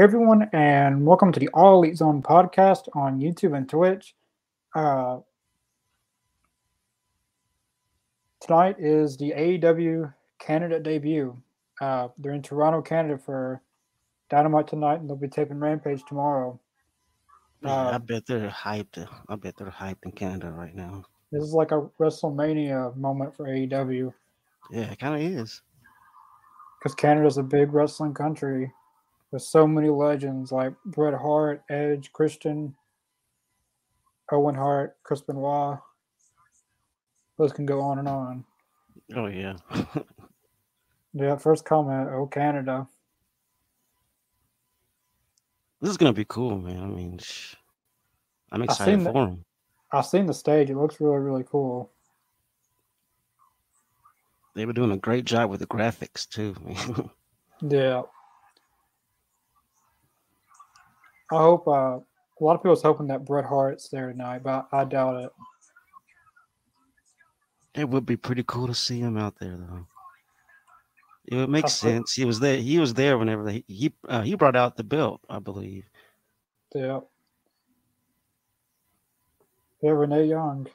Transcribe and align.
Hey 0.00 0.04
everyone, 0.04 0.48
and 0.54 1.04
welcome 1.04 1.30
to 1.30 1.38
the 1.38 1.48
All 1.52 1.74
Elite 1.74 1.98
Zone 1.98 2.22
podcast 2.22 2.88
on 2.96 3.20
YouTube 3.20 3.54
and 3.54 3.68
Twitch. 3.68 4.14
Uh, 4.74 5.18
tonight 8.40 8.76
is 8.78 9.18
the 9.18 9.34
AEW 9.36 10.14
Canada 10.38 10.80
debut. 10.80 11.36
Uh, 11.82 12.08
they're 12.16 12.32
in 12.32 12.40
Toronto, 12.40 12.80
Canada 12.80 13.18
for 13.18 13.60
Dynamite 14.30 14.68
tonight, 14.68 15.00
and 15.00 15.10
they'll 15.10 15.16
be 15.18 15.28
taping 15.28 15.60
Rampage 15.60 16.02
tomorrow. 16.08 16.58
Yeah, 17.60 17.70
I 17.70 17.94
Uh, 17.96 17.98
bet 17.98 18.24
they're 18.24 18.48
hyped. 18.48 19.06
I 19.28 19.36
bet 19.36 19.58
they're 19.58 19.68
hyped 19.68 20.04
in 20.06 20.12
Canada 20.12 20.50
right 20.50 20.74
now. 20.74 21.04
this 21.30 21.42
is 21.42 21.52
like 21.52 21.72
a 21.72 21.90
WrestleMania 22.00 22.96
moment 22.96 23.36
for 23.36 23.44
AEW 23.48 24.14
Yeah, 24.70 24.92
it 24.92 24.98
kind 24.98 25.14
of 25.14 25.20
is. 25.20 25.60
because 26.78 26.94
Canada's 26.94 27.36
a 27.36 27.42
big 27.42 27.74
wrestling 27.74 28.14
country 28.14 28.72
with 29.30 29.42
so 29.42 29.66
many 29.66 29.88
legends 29.88 30.52
like 30.52 30.72
Bret 30.84 31.14
Hart, 31.14 31.62
Edge, 31.68 32.12
Christian, 32.12 32.74
Owen 34.32 34.54
Hart, 34.54 34.96
Chris 35.02 35.20
Benoit. 35.20 35.78
Those 37.38 37.52
can 37.52 37.66
go 37.66 37.80
on 37.80 37.98
and 37.98 38.08
on. 38.08 38.44
Oh 39.14 39.26
yeah. 39.26 39.56
Yeah, 41.12 41.36
first 41.36 41.64
comment. 41.64 42.08
Oh, 42.12 42.26
Canada. 42.26 42.86
this 45.80 45.90
is 45.90 45.96
gonna 45.96 46.12
be 46.12 46.26
cool, 46.28 46.58
man. 46.58 46.82
I 46.82 46.86
mean, 46.86 47.18
sh- 47.18 47.56
I'm 48.52 48.62
excited 48.62 48.98
for 49.02 49.12
the, 49.12 49.12
them. 49.12 49.44
I've 49.92 50.06
seen 50.06 50.26
the 50.26 50.34
stage. 50.34 50.70
It 50.70 50.76
looks 50.76 51.00
really, 51.00 51.18
really 51.18 51.44
cool. 51.50 51.90
They 54.54 54.66
were 54.66 54.72
doing 54.72 54.92
a 54.92 54.96
great 54.96 55.24
job 55.24 55.50
with 55.50 55.60
the 55.60 55.66
graphics 55.66 56.28
too. 56.28 56.54
Yeah. 57.62 58.04
I 61.32 61.36
hope. 61.36 61.66
Uh, 61.68 61.98
a 62.40 62.44
lot 62.44 62.54
of 62.54 62.62
people's 62.62 62.82
hoping 62.82 63.06
that 63.08 63.24
Bret 63.24 63.44
Hart's 63.44 63.88
there 63.90 64.10
tonight, 64.10 64.42
but 64.42 64.66
I 64.72 64.84
doubt 64.84 65.24
it. 65.24 65.30
it 67.74 67.88
would 67.88 68.06
be 68.06 68.16
pretty 68.16 68.42
cool 68.46 68.66
to 68.66 68.74
see 68.74 68.98
him 68.98 69.16
out 69.16 69.38
there, 69.38 69.56
though. 69.56 69.86
It 71.26 71.36
would 71.36 71.50
make 71.50 71.68
sense. 71.68 72.14
He 72.14 72.24
was 72.24 72.40
there. 72.40 72.56
He 72.56 72.78
was 72.78 72.94
there 72.94 73.18
whenever 73.18 73.44
they, 73.44 73.64
he 73.68 73.92
uh, 74.08 74.22
he 74.22 74.34
brought 74.34 74.56
out 74.56 74.76
the 74.76 74.84
belt, 74.84 75.20
I 75.28 75.38
believe. 75.38 75.84
Yeah. 76.74 77.00
Yeah, 79.82 79.90
Renee 79.90 80.24
Young. 80.24 80.66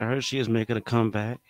I 0.00 0.06
heard 0.06 0.24
she 0.24 0.38
is 0.38 0.48
making 0.48 0.76
a 0.76 0.80
comeback. 0.80 1.40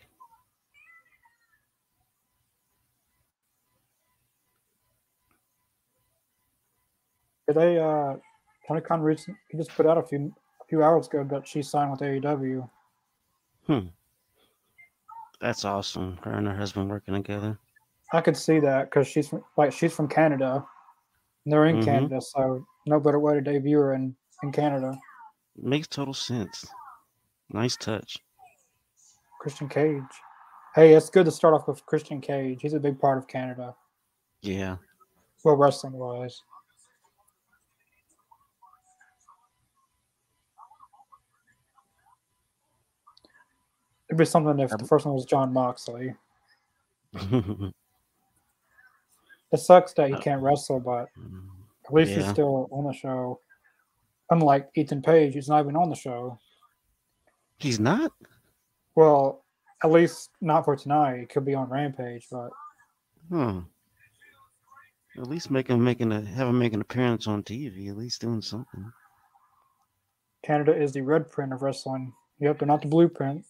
They? 7.52 7.78
Uh, 7.78 8.16
Tony 8.66 8.80
Khan 8.80 9.00
recent. 9.00 9.36
He 9.48 9.56
just 9.58 9.70
put 9.70 9.86
out 9.86 9.98
a 9.98 10.02
few 10.02 10.32
a 10.60 10.64
few 10.66 10.82
hours 10.82 11.06
ago 11.08 11.24
that 11.30 11.46
she 11.48 11.62
signed 11.62 11.90
with 11.90 12.00
AEW. 12.00 12.68
Hmm. 13.66 13.86
That's 15.40 15.64
awesome. 15.64 16.18
Her 16.22 16.32
and 16.32 16.46
her 16.46 16.54
husband 16.56 16.90
working 16.90 17.14
together. 17.14 17.58
I 18.12 18.20
could 18.20 18.36
see 18.36 18.58
that 18.60 18.90
because 18.90 19.06
she's 19.08 19.28
from, 19.28 19.42
like 19.56 19.72
she's 19.72 19.92
from 19.94 20.08
Canada. 20.08 20.64
And 21.44 21.52
they're 21.52 21.66
in 21.66 21.76
Mhm. 21.76 21.84
Canada, 21.84 22.20
so 22.20 22.66
no 22.86 23.00
better 23.00 23.18
way 23.18 23.34
to 23.34 23.40
debut 23.40 23.78
her 23.78 23.94
in 23.94 24.14
in 24.42 24.52
Canada. 24.52 24.98
Makes 25.56 25.88
total 25.88 26.14
sense. 26.14 26.66
Nice 27.50 27.76
touch. 27.76 28.18
Christian 29.40 29.68
Cage. 29.68 30.02
Hey, 30.74 30.94
it's 30.94 31.10
good 31.10 31.24
to 31.24 31.30
start 31.30 31.54
off 31.54 31.66
with 31.66 31.84
Christian 31.86 32.20
Cage. 32.20 32.60
He's 32.62 32.74
a 32.74 32.80
big 32.80 33.00
part 33.00 33.18
of 33.18 33.26
Canada, 33.26 33.74
Yeah. 34.42 34.76
well, 35.42 35.56
wrestling 35.56 35.94
wise. 35.94 36.42
It'd 44.10 44.18
be 44.18 44.24
something 44.24 44.58
if 44.58 44.70
the 44.70 44.84
first 44.84 45.06
one 45.06 45.14
was 45.14 45.24
Jon 45.24 45.52
Moxley. 45.52 46.14
It 49.52 49.58
sucks 49.58 49.92
that 49.94 50.08
he 50.08 50.14
Uh, 50.14 50.20
can't 50.20 50.42
wrestle, 50.42 50.78
but 50.78 51.08
at 51.84 51.92
least 51.92 52.12
he's 52.12 52.28
still 52.28 52.68
on 52.70 52.84
the 52.84 52.92
show. 52.92 53.40
Unlike 54.30 54.70
Ethan 54.76 55.02
Page, 55.02 55.34
he's 55.34 55.48
not 55.48 55.60
even 55.62 55.74
on 55.74 55.90
the 55.90 55.96
show. 55.96 56.38
He's 57.58 57.80
not. 57.80 58.12
Well, 58.94 59.42
at 59.82 59.90
least 59.90 60.30
not 60.40 60.64
for 60.64 60.76
tonight. 60.76 61.18
He 61.18 61.26
could 61.26 61.44
be 61.44 61.54
on 61.56 61.68
Rampage, 61.68 62.28
but 62.30 62.50
Huh. 63.28 63.62
At 65.16 65.26
least 65.26 65.50
make 65.50 65.66
him 65.66 65.82
making 65.82 66.12
a 66.12 66.20
have 66.20 66.46
him 66.46 66.58
make 66.58 66.72
an 66.72 66.80
appearance 66.80 67.26
on 67.26 67.42
TV. 67.42 67.88
At 67.88 67.96
least 67.96 68.20
doing 68.20 68.42
something. 68.42 68.92
Canada 70.44 70.80
is 70.80 70.92
the 70.92 71.00
red 71.00 71.28
print 71.28 71.52
of 71.52 71.62
wrestling. 71.62 72.12
Yep, 72.38 72.60
they're 72.60 72.68
not 72.68 72.82
the 72.82 72.88
blueprint. 72.88 73.44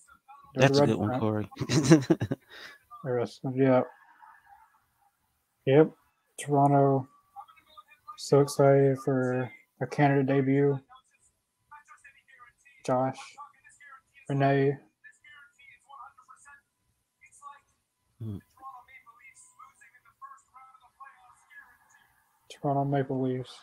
That's 0.54 0.78
a 0.78 0.86
good 0.86 0.96
one. 0.96 1.18
Corey. 1.20 1.48
of 1.60 2.38
wrestling. 3.04 3.54
Yeah. 3.56 3.82
Yep. 5.66 5.90
Toronto. 6.40 7.08
So 8.18 8.40
excited 8.40 8.98
for 9.04 9.50
a 9.80 9.86
Canada 9.86 10.34
debut. 10.34 10.78
Josh. 12.84 13.18
Renee. 14.28 14.76
Hmm. 18.22 18.38
Toronto 22.50 22.84
Maple 22.84 23.22
Leafs. 23.22 23.54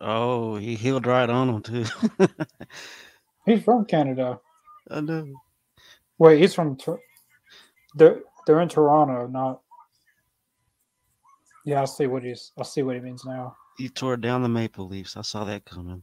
oh, 0.00 0.56
he 0.56 0.76
healed 0.76 1.06
right 1.06 1.28
on 1.28 1.48
him 1.48 1.62
too. 1.62 1.84
He's 3.46 3.62
from 3.62 3.84
Canada. 3.84 4.38
I 4.90 5.00
know. 5.00 5.26
Wait, 6.18 6.40
he's 6.40 6.54
from. 6.54 6.76
They're 7.94 8.20
they're 8.46 8.60
in 8.60 8.68
Toronto, 8.68 9.26
not. 9.26 9.60
Yeah, 11.64 11.82
I 11.82 11.84
see 11.84 12.06
what 12.06 12.22
he's. 12.22 12.52
I 12.58 12.62
see 12.62 12.82
what 12.82 12.96
he 12.96 13.00
means 13.00 13.24
now. 13.24 13.56
He 13.76 13.88
tore 13.88 14.16
down 14.16 14.42
the 14.42 14.48
Maple 14.48 14.88
Leafs. 14.88 15.16
I 15.16 15.22
saw 15.22 15.44
that 15.44 15.64
coming. 15.64 16.02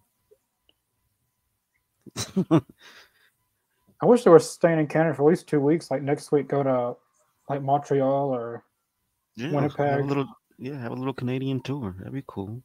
I 2.51 4.05
wish 4.05 4.23
they 4.23 4.29
were 4.29 4.39
staying 4.39 4.79
in 4.79 4.87
Canada 4.87 5.15
for 5.15 5.23
at 5.23 5.29
least 5.29 5.47
two 5.47 5.59
weeks. 5.59 5.89
Like 5.89 6.01
next 6.01 6.31
week, 6.31 6.47
go 6.47 6.63
to 6.63 6.95
like 7.49 7.61
Montreal 7.61 8.29
or 8.33 8.63
yeah, 9.35 9.47
have 9.47 9.53
a 9.53 9.55
Winnipeg. 9.55 10.05
little. 10.05 10.27
Yeah, 10.57 10.79
have 10.79 10.91
a 10.91 10.95
little 10.95 11.13
Canadian 11.13 11.61
tour. 11.61 11.95
That'd 11.97 12.13
be 12.13 12.23
cool. 12.27 12.61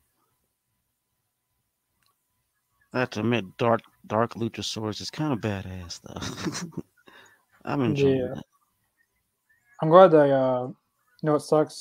I 2.93 3.01
have 3.01 3.11
to 3.11 3.21
admit, 3.21 3.57
Dark 3.57 3.83
Dark 4.07 4.35
Luchasaurus 4.35 5.01
is 5.01 5.11
kind 5.11 5.33
of 5.33 5.39
badass 5.41 6.01
though. 6.03 6.83
I'm 7.65 7.83
enjoying 7.83 8.17
Yeah. 8.17 8.35
that. 8.35 8.45
I'm 9.83 9.89
glad 9.89 10.09
they. 10.09 10.31
Uh, 10.33 10.67
you 10.67 10.75
know, 11.23 11.35
it 11.37 11.41
sucks. 11.41 11.81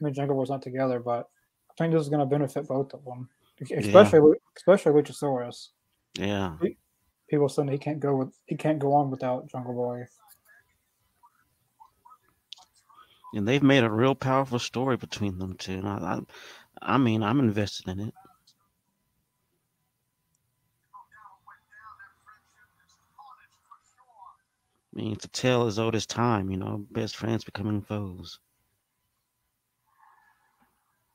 I 0.00 0.04
mean, 0.04 0.14
Jungle 0.14 0.36
War's 0.36 0.50
not 0.50 0.62
together, 0.62 1.00
but 1.00 1.28
I 1.70 1.74
think 1.76 1.92
this 1.92 2.02
is 2.02 2.08
going 2.08 2.20
to 2.20 2.26
benefit 2.26 2.66
both 2.66 2.92
of 2.94 3.04
them, 3.04 3.28
especially 3.76 4.38
especially 4.56 4.92
Luchasaurus. 4.92 5.68
Yeah. 6.18 6.56
People 7.28 7.48
saying 7.48 7.68
he 7.68 7.78
can't 7.78 8.00
go 8.00 8.16
with 8.16 8.34
he 8.46 8.56
can't 8.56 8.78
go 8.78 8.92
on 8.94 9.10
without 9.10 9.46
Jungle 9.48 9.74
Boy. 9.74 10.06
and 13.34 13.46
they've 13.46 13.62
made 13.62 13.84
a 13.84 13.90
real 13.90 14.14
powerful 14.14 14.58
story 14.58 14.96
between 14.96 15.38
them 15.38 15.54
two. 15.54 15.74
And 15.74 15.86
I, 15.88 16.20
I, 16.82 16.94
I 16.94 16.98
mean, 16.98 17.22
I'm 17.22 17.38
invested 17.38 17.88
in 17.88 18.00
it. 18.00 18.14
I 24.92 25.00
mean, 25.00 25.12
it's 25.12 25.24
a 25.24 25.28
tale 25.28 25.66
as 25.66 25.78
old 25.78 25.94
as 25.94 26.06
time. 26.06 26.50
You 26.50 26.56
know, 26.56 26.84
best 26.90 27.16
friends 27.16 27.44
becoming 27.44 27.80
foes. 27.80 28.38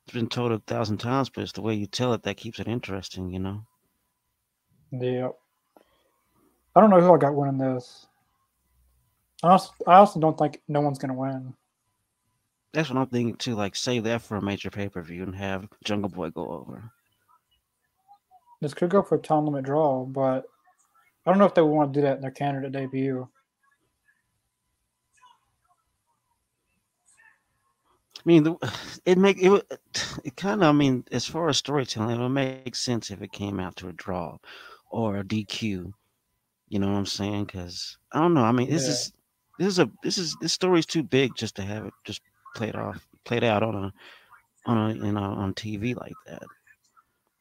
It's 0.05 0.13
been 0.13 0.29
told 0.29 0.51
a 0.51 0.59
thousand 0.59 0.97
times, 0.97 1.29
but 1.29 1.43
it's 1.43 1.51
the 1.51 1.61
way 1.61 1.73
you 1.73 1.87
tell 1.87 2.13
it 2.13 2.23
that 2.23 2.37
keeps 2.37 2.59
it 2.59 2.67
interesting. 2.67 3.29
You 3.31 3.39
know. 3.39 3.65
Yeah. 4.91 5.29
I 6.75 6.81
don't 6.81 6.89
know 6.89 7.01
who 7.01 7.13
I 7.13 7.17
got 7.17 7.35
winning 7.35 7.57
this. 7.57 8.05
I 9.43 9.49
also, 9.49 9.71
I 9.87 9.95
also 9.95 10.19
don't 10.19 10.37
think 10.37 10.61
no 10.67 10.81
one's 10.81 10.99
going 10.99 11.13
to 11.13 11.19
win. 11.19 11.53
That's 12.73 12.89
what 12.89 12.97
I'm 12.97 13.07
thinking 13.07 13.35
too. 13.35 13.55
Like, 13.55 13.75
save 13.75 14.03
that 14.03 14.21
for 14.21 14.37
a 14.37 14.41
major 14.41 14.69
pay 14.69 14.89
per 14.89 15.01
view 15.01 15.23
and 15.23 15.35
have 15.35 15.67
Jungle 15.83 16.09
Boy 16.09 16.29
go 16.29 16.49
over. 16.49 16.91
This 18.61 18.73
could 18.73 18.89
go 18.89 19.01
for 19.01 19.15
a 19.15 19.19
time 19.19 19.45
limit 19.45 19.65
draw, 19.65 20.05
but 20.05 20.45
I 21.25 21.31
don't 21.31 21.37
know 21.37 21.45
if 21.45 21.53
they 21.53 21.61
would 21.61 21.71
want 21.71 21.93
to 21.93 21.99
do 21.99 22.05
that 22.05 22.17
in 22.17 22.21
their 22.21 22.31
Canada 22.31 22.69
debut. 22.69 23.27
Mean, 28.25 28.57
it 29.05 29.17
make 29.17 29.37
it. 29.41 29.79
It 30.23 30.35
kind 30.35 30.61
of. 30.63 30.69
I 30.69 30.71
mean, 30.71 31.03
as 31.11 31.25
far 31.25 31.49
as 31.49 31.57
storytelling, 31.57 32.15
it 32.15 32.21
would 32.23 32.29
make 32.29 32.75
sense 32.75 33.11
if 33.11 33.21
it 33.21 33.31
came 33.31 33.59
out 33.59 33.75
to 33.77 33.89
a 33.89 33.93
draw 33.93 34.37
or 34.89 35.17
a 35.17 35.23
DQ. 35.23 35.93
You 36.69 36.79
know 36.79 36.87
what 36.91 36.97
I'm 36.97 37.05
saying? 37.05 37.45
Because 37.45 37.97
I 38.11 38.19
don't 38.19 38.33
know. 38.33 38.43
I 38.43 38.51
mean, 38.51 38.69
this 38.69 38.83
Yeah. 38.85 38.89
is 38.91 39.13
This 39.57 39.67
is 39.67 39.79
a 39.79 39.89
this 40.03 40.17
is 40.17 40.35
this 40.41 40.51
story's 40.53 40.85
too 40.85 41.03
big 41.03 41.35
just 41.35 41.55
to 41.55 41.61
have 41.61 41.85
it 41.85 41.93
just 42.03 42.21
played 42.55 42.75
off 42.75 43.07
played 43.23 43.43
out 43.43 43.63
on 43.63 43.75
a 43.75 43.93
on 44.65 44.77
a 44.91 44.93
you 44.95 45.11
know 45.13 45.21
on 45.23 45.53
TV 45.53 45.95
like 45.95 46.13
that. 46.25 46.43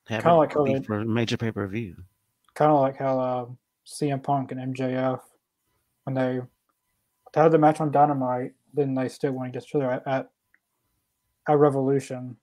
Have 0.08 0.22
Kinda 0.22 0.34
it 0.34 0.38
like 0.38 0.54
how 0.54 0.64
they- 0.64 0.82
for 0.82 1.00
a 1.00 1.04
major 1.04 1.36
pay 1.36 1.50
per 1.50 1.66
view. 1.66 1.96
Kind 2.54 2.70
of 2.70 2.80
like 2.80 2.96
how 2.96 3.18
uh, 3.18 3.46
CM 3.86 4.22
Punk 4.22 4.52
and 4.52 4.60
MJF, 4.74 5.20
when 6.04 6.14
they, 6.14 6.40
they 7.32 7.40
had 7.40 7.50
the 7.50 7.58
match 7.58 7.80
on 7.80 7.90
Dynamite, 7.90 8.52
then 8.72 8.94
they 8.94 9.08
still 9.08 9.32
went 9.32 9.48
against 9.48 9.68
each 9.70 9.74
other 9.74 9.90
at, 9.90 10.06
at, 10.06 10.30
at 11.48 11.58
Revolution, 11.58 12.36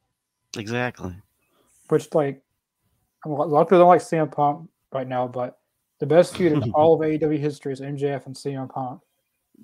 Exactly. 0.57 1.15
which, 1.89 2.13
like, 2.13 2.41
a 3.25 3.29
lot 3.29 3.45
a 3.45 3.55
of 3.61 3.67
people 3.67 3.79
don't 3.79 3.87
like 3.87 4.01
CM 4.01 4.31
Punk 4.31 4.69
right 4.91 5.07
now, 5.07 5.27
but 5.27 5.59
the 5.99 6.05
best 6.05 6.35
feud 6.35 6.53
in 6.53 6.71
all 6.73 6.93
of 6.95 7.01
AEW 7.07 7.37
history 7.37 7.73
is 7.73 7.81
MJF 7.81 8.25
and 8.25 8.35
CM 8.35 8.69
Punk. 8.69 9.01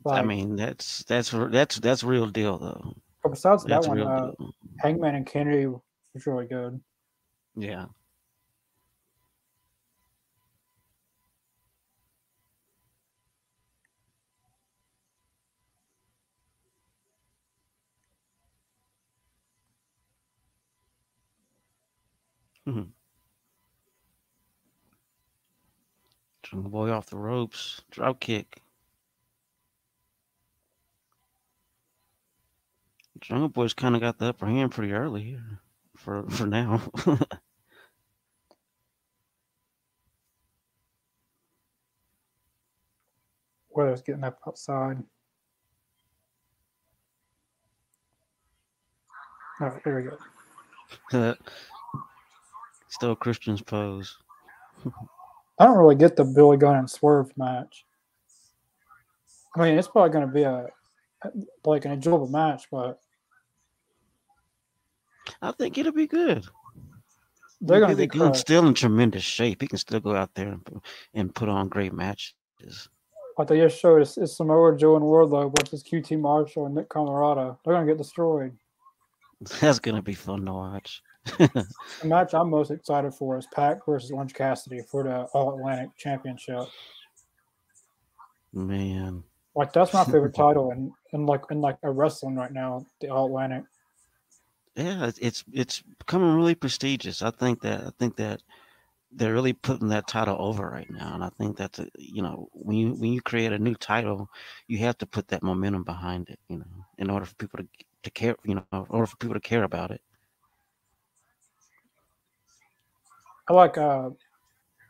I 0.06 0.22
mean 0.22 0.56
that's 0.56 1.04
that's 1.06 1.32
that's 1.34 1.78
that's 1.80 2.04
real 2.04 2.28
deal 2.28 2.60
though. 2.60 2.94
but 3.24 3.30
besides 3.30 3.64
that 3.64 3.70
That's 3.70 3.88
one, 3.88 3.98
real 3.98 4.08
uh. 4.08 4.32
Hangman 4.80 5.16
and 5.16 5.26
Kennedy 5.26 5.66
was 5.66 6.28
really 6.28 6.46
good. 6.46 6.80
Yeah. 7.56 7.86
Mhm. 22.68 22.92
Jungle 26.44 26.70
Boy 26.70 26.92
off 26.92 27.08
the 27.08 27.18
ropes, 27.18 27.82
drop 27.92 28.20
kick. 28.20 28.62
Jungle 33.20 33.50
Boy's 33.50 33.74
kind 33.74 33.96
of 33.96 34.02
got 34.02 34.18
the 34.18 34.28
upper 34.28 34.46
hand 34.48 34.72
pretty 34.72 34.94
early 34.94 35.24
here, 35.24 35.62
for 35.96 36.30
for 36.30 36.46
now. 36.46 36.82
Weather's 43.70 44.02
getting 44.02 44.24
up 44.24 44.40
outside. 44.48 45.04
All 49.62 49.70
right, 49.70 49.84
there 49.84 49.96
we 51.12 51.22
go. 51.22 51.36
Still 52.98 53.16
Christian's 53.16 53.62
pose. 53.62 54.18
I 55.60 55.66
don't 55.66 55.78
really 55.78 55.94
get 55.94 56.16
the 56.16 56.24
Billy 56.24 56.58
Gunn 56.58 56.78
and 56.78 56.90
Swerve 56.90 57.32
match. 57.38 57.86
I 59.56 59.62
mean, 59.62 59.78
it's 59.78 59.88
probably 59.88 60.10
going 60.10 60.26
to 60.26 60.34
be 60.34 60.42
a 60.42 60.66
like 61.64 61.86
an 61.86 61.92
enjoyable 61.92 62.28
match, 62.28 62.64
but 62.72 63.00
I 65.44 65.52
think 65.52 65.78
it'll 65.78 65.92
be 65.92 66.08
good. 66.08 66.44
they're 67.62 67.82
going 67.82 67.92
to 67.92 67.96
be 67.96 68.08
Gunn's 68.08 68.40
still 68.40 68.68
in 68.68 68.74
tremendous 68.74 69.22
shape. 69.22 69.62
He 69.62 69.68
can 69.68 69.78
still 69.78 70.00
go 70.00 70.16
out 70.16 70.34
there 70.34 70.48
and, 70.48 70.82
and 71.14 71.36
put 71.36 71.50
on 71.50 71.70
great 71.70 71.94
matches. 71.94 72.34
Like 73.38 73.48
they 73.48 73.60
just 73.60 73.80
showed 73.80 74.02
us, 74.02 74.18
it's 74.18 74.38
Samoa 74.38 74.76
Joe 74.76 74.96
and 74.96 75.06
Wardlow 75.06 75.54
versus 75.56 75.84
QT 75.84 76.20
Marshall 76.20 76.66
and 76.66 76.74
Nick 76.74 76.90
Comoroto. 76.90 77.60
They're 77.64 77.76
going 77.76 77.86
to 77.86 77.94
get 77.94 78.00
destroyed. 78.00 78.58
That's 79.62 79.78
gonna 79.78 80.02
be 80.02 80.16
fun 80.16 80.46
to 80.46 80.54
watch. 80.54 81.04
The 82.02 82.08
match 82.08 82.34
I'm 82.34 82.50
most 82.50 82.72
excited 82.72 83.14
for 83.14 83.38
is 83.38 83.48
Pac 83.48 83.86
versus 83.86 84.12
Orange 84.12 84.34
Cassidy 84.34 84.82
for 84.82 85.04
the 85.04 85.24
All 85.34 85.56
Atlantic 85.58 85.90
Championship. 85.98 86.68
Man, 88.54 89.24
Like 89.56 89.74
that's 89.74 89.94
my 89.94 90.04
favorite 90.06 90.36
title, 90.36 90.72
and 90.72 90.92
and 91.14 91.26
like 91.26 91.42
in 91.52 91.62
like 91.62 91.78
a 91.84 91.92
wrestling 91.92 92.36
right 92.36 92.52
now, 92.52 92.86
the 93.02 93.10
All 93.10 93.28
Atlantic. 93.28 93.64
yeah, 94.76 95.08
it's- 95.08 95.44
it's 95.52 95.82
becoming 95.82 96.36
really 96.36 96.56
prestigious. 96.56 97.22
I 97.22 97.32
think 97.32 97.62
that 97.62 97.82
I 97.86 97.90
think 97.98 98.16
that 98.18 98.42
they're 99.12 99.34
really 99.34 99.54
putting 99.54 99.88
that 99.90 100.06
title 100.08 100.36
over 100.40 100.70
right 100.70 100.90
now, 100.92 101.16
and 101.16 101.24
I 101.24 101.30
think 101.40 101.58
that 101.58 101.74
the, 101.74 101.90
you 101.98 102.22
know 102.22 102.48
when 102.54 102.78
you 102.78 102.94
when 102.94 103.12
you 103.14 103.22
create 103.22 103.54
a 103.54 103.60
new 103.60 103.74
title, 103.76 104.30
you 104.68 104.78
have 104.80 104.98
to 105.00 105.08
put 105.08 105.28
that 105.30 105.44
momentum 105.44 105.84
behind 105.84 106.30
it. 106.30 106.40
You 106.50 106.60
know, 106.60 106.86
in 107.00 107.10
order 107.10 107.26
for 107.26 107.36
people 107.36 107.60
to 107.60 107.68
to 108.04 108.12
care. 108.12 108.36
You 108.44 108.56
know, 108.56 108.66
in 108.72 108.86
order 108.90 109.08
for 109.08 109.18
people 109.18 109.34
to 109.34 109.40
care 109.40 109.64
about 109.64 109.92
it. 109.92 110.02
I 113.50 113.54
like 113.54 113.78
uh 113.78 114.10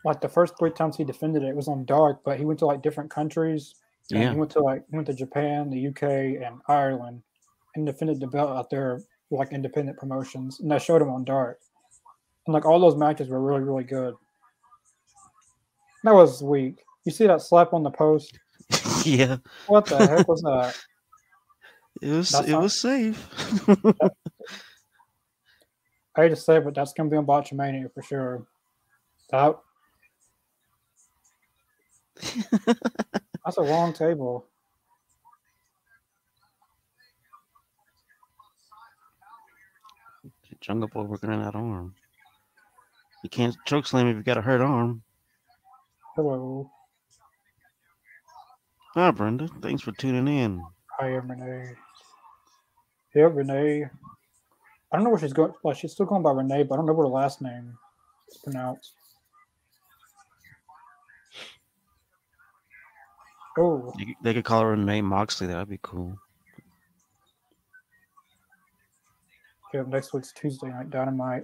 like 0.05 0.21
the 0.21 0.29
first 0.29 0.53
three 0.57 0.71
times 0.71 0.95
he 0.95 1.03
defended 1.03 1.43
it, 1.43 1.49
it 1.49 1.55
was 1.55 1.67
on 1.67 1.85
dark, 1.85 2.21
but 2.23 2.37
he 2.37 2.45
went 2.45 2.59
to 2.59 2.65
like 2.65 2.81
different 2.81 3.09
countries. 3.11 3.75
And 4.11 4.21
Yeah. 4.21 4.31
he 4.31 4.37
went 4.37 4.51
to 4.51 4.59
like 4.61 4.83
went 4.91 5.07
to 5.07 5.13
Japan, 5.13 5.69
the 5.69 5.87
UK, 5.87 6.03
and 6.45 6.61
Ireland, 6.67 7.21
and 7.75 7.85
defended 7.85 8.19
the 8.19 8.27
belt 8.27 8.49
out 8.57 8.69
there 8.69 9.01
like 9.31 9.51
independent 9.51 9.97
promotions, 9.97 10.61
and 10.61 10.73
I 10.73 10.77
showed 10.77 11.01
him 11.01 11.09
on 11.09 11.25
dark. 11.25 11.59
And 12.45 12.53
like 12.53 12.65
all 12.65 12.79
those 12.79 12.95
matches 12.95 13.27
were 13.27 13.41
really 13.41 13.61
really 13.61 13.83
good. 13.83 14.15
That 16.03 16.13
was 16.13 16.41
weak. 16.41 16.83
You 17.05 17.11
see 17.11 17.27
that 17.27 17.41
slap 17.41 17.73
on 17.73 17.83
the 17.83 17.91
post? 17.91 18.39
yeah, 19.05 19.37
What 19.67 19.85
the 19.87 19.97
heck 19.97 20.27
was 20.27 20.41
that? 20.43 20.77
it 22.01 22.09
was 22.11 22.29
That's 22.29 22.47
it 22.47 22.51
not- 22.51 22.61
was 22.61 22.79
safe. 22.79 23.27
I 26.17 26.23
hate 26.23 26.29
to 26.29 26.35
say 26.35 26.57
it, 26.57 26.63
but 26.63 26.73
that's 26.73 26.93
gonna 26.93 27.09
be 27.09 27.17
on 27.17 27.27
Botchamania 27.27 27.93
for 27.93 28.01
sure. 28.01 28.47
That 29.29 29.59
that's 33.45 33.57
a 33.57 33.61
long 33.61 33.93
table. 33.93 34.47
Jungle 40.59 40.87
Boy 40.89 41.03
working 41.03 41.29
on 41.29 41.43
that 41.43 41.55
arm. 41.55 41.93
You 43.23 43.29
can't 43.29 43.55
choke 43.65 43.85
slam 43.85 44.07
if 44.07 44.15
you've 44.15 44.25
got 44.25 44.37
a 44.37 44.41
hurt 44.41 44.61
arm. 44.61 45.03
Hello, 46.15 46.71
Hi, 48.95 49.11
Brenda. 49.11 49.47
Thanks 49.61 49.83
for 49.83 49.91
tuning 49.91 50.27
in. 50.27 50.63
Hi, 50.97 51.07
Renee. 51.09 51.75
Yep, 53.13 53.31
Renee. 53.35 53.85
I 54.91 54.95
don't 54.95 55.03
know 55.03 55.09
where 55.09 55.19
she's 55.19 55.33
going. 55.33 55.53
Well, 55.63 55.73
she's 55.73 55.91
still 55.91 56.05
going 56.05 56.23
by 56.23 56.31
Renee, 56.31 56.63
but 56.63 56.75
I 56.75 56.77
don't 56.77 56.85
know 56.85 56.93
what 56.93 57.03
her 57.03 57.09
last 57.09 57.41
name 57.41 57.77
is 58.29 58.37
pronounced. 58.37 58.93
Oh, 63.59 63.91
They 64.23 64.33
could 64.33 64.45
call 64.45 64.61
her 64.61 64.69
Renee 64.71 65.01
Moxley. 65.01 65.47
That'd 65.47 65.69
be 65.69 65.79
cool. 65.81 66.17
yeah, 69.73 69.83
next 69.87 70.13
week's 70.13 70.31
Tuesday 70.31 70.67
night 70.69 70.89
dynamite. 70.89 71.43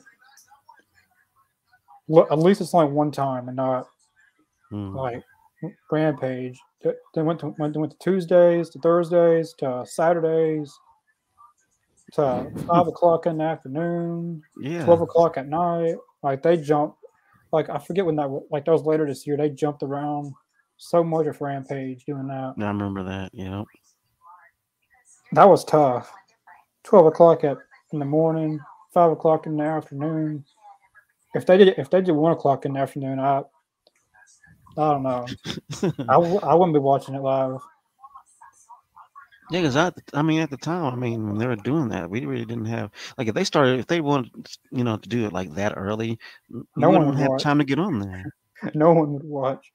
Well, 2.08 2.26
at 2.32 2.40
least 2.40 2.62
it's 2.62 2.74
only 2.74 2.92
one 2.92 3.12
time 3.12 3.48
and 3.50 3.58
not 3.58 3.88
Hmm. 4.70 4.96
like 4.96 5.24
Rampage. 5.92 6.60
They- 6.82 6.96
They 7.16 7.22
went 7.22 7.40
to 7.42 7.50
went, 7.58 7.76
went 7.76 7.92
to 7.92 7.98
Tuesdays 8.00 8.70
to 8.72 8.80
Thursdays 8.80 9.54
to 9.56 9.86
Saturdays 9.86 10.74
to 12.14 12.52
five 12.68 12.88
o'clock 12.88 13.26
in 13.26 13.38
the 13.38 13.44
afternoon, 13.44 14.42
Yeah. 14.62 14.86
twelve 14.86 15.02
o'clock 15.02 15.38
at 15.38 15.48
night. 15.48 15.96
Like 16.22 16.42
they 16.44 16.58
jumped. 16.58 16.98
Like 17.52 17.70
I 17.70 17.78
forget 17.80 18.06
when 18.06 18.16
that 18.18 18.30
like 18.52 18.66
that 18.66 18.72
was 18.72 18.84
later 18.84 19.06
this 19.06 19.26
year. 19.28 19.38
They 19.38 19.50
jumped 19.50 19.84
around 19.84 20.34
so 20.78 21.04
much 21.04 21.28
of 21.28 21.40
Rampage 21.42 22.04
doing 22.06 22.28
that. 22.28 22.56
I 22.58 22.62
remember 22.68 23.04
that. 23.04 23.30
Yeah. 23.34 23.64
That 25.34 25.48
was 25.50 25.64
tough. 25.66 26.12
Twelve 26.84 27.06
o'clock 27.08 27.44
at 27.44 27.58
in 27.92 28.00
the 28.00 28.06
morning, 28.06 28.60
five 28.94 29.12
o'clock 29.12 29.46
in 29.46 29.58
the 29.58 29.64
afternoon. 29.64 30.44
If 31.36 31.46
they 31.46 31.58
did 31.58 31.76
if 31.78 31.90
they 31.90 32.02
did 32.02 32.12
one 32.14 32.32
o'clock 32.34 32.66
in 32.66 32.74
the 32.74 32.80
afternoon, 32.80 33.20
I 33.20 33.44
I 34.78 34.92
don't 34.92 35.04
know. 35.04 35.26
I, 36.10 36.14
w- 36.14 36.40
I 36.40 36.54
wouldn't 36.56 36.74
be 36.74 36.80
watching 36.80 37.14
it 37.16 37.22
live. 37.22 37.60
Yeah, 39.50 39.62
because 39.62 39.76
I, 39.76 39.92
I 40.14 40.22
mean, 40.22 40.42
at 40.42 40.50
the 40.50 40.58
time, 40.58 40.94
I 40.94 40.96
mean, 40.96 41.28
when 41.28 41.38
they 41.38 41.46
were 41.48 41.56
doing 41.56 41.90
that, 41.90 42.10
we 42.10 42.26
really 42.26 42.46
didn't 42.46 42.66
have 42.66 42.92
like 43.18 43.28
if 43.28 43.36
they 43.36 43.44
started, 43.44 43.80
if 43.80 43.88
they 43.88 44.02
wanted, 44.02 44.32
you 44.72 44.84
know, 44.84 44.98
to 44.98 45.10
do 45.10 45.26
it 45.26 45.34
like 45.34 45.54
that 45.56 45.74
early, 45.76 46.18
No 46.78 46.90
one 46.90 47.06
wouldn't 47.06 47.20
have 47.20 47.30
watch. 47.30 47.44
time 47.44 47.60
to 47.60 47.66
get 47.66 47.80
on 47.80 48.00
there. 48.00 48.32
No 48.76 48.94
one 48.94 49.14
would 49.14 49.26
watch. 49.26 49.72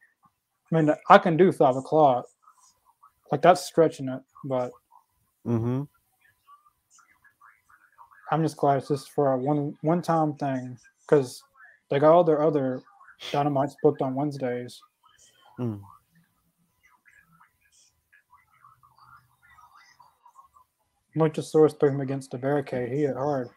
I 0.73 0.81
mean, 0.81 0.91
I 1.11 1.19
can 1.19 1.37
do 1.37 1.53
five 1.53 1.77
o'clock. 1.77 2.25
Like 3.31 3.43
that's 3.43 3.61
stretching 3.67 4.09
it, 4.09 4.23
but 4.45 4.73
hmm 5.45 5.83
I'm 8.31 8.43
just 8.43 8.57
glad 8.57 8.79
it's 8.79 8.89
just 8.89 9.11
for 9.11 9.33
a 9.33 9.39
one 9.39 9.77
one 9.83 10.03
time 10.03 10.35
thing 10.35 10.79
because 11.03 11.43
they 11.91 11.99
got 11.99 12.13
all 12.13 12.25
their 12.25 12.43
other 12.43 12.83
dynamites 13.33 13.77
booked 13.83 14.03
on 14.03 14.15
Wednesdays. 14.15 14.81
Mm. 15.59 15.81
Luchasaurus 21.19 21.79
threw 21.79 21.91
him 21.91 22.01
against 22.01 22.31
the 22.31 22.39
barricade. 22.39 22.91
He 22.93 23.03
hit 23.03 23.17
hard. 23.17 23.49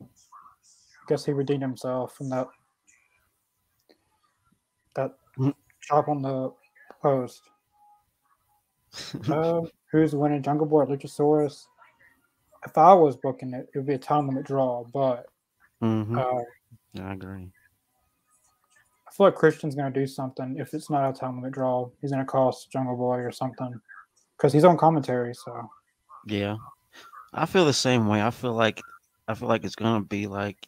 I 0.00 0.06
guess 1.08 1.24
he 1.24 1.32
redeemed 1.32 1.62
himself 1.62 2.16
from 2.16 2.28
that 2.30 2.48
that 4.96 5.12
Mm. 5.38 5.54
chop 5.82 6.08
on 6.08 6.22
the 6.22 6.52
post. 7.02 7.42
uh, 9.30 9.60
who's 9.92 10.14
winning 10.14 10.42
Jungle 10.42 10.66
Boy 10.66 10.80
or 10.80 10.86
Luchasaurus? 10.86 11.66
If 12.64 12.76
I 12.78 12.94
was 12.94 13.16
booking 13.16 13.52
it, 13.54 13.68
it 13.74 13.78
would 13.78 13.86
be 13.86 13.94
a 13.94 13.98
time 13.98 14.26
limit 14.26 14.44
draw, 14.44 14.84
but 14.92 15.26
hmm 15.80 16.18
uh, 16.18 16.40
I 17.00 17.12
agree. 17.12 17.50
I 19.08 19.12
feel 19.12 19.26
like 19.28 19.36
Christian's 19.36 19.74
going 19.74 19.92
to 19.92 20.00
do 20.00 20.06
something. 20.06 20.56
If 20.58 20.74
it's 20.74 20.90
not 20.90 21.08
a 21.08 21.12
time 21.12 21.36
limit 21.36 21.52
draw, 21.52 21.88
he's 22.00 22.10
going 22.10 22.24
to 22.24 22.30
cost 22.30 22.72
Jungle 22.72 22.96
Boy 22.96 23.18
or 23.18 23.30
something 23.30 23.80
because 24.36 24.52
he's 24.52 24.64
on 24.64 24.76
commentary. 24.76 25.34
So 25.34 25.70
Yeah, 26.26 26.56
I 27.32 27.46
feel 27.46 27.64
the 27.64 27.72
same 27.72 28.08
way. 28.08 28.20
I 28.20 28.30
feel 28.30 28.52
like 28.52 28.82
I 29.28 29.34
feel 29.34 29.48
like 29.48 29.64
it's 29.64 29.76
gonna 29.76 30.04
be 30.04 30.26
like 30.26 30.58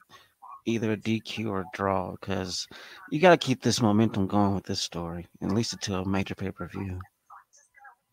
either 0.69 0.93
a 0.93 0.97
DQ 0.97 1.49
or 1.49 1.61
a 1.63 1.65
draw 1.73 2.13
because 2.13 2.69
you 3.11 3.21
got 3.21 3.31
to 3.31 3.47
keep 3.47 3.63
this 3.63 3.81
momentum 3.81 4.27
going 4.27 4.55
with 4.55 4.65
this 4.65 4.81
story, 4.81 5.27
at 5.43 5.51
least 5.51 5.73
until 5.73 6.03
a 6.03 6.09
major 6.09 6.35
pay 6.35 6.51
per 6.51 6.69
view. 6.69 7.01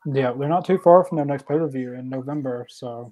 yeah, 0.05 0.31
they're 0.31 0.49
not 0.49 0.65
too 0.65 0.79
far 0.79 1.03
from 1.03 1.17
their 1.17 1.25
next 1.25 1.47
pay 1.47 1.57
per 1.57 1.67
view 1.67 1.93
in 1.93 2.09
November. 2.09 2.65
So 2.69 3.11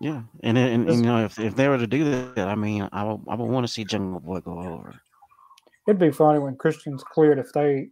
Yeah, 0.00 0.22
and 0.42 0.56
and, 0.56 0.88
and 0.88 1.00
you 1.00 1.02
know 1.02 1.24
if, 1.24 1.38
if 1.38 1.56
they 1.56 1.68
were 1.68 1.78
to 1.78 1.86
do 1.86 2.04
that, 2.04 2.48
I 2.48 2.54
mean, 2.54 2.88
I 2.92 3.04
would 3.04 3.20
I 3.28 3.34
would 3.34 3.50
want 3.50 3.66
to 3.66 3.72
see 3.72 3.84
Jungle 3.84 4.20
Boy 4.20 4.40
go 4.40 4.60
over. 4.60 4.94
it'd 5.86 5.98
be 5.98 6.12
funny 6.12 6.38
when 6.38 6.56
Christian's 6.56 7.04
cleared 7.04 7.38
if 7.38 7.52
they 7.52 7.88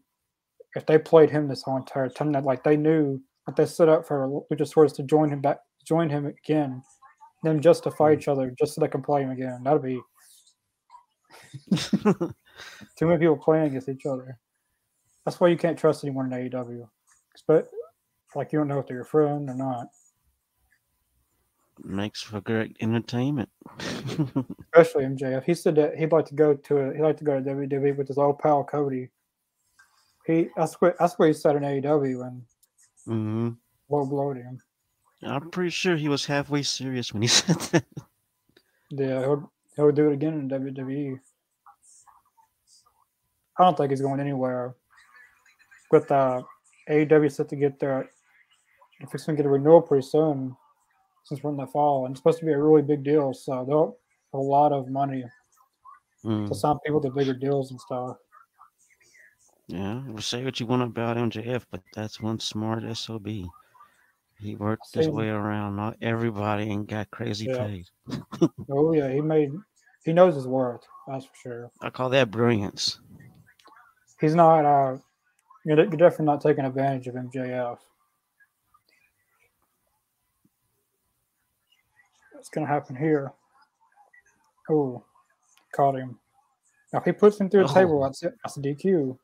if 0.75 0.87
they 0.87 0.99
played 0.99 1.31
him 1.31 1.49
this 1.49 1.63
whole 1.63 1.77
entire 1.77 2.09
time 2.09 2.33
that 2.33 2.45
like 2.45 2.65
they 2.65 2.77
knew 2.77 3.21
that 3.47 3.57
they 3.57 3.67
set 3.67 3.89
up 3.89 4.07
for 4.07 4.45
Luchasaurus 4.51 4.95
to 4.97 5.03
join 5.03 5.31
him 5.31 5.41
back 5.41 5.59
join 5.85 6.09
him 6.09 6.27
again, 6.27 6.83
then 7.43 7.61
just 7.61 7.85
to 7.85 7.91
fight 7.91 8.19
each 8.19 8.29
other 8.29 8.53
just 8.59 8.75
so 8.75 8.81
they 8.81 8.89
can 8.89 9.03
play 9.03 9.23
him 9.23 9.31
again. 9.31 9.63
That'd 9.63 9.83
be 9.83 10.01
too 11.77 13.07
many 13.07 13.19
people 13.19 13.37
playing 13.37 13.67
against 13.67 13.89
each 13.89 14.07
other. 14.07 14.39
That's 15.25 15.41
why 15.41 15.49
you 15.49 15.57
can't 15.57 15.79
trust 15.79 16.05
anyone 16.05 16.33
in 16.33 16.51
AEW. 16.51 16.89
But 17.47 17.69
like 18.35 18.53
you 18.53 18.59
don't 18.59 18.69
know 18.69 18.79
if 18.79 18.87
they're 18.87 18.97
your 18.97 19.05
friend 19.05 19.49
or 19.49 19.55
not. 19.55 19.89
Makes 21.83 22.23
for 22.23 22.41
great 22.41 22.77
entertainment. 22.81 23.49
Especially 23.79 25.05
MJF. 25.05 25.45
He 25.45 25.55
said 25.55 25.75
that 25.77 25.97
he'd 25.97 26.13
like 26.13 26.27
to 26.27 26.35
go 26.35 26.55
to 26.55 26.77
a, 26.79 26.95
he'd 26.95 27.03
like 27.03 27.17
to 27.19 27.25
go 27.25 27.41
to 27.41 27.51
WWE 27.51 27.97
with 27.97 28.09
his 28.09 28.19
old 28.19 28.39
pal 28.39 28.65
Cody. 28.65 29.09
He 30.27 30.49
that's 30.57 30.75
what 30.75 30.97
that's 30.99 31.19
what 31.19 31.29
he 31.29 31.33
said 31.33 31.57
in 31.57 31.63
AEW 31.63 32.21
when 32.21 32.43
hmm 33.05 33.51
low 33.89 34.07
blowed 34.07 34.37
him. 34.37 34.61
I'm 35.25 35.51
pretty 35.51 35.71
sure 35.71 35.97
he 35.97 36.09
was 36.09 36.25
halfway 36.27 36.63
serious 36.63 37.13
when 37.13 37.23
he 37.23 37.29
said 37.41 37.57
that. 37.73 37.85
Yeah, 38.91 39.21
he'll 39.21 39.53
he'll 39.77 39.93
do 39.93 40.11
it 40.11 40.15
again 40.15 40.35
in 40.35 40.49
WWE. 40.49 41.19
I 43.59 43.65
don't 43.65 43.77
think 43.77 43.91
he's 43.91 44.01
going 44.01 44.21
anywhere. 44.21 44.75
With 45.91 46.11
uh, 46.11 46.43
AEW 46.89 47.31
set 47.31 47.49
to 47.51 47.57
get 47.57 47.79
their, 47.79 48.09
if 49.01 49.15
it's 49.15 49.27
going 49.27 49.37
to 49.37 49.43
get 49.43 49.47
a 49.47 49.51
renewal 49.53 49.83
pretty 49.83 50.07
soon, 50.07 50.57
since 51.25 51.43
we're 51.43 51.51
in 51.51 51.59
the 51.59 51.67
fall, 51.67 52.07
and 52.07 52.13
it's 52.13 52.21
supposed 52.21 52.39
to 52.39 52.47
be 52.47 52.53
a 52.53 52.59
really 52.59 52.81
big 52.83 53.05
deal, 53.05 53.35
so 53.35 53.65
they'll 53.67 53.97
have 54.33 54.41
a 54.41 54.43
lot 54.43 54.73
of 54.73 54.89
money 54.89 55.25
Mm. 56.25 56.47
to 56.47 56.55
sign 56.55 56.77
people 56.87 57.01
to 57.01 57.11
bigger 57.11 57.35
deals 57.35 57.73
and 57.73 57.81
stuff. 57.81 58.17
Yeah, 59.67 60.03
well, 60.07 60.23
say 60.23 60.45
what 60.45 60.61
you 60.61 60.67
want 60.67 60.83
about 60.83 61.17
MJF, 61.17 61.65
but 61.69 61.81
that's 61.95 62.21
one 62.21 62.39
smart 62.39 62.85
SOB. 62.97 63.27
He 64.43 64.57
worked 64.57 64.93
his 64.93 65.09
way 65.09 65.29
around 65.29 65.77
not 65.77 65.97
everybody 66.03 66.73
and 66.73 66.87
got 66.87 67.11
crazy 67.13 67.47
Yeah. 67.47 67.67
paid. 67.67 67.87
Oh 68.71 68.93
yeah, 68.93 69.13
he 69.13 69.21
made, 69.21 69.53
he 70.05 70.13
knows 70.13 70.35
his 70.37 70.47
worth. 70.47 70.87
That's 71.09 71.25
for 71.27 71.33
sure. 71.35 71.71
I 71.83 71.91
call 71.91 72.09
that 72.11 72.31
brilliance. 72.31 73.01
He's 74.21 74.35
not. 74.37 74.65
Uh, 74.65 74.99
you're, 75.65 75.77
you're 75.79 75.87
definitely 75.91 76.27
not 76.27 76.41
taking 76.41 76.65
advantage 76.65 77.09
of 77.09 77.17
MJF. 77.17 77.79
What's 82.33 82.49
gonna 82.49 82.67
happen 82.69 82.95
here? 82.97 83.33
Oh, 84.71 85.05
caught 85.75 85.97
him. 85.97 86.19
Now 86.93 87.01
if 87.01 87.05
he 87.05 87.13
puts 87.13 87.41
him 87.41 87.51
through 87.51 87.63
a 87.63 87.69
Oh. 87.69 87.75
table, 87.75 88.03
that's 88.03 88.23
it. 88.23 88.35
That's 88.45 88.57
a 88.57 88.61
DQ. 88.61 89.19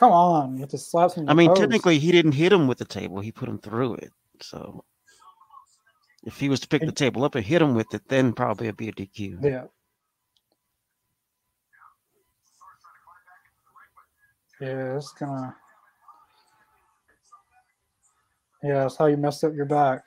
Come 0.00 0.12
on, 0.12 0.54
you 0.54 0.60
have 0.60 0.70
to 0.70 0.78
slap 0.78 1.12
him. 1.12 1.28
I 1.28 1.34
mean, 1.34 1.48
post. 1.50 1.60
technically, 1.60 1.98
he 1.98 2.10
didn't 2.10 2.32
hit 2.32 2.54
him 2.54 2.66
with 2.66 2.78
the 2.78 2.86
table; 2.86 3.20
he 3.20 3.30
put 3.30 3.50
him 3.50 3.58
through 3.58 3.96
it. 3.96 4.10
So, 4.40 4.82
if 6.24 6.40
he 6.40 6.48
was 6.48 6.58
to 6.60 6.68
pick 6.68 6.80
the 6.80 6.90
table 6.90 7.22
up 7.22 7.34
and 7.34 7.44
hit 7.44 7.60
him 7.60 7.74
with 7.74 7.92
it, 7.92 8.08
then 8.08 8.32
probably 8.32 8.68
it'd 8.68 8.78
be 8.78 8.88
a 8.88 8.92
DQ. 8.92 9.44
Yeah. 9.44 9.64
Yeah, 14.58 14.96
it's 14.96 15.12
gonna. 15.12 15.54
Yeah, 18.62 18.84
that's 18.84 18.96
how 18.96 19.04
you 19.04 19.18
messed 19.18 19.44
up 19.44 19.54
your 19.54 19.66
back. 19.66 20.02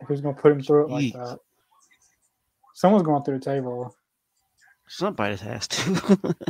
If 0.00 0.08
he's 0.08 0.20
gonna 0.20 0.34
put 0.34 0.50
him 0.50 0.62
through 0.64 0.86
it 0.86 0.90
like 0.90 1.04
Yeet. 1.04 1.12
that. 1.12 1.38
Someone's 2.74 3.04
going 3.04 3.22
through 3.22 3.38
the 3.38 3.44
table. 3.44 3.94
Somebody 4.88 5.36
has 5.36 5.68
to. 5.68 6.34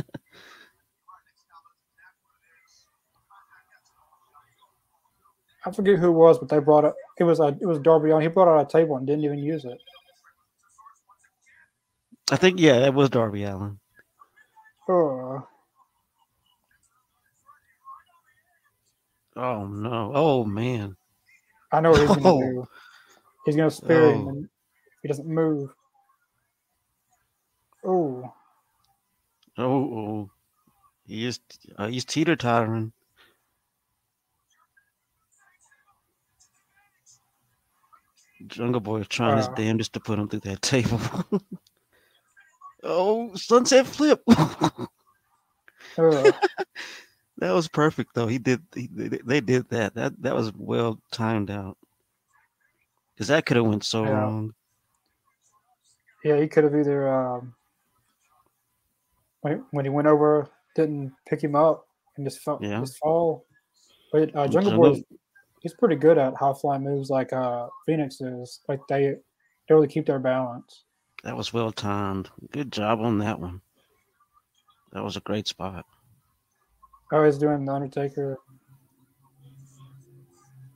I 5.65 5.71
forget 5.71 5.99
who 5.99 6.07
it 6.07 6.11
was, 6.11 6.39
but 6.39 6.47
they 6.49 6.59
brought 6.59 6.85
it. 6.85 6.93
It 7.17 7.23
was 7.25 7.39
a, 7.39 7.47
it 7.47 7.65
was 7.65 7.79
Darby 7.79 8.11
on. 8.11 8.21
He 8.21 8.27
brought 8.29 8.47
out 8.47 8.65
a 8.65 8.71
table 8.71 8.95
and 8.97 9.05
didn't 9.05 9.25
even 9.25 9.39
use 9.39 9.65
it. 9.65 9.77
I 12.31 12.35
think, 12.37 12.59
yeah, 12.59 12.79
that 12.79 12.93
was 12.93 13.09
Darby 13.09 13.43
Allin. 13.43 13.79
Oh, 14.87 15.45
Oh 19.35 19.67
no! 19.67 20.11
Oh 20.13 20.43
man! 20.43 20.97
I 21.71 21.79
know 21.79 21.91
what 21.91 21.99
he's 22.01 22.09
gonna 22.09 22.21
Oh. 22.25 22.39
do. 22.41 22.67
He's 23.45 23.55
gonna 23.55 23.71
spear 23.71 24.11
him 24.11 24.25
Oh. 24.25 24.29
and 24.29 24.49
he 25.01 25.07
doesn't 25.07 25.27
move. 25.27 25.69
Oh, 27.85 28.33
Oh, 29.57 29.63
oh. 29.63 30.29
he 31.05 31.25
is 31.25 31.39
uh, 31.77 31.87
he's 31.87 32.03
teeter 32.03 32.35
tottering. 32.35 32.91
Jungle 38.47 38.81
Boy 38.81 39.03
trying 39.03 39.37
his 39.37 39.47
Uh. 39.47 39.53
damnedest 39.53 39.93
to 39.93 39.99
put 39.99 40.19
him 40.19 40.27
through 40.29 40.41
that 40.41 40.61
table. 40.63 40.99
oh, 42.83 43.33
sunset 43.35 43.85
flip. 43.87 44.23
That 47.37 47.53
was 47.53 47.69
perfect 47.69 48.15
though. 48.15 48.27
He 48.27 48.37
did. 48.37 48.61
He, 48.75 48.89
they, 48.91 49.19
they 49.23 49.39
did 49.41 49.69
that. 49.69 49.95
That 49.95 50.21
that 50.23 50.35
was 50.35 50.51
well 50.53 50.99
timed 51.11 51.49
out. 51.49 51.77
Because 53.15 53.29
that 53.29 53.45
could 53.45 53.55
have 53.57 53.65
went 53.65 53.85
so 53.85 54.03
Yeah. 54.03 54.09
wrong. 54.09 54.53
Yeah, 56.25 56.37
he 56.37 56.47
could 56.47 56.65
have 56.65 56.75
either 56.75 57.07
um, 57.07 57.53
when 59.39 59.63
when 59.71 59.85
he 59.85 59.89
went 59.89 60.07
over, 60.09 60.49
didn't 60.75 61.13
pick 61.29 61.41
him 61.41 61.55
up 61.55 61.87
and 62.17 62.25
just 62.25 62.39
fell, 62.41 62.59
Yeah. 62.61 62.81
just 62.81 62.97
fall. 62.97 63.45
But 64.11 64.35
uh, 64.35 64.47
Jungle 64.49 64.71
Jungle- 64.71 64.91
Boy, 64.95 65.03
he's 65.61 65.73
pretty 65.73 65.95
good 65.95 66.17
at 66.17 66.35
high 66.35 66.53
fly 66.53 66.77
moves 66.77 67.09
like 67.09 67.33
uh, 67.33 67.67
Phoenix 67.85 68.21
is. 68.21 68.59
Like 68.67 68.79
they, 68.87 69.15
they 69.67 69.75
really 69.75 69.87
keep 69.87 70.05
their 70.05 70.19
balance. 70.19 70.83
That 71.23 71.35
was 71.35 71.53
well 71.53 71.71
timed. 71.71 72.29
Good 72.51 72.71
job 72.71 73.01
on 73.01 73.19
that 73.19 73.39
one. 73.39 73.61
That 74.93 75.03
was 75.03 75.17
a 75.17 75.21
great 75.21 75.47
spot. 75.47 75.85
I 77.11 77.19
was 77.19 77.37
doing 77.37 77.65
the 77.65 77.73
Undertaker. 77.73 78.37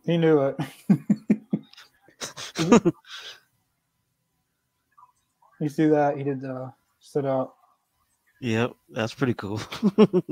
He 0.06 0.18
knew 0.18 0.42
it. 0.42 0.58
you 5.60 5.70
see 5.70 5.88
that? 5.88 6.18
He 6.18 6.24
did 6.24 6.42
the 6.42 6.74
sit 7.00 7.26
up. 7.26 7.56
Yep, 8.42 8.74
that's 8.90 9.14
pretty 9.14 9.36
cool. 9.36 9.62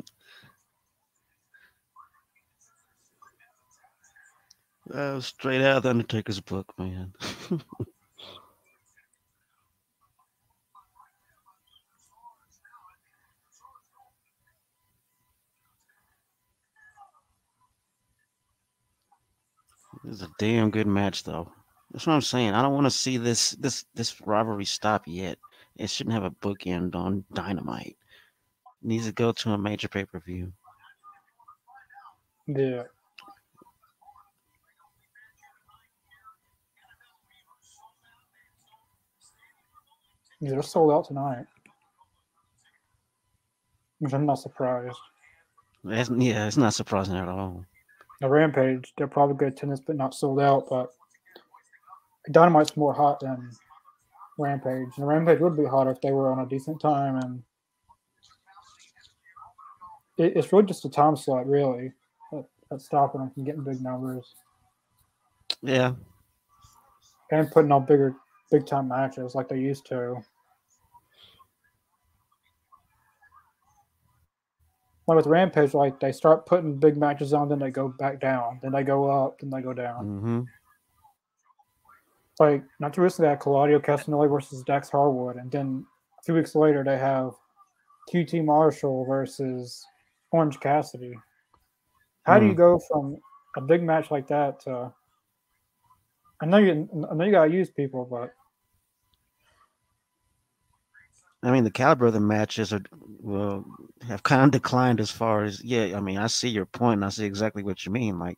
that 4.91 5.13
was 5.13 5.25
straight 5.25 5.61
out 5.61 5.77
of 5.77 5.83
the 5.83 5.89
Undertaker's 5.89 6.39
book, 6.39 6.73
man. 6.77 7.13
Is 20.07 20.23
a 20.23 20.29
damn 20.39 20.71
good 20.71 20.87
match, 20.87 21.23
though. 21.23 21.51
That's 21.91 22.07
what 22.07 22.13
I'm 22.13 22.21
saying. 22.21 22.53
I 22.53 22.61
don't 22.61 22.73
want 22.73 22.85
to 22.85 22.91
see 22.91 23.17
this 23.17 23.51
this 23.51 23.85
this 23.93 24.19
rivalry 24.21 24.65
stop 24.65 25.03
yet. 25.05 25.37
It 25.75 25.89
shouldn't 25.89 26.13
have 26.15 26.23
a 26.23 26.31
bookend 26.31 26.95
on 26.95 27.23
Dynamite. 27.33 27.97
It 28.81 28.87
needs 28.87 29.05
to 29.05 29.11
go 29.11 29.31
to 29.31 29.51
a 29.51 29.57
major 29.57 29.87
pay 29.87 30.05
per 30.05 30.19
view. 30.19 30.53
Yeah. 32.47 32.83
Yeah, 40.41 40.51
they're 40.51 40.63
sold 40.63 40.91
out 40.91 41.05
tonight. 41.07 41.45
Which 43.99 44.13
I'm 44.13 44.25
not 44.25 44.39
surprised. 44.39 44.97
That's, 45.83 46.09
yeah, 46.09 46.47
it's 46.47 46.57
not 46.57 46.73
surprising 46.73 47.15
at 47.15 47.29
all. 47.29 47.63
the 48.19 48.29
Rampage, 48.29 48.93
they're 48.97 49.07
probably 49.07 49.35
good 49.35 49.53
attendance, 49.53 49.81
but 49.85 49.95
not 49.95 50.13
sold 50.13 50.39
out. 50.39 50.67
But 50.69 50.89
Dynamite's 52.31 52.77
more 52.77 52.93
hot 52.93 53.19
than 53.19 53.51
Rampage. 54.37 54.89
And 54.97 55.07
Rampage 55.07 55.39
would 55.39 55.57
be 55.57 55.65
hotter 55.65 55.91
if 55.91 56.01
they 56.01 56.11
were 56.11 56.31
on 56.31 56.39
a 56.39 56.49
decent 56.49 56.79
time. 56.81 57.17
And 57.17 57.43
it, 60.17 60.37
it's 60.37 60.51
really 60.51 60.65
just 60.65 60.85
a 60.85 60.89
time 60.89 61.15
slot, 61.15 61.47
really, 61.47 61.91
that, 62.31 62.45
that's 62.69 62.85
stopping 62.85 63.21
them 63.21 63.31
from 63.31 63.43
getting 63.43 63.63
big 63.63 63.81
numbers. 63.81 64.35
Yeah. 65.61 65.93
And 67.31 67.49
putting 67.49 67.71
on 67.71 67.85
bigger, 67.85 68.15
big 68.51 68.65
time 68.67 68.89
matches 68.89 69.33
like 69.33 69.47
they 69.47 69.57
used 69.57 69.85
to. 69.87 70.17
Like 75.07 75.15
with 75.15 75.25
Rampage, 75.25 75.73
like 75.73 75.99
they 75.99 76.11
start 76.11 76.45
putting 76.45 76.77
big 76.77 76.95
matches 76.95 77.33
on, 77.33 77.49
then 77.49 77.59
they 77.59 77.71
go 77.71 77.89
back 77.89 78.19
down, 78.19 78.59
then 78.61 78.71
they 78.71 78.83
go 78.83 79.09
up, 79.09 79.39
then 79.39 79.49
they 79.49 79.61
go 79.61 79.73
down. 79.73 80.05
Mm-hmm. 80.05 80.41
Like 82.39 82.63
not 82.79 82.93
too 82.93 83.01
recently, 83.01 83.27
they 83.27 83.31
had 83.31 83.39
Claudio 83.39 83.79
Castagnoli 83.79 84.29
versus 84.29 84.63
Dax 84.63 84.89
Harwood, 84.89 85.37
and 85.37 85.51
then 85.51 85.85
a 86.19 86.23
few 86.23 86.35
weeks 86.35 86.55
later 86.55 86.83
they 86.83 86.97
have 86.97 87.33
QT 88.11 88.43
Marshall 88.45 89.05
versus 89.05 89.85
Orange 90.31 90.59
Cassidy. 90.59 91.13
How 92.23 92.39
do 92.39 92.45
you 92.45 92.51
Hmm. 92.51 92.57
go 92.57 92.79
from 92.79 93.17
a 93.57 93.61
big 93.61 93.83
match 93.83 94.11
like 94.11 94.27
that 94.27 94.59
to? 94.61 94.93
I 96.39 96.45
know 96.45 96.57
you, 96.57 96.89
I 97.09 97.13
know 97.13 97.25
you 97.25 97.31
gotta 97.31 97.51
use 97.51 97.69
people, 97.69 98.05
but 98.05 98.33
I 101.43 101.51
mean, 101.51 101.63
the 101.63 101.71
caliber 101.71 102.07
of 102.07 102.13
the 102.13 102.19
matches 102.19 102.71
are 102.71 102.81
well 103.19 103.65
have 104.07 104.23
kind 104.23 104.43
of 104.43 104.51
declined 104.51 104.99
as 104.99 105.11
far 105.11 105.43
as 105.43 105.63
yeah. 105.63 105.97
I 105.97 105.99
mean, 106.01 106.17
I 106.17 106.27
see 106.27 106.49
your 106.49 106.65
point. 106.67 106.99
And 106.99 107.05
I 107.05 107.09
see 107.09 107.25
exactly 107.25 107.63
what 107.63 107.85
you 107.85 107.91
mean. 107.91 108.19
Like 108.19 108.37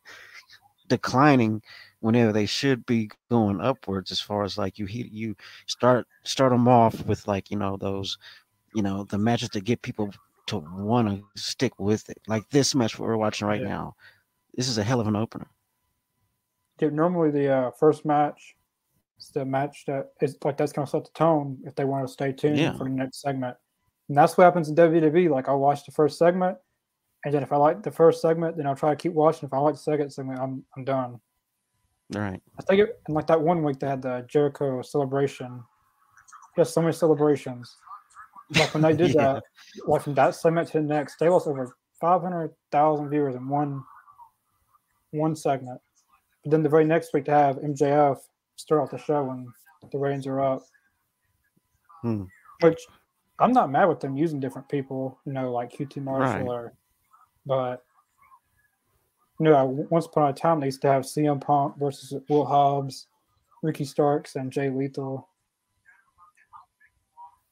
declining 0.87 1.61
whenever 1.99 2.31
they 2.31 2.45
should 2.45 2.85
be 2.85 3.09
going 3.29 3.59
upwards. 3.61 4.11
As 4.11 4.21
far 4.21 4.43
as 4.43 4.57
like 4.57 4.79
you 4.79 4.85
hit 4.85 5.11
you 5.11 5.35
start 5.65 6.07
start 6.23 6.51
them 6.51 6.67
off 6.67 7.05
with 7.05 7.27
like 7.27 7.51
you 7.51 7.57
know 7.57 7.77
those 7.77 8.17
you 8.73 8.81
know 8.81 9.03
the 9.05 9.17
matches 9.17 9.49
that 9.49 9.65
get 9.65 9.81
people 9.81 10.13
to 10.47 10.57
want 10.59 11.07
to 11.09 11.23
stick 11.41 11.77
with 11.79 12.09
it. 12.09 12.19
Like 12.27 12.49
this 12.49 12.75
match 12.75 12.97
we're 12.99 13.17
watching 13.17 13.47
right 13.47 13.61
Yeah. 13.61 13.67
now. 13.69 13.95
This 14.55 14.67
is 14.69 14.77
a 14.77 14.83
hell 14.83 14.99
of 15.01 15.07
an 15.07 15.15
opener. 15.15 15.47
yeah, 16.79 16.89
normally 16.89 17.31
the 17.31 17.47
uh, 17.51 17.71
first 17.71 18.05
match 18.05 18.55
is 19.23 19.29
the 19.29 19.45
match 19.45 19.83
that 19.87 20.11
is 20.21 20.37
like 20.43 20.57
that's 20.57 20.71
gonna 20.71 20.87
set 20.87 21.05
the 21.05 21.11
tone 21.13 21.57
if 21.65 21.75
they 21.75 21.85
want 21.85 22.05
to 22.07 22.11
stay 22.11 22.31
tuned 22.31 22.57
Yeah. 22.57 22.73
for 22.77 22.83
the 22.85 22.89
next 22.89 23.21
segment. 23.21 23.57
And 24.09 24.17
that's 24.17 24.37
what 24.37 24.43
happens 24.43 24.69
in 24.69 24.75
WWE. 24.75 25.29
Like 25.29 25.47
I'll 25.49 25.59
watch 25.59 25.85
the 25.85 25.91
first 25.91 26.17
segment, 26.19 26.57
and 27.25 27.33
then 27.33 27.43
if 27.43 27.51
I 27.51 27.57
like 27.57 27.83
the 27.83 27.91
first 27.91 28.21
segment, 28.21 28.57
then 28.57 28.67
I'll 28.67 28.75
try 28.75 28.89
to 28.91 28.95
keep 28.95 29.13
watching. 29.13 29.47
If 29.47 29.53
I 29.53 29.57
like 29.59 29.75
the 29.75 29.79
second 29.79 30.09
segment, 30.11 30.39
I'm 30.39 30.63
I'm 30.75 30.83
done. 30.83 31.19
All 32.15 32.21
right. 32.21 32.41
I 32.59 32.61
think 32.63 32.81
it, 32.81 33.01
and 33.07 33.15
like 33.15 33.27
that 33.27 33.41
one 33.41 33.63
week 33.63 33.79
they 33.79 33.87
had 33.87 34.01
the 34.01 34.25
Jericho 34.29 34.81
celebration. 34.81 35.63
Yes, 36.57 36.73
so 36.73 36.81
many 36.81 36.93
celebrations. 36.93 37.75
Like 38.55 38.73
when 38.73 38.83
they 38.83 38.93
did 38.95 39.15
Yeah. 39.15 39.33
that, 39.33 39.43
like 39.87 40.01
from 40.03 40.13
that 40.15 40.35
segment 40.35 40.67
to 40.69 40.79
the 40.79 40.83
next, 40.83 41.17
they 41.19 41.29
lost 41.29 41.47
over 41.47 41.75
five 41.99 42.21
hundred 42.21 42.51
thousand 42.71 43.09
viewers 43.09 43.35
in 43.35 43.47
one 43.47 43.83
one 45.11 45.35
segment. 45.35 45.79
But 46.43 46.51
then 46.51 46.61
the 46.61 46.69
very 46.69 46.83
next 46.85 47.13
week 47.13 47.25
to 47.25 47.31
have 47.31 47.55
MJF 47.57 48.17
start 48.55 48.81
off 48.81 48.91
the 48.91 48.97
show 48.97 49.29
and 49.31 49.47
the 49.91 49.97
ratings 49.97 50.27
are 50.27 50.41
up. 50.41 50.63
Hmm. 52.01 52.23
Which 52.61 52.79
I'm 53.39 53.51
not 53.51 53.71
mad 53.71 53.85
with 53.85 53.99
them 53.99 54.15
using 54.15 54.39
different 54.39 54.69
people, 54.69 55.19
you 55.25 55.33
know, 55.33 55.51
like 55.51 55.73
QT 55.73 56.01
Marshall 56.01 56.45
Right. 56.45 56.47
or 56.47 56.73
but 57.45 57.83
you 59.39 59.45
know, 59.45 59.87
once 59.89 60.05
upon 60.05 60.29
a 60.29 60.33
time 60.33 60.59
they 60.59 60.67
used 60.67 60.81
to 60.83 60.87
have 60.87 61.03
CM 61.03 61.41
Punk 61.41 61.77
versus 61.77 62.13
Will 62.29 62.45
Hobbs, 62.45 63.07
Ricky 63.61 63.83
Starks, 63.83 64.35
and 64.35 64.51
Jay 64.51 64.69
Lethal. 64.69 65.27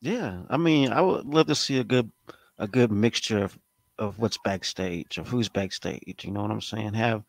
Yeah, 0.02 0.42
I 0.50 0.58
mean, 0.58 0.92
I 0.92 1.02
would 1.02 1.26
love 1.26 1.48
to 1.48 1.56
see 1.56 1.80
a 1.80 1.84
good 1.84 2.12
a 2.58 2.68
good 2.68 2.92
mixture 2.92 3.44
of 3.44 3.58
of 3.98 4.18
what's 4.20 4.38
backstage, 4.38 5.18
of 5.18 5.28
who's 5.28 5.50
backstage. 5.50 6.24
You 6.24 6.32
know 6.32 6.42
what 6.42 6.52
I'm 6.52 6.62
saying? 6.62 6.94
Have 6.94 7.24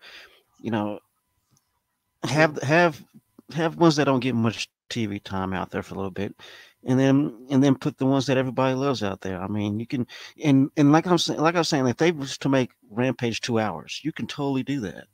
you 0.60 0.70
know 0.70 1.00
have 2.24 2.60
have 2.62 3.02
have 3.52 3.76
ones 3.76 3.96
that 3.96 4.04
don't 4.04 4.20
get 4.20 4.34
much 4.34 4.68
TV 4.90 5.22
time 5.22 5.52
out 5.52 5.70
there 5.70 5.82
for 5.82 5.94
a 5.94 5.96
little 5.96 6.10
bit, 6.10 6.34
and 6.84 6.98
then 6.98 7.46
and 7.50 7.62
then 7.62 7.74
put 7.74 7.98
the 7.98 8.06
ones 8.06 8.26
that 8.26 8.36
everybody 8.36 8.74
loves 8.74 9.02
out 9.02 9.20
there. 9.20 9.40
I 9.40 9.46
mean, 9.46 9.80
you 9.80 9.86
can 9.86 10.06
and 10.42 10.70
and 10.76 10.92
like 10.92 11.06
I'm 11.06 11.18
saying, 11.18 11.40
like 11.40 11.54
I 11.54 11.58
was 11.58 11.68
saying, 11.68 11.86
if 11.86 11.96
they 11.96 12.12
was 12.12 12.38
to 12.38 12.48
make 12.48 12.70
Rampage 12.90 13.40
two 13.40 13.58
hours, 13.58 14.00
you 14.02 14.12
can 14.12 14.26
totally 14.26 14.62
do 14.62 14.80
that. 14.80 15.06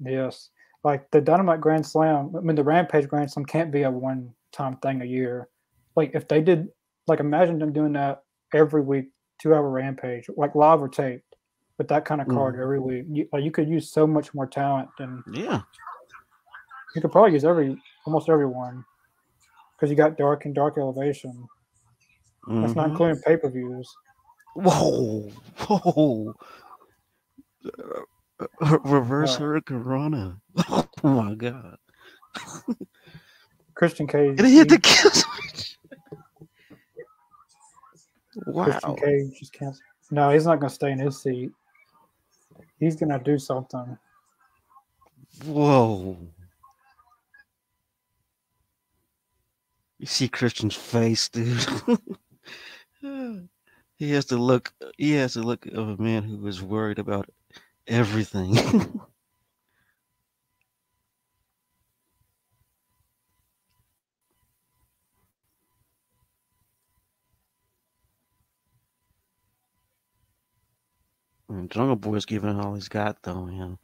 Yes. 0.00 0.50
Like 0.84 1.10
the 1.10 1.20
Dynamite 1.20 1.60
Grand 1.60 1.84
Slam, 1.84 2.32
I 2.36 2.40
mean, 2.40 2.56
the 2.56 2.64
Rampage 2.64 3.08
Grand 3.08 3.30
Slam 3.30 3.44
can't 3.44 3.72
be 3.72 3.82
a 3.82 3.90
one 3.90 4.32
time 4.52 4.76
thing 4.76 5.02
a 5.02 5.06
year. 5.06 5.48
Like 5.96 6.12
if 6.14 6.28
they 6.28 6.40
did, 6.40 6.68
like 7.06 7.20
imagine 7.20 7.58
them 7.58 7.72
doing 7.72 7.94
that 7.94 8.22
every 8.54 8.82
week, 8.82 9.06
two 9.40 9.54
hour 9.54 9.68
Rampage, 9.68 10.26
like 10.36 10.54
live 10.54 10.80
or 10.80 10.88
taped, 10.88 11.36
with 11.78 11.88
that 11.88 12.04
kind 12.04 12.20
of 12.20 12.28
card 12.28 12.54
mm-hmm. 12.54 12.62
every 12.62 12.80
week. 12.80 13.04
You, 13.10 13.28
like, 13.32 13.44
you 13.44 13.50
could 13.50 13.68
use 13.68 13.90
so 13.90 14.06
much 14.06 14.32
more 14.34 14.46
talent 14.46 14.88
than 14.98 15.22
Yeah, 15.32 15.62
you 16.96 17.02
could 17.02 17.12
probably 17.12 17.32
use 17.34 17.44
every 17.44 17.76
almost 18.06 18.28
everyone 18.30 18.82
because 19.76 19.90
you 19.90 19.96
got 19.96 20.16
Dark 20.16 20.46
and 20.46 20.54
Dark 20.54 20.78
Elevation. 20.78 21.46
That's 22.48 22.74
not 22.74 22.86
Mhm. 22.86 22.90
including 22.92 23.22
pay 23.22 23.36
per 23.36 23.50
views. 23.50 23.94
Whoa, 24.54 25.28
whoa. 25.68 26.34
Uh, 28.60 28.78
reverse 28.84 29.36
hurricanrana. 29.36 30.40
Oh 31.04 31.22
my 31.22 31.34
god. 31.34 31.76
Christian 33.74 34.06
Cage. 34.06 34.40
It 34.40 34.46
hit 34.46 34.68
the 34.70 34.78
kill 34.78 35.10
switch. 35.10 35.78
Wow. 38.46 38.64
Christian 38.64 38.96
Cage 38.96 39.38
just 39.38 39.52
can't. 39.52 39.76
No, 40.10 40.30
he's 40.30 40.46
not 40.46 40.58
going 40.58 40.70
to 40.70 40.74
stay 40.74 40.90
in 40.90 40.98
his 40.98 41.20
seat. 41.22 41.52
He's 42.80 42.96
going 42.96 43.10
to 43.10 43.18
do 43.18 43.38
something. 43.38 43.98
Whoa. 45.44 46.16
You 49.98 50.06
see 50.06 50.28
Christian's 50.28 50.74
face, 50.76 51.28
dude. 51.28 51.66
he 53.96 54.10
has 54.12 54.26
to 54.26 54.36
look 54.36 54.72
he 54.98 55.12
has 55.12 55.34
the 55.34 55.42
look 55.42 55.66
of 55.66 55.88
a 55.88 56.02
man 56.02 56.24
who 56.24 56.46
is 56.46 56.62
worried 56.62 56.98
about 56.98 57.30
everything. 57.88 58.56
And 71.48 71.70
Jungle 71.70 71.96
Boy's 71.96 72.26
giving 72.26 72.58
all 72.60 72.74
he's 72.74 72.88
got 72.88 73.22
though, 73.22 73.46
man. 73.46 73.78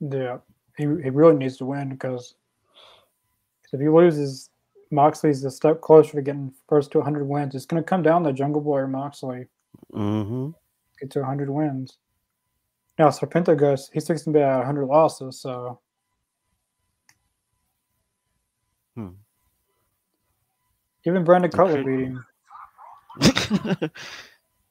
Yeah, 0.00 0.38
he, 0.76 0.84
he 0.84 1.10
really 1.10 1.36
needs 1.36 1.56
to 1.58 1.66
win 1.66 1.90
because 1.90 2.34
if 3.72 3.80
he 3.80 3.88
loses, 3.88 4.50
Moxley's 4.90 5.44
a 5.44 5.50
step 5.50 5.80
closer 5.80 6.12
to 6.12 6.22
getting 6.22 6.52
first 6.68 6.90
to 6.92 6.98
100 6.98 7.24
wins. 7.24 7.54
It's 7.54 7.66
going 7.66 7.82
to 7.82 7.88
come 7.88 8.02
down 8.02 8.24
to 8.24 8.32
Jungle 8.32 8.60
Boy 8.60 8.80
or 8.80 8.88
Moxley 8.88 9.46
Mm-hmm. 9.94 10.50
get 11.00 11.10
to 11.12 11.20
100 11.20 11.48
wins. 11.50 11.98
Now, 12.98 13.08
Serpentico 13.08 13.58
goes, 13.58 13.90
he's 13.92 14.06
fixing 14.06 14.32
to 14.32 14.38
be 14.38 14.42
at 14.42 14.58
100 14.58 14.86
losses, 14.86 15.40
so. 15.40 15.80
Hmm. 18.94 19.08
Even 21.06 21.24
Brandon 21.24 21.50
Cutler 21.50 21.80
Okay. 21.80 21.96
beat 21.96 22.04
him 22.04 23.90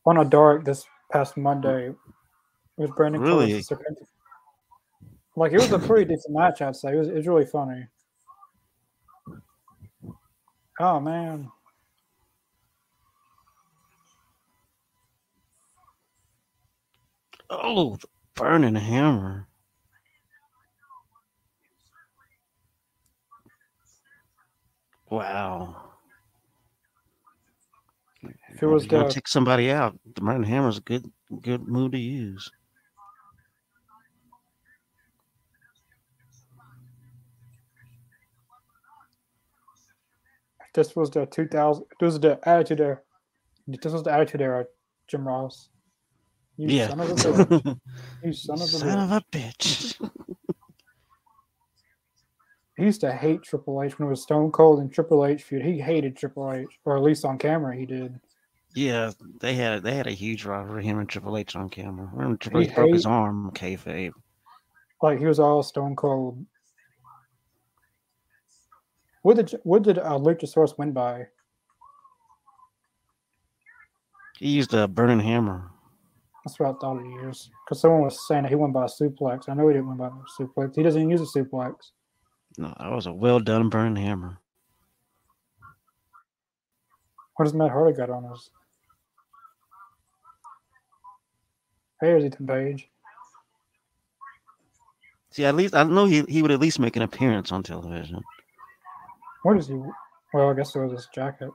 on 0.06 0.18
a 0.18 0.26
dark 0.26 0.64
this 0.64 0.86
past 1.12 1.36
Monday. 1.36 1.90
with 2.78 2.90
was 2.90 2.92
Brandon 2.96 3.22
Cutler 3.22 3.46
Really? 3.48 3.64
Like, 5.36 5.52
it 5.54 5.60
was 5.60 5.72
a 5.72 5.80
pretty 5.80 6.06
decent 6.14 6.36
match, 6.36 6.62
I'd 6.62 6.76
say. 6.76 6.94
It 6.94 6.98
was, 6.98 7.08
it 7.08 7.16
was 7.16 7.28
really 7.28 7.46
funny. 7.46 7.88
Oh, 10.80 11.00
man. 11.00 11.52
oh, 17.50 17.96
the 17.98 18.08
burning 18.36 18.76
hammer. 18.76 19.48
Wow. 25.10 25.92
If 28.50 28.64
it 28.64 28.68
was 28.68 28.84
you 28.84 28.90
the- 28.90 29.04
to 29.06 29.14
take 29.14 29.28
somebody 29.28 29.72
out, 29.72 30.00
the 30.16 30.22
burning 30.22 30.44
hammer 30.44 30.70
is 30.70 30.78
a 30.78 30.82
good 30.82 31.12
good 31.42 31.68
move 31.68 31.92
to 31.94 32.00
use. 32.00 32.52
This 40.74 40.96
was 40.96 41.10
the 41.12 41.26
2000 41.26 41.84
this 42.00 42.08
was 42.14 42.20
the 42.20 42.40
attitude 42.48 42.80
era 42.82 43.00
this 43.68 43.92
was 43.94 44.04
the 44.04 44.12
attitude 44.12 44.42
era 44.42 44.66
jim 45.08 45.28
ross 45.28 45.70
You 46.58 46.68
yeah. 46.70 46.88
son 46.90 47.00
of 47.00 47.10
a 47.12 47.14
bitch. 47.16 47.80
You 48.24 48.34
son 48.34 48.56
of 48.56 48.62
a 48.62 48.68
Son 48.68 48.98
bitch. 48.98 49.04
of 49.04 49.12
a 49.12 49.22
bitch. 49.32 50.10
He 52.78 52.86
used 52.86 53.02
to 53.02 53.12
hate 53.12 53.44
Triple 53.44 53.84
H 53.84 54.00
when 54.00 54.08
it 54.08 54.10
was 54.10 54.24
Stone 54.24 54.52
Cold 54.52 54.80
and 54.80 54.92
Triple 54.92 55.26
H 55.26 55.44
feud. 55.44 55.64
He 55.64 55.80
hated 55.80 56.16
Triple 56.18 56.52
H, 56.52 56.68
or 56.86 56.98
at 56.98 57.04
least 57.04 57.26
on 57.26 57.38
camera 57.38 57.76
he 57.76 57.86
did. 57.86 58.20
yeah, 58.74 59.12
they 59.40 59.54
had 59.54 59.84
they 59.84 59.94
had 59.94 60.08
a 60.08 60.12
huge 60.12 60.46
rivalry 60.46 60.84
him 60.86 60.98
and 60.98 61.08
Triple 61.08 61.38
H 61.38 61.56
on 61.56 61.70
camera. 61.70 62.10
Remember 62.12 62.38
Triple 62.38 62.62
He 62.62 62.68
H 62.70 62.74
broke 62.76 62.94
his 62.94 63.06
arm, 63.06 63.52
kayfabe. 63.54 64.14
Like 65.02 65.20
he 65.20 65.26
was 65.26 65.40
all 65.40 65.62
Stone 65.64 65.96
Cold. 65.96 66.44
What 69.22 69.36
did 69.38 69.60
what 69.64 69.84
did 69.84 70.00
uh, 70.00 70.18
Luchasaurus 70.18 70.78
win 70.78 70.94
by? 70.94 71.28
He 74.40 74.50
used 74.50 74.74
a 74.74 74.88
burning 74.88 75.20
hammer. 75.20 75.70
That's 76.44 76.60
what 76.60 76.70
I 76.70 76.80
thought 76.80 77.04
he 77.04 77.10
used. 77.24 77.52
Because 77.64 77.82
someone 77.82 78.02
was 78.02 78.28
saying 78.28 78.44
that 78.44 78.50
he 78.50 78.56
won 78.56 78.72
by 78.72 78.86
a 78.86 78.88
suplex. 78.88 79.48
I 79.48 79.54
know 79.54 79.68
he 79.68 79.76
didn't 79.76 79.90
win 79.90 79.98
by 79.98 80.08
a 80.08 80.42
suplex. 80.42 80.76
He 80.76 80.82
doesn't 80.82 81.00
even 81.00 81.12
use 81.12 81.22
a 81.22 81.40
suplex. 81.40 81.76
No, 82.58 82.74
that 82.80 82.92
was 82.92 83.06
a 83.06 83.14
well 83.14 83.40
done 83.40 83.70
burning 83.70 84.04
hammer. 84.04 84.40
What 87.36 87.46
does 87.46 87.54
Matt 87.54 87.72
Hardy 87.72 87.96
got 87.96 88.10
on 88.10 88.26
us? 88.26 88.50
Hey, 92.02 92.08
there's 92.08 92.26
Ethan 92.26 92.48
Page. 92.48 92.90
See, 95.32 95.46
at 95.46 95.56
least 95.56 95.76
I 95.76 95.84
know 95.84 96.06
he, 96.06 96.24
he 96.24 96.42
would 96.42 96.52
at 96.52 96.60
least 96.60 96.80
make 96.80 96.96
an 96.96 97.04
appearance 97.04 97.52
on 97.52 97.64
television. 97.64 98.22
What 99.44 99.58
is 99.58 99.68
he? 99.68 99.76
Well, 100.34 100.50
I 100.50 100.54
guess 100.54 100.76
it 100.76 100.80
was 100.80 100.92
his 100.94 101.08
jacket. 101.14 101.50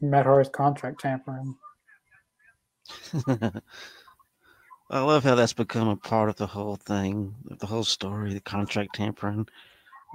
Matt 0.00 0.26
Hardy's 0.26 0.50
contract 0.50 1.00
tampering. 1.00 1.56
I 4.90 5.00
love 5.00 5.24
how 5.24 5.34
that's 5.36 5.54
become 5.54 5.88
a 5.88 5.96
part 5.96 6.28
of 6.28 6.36
the 6.36 6.46
whole 6.48 6.76
thing, 6.76 7.34
the 7.44 7.66
whole 7.66 7.84
story, 7.84 8.34
the 8.34 8.40
contract 8.40 8.94
tampering, 8.94 9.48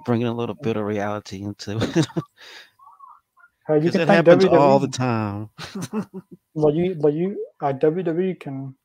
bringing 0.06 0.28
a 0.28 0.34
little 0.36 0.56
bit 0.56 0.78
of 0.78 0.86
reality 0.86 1.42
into 1.42 1.78
it. 1.78 2.08
Hey, 3.68 3.82
you 3.84 3.90
Because 3.90 3.92
can 3.92 4.02
it 4.02 4.08
happens 4.10 4.46
WWE. 4.46 4.46
all 4.46 4.80
the 4.80 4.88
time. 4.88 5.50
Like 6.56 6.76
you, 6.76 6.96
like 6.96 7.14
you, 7.14 7.46
uh, 7.62 7.68
like 7.68 7.80
WWE 7.80 8.40
can, 8.40 8.76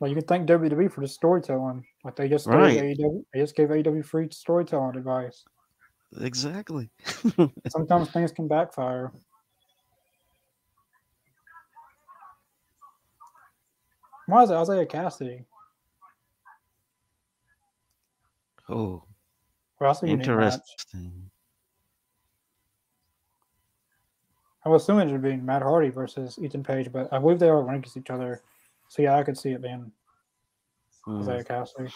like 0.00 0.10
you 0.10 0.16
can 0.16 0.24
thank 0.26 0.48
WWE 0.48 0.90
for 0.90 1.00
the 1.00 1.08
storytelling. 1.08 1.84
Like 2.04 2.16
they 2.16 2.28
just 2.28 2.46
Right. 2.46 2.74
gave 2.74 2.98
AEW, 2.98 3.24
they 3.32 3.40
just 3.40 3.56
gave 3.56 3.68
AEW 3.70 4.04
free 4.04 4.28
storytelling 4.30 4.96
advice. 4.96 5.44
Exactly. 6.20 6.90
Sometimes 7.68 8.10
things 8.10 8.32
can 8.32 8.48
backfire. 8.48 9.12
Why 14.26 14.42
is 14.42 14.50
it 14.50 14.60
Isiah 14.60 14.86
Kassidy? 14.86 15.44
Oh, 18.68 19.02
Well, 19.80 19.90
that's 19.90 20.02
a 20.02 20.08
unique 20.08 20.26
interesting. 20.28 21.30
I 24.64 24.68
was 24.68 24.82
assuming 24.82 25.08
it 25.08 25.12
would 25.12 25.22
be 25.22 25.36
Matt 25.36 25.62
Hardy 25.62 25.88
versus 25.88 26.38
Ethan 26.38 26.62
Page, 26.62 26.92
but 26.92 27.10
I 27.12 27.18
believe 27.18 27.38
they 27.38 27.48
are 27.48 27.62
ranked 27.62 27.86
against 27.86 27.96
each 27.96 28.10
other. 28.10 28.42
So 28.88 29.02
yeah, 29.02 29.16
I 29.16 29.22
could 29.22 29.38
see 29.38 29.52
it 29.52 29.62
being 29.62 29.92
Hmm. 31.04 31.20
Isiah 31.20 31.44
Kassidy. 31.44 31.92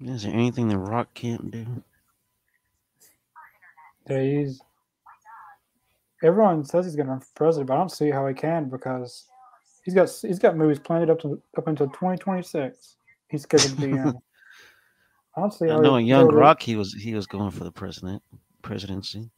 Is 0.00 0.24
there 0.24 0.34
anything 0.34 0.68
the 0.68 0.78
Rock 0.78 1.14
can't 1.14 1.50
do? 1.50 1.66
Yeah, 4.08 4.22
he's. 4.22 4.60
Everyone 6.22 6.64
says 6.64 6.86
he's 6.86 6.96
going 6.96 7.06
to 7.06 7.12
run 7.12 7.20
for 7.20 7.28
president, 7.34 7.68
but 7.68 7.74
I 7.74 7.78
don't 7.78 7.90
see 7.90 8.10
how 8.10 8.26
he 8.28 8.34
can 8.34 8.68
because 8.68 9.28
he's 9.82 9.94
got 9.94 10.10
he's 10.22 10.38
got 10.38 10.56
movies 10.56 10.78
planned 10.78 11.10
up 11.10 11.20
to 11.20 11.40
up 11.56 11.68
until 11.68 11.88
2026. 11.88 12.96
He's 13.28 13.42
scheduled 13.42 13.78
to 13.78 13.86
be 13.86 13.92
um, 13.98 14.08
in. 14.08 14.22
I 15.36 15.40
don't 15.40 15.62
I 15.62 15.66
know 15.80 15.96
he- 15.96 16.02
in 16.02 16.06
Young 16.06 16.28
Rock 16.28 16.62
he 16.62 16.76
was 16.76 16.94
he 16.94 17.14
was 17.14 17.26
going 17.26 17.50
for 17.50 17.64
the 17.64 17.72
president 17.72 18.22
presidency. 18.62 19.30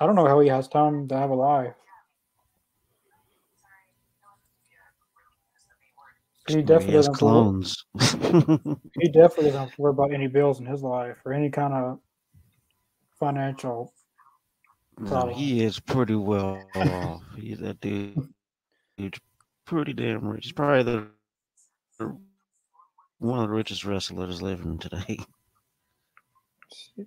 I 0.00 0.06
don't 0.06 0.16
know 0.16 0.26
how 0.26 0.40
he 0.40 0.48
has 0.48 0.68
time 0.68 1.08
to 1.08 1.16
have 1.16 1.30
a 1.30 1.34
life. 1.34 1.74
He 6.48 6.62
definitely 6.62 6.96
has 6.96 7.08
doesn't. 7.08 7.22
Worry, 7.26 7.32
clones. 7.32 7.84
he 9.00 9.08
definitely 9.08 9.46
doesn't 9.46 9.60
have 9.60 9.74
to 9.74 9.80
worry 9.80 9.90
about 9.92 10.12
any 10.12 10.26
bills 10.26 10.60
in 10.60 10.66
his 10.66 10.82
life 10.82 11.16
or 11.24 11.32
any 11.32 11.48
kind 11.48 11.72
of 11.72 12.00
financial. 13.18 13.94
No, 14.98 15.28
he 15.28 15.64
is 15.64 15.80
pretty 15.80 16.16
well 16.16 16.68
off. 16.74 17.22
He's 17.36 17.58
that 17.60 17.80
dude. 17.80 18.33
He's 18.96 19.10
pretty 19.64 19.92
damn 19.92 20.26
rich. 20.26 20.44
He's 20.44 20.52
probably 20.52 20.82
the 20.82 21.06
one 23.18 23.38
of 23.40 23.48
the 23.48 23.54
richest 23.54 23.84
wrestlers 23.84 24.42
living 24.42 24.78
today. 24.78 25.18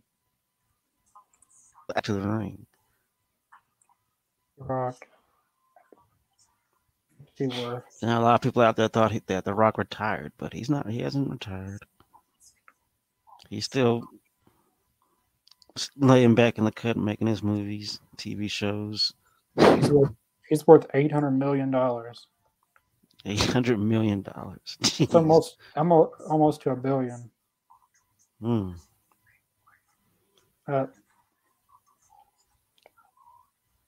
Back 1.94 2.04
to 2.04 2.14
the 2.14 2.22
ring. 2.22 2.66
Rock. 4.58 5.08
He 7.36 7.48
worth. 7.48 7.84
Now 8.02 8.20
a 8.20 8.24
lot 8.24 8.36
of 8.36 8.42
people 8.42 8.64
out 8.64 8.76
there 8.76 8.88
thought 8.88 9.12
he, 9.12 9.22
that 9.28 9.46
The 9.46 9.54
Rock 9.54 9.78
retired, 9.78 10.32
but 10.38 10.54
he's 10.54 10.70
not. 10.72 10.90
He 10.90 11.02
hasn't 11.02 11.30
retired. 11.30 11.84
He's 13.50 13.66
still 13.66 14.04
laying 15.96 16.34
back 16.34 16.58
in 16.58 16.66
the 16.66 16.72
cut, 16.72 16.98
making 16.98 17.28
his 17.28 17.44
movies, 17.44 18.00
TV 18.18 18.50
shows. 18.50 19.14
He's 19.56 19.92
he's 20.50 20.66
worth 20.68 20.86
eight 20.94 21.12
hundred 21.12 21.32
million 21.32 21.72
dollars. 21.72 22.28
Eight 23.26 23.44
hundred 23.46 23.80
million 23.80 24.22
dollars. 24.22 24.78
It's 25.00 25.14
almost 25.14 25.58
almost 25.76 26.14
almost 26.30 26.62
to 26.62 26.72
a 26.72 26.76
billion. 26.76 27.30
Hmm. 28.42 28.72
Uh, 30.68 30.86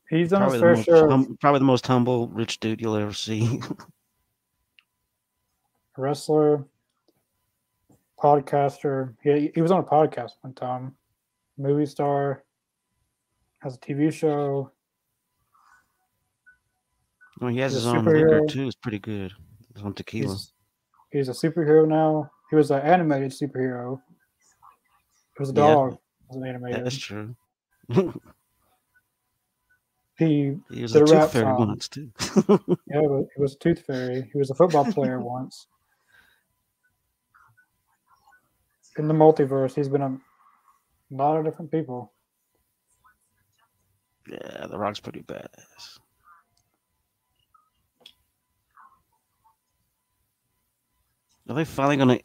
he's 0.09 0.29
done 0.29 0.41
Probably 0.41 0.55
his 0.55 0.61
the, 0.61 0.65
fair 0.65 0.75
most 0.75 0.85
share 0.85 1.09
hum- 1.09 1.37
probably 1.41 1.59
the 1.59 1.65
most 1.65 1.85
humble 1.85 2.27
rich 2.29 2.59
dude 2.59 2.81
you'll 2.81 2.95
ever 2.95 3.13
see. 3.13 3.59
wrestler, 5.97 6.65
podcaster. 8.17 9.13
He 9.21 9.51
he 9.53 9.61
was 9.61 9.71
on 9.71 9.79
a 9.79 9.83
podcast 9.83 10.31
one 10.41 10.53
time. 10.53 10.95
Movie 11.57 11.85
star. 11.85 12.43
Has 13.59 13.75
a 13.75 13.79
TV 13.79 14.11
show. 14.11 14.71
Well, 17.39 17.51
he 17.51 17.59
has 17.59 17.73
He's 17.73 17.83
his 17.83 17.87
own 17.87 18.05
liquor 18.05 18.41
too. 18.47 18.67
It's 18.67 18.75
pretty 18.75 18.99
good. 18.99 19.33
It's 19.71 19.81
on 19.83 19.93
tequila. 19.93 20.33
He's 20.33 20.53
he's 21.11 21.29
a 21.29 21.31
superhero 21.31 21.87
now. 21.87 22.31
He 22.49 22.55
was 22.55 22.71
an 22.71 22.81
animated 22.81 23.31
superhero. 23.31 24.01
He 25.37 25.41
was 25.41 25.49
a 25.49 25.53
Yeah. 25.53 25.61
dog. 25.61 25.97
Was 26.29 26.37
an 26.37 26.43
Yeah, 26.43 26.49
animated. 26.49 26.83
that's 26.83 26.97
true. 26.97 27.35
He 30.17 30.57
he 30.69 30.81
was 30.81 30.93
a 30.93 30.99
tooth 30.99 31.31
fairy 31.31 31.45
song. 31.45 31.67
once 31.69 31.87
too. 31.87 32.11
yeah, 32.87 32.99
but 33.07 33.27
he 33.33 33.41
was 33.41 33.55
a 33.55 33.59
tooth 33.59 33.85
fairy. 33.87 34.29
He 34.33 34.37
was 34.37 34.49
a 34.49 34.53
football 34.55 34.83
player 34.83 35.17
once. 35.21 35.67
In 38.97 39.07
the 39.07 39.13
multiverse, 39.13 39.73
he's 39.75 39.87
been 39.87 40.01
a 40.01 40.17
lot 41.09 41.37
of 41.37 41.45
different 41.45 41.71
people. 41.71 42.11
yeah, 44.29 44.67
The 44.67 44.77
Rock's 44.77 44.99
pretty 44.99 45.21
badass. 45.21 45.98
Are 51.49 51.55
they 51.55 51.65
finally 51.65 51.97
gonna? 51.97 52.19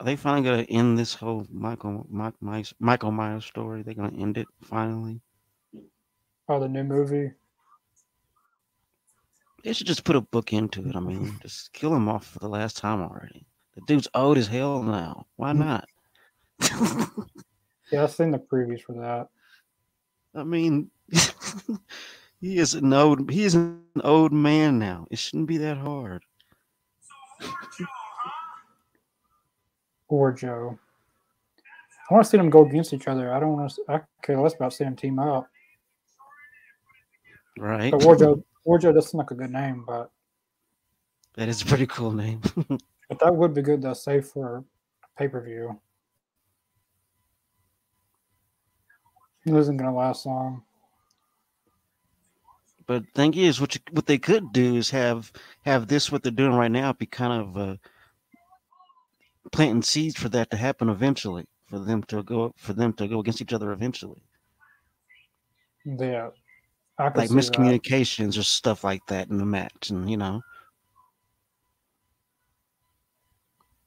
Are 0.00 0.06
they 0.06 0.16
finally 0.16 0.42
gonna 0.42 0.62
end 0.62 0.98
this 0.98 1.14
whole 1.14 1.46
Michael 1.50 2.06
Mike, 2.08 2.34
Myers, 2.40 2.74
Michael 2.80 3.10
Myers 3.10 3.44
story? 3.44 3.82
They're 3.82 3.94
gonna 3.94 4.18
end 4.18 4.38
it 4.38 4.48
finally. 4.62 5.20
Oh, 6.48 6.58
the 6.58 6.68
new 6.68 6.82
movie. 6.82 7.32
They 9.62 9.74
should 9.74 9.86
just 9.86 10.04
put 10.04 10.16
a 10.16 10.22
book 10.22 10.52
into 10.52 10.88
it. 10.88 10.96
I 10.96 11.00
mean, 11.00 11.38
just 11.42 11.72
kill 11.74 11.94
him 11.94 12.08
off 12.08 12.26
for 12.26 12.38
the 12.38 12.48
last 12.48 12.78
time 12.78 13.02
already. 13.02 13.46
The 13.74 13.82
dude's 13.82 14.08
old 14.14 14.38
as 14.38 14.48
hell 14.48 14.82
now. 14.82 15.26
Why 15.36 15.52
hmm. 15.52 15.58
not? 15.60 15.88
Yeah, 17.92 18.04
I've 18.04 18.10
seen 18.12 18.30
the 18.30 18.38
previews 18.38 18.80
for 18.82 18.94
that. 18.94 19.28
I 20.34 20.44
mean, 20.44 20.90
he 22.40 22.56
is 22.56 22.72
an 22.72 22.90
old. 22.90 23.30
He 23.30 23.44
is 23.44 23.54
an 23.54 23.82
old 24.02 24.32
man 24.32 24.78
now. 24.78 25.06
It 25.10 25.18
shouldn't 25.18 25.46
be 25.46 25.58
that 25.58 25.76
hard. 25.76 26.24
Or 30.12 30.30
Joe. 30.30 30.78
I 32.10 32.12
want 32.12 32.26
to 32.26 32.30
see 32.30 32.36
them 32.36 32.50
go 32.50 32.66
against 32.66 32.92
each 32.92 33.08
other. 33.08 33.32
I 33.32 33.40
don't 33.40 33.56
want 33.56 33.72
to. 33.72 33.82
I 33.88 34.00
care 34.22 34.38
less 34.38 34.54
about 34.54 34.74
seeing 34.74 34.90
them 34.90 34.96
team 34.96 35.18
up. 35.18 35.48
Right. 37.58 37.90
But 37.90 38.02
Wardlow, 38.02 38.44
Wardlow 38.66 38.92
doesn't 38.92 39.18
like 39.18 39.30
a 39.30 39.34
good 39.34 39.50
name, 39.50 39.84
but 39.86 40.10
that 41.36 41.48
is 41.48 41.62
a 41.62 41.64
pretty 41.64 41.86
cool 41.86 42.12
name. 42.12 42.42
but 43.08 43.18
that 43.20 43.34
would 43.34 43.54
be 43.54 43.62
good 43.62 43.80
to 43.80 43.94
save 43.94 44.26
for 44.26 44.62
pay 45.16 45.28
per 45.28 45.40
view. 45.40 45.80
It 49.46 49.54
isn't 49.54 49.78
gonna 49.78 49.96
last 49.96 50.26
long. 50.26 50.62
But 52.86 53.04
thing 53.14 53.32
is, 53.32 53.62
what 53.62 53.74
you, 53.74 53.80
what 53.92 54.04
they 54.04 54.18
could 54.18 54.52
do 54.52 54.76
is 54.76 54.90
have 54.90 55.32
have 55.64 55.88
this 55.88 56.12
what 56.12 56.22
they're 56.22 56.32
doing 56.32 56.52
right 56.52 56.70
now 56.70 56.92
be 56.92 57.06
kind 57.06 57.40
of 57.40 57.56
uh, 57.56 57.76
planting 59.50 59.82
seeds 59.82 60.16
for 60.16 60.28
that 60.30 60.50
to 60.50 60.56
happen 60.56 60.88
eventually, 60.88 61.46
for 61.66 61.78
them 61.78 62.02
to 62.04 62.22
go 62.22 62.52
for 62.56 62.72
them 62.72 62.92
to 62.94 63.08
go 63.08 63.20
against 63.20 63.40
each 63.40 63.52
other 63.52 63.72
eventually. 63.72 64.22
Yeah, 65.84 66.30
like 66.98 67.28
see 67.28 67.34
that. 67.34 67.42
miscommunications 67.42 68.38
or 68.38 68.42
stuff 68.42 68.84
like 68.84 69.04
that 69.06 69.28
in 69.28 69.38
the 69.38 69.44
match, 69.44 69.90
and 69.90 70.10
you 70.10 70.16
know. 70.16 70.42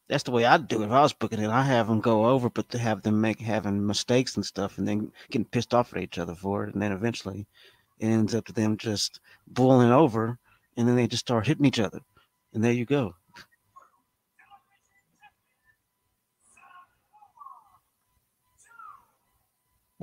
That's 0.07 0.23
the 0.23 0.31
way 0.31 0.45
I'd 0.45 0.67
do 0.67 0.83
it 0.83 0.85
if 0.85 0.91
I 0.91 1.01
was 1.01 1.13
booking 1.13 1.39
it. 1.39 1.49
I 1.49 1.63
have 1.63 1.87
them 1.87 1.99
go 1.99 2.25
over, 2.27 2.47
but 2.49 2.69
to 2.69 2.77
have 2.77 3.01
them 3.01 3.19
make 3.21 3.39
having 3.39 3.87
mistakes 3.87 4.35
and 4.35 4.45
stuff, 4.45 4.77
and 4.77 4.87
then 4.87 5.11
getting 5.31 5.45
pissed 5.45 5.73
off 5.73 5.95
at 5.95 6.03
each 6.03 6.19
other 6.19 6.35
for 6.35 6.65
it, 6.65 6.73
and 6.73 6.81
then 6.81 6.91
eventually 6.91 7.47
it 7.99 8.05
ends 8.05 8.35
up 8.35 8.45
to 8.45 8.53
them 8.53 8.77
just 8.77 9.19
boiling 9.47 9.91
over, 9.91 10.37
and 10.77 10.87
then 10.87 10.95
they 10.95 11.07
just 11.07 11.25
start 11.25 11.47
hitting 11.47 11.65
each 11.65 11.79
other, 11.79 12.01
and 12.53 12.63
there 12.63 12.71
you 12.71 12.85
go. 12.85 13.15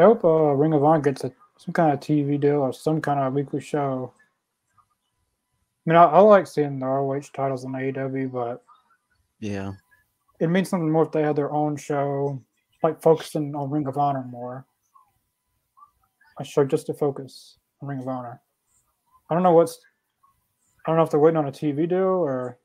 I 0.03 0.07
hope 0.07 0.25
uh, 0.25 0.53
Ring 0.57 0.73
of 0.73 0.83
Honor 0.83 1.01
gets 1.01 1.23
a, 1.23 1.31
some 1.57 1.73
kind 1.73 1.93
of 1.93 2.01
TV 2.01 2.41
deal 2.41 2.57
or 2.57 2.73
some 2.73 3.01
kind 3.01 3.21
of 3.21 3.35
weekly 3.35 3.61
show. 3.61 4.13
I 5.87 5.91
mean, 5.91 5.97
I, 5.97 6.03
I 6.03 6.19
like 6.19 6.49
seeing 6.49 6.81
the 6.81 6.87
ROH 6.87 7.21
titles 7.33 7.65
on 7.65 7.73
AEW, 7.73 8.33
but 8.33 8.65
Yeah, 9.39 9.73
it 10.41 10.49
means 10.49 10.69
something 10.69 10.91
more 10.91 11.05
if 11.05 11.13
they 11.13 11.23
had 11.23 11.37
their 11.37 11.53
own 11.53 11.77
show, 11.77 12.43
like 12.83 13.01
focusing 13.01 13.55
on 13.55 13.71
Ring 13.71 13.87
of 13.87 13.97
Honor 13.97 14.25
more. 14.29 14.67
A 16.41 16.45
show 16.45 16.65
just 16.65 16.87
to 16.87 16.95
focus 16.95 17.59
on 17.81 17.89
Ring 17.89 18.01
of 18.01 18.09
Honor. 18.09 18.41
I 19.31 19.35
don't 19.35 19.45
know 19.45 19.53
what's. 19.53 19.79
I 20.85 20.91
don't 20.91 20.97
know 20.97 21.05
if 21.05 21.11
they're 21.11 21.21
waiting 21.21 21.39
on 21.39 21.47
a 21.47 21.53
TV 21.53 21.89
deal 21.89 21.99
or. 21.99 22.59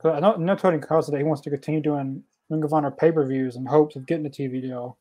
Cause 0.00 0.16
I 0.16 0.18
know, 0.18 0.34
I 0.34 0.38
know 0.38 0.56
Tony 0.56 0.78
Khan 0.78 1.04
said 1.04 1.14
that 1.14 1.18
he 1.18 1.24
wants 1.24 1.42
to 1.42 1.50
continue 1.50 1.80
doing 1.80 2.24
Ring 2.48 2.64
of 2.64 2.72
Honor 2.72 2.90
pay 2.90 3.12
per 3.12 3.24
views 3.24 3.54
in 3.54 3.64
hopes 3.64 3.94
of 3.94 4.06
getting 4.06 4.26
a 4.26 4.30
TV 4.30 4.60
deal. 4.60 4.98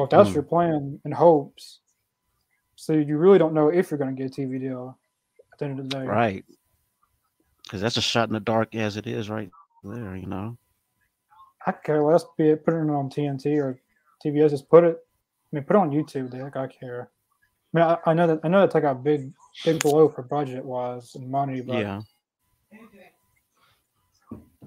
Well, 0.00 0.06
if 0.06 0.10
that's 0.12 0.30
Hmm. 0.30 0.34
your 0.36 0.42
plan 0.44 0.98
and 1.04 1.12
hopes, 1.12 1.80
so 2.74 2.94
you 2.94 3.18
really 3.18 3.36
don't 3.36 3.52
know 3.52 3.68
if 3.68 3.90
you're 3.90 3.98
going 3.98 4.16
to 4.16 4.22
get 4.22 4.32
a 4.32 4.40
TV 4.40 4.58
deal 4.58 4.98
at 5.52 5.58
the 5.58 5.66
end 5.66 5.78
of 5.78 5.90
the 5.90 5.98
day. 5.98 6.06
right. 6.06 6.42
Because 7.64 7.82
that's 7.82 7.98
a 7.98 8.00
shot 8.00 8.26
in 8.26 8.32
the 8.32 8.40
dark 8.40 8.74
as 8.74 8.96
it 8.96 9.06
is 9.06 9.28
right 9.28 9.50
there, 9.84 10.16
you 10.16 10.24
know. 10.24 10.56
I 11.66 11.72
care 11.72 12.02
less 12.02 12.24
be 12.38 12.48
it 12.48 12.64
putting 12.64 12.88
it 12.88 12.92
on 12.92 13.10
TNT 13.10 13.58
or 13.62 13.78
TBS. 14.24 14.48
Just 14.48 14.70
put 14.70 14.84
it. 14.84 14.96
I 15.52 15.56
mean, 15.56 15.64
put 15.64 15.76
it 15.76 15.80
on 15.80 15.90
YouTube. 15.90 16.30
They 16.30 16.40
like 16.40 16.56
I 16.56 16.66
care. 16.66 17.10
I 17.74 17.78
mean, 17.78 17.84
I, 17.86 17.98
I 18.10 18.14
know 18.14 18.26
that 18.26 18.40
I 18.42 18.48
know 18.48 18.60
that's 18.60 18.74
like 18.74 18.84
a 18.84 18.94
big, 18.94 19.34
big 19.66 19.80
blow 19.80 20.08
for 20.08 20.22
budget 20.22 20.64
wise 20.64 21.14
and 21.14 21.30
money, 21.30 21.60
but 21.60 21.76
yeah. 21.76 22.00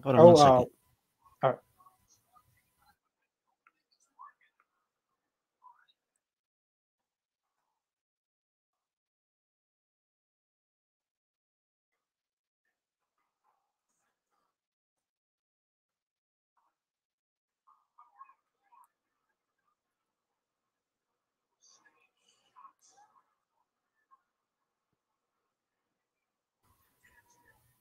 Hold 0.04 0.16
on 0.16 0.20
oh, 0.20 0.26
one 0.28 0.34
uh, 0.36 0.38
second. 0.38 0.52
alright. 0.52 0.68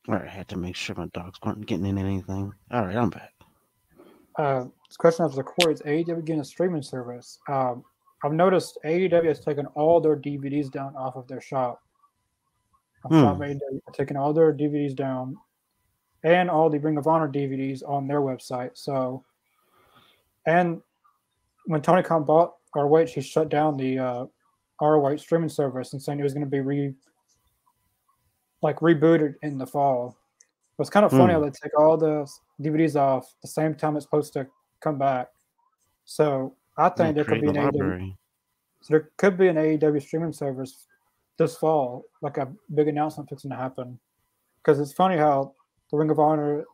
All 0.09 0.15
right, 0.15 0.25
I 0.25 0.31
had 0.31 0.49
to 0.49 0.57
make 0.57 0.75
sure 0.75 0.97
my 0.97 1.07
dogs 1.15 1.39
weren't 1.45 1.65
getting 1.67 1.87
in 1.87 1.99
anything. 1.99 2.53
All 2.71 2.85
right, 2.87 2.97
I'm 2.97 3.11
back. 3.11 3.33
uh, 4.37 4.65
this 4.89 4.97
question 4.97 5.25
of 5.25 5.35
the 5.35 5.43
court 5.43 5.75
is 5.75 5.83
AEW 5.83 6.25
getting 6.25 6.41
a 6.41 6.45
streaming 6.45 6.83
service. 6.83 7.39
Um, 7.49 7.85
I've 8.25 8.33
noticed 8.33 8.79
AEW 8.85 9.27
has 9.27 9.41
taken 9.41 9.67
all 9.67 10.01
their 10.01 10.17
DVDs 10.17 10.71
down 10.71 10.95
off 10.97 11.17
of 11.17 11.27
their 11.29 11.41
shop. 11.41 11.81
Hmm. 13.05 13.21
Shop 13.21 13.39
AEW, 13.39 13.81
taking 13.93 14.17
all 14.17 14.33
their 14.33 14.53
DVDs 14.53 14.95
down, 14.95 15.37
and 16.25 16.51
all 16.51 16.71
the 16.71 16.79
Ring 16.79 16.97
of 16.99 17.07
Honor 17.07 17.29
DVDs 17.29 17.83
on 17.89 18.07
their 18.07 18.21
website. 18.21 18.71
So, 18.75 19.25
and 20.47 20.81
when 21.67 21.81
Tony 21.83 22.03
Khan 22.03 22.25
bought 22.25 22.55
ROH, 22.75 23.07
he 23.07 23.21
shut 23.21 23.49
down 23.49 23.77
the 23.77 23.99
uh, 23.99 24.27
ROH 24.81 25.17
streaming 25.17 25.49
service 25.49 25.93
and 25.93 26.03
saying 26.03 26.19
it 26.21 26.25
was 26.25 26.33
going 26.33 26.45
to 26.45 26.51
be 26.51 26.61
re, 26.61 26.95
like 28.63 28.77
rebooted 28.81 29.35
in 29.43 29.59
the 29.59 29.67
fall. 29.67 30.17
It 30.41 30.79
was 30.79 30.89
kind 30.91 31.05
of 31.05 31.11
funny 31.11 31.35
Hmm. 31.35 31.41
how 31.41 31.41
they 31.41 31.51
take 31.51 31.79
all 31.79 31.97
the 31.97 32.27
DVDs 32.61 32.97
off 32.97 33.35
the 33.43 33.49
same 33.49 33.75
time 33.75 33.97
it's 33.97 34.07
supposed 34.07 34.33
to 34.35 34.47
come 34.81 34.99
back. 34.99 35.29
So 36.05 36.57
I 36.77 36.89
think 36.89 37.15
there 37.15 37.25
could 37.25 37.41
be 37.41 37.49
an 37.49 37.57
AEW, 37.57 38.17
so 38.81 38.87
there 38.95 39.11
could 39.19 39.37
be 39.37 39.49
an 39.49 39.57
AEW 39.57 40.01
streaming 40.01 40.33
service 40.33 40.87
this 41.39 41.57
fall, 41.57 42.05
like 42.23 42.39
a 42.39 42.53
big 42.75 42.89
announcement 42.89 43.29
fixing 43.29 43.51
to 43.51 43.57
happen. 43.57 43.99
Because 44.59 44.79
it's 44.81 44.93
funny 44.93 45.17
how 45.17 45.55
the 45.91 45.97
Ring 45.99 46.11
of 46.11 46.19
Honor 46.19 46.65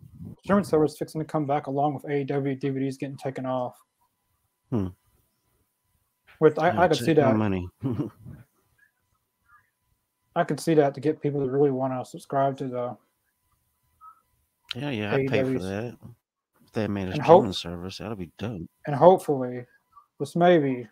streaming 0.42 0.64
service 0.64 0.96
fixing 0.96 1.20
to 1.20 1.24
come 1.24 1.46
back 1.46 1.66
along 1.66 1.94
with 1.94 2.04
AEW 2.04 2.60
DVDs 2.60 2.98
getting 2.98 3.16
taken 3.16 3.46
off. 3.46 3.76
Hmm. 4.70 4.88
With 6.40 6.58
I, 6.58 6.68
Yeah, 6.72 6.80
I 6.82 6.88
could 6.88 6.98
see 6.98 7.14
that. 7.14 7.34
money. 7.36 7.68
I 10.38 10.44
could 10.44 10.60
see 10.60 10.74
that 10.74 10.94
to 10.94 11.00
get 11.00 11.20
people 11.20 11.44
to 11.44 11.50
really 11.50 11.70
want 11.70 11.92
to 11.92 12.08
subscribe 12.08 12.56
to 12.58 12.68
the 12.68 12.96
yeah, 14.76 14.90
yeah, 14.90 15.14
I'd 15.14 15.26
pay 15.28 15.42
for 15.42 15.58
that. 15.58 15.96
If 16.64 16.72
they 16.72 16.86
made 16.88 17.08
a 17.08 17.12
And 17.12 17.22
hope- 17.22 17.40
streaming 17.40 17.52
service, 17.54 17.98
that'll 17.98 18.16
be 18.16 18.30
dope. 18.38 18.60
and 18.86 18.94
hopefully, 18.94 19.64
this 20.20 20.36
maybe 20.36 20.86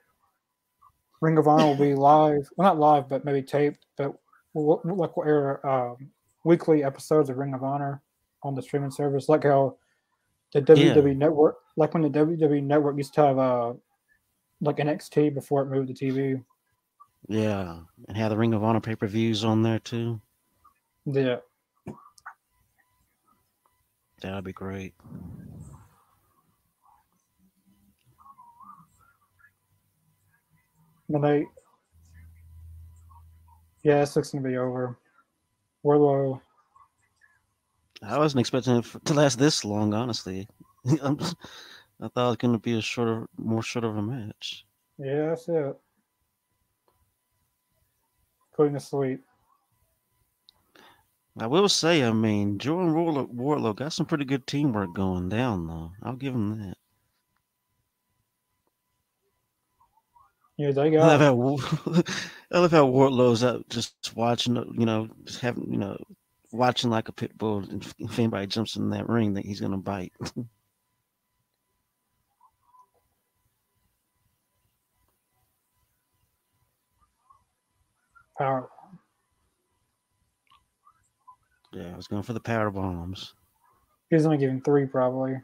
Ring 1.21 1.39
of 1.39 1.47
Honor 1.47 1.67
will 1.67 1.77
be 1.77 1.95
live. 1.95 2.49
Well, 2.57 2.67
not 2.69 2.79
live, 2.79 3.09
but 3.09 3.25
maybe 3.25 3.43
taped. 3.43 3.87
But 3.97 4.13
we'll, 4.55 4.81
like 4.85 5.17
we'll 5.17 5.27
air 5.27 5.67
um, 5.67 6.11
weekly 6.45 6.83
episodes 6.85 7.29
of 7.31 7.37
Ring 7.37 7.55
of 7.55 7.63
Honor 7.63 8.03
on 8.43 8.55
the 8.55 8.63
streaming 8.63 8.91
service, 8.91 9.29
like 9.29 9.45
how 9.45 9.77
the 10.53 10.63
WWE 10.63 11.17
Network, 11.17 11.57
like 11.77 11.93
when 11.95 12.03
the 12.03 12.11
WWE 12.11 12.63
Network 12.63 12.97
used 12.97 13.13
to 13.15 13.21
have 13.27 13.39
uh, 13.39 13.75
like 14.63 14.77
NXT 14.79 15.35
before 15.35 15.63
it 15.63 15.67
moved 15.71 15.95
to 15.95 16.05
TV. 16.05 16.43
Yeah, 17.29 17.79
and 18.09 18.17
have 18.17 18.31
the 18.31 18.37
Ring 18.37 18.55
of 18.55 18.63
Honor 18.63 18.81
pay 18.81 18.95
per 18.95 19.07
views 19.07 19.45
on 19.45 19.63
there 19.63 19.79
too. 19.81 20.21
Yeah, 21.05 21.37
That'd 24.21 24.45
be 24.45 24.53
great. 24.53 24.95
and 31.09 31.23
they, 31.23 31.47
yeah, 33.83 34.03
it's 34.03 34.17
looks 34.17 34.33
gonna 34.33 34.47
be 34.47 34.57
over. 34.57 34.99
Wardlow, 35.85 36.41
I 38.03 38.19
wasn't 38.19 38.41
expecting 38.41 38.77
it 38.77 38.87
to 39.05 39.15
last 39.15 39.39
this 39.39 39.65
long, 39.65 39.95
honestly. 39.95 40.49
I 40.87 40.99
thought 40.99 41.37
it 42.01 42.15
was 42.17 42.37
going 42.37 42.53
to 42.53 42.59
be 42.59 42.77
a 42.77 42.83
shorter, 42.83 43.27
more 43.39 43.63
short 43.63 43.85
of 43.85 43.97
a 43.97 44.03
match. 44.03 44.67
yeah, 44.99 45.29
that's 45.29 45.49
it. 45.49 45.77
Putting 48.57 48.75
to 48.75 48.81
sleep. 48.81 49.23
I 51.39 51.47
will 51.47 51.69
say, 51.69 52.03
I 52.05 52.13
mean, 52.13 52.59
Jordan 52.59 52.95
Wardlow, 52.95 53.35
Wardlow 53.35 53.77
got 53.77 53.93
some 53.93 54.07
pretty 54.07 54.25
good 54.25 54.47
teamwork 54.47 54.95
going 54.95 55.29
down, 55.29 55.67
though. 55.67 55.93
I'll 56.03 56.17
give 56.17 56.35
him 56.35 56.59
that. 56.61 56.77
Yeah, 60.57 60.73
they 60.73 60.91
I 60.99 61.01
got. 61.01 61.07
love 61.07 61.21
how 61.21 62.05
I 62.53 62.59
love 62.59 62.71
how 62.71 62.87
Wardlow's 62.91 63.45
out 63.45 63.69
just 63.69 63.95
watching, 64.17 64.57
you 64.79 64.87
know, 64.87 65.09
just 65.25 65.41
having, 65.41 65.71
you 65.73 65.79
know, 65.79 65.99
watching 66.53 66.91
like 66.91 67.09
a 67.09 67.13
pit 67.13 67.37
bull. 67.37 67.59
And 67.59 67.85
if 67.99 68.19
anybody 68.19 68.47
jumps 68.47 68.77
in 68.77 68.91
that 68.91 69.09
ring, 69.09 69.35
that 69.35 69.45
he's 69.45 69.61
gonna 69.61 69.79
bite. 69.79 70.13
power. 78.39 78.69
yeah, 81.73 81.93
I 81.93 81.97
was 81.97 82.07
going 82.07 82.23
for 82.23 82.33
the 82.33 82.41
power 82.41 82.71
bombs. 82.71 83.35
He's 84.11 84.25
only 84.25 84.39
giving 84.39 84.61
three, 84.61 84.87
probably. 84.87 85.41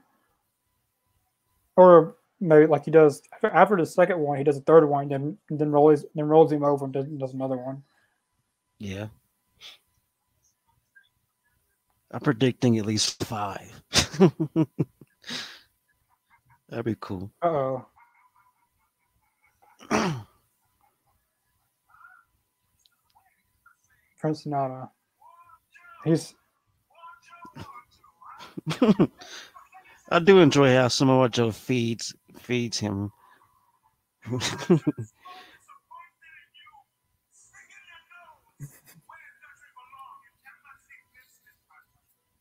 Or 1.77 2.17
maybe 2.41 2.67
like 2.67 2.85
he 2.85 2.91
does 2.91 3.23
after 3.43 3.77
the 3.77 3.87
second 3.87 4.19
one, 4.19 4.39
he 4.39 4.45
does 4.45 4.57
a 4.57 4.63
third 4.63 4.89
one, 4.89 5.09
then 5.09 5.37
then 5.49 5.71
rolls 5.71 6.05
then 6.15 6.27
rolls 6.27 6.53
him 6.53 6.65
over 6.65 6.85
and 6.85 6.95
does, 6.95 7.07
does 7.07 7.35
another 7.35 7.57
one. 7.57 7.83
Yeah. 8.79 9.09
I'm 12.11 12.21
predicting 12.21 12.79
at 12.79 12.85
least 12.85 13.25
five. 13.25 13.83
That'd 16.69 16.85
be 16.85 16.97
cool. 17.01 17.31
Uh 17.43 17.79
oh. 19.91 20.27
Prince 24.23 24.47
Nana. 24.47 24.89
He's. 26.05 26.35
I 30.11 30.21
do 30.21 30.39
enjoy 30.39 30.73
how 30.77 30.87
Samoa 30.87 31.29
Joe 31.29 31.51
feeds 31.51 32.15
feeds 32.39 32.79
him. 32.79 33.11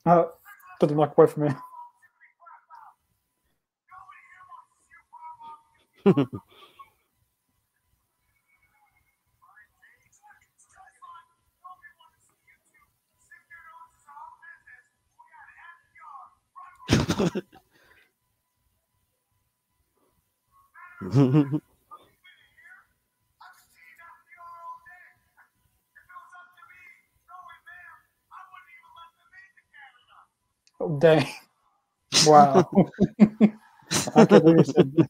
uh, 0.06 0.26
put 0.80 0.88
the 0.90 0.96
mic 0.96 1.18
away 1.18 1.28
from 1.28 1.44
me. 1.46 1.50
Oh, 30.80 31.00
dang. 31.00 31.28
Wow. 32.26 32.70
I 34.16 34.26
can't 34.26 34.44
believe 34.44 34.58
you 34.58 34.64
said 34.64 34.94
that. 34.96 35.10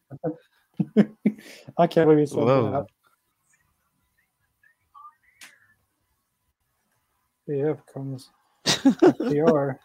I 1.78 1.88
can't 1.88 2.08
believe 2.08 2.20
you 2.20 2.26
said 2.28 2.38
Whoa. 2.40 2.72
that. 2.72 2.86
Yeah, 7.48 7.74
comes 7.94 8.30
FTR. 8.66 9.78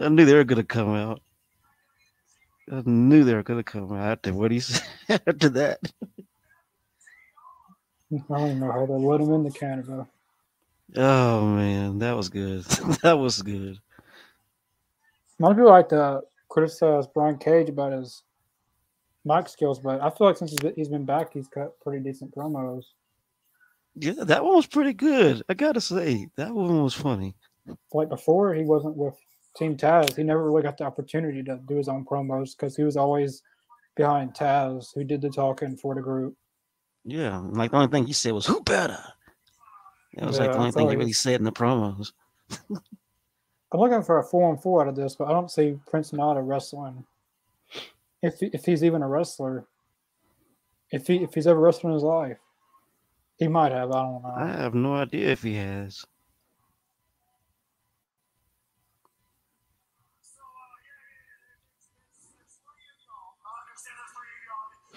I 0.00 0.08
knew 0.08 0.24
they 0.24 0.34
were 0.34 0.44
gonna 0.44 0.64
come 0.64 0.94
out. 0.94 1.20
I 2.72 2.82
knew 2.86 3.22
they 3.22 3.34
were 3.34 3.42
gonna 3.42 3.62
come 3.62 3.92
out 3.92 4.12
after 4.12 4.32
what 4.32 4.50
he 4.50 4.60
said 4.60 4.82
after 5.08 5.48
that. 5.50 5.80
I 8.12 8.16
don't 8.28 8.46
even 8.46 8.60
know 8.60 8.72
how 8.72 8.86
they 8.86 8.94
let 8.94 9.20
him 9.20 9.32
into 9.34 9.56
Canada. 9.56 10.08
Oh 10.96 11.46
man, 11.46 11.98
that 11.98 12.16
was 12.16 12.28
good. 12.28 12.64
that 13.02 13.18
was 13.18 13.42
good. 13.42 13.78
A 15.38 15.42
lot 15.42 15.52
of 15.52 15.56
people 15.56 15.70
like 15.70 15.92
uh, 15.92 16.20
to 16.20 16.26
criticize 16.48 17.06
Brian 17.06 17.38
Cage 17.38 17.68
about 17.68 17.92
his 17.92 18.22
mic 19.24 19.48
skills, 19.48 19.78
but 19.78 20.00
I 20.00 20.10
feel 20.10 20.26
like 20.26 20.38
since 20.38 20.54
he's 20.76 20.88
been 20.88 21.04
back, 21.04 21.32
he's 21.32 21.46
cut 21.46 21.78
pretty 21.80 22.02
decent 22.02 22.34
promos. 22.34 22.84
Yeah, 23.94 24.24
that 24.24 24.44
one 24.44 24.56
was 24.56 24.66
pretty 24.66 24.94
good. 24.94 25.42
I 25.48 25.54
gotta 25.54 25.80
say, 25.80 26.28
that 26.36 26.54
one 26.54 26.82
was 26.82 26.94
funny. 26.94 27.36
Like 27.92 28.08
before, 28.08 28.54
he 28.54 28.64
wasn't 28.64 28.96
with 28.96 29.14
Team 29.60 29.76
Taz. 29.76 30.16
He 30.16 30.22
never 30.22 30.42
really 30.44 30.62
got 30.62 30.78
the 30.78 30.84
opportunity 30.84 31.42
to 31.42 31.60
do 31.68 31.76
his 31.76 31.88
own 31.88 32.04
promos 32.04 32.56
because 32.56 32.74
he 32.74 32.82
was 32.82 32.96
always 32.96 33.42
behind 33.94 34.34
Taz, 34.34 34.88
who 34.94 35.04
did 35.04 35.20
the 35.20 35.28
talking 35.28 35.76
for 35.76 35.94
the 35.94 36.00
group. 36.00 36.34
Yeah, 37.04 37.38
like 37.38 37.70
the 37.70 37.76
only 37.76 37.88
thing 37.88 38.06
he 38.06 38.14
said 38.14 38.32
was 38.32 38.46
"Who 38.46 38.62
better." 38.62 38.98
That 40.14 40.26
was 40.26 40.38
like 40.38 40.52
the 40.52 40.58
only 40.58 40.70
thing 40.72 40.84
all 40.84 40.88
he 40.88 40.94
he- 40.94 40.98
really 40.98 41.12
said 41.12 41.40
in 41.40 41.44
the 41.44 41.52
promos. 41.52 42.12
I'm 42.70 43.78
looking 43.78 44.02
for 44.02 44.18
a 44.18 44.24
four 44.24 44.50
on 44.50 44.58
four 44.58 44.82
out 44.82 44.88
of 44.88 44.96
this, 44.96 45.14
but 45.14 45.28
I 45.28 45.32
don't 45.32 45.50
see 45.50 45.78
Prince 45.86 46.12
Nana 46.12 46.42
wrestling. 46.42 47.04
If 48.22 48.42
if 48.42 48.64
he's 48.64 48.82
even 48.82 49.02
a 49.02 49.08
wrestler, 49.08 49.66
if 50.90 51.06
he 51.06 51.16
if 51.22 51.34
he's 51.34 51.46
ever 51.46 51.60
wrestled 51.60 51.90
in 51.90 51.94
his 51.94 52.02
life, 52.02 52.38
he 53.38 53.46
might 53.46 53.72
have. 53.72 53.92
I 53.92 54.02
don't 54.02 54.22
know. 54.22 54.34
I 54.36 54.46
have 54.48 54.74
no 54.74 54.94
idea 54.94 55.28
if 55.28 55.42
he 55.42 55.54
has. 55.54 56.04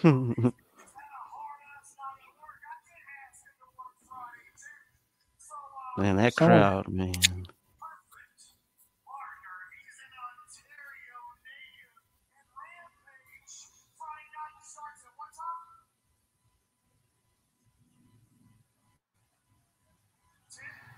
man, 5.97 6.17
that 6.17 6.33
Someone- 6.33 6.59
crowd, 6.59 6.87
man. 6.89 7.13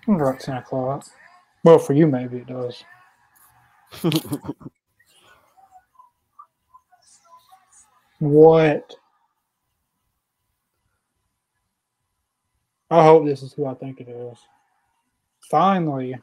Right, 0.08 0.40
ten 0.40 0.58
o'clock. 0.58 1.06
Well, 1.64 1.80
for 1.80 1.94
you, 1.94 2.06
maybe 2.08 2.38
it 2.38 2.48
does. 2.48 2.84
What? 8.26 8.96
I 12.90 13.04
hope 13.04 13.26
this 13.26 13.44
is 13.44 13.54
who 13.54 13.66
I 13.68 13.76
think 13.76 14.00
it 14.00 14.10
is. 14.10 14.38
Finally. 15.52 16.16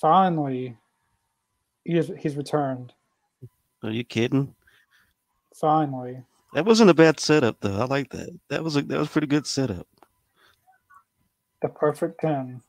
Finally. 0.00 0.76
He 1.84 1.96
is, 1.96 2.10
he's 2.18 2.36
returned. 2.36 2.92
Are 3.84 3.90
you 3.90 4.02
kidding? 4.02 4.54
Finally. 5.54 6.20
That 6.54 6.64
wasn't 6.64 6.90
a 6.90 6.94
bad 6.94 7.20
setup, 7.20 7.60
though. 7.60 7.78
I 7.78 7.84
like 7.84 8.10
that. 8.10 8.30
That 8.48 8.64
was 8.64 8.76
a 8.76 8.82
that 8.82 8.98
was 8.98 9.08
a 9.08 9.10
pretty 9.10 9.26
good 9.28 9.46
setup. 9.46 9.86
The 11.62 11.68
perfect 11.68 12.20
10. 12.20 12.60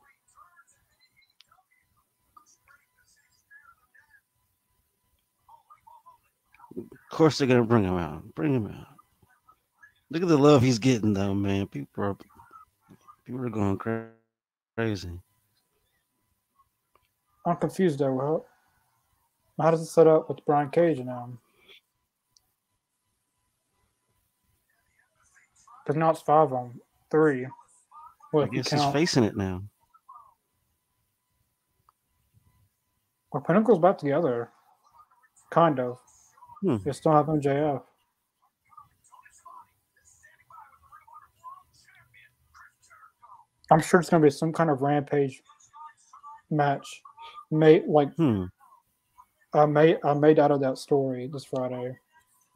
Of 7.10 7.16
course, 7.16 7.38
they're 7.38 7.48
gonna 7.48 7.64
bring 7.64 7.84
him 7.84 7.96
out. 7.96 8.22
Bring 8.34 8.54
him 8.54 8.66
out. 8.66 8.86
Look 10.10 10.22
at 10.22 10.28
the 10.28 10.38
love 10.38 10.62
he's 10.62 10.78
getting, 10.78 11.14
though, 11.14 11.34
man. 11.34 11.66
People 11.66 12.04
are 12.04 12.16
people 13.24 13.44
are 13.44 13.50
going 13.50 13.78
cra- 13.78 14.10
crazy. 14.76 15.18
I'm 17.46 17.56
confused 17.56 17.98
though. 17.98 18.44
How, 19.58 19.64
how 19.64 19.70
does 19.70 19.80
it 19.80 19.86
set 19.86 20.06
up 20.06 20.28
with 20.28 20.44
Brian 20.44 20.68
Cage 20.68 20.98
now? 20.98 21.30
Because 25.84 25.98
now 25.98 26.10
it's 26.10 26.20
five 26.20 26.52
on 26.52 26.78
three. 27.10 27.46
Well, 28.32 28.44
I 28.44 28.48
guess 28.48 28.70
he's 28.70 28.84
facing 28.92 29.24
it 29.24 29.36
now. 29.36 29.62
Well, 33.32 33.42
Pinnacle's 33.42 33.78
back 33.78 33.96
together. 33.96 34.50
Kind 35.50 35.80
of. 35.80 35.98
Hmm. 36.62 36.76
They 36.84 36.92
still 36.92 37.12
have 37.12 37.26
MJF. 37.26 37.82
I'm 43.70 43.80
sure 43.80 44.00
it's 44.00 44.08
going 44.08 44.22
to 44.22 44.26
be 44.26 44.30
some 44.30 44.52
kind 44.52 44.70
of 44.70 44.80
rampage 44.80 45.42
match. 46.50 47.02
Made 47.50 47.84
like 47.86 48.14
Hmm. 48.16 48.44
I 49.54 49.64
made 49.64 49.96
I 50.04 50.12
made 50.12 50.38
out 50.38 50.50
of 50.50 50.60
that 50.60 50.76
story 50.76 51.26
this 51.32 51.46
Friday. 51.46 51.96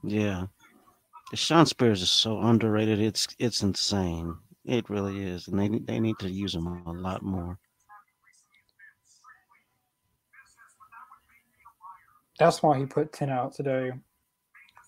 Yeah. 0.02 0.46
Shawn 1.32 1.64
Spears 1.64 2.02
is 2.02 2.10
so 2.10 2.38
underrated. 2.40 2.98
It's 3.00 3.26
it's 3.38 3.62
insane. 3.62 4.36
It 4.66 4.90
really 4.90 5.22
is, 5.22 5.48
and 5.48 5.58
they 5.58 5.68
need- 5.68 5.86
they 5.86 5.98
need 5.98 6.18
to 6.20 6.30
use 6.30 6.54
him 6.54 6.66
a 6.66 6.92
lot 6.92 7.22
more. 7.22 7.58
That's 12.38 12.62
why 12.62 12.78
he 12.78 12.86
put 12.86 13.12
10 13.12 13.30
out 13.30 13.54
today. 13.54 13.92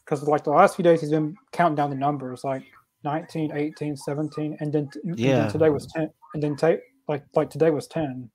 Because, 0.04 0.22
like, 0.24 0.44
the 0.44 0.50
last 0.50 0.76
few 0.76 0.82
days, 0.82 1.00
he's 1.00 1.10
been 1.10 1.36
counting 1.52 1.76
down 1.76 1.90
the 1.90 1.96
numbers 1.96 2.44
like 2.44 2.62
19, 3.04 3.52
18, 3.52 3.96
17, 3.96 4.56
and 4.60 4.72
then, 4.72 4.90
and 5.04 5.18
Yeah. 5.18 5.40
then 5.42 5.50
today 5.52 5.70
was 5.70 5.86
10. 5.86 6.10
And 6.34 6.42
then, 6.42 6.56
ta- 6.56 6.82
like, 7.08 7.24
like 7.34 7.50
today 7.50 7.70
was 7.70 7.86
10. 7.86 8.30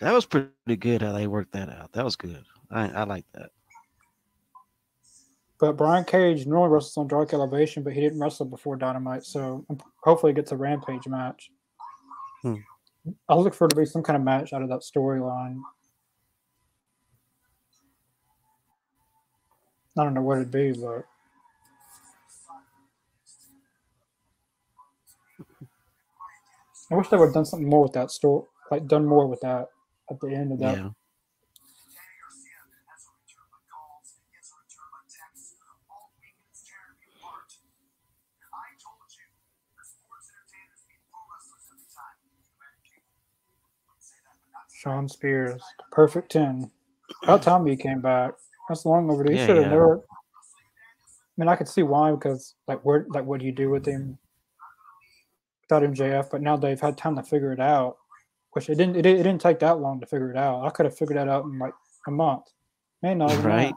That 0.00 0.12
was 0.12 0.26
pretty 0.26 0.76
good 0.76 1.02
how 1.02 1.12
they 1.12 1.26
worked 1.28 1.52
that 1.52 1.68
out. 1.68 1.92
That 1.92 2.04
was 2.04 2.16
good. 2.16 2.44
I 2.70 2.88
I 2.88 3.04
like 3.04 3.24
that. 3.34 3.50
But 5.60 5.76
Brian 5.76 6.04
Cage 6.04 6.44
normally 6.44 6.70
wrestles 6.74 6.96
on 6.96 7.06
Dark 7.06 7.32
Elevation, 7.32 7.84
but 7.84 7.92
he 7.92 8.00
didn't 8.00 8.18
wrestle 8.18 8.46
before 8.46 8.74
Dynamite. 8.74 9.24
So 9.24 9.64
hopefully, 10.02 10.32
he 10.32 10.34
gets 10.34 10.50
a 10.50 10.56
Rampage 10.56 11.06
match. 11.06 11.52
Hmm. 12.42 12.56
I 13.28 13.34
look 13.36 13.54
for 13.54 13.66
it 13.66 13.70
to 13.70 13.76
be 13.76 13.84
some 13.84 14.02
kind 14.02 14.16
of 14.16 14.24
match 14.24 14.52
out 14.52 14.62
of 14.62 14.68
that 14.70 14.80
storyline. 14.80 15.60
I 19.98 20.04
don't 20.04 20.14
know 20.14 20.22
what 20.22 20.38
it'd 20.38 20.50
be, 20.50 20.72
but 20.72 21.06
I 26.90 26.96
wish 26.96 27.08
they 27.08 27.16
would 27.16 27.26
have 27.26 27.34
done 27.34 27.44
something 27.46 27.68
more 27.68 27.82
with 27.84 27.92
that 27.94 28.10
store, 28.10 28.46
like 28.70 28.86
done 28.86 29.06
more 29.06 29.26
with 29.26 29.40
that 29.42 29.68
at 30.10 30.20
the 30.20 30.28
end 30.28 30.52
of 30.52 30.60
that. 30.60 30.78
Yeah. 30.78 30.90
Shawn 44.72 45.08
Spears, 45.08 45.62
perfect 45.92 46.32
10. 46.32 46.70
About 47.24 47.42
time 47.42 47.66
he 47.66 47.76
came 47.76 48.00
back. 48.00 48.34
That's 48.68 48.84
long 48.84 49.10
overdue. 49.10 49.34
Yeah, 49.34 49.46
should 49.46 49.56
have 49.56 49.66
yeah. 49.66 49.70
never. 49.70 49.98
I 49.98 51.34
mean, 51.36 51.48
I 51.48 51.56
could 51.56 51.68
see 51.68 51.82
why 51.82 52.10
because, 52.10 52.54
like, 52.68 52.84
where, 52.84 53.06
like, 53.08 53.24
what 53.24 53.40
do 53.40 53.46
you 53.46 53.52
do 53.52 53.70
with 53.70 53.86
him 53.86 54.18
without 55.62 55.82
MJF? 55.82 56.30
But 56.30 56.42
now 56.42 56.56
they've 56.56 56.80
had 56.80 56.98
time 56.98 57.16
to 57.16 57.22
figure 57.22 57.52
it 57.52 57.60
out, 57.60 57.96
which 58.52 58.68
it 58.68 58.76
didn't. 58.76 58.96
It, 58.96 59.02
didn't- 59.02 59.20
it 59.20 59.24
didn't 59.24 59.40
take 59.40 59.58
that 59.60 59.78
long 59.78 60.00
to 60.00 60.06
figure 60.06 60.30
it 60.30 60.36
out. 60.36 60.64
I 60.64 60.70
could 60.70 60.86
have 60.86 60.96
figured 60.96 61.18
that 61.18 61.28
out 61.28 61.44
in 61.44 61.58
like 61.58 61.74
a 62.06 62.10
month. 62.10 62.44
Man, 63.02 63.18
not 63.18 63.32
even 63.32 63.44
Right. 63.44 63.74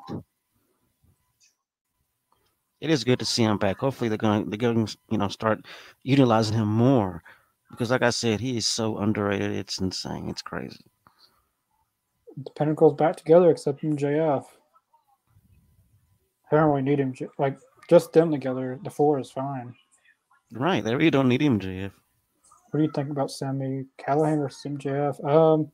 It 2.81 2.89
is 2.91 3.03
good 3.03 3.19
to 3.19 3.25
see 3.25 3.43
him 3.43 3.57
back. 3.57 3.79
Hopefully 3.79 4.09
they're 4.09 4.17
going 4.17 4.49
they're 4.49 4.57
going 4.57 4.85
to 4.85 4.97
you 5.09 5.17
know 5.17 5.29
start 5.29 5.65
utilizing 6.03 6.55
him 6.55 6.67
more 6.67 7.23
because 7.71 7.89
like 7.89 8.03
I 8.03 8.09
said, 8.11 8.39
he 8.39 8.57
is 8.57 8.67
so 8.67 8.97
underrated. 8.97 9.51
It's 9.51 9.79
insane. 9.79 10.29
It's 10.29 10.41
crazy. 10.41 10.85
The 12.37 12.51
Pinnacle's 12.51 12.93
back 12.93 13.15
together 13.15 13.49
except 13.49 13.81
MJF. 13.81 14.45
I 16.55 16.61
don't 16.61 16.69
really 16.69 16.81
need 16.81 16.99
him. 16.99 17.13
Like, 17.37 17.57
just 17.89 18.13
them 18.13 18.31
together, 18.31 18.79
the 18.83 18.89
four 18.89 19.19
is 19.19 19.31
fine. 19.31 19.75
Right. 20.51 20.83
They 20.83 20.95
really 20.95 21.09
don't 21.11 21.27
need 21.29 21.41
him, 21.41 21.59
JF. 21.59 21.91
What 22.71 22.77
do 22.79 22.83
you 22.83 22.91
think 22.93 23.09
about 23.09 23.31
Sami 23.31 23.85
Callihan 23.97 24.39
or 24.39 24.49
MJF? 24.49 25.23
Um, 25.25 25.71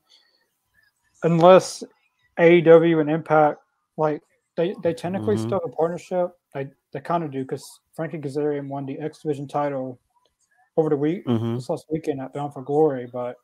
unless 1.23 1.83
AEW 2.39 3.01
and 3.01 3.09
Impact, 3.09 3.59
like 3.97 4.21
they 4.55 4.75
they 4.83 4.93
technically 4.93 5.35
Mhm. 5.35 5.39
still 5.39 5.59
have 5.63 5.71
a 5.71 5.75
partnership. 5.75 6.31
They 6.53 6.69
they 6.91 6.99
kind 6.99 7.23
of 7.23 7.31
do 7.31 7.41
because 7.43 7.79
Frankie 7.93 8.19
Kazarian 8.19 8.67
won 8.67 8.85
the 8.85 8.99
X 8.99 9.21
Division 9.21 9.47
title 9.47 9.99
over 10.77 10.89
the 10.89 10.97
week 10.97 11.25
hmm 11.25 11.55
this 11.55 11.69
last 11.69 11.85
weekend 11.89 12.21
at 12.21 12.33
Bound 12.33 12.53
for 12.53 12.61
Glory. 12.61 13.07
But 13.11 13.37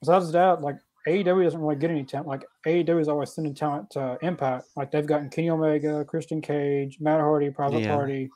besides 0.00 0.32
that, 0.32 0.60
like 0.62 0.76
AEW 1.08 1.42
doesn't 1.44 1.60
really 1.60 1.76
get 1.76 1.90
any 1.90 2.04
talent. 2.04 2.28
Like 2.28 2.44
AEW 2.66 3.00
is 3.00 3.08
always 3.08 3.32
sending 3.32 3.54
talent 3.54 3.90
to 3.92 4.18
Impact. 4.22 4.66
Like 4.76 4.90
they've 4.90 5.06
gotten 5.06 5.30
Kenny 5.30 5.48
Omega, 5.50 6.04
Christian 6.04 6.40
Cage, 6.42 6.98
Matt 7.00 7.20
Hardy, 7.20 7.50
Private 7.50 7.80
Yeah. 7.82 7.94
Party, 7.94 8.30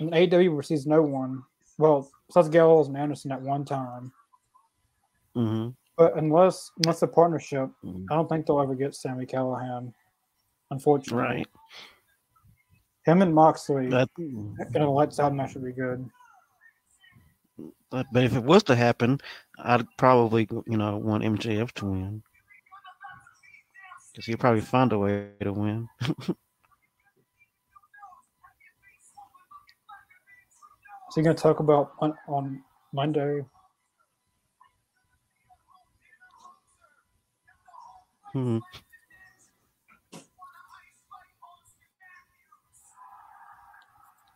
and 0.00 0.10
AEW 0.12 0.56
receives 0.56 0.86
no 0.86 1.02
one. 1.02 1.42
Well, 1.78 2.10
besides 2.26 2.48
Gallows 2.48 2.88
and 2.88 2.96
Anderson 2.96 3.30
at 3.32 3.40
one 3.40 3.64
time. 3.64 4.12
hmm 5.34 5.68
But 5.96 6.16
unless 6.16 6.70
unless 6.84 7.02
a 7.02 7.06
partnership, 7.06 7.70
Mhm. 7.84 8.06
I 8.10 8.14
don't 8.16 8.28
think 8.28 8.46
they'll 8.46 8.60
ever 8.60 8.74
get 8.74 8.94
Sami 8.94 9.26
Callihan. 9.26 9.92
Unfortunately, 10.70 11.22
Right. 11.36 11.46
him 13.04 13.22
and 13.22 13.32
Moxley 13.34 13.88
But, 13.88 14.08
in 14.18 14.56
a 14.82 14.90
lights 14.90 15.20
out 15.20 15.34
match 15.34 15.54
would 15.54 15.64
be 15.64 15.72
good. 15.72 16.08
But 18.12 18.24
if 18.24 18.34
it 18.34 18.42
was 18.42 18.62
to 18.64 18.74
happen, 18.74 19.20
I'd 19.58 19.86
probably 19.96 20.48
you 20.66 20.76
know 20.76 20.96
want 20.96 21.24
MJF 21.24 21.72
to 21.72 21.86
win 21.86 22.22
because 24.12 24.26
he'd 24.26 24.40
probably 24.40 24.60
find 24.60 24.92
a 24.92 24.98
way 24.98 25.30
to 25.40 25.52
win. 25.52 25.88
So 31.14 31.20
you're 31.20 31.32
gonna 31.32 31.38
talk 31.38 31.60
about 31.60 31.92
on, 32.00 32.12
on 32.26 32.64
Monday? 32.92 33.44
Hmm. 38.32 38.58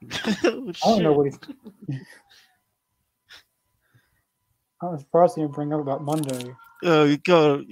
I 0.25 0.37
don't 0.85 1.03
know 1.03 1.15
what 1.15 1.27
he's. 1.27 1.39
I'm 4.81 4.99
surprised 4.99 5.37
you 5.37 5.45
didn't 5.45 5.55
bring 5.55 5.73
up 5.73 5.81
about 5.81 6.03
Monday. 6.03 6.55
Oh, 6.85 7.05
you 7.05 7.17
go. 7.19 7.65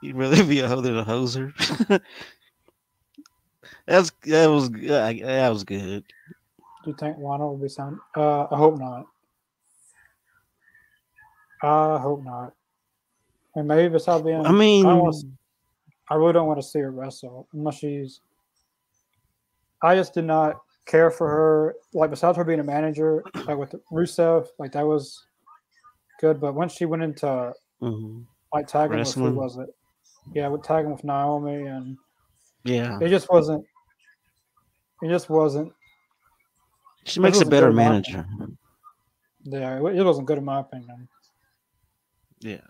You 0.00 0.14
really 0.14 0.42
be 0.44 0.60
a 0.60 0.68
hoe 0.68 0.80
than 0.80 0.96
a 0.96 1.04
hoser. 1.04 1.52
That's 3.86 4.10
that 4.22 4.46
was 4.46 4.68
good. 4.68 4.90
That 4.90 5.48
was 5.48 5.64
good. 5.64 6.04
Do 6.84 6.90
you 6.90 6.96
think 6.98 7.18
Lana 7.18 7.46
will 7.46 7.56
be 7.56 7.68
signed? 7.68 7.98
Uh, 8.16 8.46
I 8.50 8.56
hope 8.56 8.78
not. 8.78 9.06
I 11.62 11.98
hope 11.98 12.24
not. 12.24 12.54
And 13.54 13.68
maybe 13.68 13.92
besides 13.92 14.22
being, 14.24 14.44
I 14.44 14.52
mean, 14.52 14.86
I, 14.86 14.94
wanna, 14.94 15.16
I 16.10 16.14
really 16.14 16.32
don't 16.32 16.46
want 16.46 16.60
to 16.60 16.66
see 16.66 16.80
her 16.80 16.90
wrestle 16.90 17.48
unless 17.52 17.78
she's. 17.78 18.20
I 19.82 19.96
just 19.96 20.14
did 20.14 20.24
not 20.24 20.60
care 20.86 21.10
for 21.10 21.28
her. 21.28 21.74
Like 21.92 22.10
besides 22.10 22.36
her 22.36 22.44
being 22.44 22.60
a 22.60 22.64
manager, 22.64 23.22
like 23.46 23.58
with 23.58 23.74
Rusev, 23.92 24.46
like 24.58 24.72
that 24.72 24.86
was 24.86 25.24
good. 26.22 26.40
But 26.40 26.54
once 26.54 26.72
she 26.72 26.86
went 26.86 27.02
into 27.02 27.52
mhm. 27.82 28.24
like 28.54 28.66
tagging 28.66 28.98
with 28.98 29.12
who 29.12 29.32
was 29.32 29.58
it? 29.58 29.68
Yeah, 30.32 30.48
with 30.48 30.62
tagging 30.62 30.92
with 30.92 31.04
Naomi, 31.04 31.66
and 31.66 31.98
yeah, 32.64 32.98
it 33.02 33.10
just 33.10 33.28
wasn't. 33.28 33.66
It 35.02 35.08
just 35.08 35.28
wasn't. 35.28 35.72
she 37.04 37.20
makes 37.20 37.40
a 37.40 37.44
better 37.44 37.72
manager. 37.72 38.24
Yeah, 39.42 39.76
it 39.76 40.04
wasn't 40.04 40.28
good 40.28 40.38
in 40.38 40.44
my 40.44 40.60
opinion. 40.60 41.08
Yeah, 42.40 42.66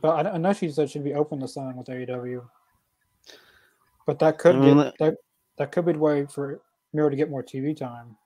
But 0.00 0.26
I, 0.26 0.30
I 0.32 0.38
know 0.38 0.52
she 0.52 0.70
said 0.70 0.90
she'd 0.90 1.04
be 1.04 1.14
open 1.14 1.40
to 1.40 1.48
signing 1.48 1.76
with 1.76 1.88
AEW. 1.88 2.42
But 4.06 4.18
that 4.20 4.38
could 4.38 4.56
I 4.56 4.58
mean, 4.60 4.76
get, 4.78 4.94
that 4.98 5.14
that 5.58 5.72
could 5.72 5.86
be 5.86 5.92
the 5.92 5.98
way 5.98 6.26
for 6.26 6.60
Miro 6.92 7.10
to 7.10 7.16
get 7.16 7.30
more 7.30 7.42
TV 7.42 7.76
time. 7.76 8.16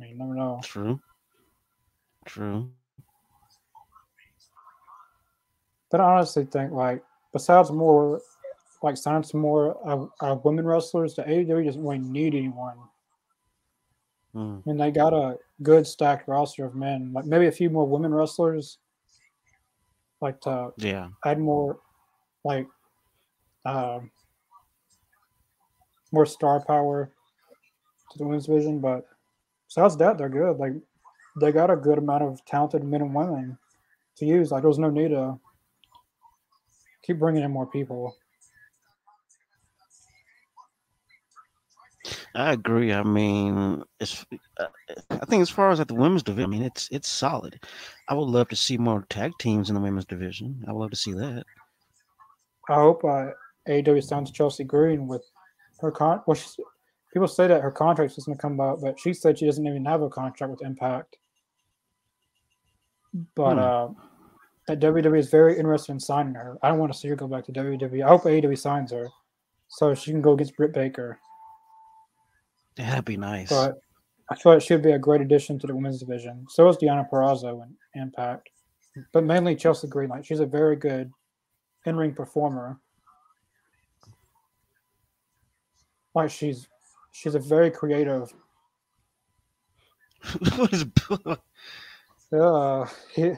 I 0.00 0.04
mean, 0.04 0.18
never 0.18 0.34
know. 0.34 0.60
true, 0.62 1.00
true. 2.26 2.70
But 5.90 6.00
I 6.00 6.04
honestly 6.04 6.44
think 6.44 6.72
like 6.72 7.02
besides 7.32 7.70
more 7.70 8.20
like 8.82 8.96
signing 8.96 9.22
some 9.22 9.40
more 9.40 9.76
uh, 9.86 10.06
uh, 10.24 10.36
women 10.44 10.66
wrestlers, 10.66 11.14
the 11.14 11.22
AEW 11.22 11.64
doesn't 11.64 11.82
really 11.82 11.98
need 11.98 12.34
anyone. 12.34 12.76
Mm. 14.34 14.58
I 14.58 14.62
mean, 14.66 14.76
they 14.76 14.90
got 14.90 15.12
a 15.12 15.36
good 15.62 15.86
stacked 15.86 16.28
roster 16.28 16.64
of 16.64 16.74
men. 16.74 17.12
Like 17.12 17.24
maybe 17.24 17.46
a 17.46 17.52
few 17.52 17.70
more 17.70 17.86
women 17.86 18.14
wrestlers, 18.14 18.78
like 20.20 20.40
to 20.42 20.72
Yeah, 20.76 21.08
add 21.24 21.40
more, 21.40 21.80
like, 22.44 22.68
um, 23.64 24.10
more 26.12 26.26
star 26.26 26.64
power 26.64 27.10
to 28.12 28.18
the 28.18 28.24
women's 28.24 28.46
division. 28.46 28.80
But 28.80 29.06
besides 29.66 29.96
that, 29.96 30.18
they're 30.18 30.28
good. 30.28 30.58
Like 30.58 30.72
they 31.40 31.52
got 31.52 31.70
a 31.70 31.76
good 31.76 31.98
amount 31.98 32.22
of 32.22 32.44
talented 32.44 32.84
men 32.84 33.02
and 33.02 33.14
women 33.14 33.58
to 34.16 34.26
use. 34.26 34.52
Like 34.52 34.62
there 34.62 34.68
was 34.68 34.78
no 34.78 34.90
need 34.90 35.08
to 35.08 35.38
keep 37.08 37.18
bringing 37.18 37.42
in 37.42 37.50
more 37.50 37.66
people. 37.66 38.14
I 42.34 42.52
agree. 42.52 42.92
I 42.92 43.02
mean, 43.02 43.82
it's. 43.98 44.24
I 45.10 45.24
think 45.26 45.42
as 45.42 45.50
far 45.50 45.70
as 45.70 45.80
at 45.80 45.88
the 45.88 45.94
women's 45.94 46.22
division, 46.22 46.50
I 46.50 46.52
mean, 46.52 46.62
it's 46.62 46.88
it's 46.92 47.08
solid. 47.08 47.60
I 48.08 48.14
would 48.14 48.28
love 48.28 48.48
to 48.48 48.56
see 48.56 48.76
more 48.76 49.04
tag 49.08 49.32
teams 49.38 49.70
in 49.70 49.74
the 49.74 49.80
women's 49.80 50.04
division. 50.04 50.62
I 50.68 50.72
would 50.72 50.80
love 50.80 50.90
to 50.90 50.96
see 50.96 51.12
that. 51.14 51.44
I 52.68 52.74
hope 52.74 53.04
uh, 53.04 53.28
AEW 53.68 54.04
signs 54.04 54.30
Chelsea 54.30 54.64
Green 54.64 55.06
with 55.06 55.24
her 55.80 55.90
con. 55.90 56.20
Well, 56.26 56.34
she's, 56.34 56.56
people 57.12 57.28
say 57.28 57.46
that 57.46 57.62
her 57.62 57.70
contract 57.70 58.16
is 58.18 58.24
going 58.24 58.36
to 58.36 58.42
come 58.42 58.60
out, 58.60 58.80
but 58.82 59.00
she 59.00 59.14
said 59.14 59.38
she 59.38 59.46
doesn't 59.46 59.66
even 59.66 59.84
have 59.86 60.02
a 60.02 60.10
contract 60.10 60.50
with 60.50 60.62
Impact. 60.62 61.16
But 63.34 63.54
Hmm. 63.54 63.58
uh, 63.58 63.88
that 64.68 64.80
WWE 64.80 65.18
is 65.18 65.30
very 65.30 65.58
interested 65.58 65.92
in 65.92 66.00
signing 66.00 66.34
her. 66.34 66.58
I 66.62 66.68
don't 66.68 66.78
want 66.78 66.92
to 66.92 66.98
see 66.98 67.08
her 67.08 67.16
go 67.16 67.26
back 67.26 67.44
to 67.46 67.52
WWE. 67.52 68.04
I 68.04 68.08
hope 68.08 68.22
AEW 68.24 68.56
signs 68.56 68.92
her 68.92 69.08
so 69.68 69.94
she 69.94 70.10
can 70.10 70.22
go 70.22 70.32
against 70.32 70.56
Britt 70.56 70.72
Baker. 70.72 71.18
That'd 72.76 73.06
be 73.06 73.16
nice. 73.16 73.48
But 73.48 73.80
I 74.30 74.36
feel 74.36 74.52
like 74.52 74.62
she 74.62 74.74
would 74.74 74.82
be 74.82 74.92
a 74.92 74.98
great 74.98 75.22
addition 75.22 75.58
to 75.58 75.66
the 75.66 75.74
women's 75.74 76.00
division. 76.00 76.46
So 76.50 76.68
is 76.68 76.76
Deonna 76.76 77.08
Purrazzo 77.08 77.62
in 77.62 78.00
Impact, 78.00 78.50
but 79.12 79.24
mainly 79.24 79.56
Chelsea 79.56 79.88
Green. 79.88 80.10
Like 80.10 80.24
she's 80.24 80.40
a 80.40 80.46
very 80.46 80.76
good 80.76 81.10
in-ring 81.86 82.12
performer. 82.14 82.78
Like 86.14 86.30
she's 86.30 86.68
she's 87.12 87.34
a 87.34 87.38
very 87.38 87.70
creative. 87.70 88.32
what 90.56 90.72
is? 90.72 90.84
Uh, 92.30 92.86
he, 93.14 93.32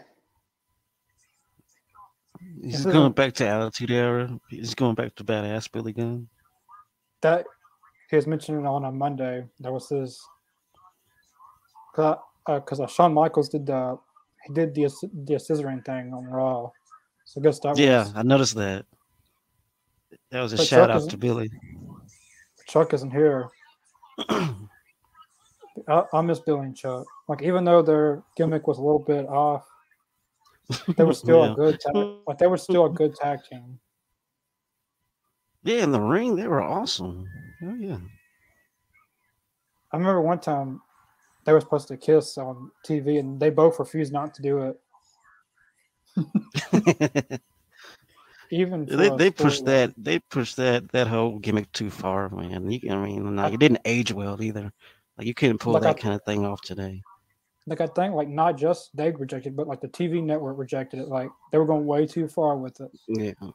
He's 2.62 2.84
going 2.84 3.12
back 3.12 3.34
to 3.34 3.46
Attitude 3.46 3.90
Era. 3.90 4.38
He's 4.48 4.74
going 4.74 4.94
back 4.94 5.14
to 5.16 5.24
badass 5.24 5.70
Billy 5.70 5.92
Gunn. 5.92 6.28
that 7.22 7.44
he 8.10 8.16
was 8.16 8.26
mentioning 8.26 8.66
on 8.66 8.84
a 8.84 8.92
Monday. 8.92 9.44
That 9.60 9.72
was 9.72 9.88
his 9.88 10.20
because 11.94 12.80
uh, 12.80 12.82
uh, 12.82 12.86
Shawn 12.86 13.14
Michaels 13.14 13.48
did 13.48 13.66
the 13.66 13.98
he 14.46 14.54
did 14.54 14.74
the 14.74 14.90
the 15.26 15.34
scissoring 15.34 15.84
thing 15.84 16.12
on 16.12 16.24
Raw. 16.24 16.70
So 17.24 17.40
I 17.40 17.44
guess 17.44 17.60
that 17.60 17.78
yeah, 17.78 18.00
was, 18.00 18.12
I 18.16 18.22
noticed 18.22 18.56
that. 18.56 18.86
That 20.30 20.40
was 20.40 20.52
a 20.52 20.58
shout 20.58 20.88
Chuck 20.88 21.02
out 21.02 21.10
to 21.10 21.16
Billy. 21.16 21.50
Chuck 22.66 22.92
isn't 22.94 23.10
here. 23.10 23.48
I, 24.28 26.04
I 26.12 26.20
miss 26.22 26.40
Billy 26.40 26.66
and 26.66 26.76
Chuck. 26.76 27.04
Like 27.28 27.42
even 27.42 27.64
though 27.64 27.82
their 27.82 28.22
gimmick 28.36 28.66
was 28.66 28.78
a 28.78 28.82
little 28.82 28.98
bit 28.98 29.26
off, 29.28 29.64
they 30.96 31.04
were 31.04 31.14
still 31.14 31.44
yeah. 31.44 31.52
a 31.52 31.54
good 31.54 31.80
tag. 31.80 32.06
Like 32.26 32.38
they 32.38 32.46
were 32.46 32.58
still 32.58 32.86
a 32.86 32.90
good 32.90 33.14
tag 33.14 33.40
team. 33.48 33.78
Yeah, 35.62 35.82
in 35.84 35.92
the 35.92 36.00
ring 36.00 36.36
they 36.36 36.46
were 36.46 36.62
awesome. 36.62 37.26
Oh 37.62 37.74
yeah. 37.74 37.98
I 39.92 39.96
remember 39.96 40.20
one 40.20 40.40
time 40.40 40.80
they 41.44 41.52
were 41.52 41.60
supposed 41.60 41.88
to 41.88 41.96
kiss 41.96 42.38
on 42.38 42.70
TV, 42.86 43.18
and 43.18 43.40
they 43.40 43.50
both 43.50 43.78
refused 43.78 44.12
not 44.12 44.34
to 44.34 44.42
do 44.42 44.74
it. 46.16 47.40
Even 48.52 48.84
they 48.84 49.10
they 49.10 49.30
pushed 49.30 49.64
that 49.66 49.92
they 49.96 50.18
pushed 50.18 50.56
that 50.56 50.90
that 50.90 51.06
whole 51.06 51.38
gimmick 51.38 51.70
too 51.72 51.88
far, 51.88 52.28
man. 52.30 52.68
You, 52.70 52.80
I 52.90 52.96
mean, 52.96 53.36
like, 53.36 53.54
it 53.54 53.60
didn't 53.60 53.80
age 53.84 54.12
well 54.12 54.42
either. 54.42 54.72
Like 55.16 55.26
you 55.26 55.34
couldn't 55.34 55.58
pull 55.58 55.74
like 55.74 55.82
that 55.82 55.96
I, 55.96 56.00
kind 56.00 56.14
of 56.14 56.24
thing 56.24 56.44
off 56.44 56.60
today. 56.62 57.02
Like 57.66 57.80
I 57.80 57.86
think, 57.86 58.14
like 58.14 58.28
not 58.28 58.56
just 58.56 58.96
they 58.96 59.10
rejected, 59.10 59.54
but 59.54 59.68
like 59.68 59.80
the 59.80 59.88
TV 59.88 60.22
network 60.22 60.58
rejected 60.58 61.00
it. 61.00 61.08
Like 61.08 61.28
they 61.52 61.58
were 61.58 61.66
going 61.66 61.86
way 61.86 62.06
too 62.06 62.26
far 62.26 62.56
with 62.56 62.80
it. 62.80 62.90
Yeah. 63.08 63.50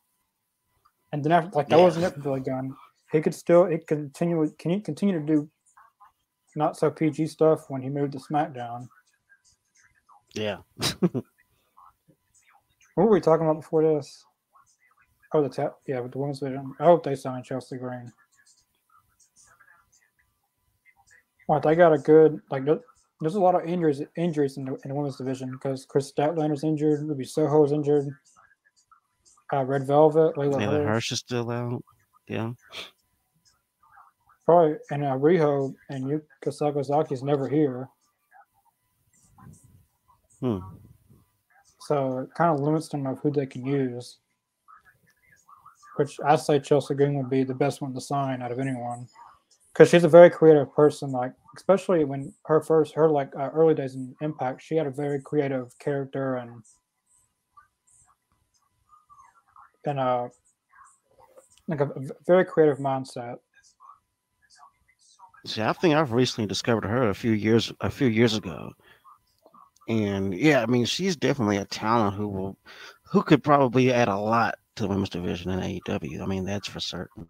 And 1.12 1.24
then 1.24 1.32
after, 1.32 1.50
like 1.56 1.70
that 1.70 1.78
yeah. 1.78 1.84
wasn't 1.84 2.06
it 2.06 2.14
for 2.14 2.22
Billy 2.22 2.42
Gunn. 2.42 2.76
He 3.12 3.22
could 3.22 3.36
still 3.36 3.66
it 3.66 3.88
continue 3.88 4.52
can 4.60 4.72
he 4.72 4.80
continue 4.80 5.20
to 5.20 5.26
do 5.26 5.50
not 6.56 6.78
so 6.78 6.90
PG 6.90 7.28
stuff 7.28 7.70
when 7.70 7.82
he 7.82 7.90
moved 7.90 8.14
to 8.14 8.20
SmackDown. 8.20 8.88
Yeah. 10.34 10.58
what 11.00 11.24
were 12.96 13.10
we 13.10 13.22
talking 13.22 13.46
about 13.46 13.62
before 13.62 13.84
this? 13.84 14.26
Oh, 15.34 15.42
the 15.42 15.50
tap. 15.50 15.76
Yeah, 15.88 16.02
but 16.02 16.12
the 16.12 16.18
women's 16.18 16.40
division. 16.40 16.74
I 16.80 16.86
hope 16.86 17.04
they 17.04 17.16
signed 17.16 17.46
Chelsea 17.46 17.78
Green. 17.78 18.12
Well, 21.48 21.60
they 21.60 21.76
got 21.76 21.94
a 21.94 21.98
good 21.98 22.42
like. 22.50 22.64
There's 23.22 23.36
a 23.36 23.40
lot 23.40 23.56
of 23.56 23.64
injuries 23.66 24.02
injuries 24.18 24.58
in 24.58 24.66
the, 24.66 24.74
in 24.84 24.90
the 24.90 24.96
women's 24.96 25.18
division 25.18 25.52
because 25.52 25.86
Kris 25.86 26.12
Statlander's 26.12 26.64
injured, 26.64 27.08
Ruby 27.08 27.24
Soho's 27.24 27.72
injured, 27.72 28.10
uh, 29.54 29.64
Red 29.64 29.88
Velvet, 29.88 30.36
Leyla 30.36 30.60
yeah, 30.60 30.84
Hirsch 30.84 31.12
is 31.12 31.20
still 31.20 31.50
out. 31.50 31.84
Yeah. 32.28 32.52
Probably, 34.46 34.76
and 34.92 35.04
uh, 35.04 35.18
Riho 35.18 35.74
and 35.90 36.06
Yuka 36.06 36.22
Sakazaki 36.48 37.14
is 37.14 37.24
never 37.24 37.48
here. 37.48 37.88
Hmm. 40.40 40.60
So 41.80 42.20
it 42.20 42.30
kind 42.36 42.54
of 42.54 42.60
limits 42.60 42.90
them 42.90 43.08
of 43.08 43.20
who 43.20 43.32
they 43.32 43.46
can 43.46 43.66
use. 43.66 44.18
Which 45.96 46.20
I 46.26 46.36
say 46.36 46.60
Chelsea 46.60 46.94
Green 46.94 47.16
would 47.16 47.30
be 47.30 47.44
the 47.44 47.54
best 47.54 47.82
one 47.82 47.94
to 47.94 48.02
sign 48.02 48.42
out 48.42 48.52
of 48.52 48.60
anyone, 48.60 49.08
because 49.76 49.90
she's 49.90 50.06
a 50.06 50.10
very 50.10 50.30
creative 50.30 50.74
person. 50.74 51.12
Like 51.12 51.34
especially 51.58 52.06
when 52.06 52.34
her 52.46 52.62
first, 52.62 52.94
her 52.94 53.10
like 53.10 53.36
uh, 53.38 53.50
early 53.54 53.74
days 53.74 53.96
in 53.96 54.16
Impact, 54.22 54.62
she 54.62 54.76
had 54.76 54.88
a 54.88 54.92
very 54.92 55.22
creative 55.22 55.78
character 55.80 56.36
and 56.36 56.64
and 59.86 60.00
uh 60.00 60.28
like 61.68 61.82
a, 61.82 61.86
a 61.86 62.02
very 62.26 62.46
creative 62.46 62.78
mindset. 62.78 63.38
See, 65.46 65.62
I 65.62 65.74
think 65.74 65.94
I've 65.94 66.12
recently 66.12 66.48
discovered 66.48 66.86
her 66.86 67.10
a 67.10 67.16
few 67.16 67.32
years 67.32 67.72
a 67.82 67.90
few 67.90 68.08
years 68.08 68.36
ago, 68.36 68.72
and 69.90 70.34
yeah, 70.34 70.62
I 70.62 70.68
mean 70.68 70.86
she's 70.86 71.16
definitely 71.16 71.58
a 71.58 71.66
talent 71.66 72.16
who 72.16 72.30
will 72.30 72.58
who 73.04 73.22
could 73.22 73.44
probably 73.44 73.92
add 73.92 74.08
a 74.08 74.18
lot 74.18 74.56
to 74.76 74.84
the 74.84 74.90
women's 74.90 75.10
division 75.10 75.52
in 75.52 75.60
AEW. 75.60 76.22
I 76.22 76.26
mean 76.26 76.46
that's 76.46 76.68
for 76.68 76.80
certain. 76.80 77.28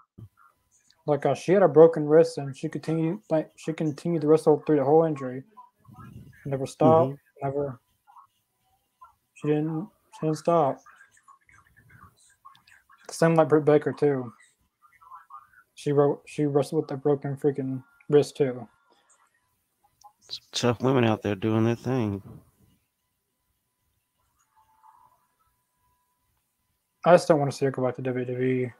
Like 1.08 1.26
uh, 1.26 1.36
she 1.36 1.52
had 1.52 1.62
a 1.62 1.68
broken 1.68 2.06
wrist, 2.06 2.38
and 2.38 2.56
she 2.56 2.68
continued 2.68 3.20
like 3.30 3.52
she 3.56 3.74
continued 3.74 4.22
to 4.22 4.28
wrestle 4.28 4.64
through 4.66 4.78
the 4.78 4.84
whole 4.84 5.04
injury. 5.04 5.44
Never 6.46 6.66
stopped. 6.66 7.12
Mm-hmm. 7.12 7.48
Never. 7.48 7.80
She 9.36 9.48
didn't. 9.50 9.88
She 10.14 10.28
didn't 10.28 10.38
stop. 10.38 10.80
Same 13.12 13.36
like 13.36 13.50
Britt 13.50 13.66
Baker 13.66 13.94
too. 13.94 14.34
She 15.76 15.92
wrote. 15.92 16.22
She 16.26 16.46
wrestled 16.46 16.84
with 16.84 16.92
a 16.92 16.98
broken 16.98 17.36
freaking 17.36 17.84
wrist 18.10 18.36
too. 18.38 18.68
tough 20.52 20.82
women 20.82 21.04
out 21.04 21.22
there 21.22 21.36
doing 21.36 21.66
their 21.66 21.76
thing. 21.76 22.24
I 27.06 27.14
just 27.14 27.28
don't 27.28 27.38
want 27.38 27.52
to 27.52 27.58
see 27.58 27.66
her 27.66 27.72
go 27.72 27.86
back 27.86 27.96
to 27.98 28.02
WWE. 28.02 28.74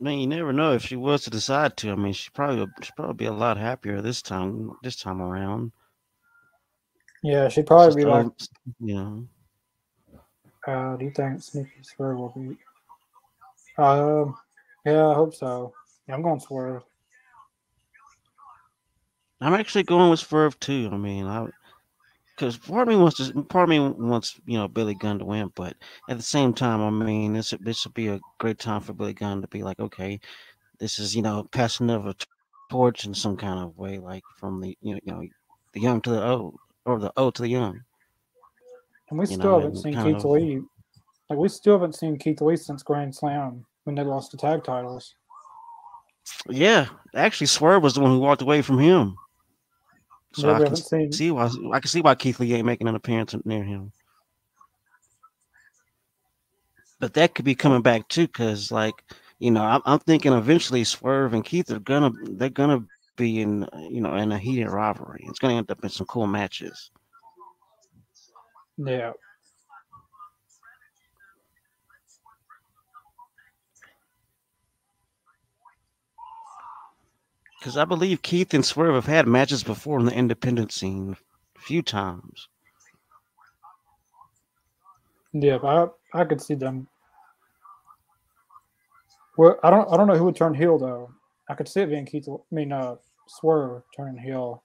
I 0.00 0.04
mean, 0.04 0.20
you 0.20 0.26
never 0.26 0.52
know 0.52 0.74
if 0.74 0.82
she 0.82 0.96
was 0.96 1.24
to 1.24 1.30
decide 1.30 1.76
to. 1.78 1.90
I 1.90 1.94
mean, 1.94 2.12
she 2.12 2.30
probably 2.30 2.66
she 2.82 2.92
probably 2.96 3.14
be 3.14 3.24
a 3.26 3.32
lot 3.32 3.56
happier 3.56 4.02
this 4.02 4.20
time 4.20 4.72
this 4.82 4.96
time 4.96 5.22
around. 5.22 5.72
Yeah, 7.22 7.48
she'd 7.48 7.66
probably 7.66 8.04
be 8.04 8.08
like, 8.08 8.26
you 8.80 8.94
know, 8.94 9.28
uh, 10.66 10.96
do 10.96 11.04
you 11.04 11.10
think 11.10 11.42
Sneaky 11.42 11.82
Swerve 11.82 12.18
will 12.18 12.28
be? 12.36 12.56
Um, 13.78 14.36
yeah, 14.84 15.08
I 15.08 15.14
hope 15.14 15.34
so. 15.34 15.72
Yeah, 16.08 16.14
I'm 16.14 16.22
going 16.22 16.40
Swerve. 16.40 16.82
I'm 19.40 19.54
actually 19.54 19.84
going 19.84 20.10
with 20.10 20.20
Swerve 20.20 20.58
too. 20.60 20.90
I 20.92 20.96
mean, 20.96 21.26
I 21.26 21.46
because 22.36 22.58
part 22.58 22.82
of 22.82 22.88
me 22.88 23.00
wants 23.00 23.16
to, 23.16 23.42
part 23.44 23.64
of 23.64 23.68
me 23.70 23.80
wants 23.80 24.38
you 24.46 24.58
know 24.58 24.68
Billy 24.68 24.94
Gunn 24.94 25.18
to 25.18 25.24
win, 25.24 25.50
but 25.54 25.74
at 26.08 26.16
the 26.16 26.22
same 26.22 26.52
time, 26.52 26.82
I 26.82 26.90
mean, 26.90 27.32
this 27.32 27.54
this 27.60 27.84
would 27.84 27.94
be 27.94 28.08
a 28.08 28.20
great 28.38 28.58
time 28.58 28.82
for 28.82 28.92
Billy 28.92 29.14
Gunn 29.14 29.40
to 29.40 29.48
be 29.48 29.62
like, 29.62 29.80
okay, 29.80 30.20
this 30.78 30.98
is 30.98 31.16
you 31.16 31.22
know 31.22 31.48
passing 31.50 31.90
of 31.90 32.06
a 32.06 32.14
torch 32.70 33.06
in 33.06 33.14
some 33.14 33.36
kind 33.36 33.60
of 33.60 33.76
way, 33.78 33.98
like 33.98 34.22
from 34.38 34.60
the 34.60 34.76
you 34.82 34.94
know 34.94 35.00
you 35.04 35.12
know 35.12 35.22
the 35.72 35.80
young 35.80 36.00
to 36.02 36.10
the 36.10 36.24
old 36.24 36.56
or 36.84 36.98
the 36.98 37.12
old 37.16 37.34
to 37.36 37.42
the 37.42 37.48
young. 37.48 37.80
And 39.08 39.18
we 39.18 39.26
still 39.26 39.38
know, 39.38 39.60
haven't 39.60 39.76
seen 39.76 39.94
Keith 39.94 40.16
of, 40.16 40.24
Lee. 40.24 40.60
Like 41.30 41.38
we 41.38 41.48
still 41.48 41.74
haven't 41.74 41.94
seen 41.94 42.18
Keith 42.18 42.40
Lee 42.40 42.56
since 42.56 42.82
Grand 42.82 43.14
Slam 43.14 43.64
when 43.84 43.94
they 43.94 44.02
lost 44.02 44.32
the 44.32 44.36
tag 44.36 44.62
titles. 44.62 45.14
Yeah, 46.48 46.86
actually, 47.14 47.46
Swerve 47.46 47.82
was 47.82 47.94
the 47.94 48.00
one 48.00 48.10
who 48.10 48.18
walked 48.18 48.42
away 48.42 48.60
from 48.60 48.78
him. 48.78 49.16
So 50.36 50.52
I 50.52 50.64
can 50.64 50.76
seen... 50.76 51.12
see 51.12 51.30
why 51.30 51.50
I 51.72 51.80
can 51.80 51.88
see 51.88 52.02
why 52.02 52.14
Keith 52.14 52.38
Lee 52.40 52.54
ain't 52.54 52.66
making 52.66 52.88
an 52.88 52.94
appearance 52.94 53.34
near 53.44 53.64
him. 53.64 53.90
But 57.00 57.14
that 57.14 57.34
could 57.34 57.44
be 57.44 57.54
coming 57.54 57.82
back 57.82 58.08
too, 58.08 58.26
because 58.26 58.70
like 58.70 58.94
you 59.38 59.50
know, 59.50 59.62
I'm, 59.62 59.80
I'm 59.86 59.98
thinking 60.00 60.32
eventually 60.32 60.84
Swerve 60.84 61.32
and 61.32 61.44
Keith 61.44 61.70
are 61.70 61.78
gonna 61.78 62.10
they're 62.24 62.50
gonna 62.50 62.84
be 63.16 63.40
in 63.40 63.66
you 63.88 64.02
know 64.02 64.14
in 64.14 64.30
a 64.30 64.38
heated 64.38 64.68
rivalry. 64.68 65.24
It's 65.28 65.38
gonna 65.38 65.54
end 65.54 65.70
up 65.70 65.82
in 65.82 65.88
some 65.88 66.06
cool 66.06 66.26
matches. 66.26 66.90
Yeah. 68.76 69.12
Because 77.66 77.76
I 77.76 77.84
believe 77.84 78.22
Keith 78.22 78.54
and 78.54 78.64
Swerve 78.64 78.94
have 78.94 79.06
had 79.06 79.26
matches 79.26 79.64
before 79.64 79.98
in 79.98 80.06
the 80.06 80.14
independent 80.14 80.70
scene 80.70 81.16
a 81.56 81.60
few 81.60 81.82
times. 81.82 82.46
Yeah, 85.32 85.56
I 85.56 85.88
I 86.14 86.24
could 86.26 86.40
see 86.40 86.54
them. 86.54 86.86
Well, 89.36 89.58
I 89.64 89.70
don't 89.70 89.92
I 89.92 89.96
don't 89.96 90.06
know 90.06 90.14
who 90.14 90.26
would 90.26 90.36
turn 90.36 90.54
heel 90.54 90.78
though. 90.78 91.10
I 91.48 91.54
could 91.54 91.66
see 91.66 91.80
it 91.80 91.90
being 91.90 92.06
Keith. 92.06 92.28
I 92.28 92.36
mean, 92.54 92.70
uh, 92.70 92.94
Swerve 93.26 93.82
turning 93.96 94.22
heel. 94.22 94.62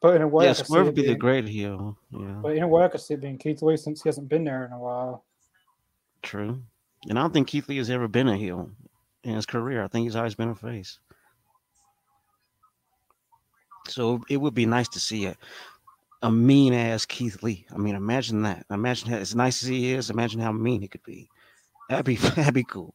But 0.00 0.16
in 0.16 0.22
a 0.22 0.28
way, 0.28 0.46
yeah, 0.46 0.54
Swerve 0.54 0.86
would 0.86 0.94
be 0.94 1.02
being, 1.02 1.12
the 1.12 1.18
great 1.18 1.46
heel. 1.46 1.98
Yeah. 2.10 2.38
But 2.40 2.56
in 2.56 2.62
a 2.62 2.68
way, 2.68 2.84
I 2.84 2.88
could 2.88 3.02
see 3.02 3.12
it 3.12 3.20
being 3.20 3.36
Keith 3.36 3.60
Lee 3.60 3.76
since 3.76 4.02
he 4.02 4.08
hasn't 4.08 4.30
been 4.30 4.44
there 4.44 4.64
in 4.64 4.72
a 4.72 4.78
while. 4.78 5.26
True. 6.22 6.62
And 7.06 7.18
I 7.18 7.22
don't 7.22 7.34
think 7.34 7.48
Keith 7.48 7.68
Lee 7.68 7.76
has 7.76 7.90
ever 7.90 8.08
been 8.08 8.28
a 8.28 8.36
heel 8.38 8.70
in 9.26 9.34
his 9.34 9.46
career. 9.46 9.82
I 9.82 9.88
think 9.88 10.04
he's 10.04 10.16
always 10.16 10.36
been 10.36 10.50
a 10.50 10.54
face. 10.54 10.98
So 13.88 14.22
it 14.28 14.38
would 14.38 14.54
be 14.54 14.66
nice 14.66 14.88
to 14.90 15.00
see 15.00 15.26
a, 15.26 15.36
a 16.22 16.30
mean 16.30 16.72
ass 16.72 17.04
Keith 17.04 17.42
Lee. 17.42 17.66
I 17.72 17.76
mean, 17.76 17.94
imagine 17.94 18.42
that. 18.42 18.64
Imagine 18.70 19.10
how, 19.10 19.16
as 19.16 19.34
nice 19.34 19.62
as 19.62 19.68
he 19.68 19.92
is, 19.92 20.10
imagine 20.10 20.40
how 20.40 20.52
mean 20.52 20.80
he 20.80 20.88
could 20.88 21.02
be. 21.02 21.28
That'd 21.88 22.06
be 22.06 22.16
that'd 22.36 22.54
be 22.54 22.64
cool. 22.64 22.94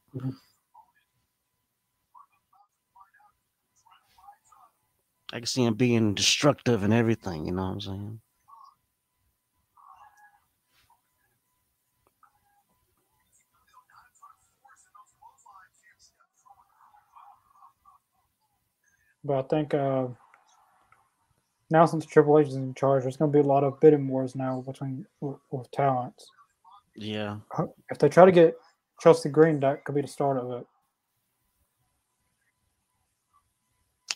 I 5.33 5.37
can 5.37 5.45
see 5.45 5.63
him 5.63 5.75
being 5.75 6.13
destructive 6.13 6.83
and 6.83 6.93
everything. 6.93 7.45
You 7.45 7.53
know 7.53 7.63
what 7.63 7.71
I'm 7.71 7.81
saying? 7.81 8.21
But 19.23 19.39
I 19.39 19.41
think 19.47 19.73
uh, 19.73 20.07
now 21.69 21.85
since 21.85 22.05
Triple 22.05 22.39
H 22.39 22.47
is 22.47 22.55
in 22.55 22.73
charge, 22.73 23.03
there's 23.03 23.17
going 23.17 23.31
to 23.31 23.37
be 23.37 23.43
a 23.43 23.47
lot 23.47 23.63
of 23.63 23.79
bidding 23.79 24.07
wars 24.07 24.35
now 24.35 24.61
between 24.61 25.05
with, 25.19 25.37
with 25.51 25.69
talents. 25.71 26.27
Yeah. 26.95 27.37
If 27.89 27.99
they 27.99 28.09
try 28.09 28.25
to 28.25 28.31
get 28.31 28.57
Chelsea 28.99 29.29
Green, 29.29 29.59
that 29.61 29.85
could 29.85 29.95
be 29.95 30.01
the 30.01 30.07
start 30.07 30.37
of 30.37 30.51
it. 30.51 30.67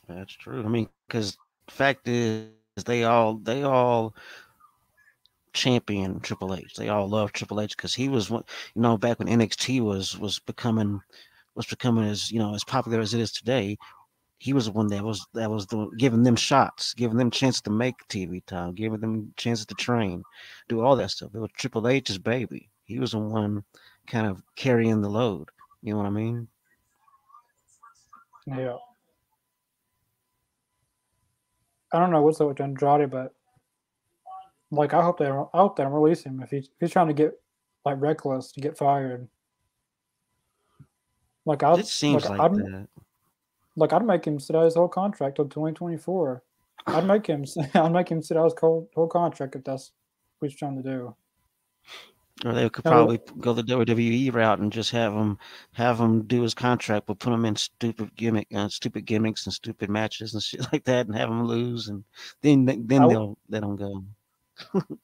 That's 0.08 0.34
true. 0.34 0.64
I 0.64 0.68
mean, 0.68 0.90
because 1.08 1.38
the 1.68 1.74
fact 1.74 2.08
is, 2.08 2.50
they 2.86 3.06
all 3.06 3.36
they 3.36 3.64
all 3.64 4.14
champion 5.54 6.20
Triple 6.20 6.54
H. 6.54 6.76
They 6.76 6.90
all 6.90 7.08
love 7.08 7.32
Triple 7.32 7.62
H 7.62 7.76
because 7.76 7.96
he 7.96 8.10
was 8.10 8.30
one. 8.30 8.44
You 8.76 8.82
know, 8.82 8.98
back 8.98 9.18
when 9.20 9.28
NXT 9.28 9.82
was 9.82 10.18
was 10.20 10.40
becoming 10.40 11.02
was 11.56 11.66
becoming 11.66 12.06
as 12.06 12.32
you 12.32 12.40
know 12.40 12.54
as 12.54 12.64
popular 12.64 13.00
as 13.00 13.14
it 13.14 13.22
is 13.22 13.32
today. 13.32 13.78
He 14.38 14.54
was 14.54 14.66
the 14.66 14.72
one 14.72 14.88
that 14.88 15.04
was 15.04 15.26
that 15.34 15.50
was 15.50 15.66
the, 15.68 15.90
giving 15.98 16.24
them 16.24 16.36
shots, 16.36 16.94
giving 16.94 17.18
them 17.18 17.32
chances 17.32 17.62
to 17.62 17.70
make 17.70 17.96
TV 18.10 18.46
time, 18.46 18.74
giving 18.74 19.00
them 19.00 19.34
chances 19.38 19.66
to 19.68 19.76
train, 19.76 20.24
do 20.68 20.82
all 20.82 20.96
that 20.98 21.12
stuff. 21.12 21.32
It 21.34 21.40
was 21.40 21.52
Triple 21.56 21.88
H's 21.88 22.18
baby. 22.18 22.70
He 22.84 23.00
was 23.00 23.12
the 23.12 23.20
one 23.20 23.64
kind 24.08 24.28
of 24.28 24.44
carrying 24.56 25.02
the 25.02 25.10
load. 25.10 25.50
You 25.82 25.94
know 25.94 25.98
what 25.98 26.06
I 26.06 26.12
mean? 26.12 26.48
Yeah. 28.46 28.76
I 31.94 32.00
don't 32.00 32.12
know 32.12 32.22
what's 32.22 32.42
up 32.42 32.50
with 32.50 32.60
Andrade, 32.60 33.10
but 33.10 33.34
like 34.72 34.94
I 34.94 35.02
hope 35.02 35.18
they 35.18 35.28
I 35.28 35.46
hope 35.54 35.78
they 35.78 35.86
release 35.86 36.24
him 36.24 36.42
if 36.42 36.50
he's 36.52 36.66
if 36.66 36.72
he's 36.80 36.92
trying 36.92 37.08
to 37.08 37.14
get 37.14 37.40
like 37.86 38.02
reckless 38.02 38.52
to 38.54 38.62
get 38.62 38.78
fired. 38.78 39.28
Like 41.46 41.64
I 41.64 41.76
it 41.76 41.88
seems 41.88 42.26
like, 42.26 42.40
like 42.40 42.52
I'd, 42.52 42.58
that. 42.58 42.88
Like 43.76 43.94
I'd 43.94 44.06
make 44.06 44.26
him 44.26 44.40
sit 44.40 44.56
out 44.56 44.66
his 44.66 44.76
whole 44.76 44.88
contract 44.88 45.36
till 45.36 45.46
2024. 45.46 46.44
I'd 46.88 47.08
make 47.08 47.28
him 47.28 47.46
I'd 47.74 47.92
make 47.92 48.10
him 48.10 48.22
sit 48.22 48.38
out 48.38 48.46
his 48.46 48.54
whole, 48.60 48.90
whole 48.96 49.08
contract 49.08 49.56
if 49.56 49.64
that's 49.64 49.92
what 50.40 50.50
he's 50.50 50.58
trying 50.58 50.82
to 50.82 50.84
do. 50.84 51.16
Or 52.44 52.54
they 52.54 52.70
could 52.70 52.84
probably 52.84 53.22
go 53.40 53.54
the 53.54 53.64
WWE 53.64 54.34
route 54.34 54.60
and 54.60 54.72
just 54.72 54.92
have 54.92 55.14
him 55.14 55.38
have 55.72 56.00
him 56.00 56.24
do 56.24 56.42
his 56.42 56.54
contract, 56.54 57.06
but 57.06 57.20
put 57.20 57.32
him 57.32 57.46
in 57.46 57.56
stupid 57.56 58.14
gimmick, 58.18 58.48
uh, 58.54 58.68
stupid 58.68 59.06
gimmicks 59.06 59.46
and 59.46 59.54
stupid 59.54 59.90
matches 59.90 60.34
and 60.34 60.44
shit 60.44 60.68
like 60.74 60.84
that, 60.84 61.08
and 61.08 61.16
have 61.16 61.30
him 61.30 61.46
lose, 61.46 61.88
and 61.88 62.04
then 62.42 62.66
then 62.66 63.04
I, 63.04 63.08
they'll 63.08 63.38
let 63.50 63.64
him 63.64 63.78
go. 63.78 64.04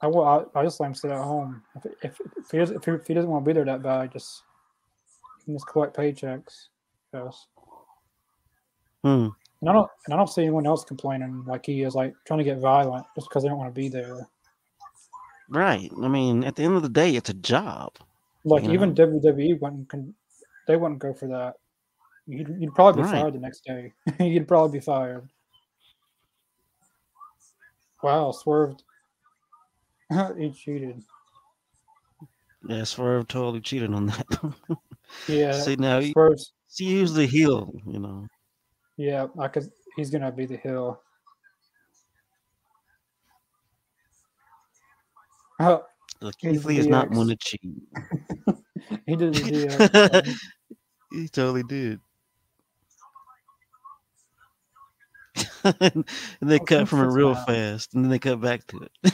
I 0.00 0.08
will. 0.08 0.24
I, 0.24 0.42
I 0.58 0.64
just 0.64 0.80
let 0.80 0.88
him 0.88 0.94
sit 0.94 1.12
at 1.12 1.22
home. 1.22 1.62
If 1.76 1.86
if, 2.02 2.20
if 2.36 2.50
he 2.50 2.58
doesn't 2.58 2.76
if 2.76 2.84
he, 2.84 2.90
if 2.90 3.06
he 3.06 3.14
doesn't 3.14 3.30
want 3.30 3.44
to 3.44 3.48
be 3.48 3.52
there 3.52 3.64
that 3.64 3.84
bad, 3.84 4.10
just 4.12 4.42
just 5.48 5.66
collect 5.68 5.96
paychecks. 5.96 6.68
Hmm. 9.02 9.28
And 9.60 9.70
I 9.70 9.72
don't 9.72 9.90
and 10.06 10.14
I 10.14 10.16
don't 10.16 10.28
see 10.28 10.42
anyone 10.42 10.66
else 10.66 10.84
complaining 10.84 11.44
like 11.46 11.66
he 11.66 11.82
is, 11.82 11.94
like 11.94 12.14
trying 12.26 12.38
to 12.38 12.44
get 12.44 12.58
violent 12.58 13.06
just 13.14 13.28
because 13.28 13.42
they 13.42 13.48
don't 13.48 13.58
want 13.58 13.74
to 13.74 13.80
be 13.80 13.88
there. 13.88 14.28
Right. 15.48 15.90
I 16.02 16.08
mean, 16.08 16.44
at 16.44 16.56
the 16.56 16.62
end 16.62 16.76
of 16.76 16.82
the 16.82 16.88
day, 16.88 17.14
it's 17.14 17.30
a 17.30 17.34
job. 17.34 17.92
Like 18.44 18.64
even 18.64 18.94
know? 18.94 19.06
WWE 19.06 19.60
wouldn't 19.60 19.88
con- 19.88 20.14
they 20.66 20.76
wouldn't 20.76 21.00
go 21.00 21.12
for 21.12 21.28
that. 21.28 21.54
You'd, 22.26 22.56
you'd 22.58 22.74
probably 22.74 23.02
be 23.02 23.08
right. 23.08 23.20
fired 23.20 23.34
the 23.34 23.38
next 23.38 23.64
day. 23.64 23.92
you'd 24.20 24.48
probably 24.48 24.78
be 24.78 24.84
fired. 24.84 25.28
Wow, 28.02 28.32
swerved. 28.32 28.82
he 30.38 30.50
cheated. 30.50 31.02
Yeah, 32.68 32.84
Swerve 32.84 33.26
totally 33.26 33.60
cheated 33.60 33.92
on 33.92 34.06
that. 34.06 34.54
yeah. 35.28 35.52
See 35.52 35.76
now, 35.76 36.00
he, 36.00 36.08
he 36.08 36.14
was 36.80 37.14
the 37.14 37.26
heel, 37.26 37.72
you 37.86 37.98
know. 37.98 38.26
Yeah, 38.96 39.26
I 39.38 39.48
could. 39.48 39.70
He's 39.96 40.10
gonna 40.10 40.32
be 40.32 40.46
the 40.46 40.56
heel. 40.56 41.00
Oh, 45.60 45.84
Look, 46.20 46.38
Keith 46.38 46.64
Lee 46.64 46.78
is 46.78 46.86
not 46.86 47.10
one 47.10 47.28
to 47.28 47.36
cheat. 47.36 47.60
he 49.06 49.16
did 49.16 49.34
the 49.34 50.38
he 51.12 51.28
totally 51.28 51.62
did. 51.64 52.00
and 55.64 56.04
they 56.40 56.58
oh, 56.58 56.64
cut 56.64 56.88
from 56.88 57.00
it 57.00 57.12
real 57.12 57.34
fast, 57.34 57.94
and 57.94 58.04
then 58.04 58.10
they 58.10 58.18
cut 58.18 58.40
back 58.40 58.66
to 58.68 58.78
it. 58.78 59.12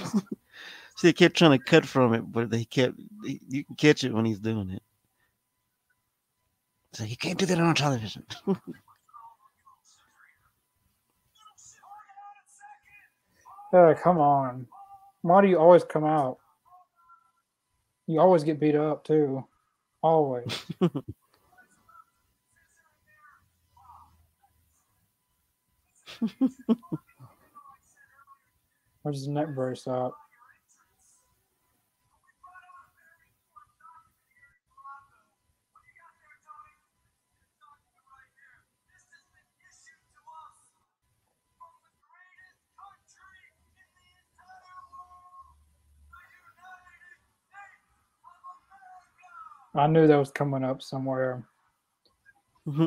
See, 0.97 1.09
they 1.09 1.13
kept 1.13 1.37
trying 1.37 1.59
to 1.59 1.65
cut 1.65 1.87
from 1.87 2.13
it, 2.15 2.23
but 2.31 2.51
they 2.51 2.65
kept. 2.65 2.95
You 3.25 3.65
can 3.65 3.77
catch 3.77 4.05
it 4.05 4.13
when 4.13 4.25
he's 4.25 4.41
doing 4.41 4.71
it. 4.71 4.83
So 6.93 7.05
you 7.05 7.17
can't 7.17 7.39
do 7.39 7.47
that 7.47 7.61
on 7.61 7.75
television. 7.75 8.25
uh, 13.73 13.95
come 14.03 14.19
on. 14.19 14.67
Why 15.23 15.43
do 15.43 15.49
you 15.49 15.59
always 15.59 15.85
come 15.85 16.05
out? 16.05 16.39
You 18.07 18.21
always 18.21 18.43
get 18.43 18.59
beat 18.59 18.75
up 18.75 19.05
too. 19.05 19.45
Always. 20.03 20.65
Where's 29.03 29.27
the 29.27 29.31
neck 29.31 29.55
brace 29.55 29.87
at? 29.87 30.11
I 49.79 49.87
knew 49.87 50.07
that 50.07 50.17
was 50.17 50.31
coming 50.31 50.65
up 50.65 50.83
somewhere. 50.83 51.45
Mm-hmm. 52.67 52.87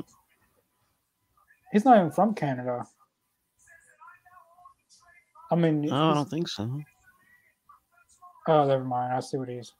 He's 1.72 1.86
not 1.86 1.98
even 1.98 2.12
from 2.12 2.34
Canada. 2.34 2.86
I 5.50 5.56
mean, 5.56 5.82
no, 5.82 6.12
I 6.12 6.14
don't 6.14 6.30
think 6.30 6.48
so. 6.48 6.82
Oh, 8.48 8.68
never 8.68 8.84
mind. 8.84 9.14
I 9.14 9.20
see 9.22 9.38
what 9.38 9.50
he's. 9.50 9.72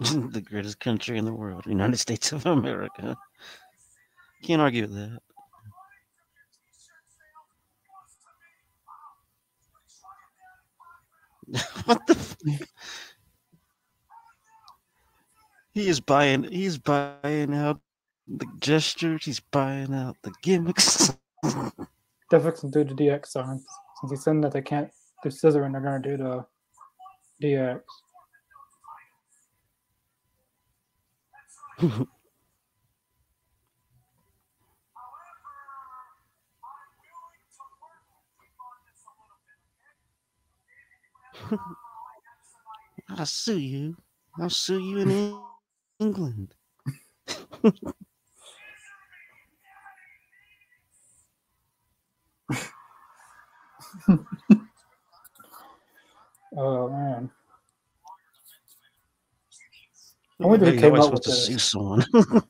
the 0.00 0.40
greatest 0.40 0.80
country 0.80 1.18
in 1.18 1.24
the 1.24 1.32
world, 1.32 1.66
United 1.66 1.98
States 1.98 2.32
of 2.32 2.44
America. 2.46 3.16
Can't 4.42 4.60
argue 4.60 4.82
with 4.82 4.94
that. 4.94 5.20
what 11.84 12.06
the? 12.06 12.66
He 15.74 15.88
is 15.88 15.98
buying. 15.98 16.44
He's 16.44 16.78
buying 16.78 17.52
out 17.52 17.80
the 18.28 18.46
gestures. 18.60 19.24
He's 19.24 19.40
buying 19.40 19.92
out 19.92 20.16
the 20.22 20.32
gimmicks. 20.40 21.12
Definitely 22.30 22.60
can 22.60 22.70
do 22.70 22.84
the 22.84 22.94
DX 22.94 23.26
sign 23.26 23.60
since 24.00 24.12
he's 24.12 24.22
saying 24.22 24.40
that 24.42 24.52
they 24.52 24.62
can't 24.62 24.88
do 25.24 25.30
scissor 25.30 25.64
and 25.64 25.74
they're 25.74 25.82
gonna 25.82 25.98
do 26.00 26.16
the 26.16 26.46
DX. 27.42 27.80
I'll 43.10 43.26
sue 43.26 43.58
you. 43.58 43.96
I'll 44.40 44.48
sue 44.48 44.80
you 44.80 44.98
in 44.98 45.40
England. 46.00 46.54
oh 56.56 56.88
man. 56.88 57.30
I 60.40 60.46
wonder 60.46 60.66
who 60.66 60.78
came 60.78 60.94
up 60.94 61.12
with 61.12 61.22
to 61.22 61.30
see, 61.30 61.58
someone. 61.58 62.04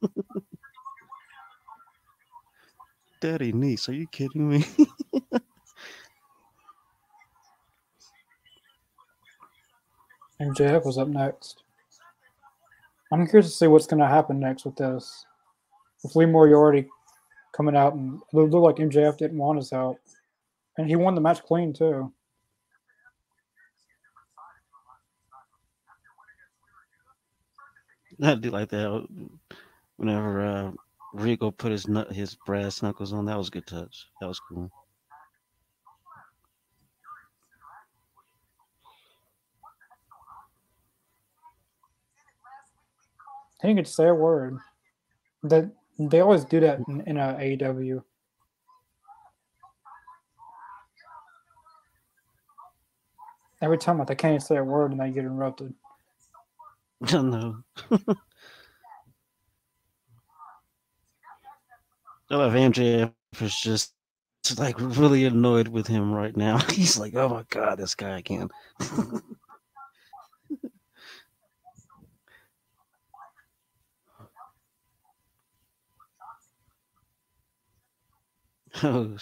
Daddy 3.20 3.52
niece, 3.52 3.88
are 3.88 3.94
you 3.94 4.06
kidding 4.06 4.48
me? 4.48 4.64
MJF 10.40 10.84
was 10.84 10.98
up 10.98 11.08
next. 11.08 11.63
I'm 13.12 13.26
curious 13.26 13.50
to 13.50 13.56
see 13.56 13.66
what's 13.66 13.86
going 13.86 14.00
to 14.00 14.08
happen 14.08 14.40
next 14.40 14.64
with 14.64 14.76
this. 14.76 15.26
With 16.02 16.16
Lee 16.16 16.26
Moriarty 16.26 16.86
coming 17.54 17.76
out 17.76 17.94
and 17.94 18.20
it 18.32 18.36
looked 18.36 18.52
like 18.54 18.76
MJF 18.76 19.16
didn't 19.16 19.38
want 19.38 19.58
his 19.58 19.70
help, 19.70 19.98
and 20.76 20.88
he 20.88 20.96
won 20.96 21.14
the 21.14 21.20
match 21.20 21.42
clean 21.44 21.72
too. 21.72 22.12
I 28.22 28.34
do 28.34 28.50
like 28.50 28.68
that. 28.70 29.06
Whenever 29.96 30.40
uh, 30.40 30.70
Rico 31.14 31.50
put 31.52 31.72
his 31.72 31.86
his 32.10 32.36
brass 32.46 32.82
knuckles 32.82 33.12
on. 33.12 33.24
That 33.26 33.38
was 33.38 33.48
a 33.48 33.52
good 33.52 33.66
touch. 33.66 34.06
That 34.20 34.26
was 34.26 34.40
cool. 34.40 34.70
Didn't 43.64 43.76
get 43.76 43.88
say 43.88 44.08
a 44.08 44.14
word. 44.14 44.58
That 45.42 45.70
they 45.98 46.20
always 46.20 46.44
do 46.44 46.60
that 46.60 46.80
in, 46.86 47.00
in 47.06 47.16
uh, 47.16 47.38
AEW. 47.40 48.02
Every 53.62 53.78
time 53.78 54.04
they 54.06 54.14
can't 54.14 54.42
say 54.42 54.58
a 54.58 54.64
word 54.64 54.92
and 54.92 55.00
they 55.00 55.08
get 55.08 55.24
interrupted. 55.24 55.72
no. 57.10 57.62
I 57.90 57.96
love 62.36 62.52
MJF 62.52 63.12
is 63.40 63.58
just 63.58 63.94
like 64.58 64.76
really 64.78 65.24
annoyed 65.24 65.68
with 65.68 65.86
him 65.86 66.12
right 66.12 66.36
now. 66.36 66.58
He's 66.70 66.98
like, 66.98 67.14
oh 67.14 67.30
my 67.30 67.44
god, 67.48 67.78
this 67.78 67.94
guy 67.94 68.18
again. 68.18 68.50
oh, 78.82 79.16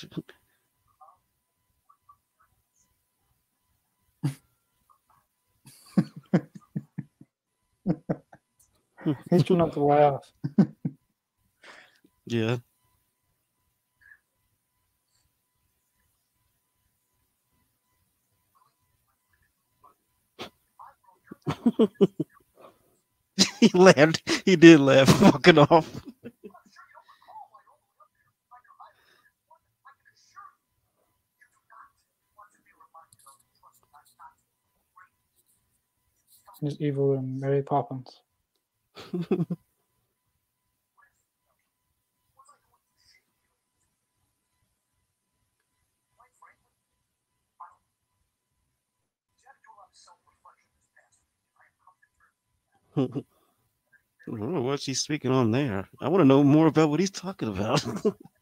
He's 9.30 9.44
trying 9.44 9.58
not 9.58 9.72
to 9.74 9.84
laugh. 9.84 10.32
yeah. 12.26 12.58
he 23.60 23.68
laughed. 23.74 24.22
He 24.46 24.56
did 24.56 24.80
laugh, 24.80 25.10
fucking 25.20 25.58
off. 25.58 26.01
He's 36.62 36.80
evil 36.80 37.14
and 37.14 37.40
Mary 37.40 37.62
Poppins. 37.62 38.22
I 52.96 53.06
don't 54.26 54.52
know 54.54 54.62
what 54.62 54.80
she's 54.80 55.00
speaking 55.00 55.32
on 55.32 55.50
there. 55.50 55.88
I 56.00 56.08
want 56.08 56.22
to 56.22 56.26
know 56.26 56.44
more 56.44 56.68
about 56.68 56.90
what 56.90 57.00
he's 57.00 57.10
talking 57.10 57.48
about. 57.48 57.84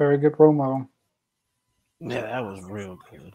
Very 0.00 0.16
good 0.16 0.32
promo. 0.32 0.88
yeah, 2.00 2.22
that 2.22 2.40
was 2.40 2.62
real 2.62 2.98
good. 3.10 3.34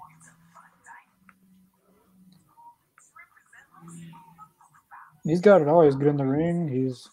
He's 5.23 5.41
got 5.41 5.61
it 5.61 5.67
all. 5.67 5.83
He's 5.83 5.95
good 5.95 6.07
in 6.07 6.17
the 6.17 6.25
ring. 6.25 6.67
He's 6.67 7.07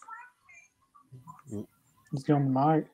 he's 1.51 2.23
good 2.23 2.37
on 2.37 2.51
the 2.51 2.61
mic. 2.61 2.87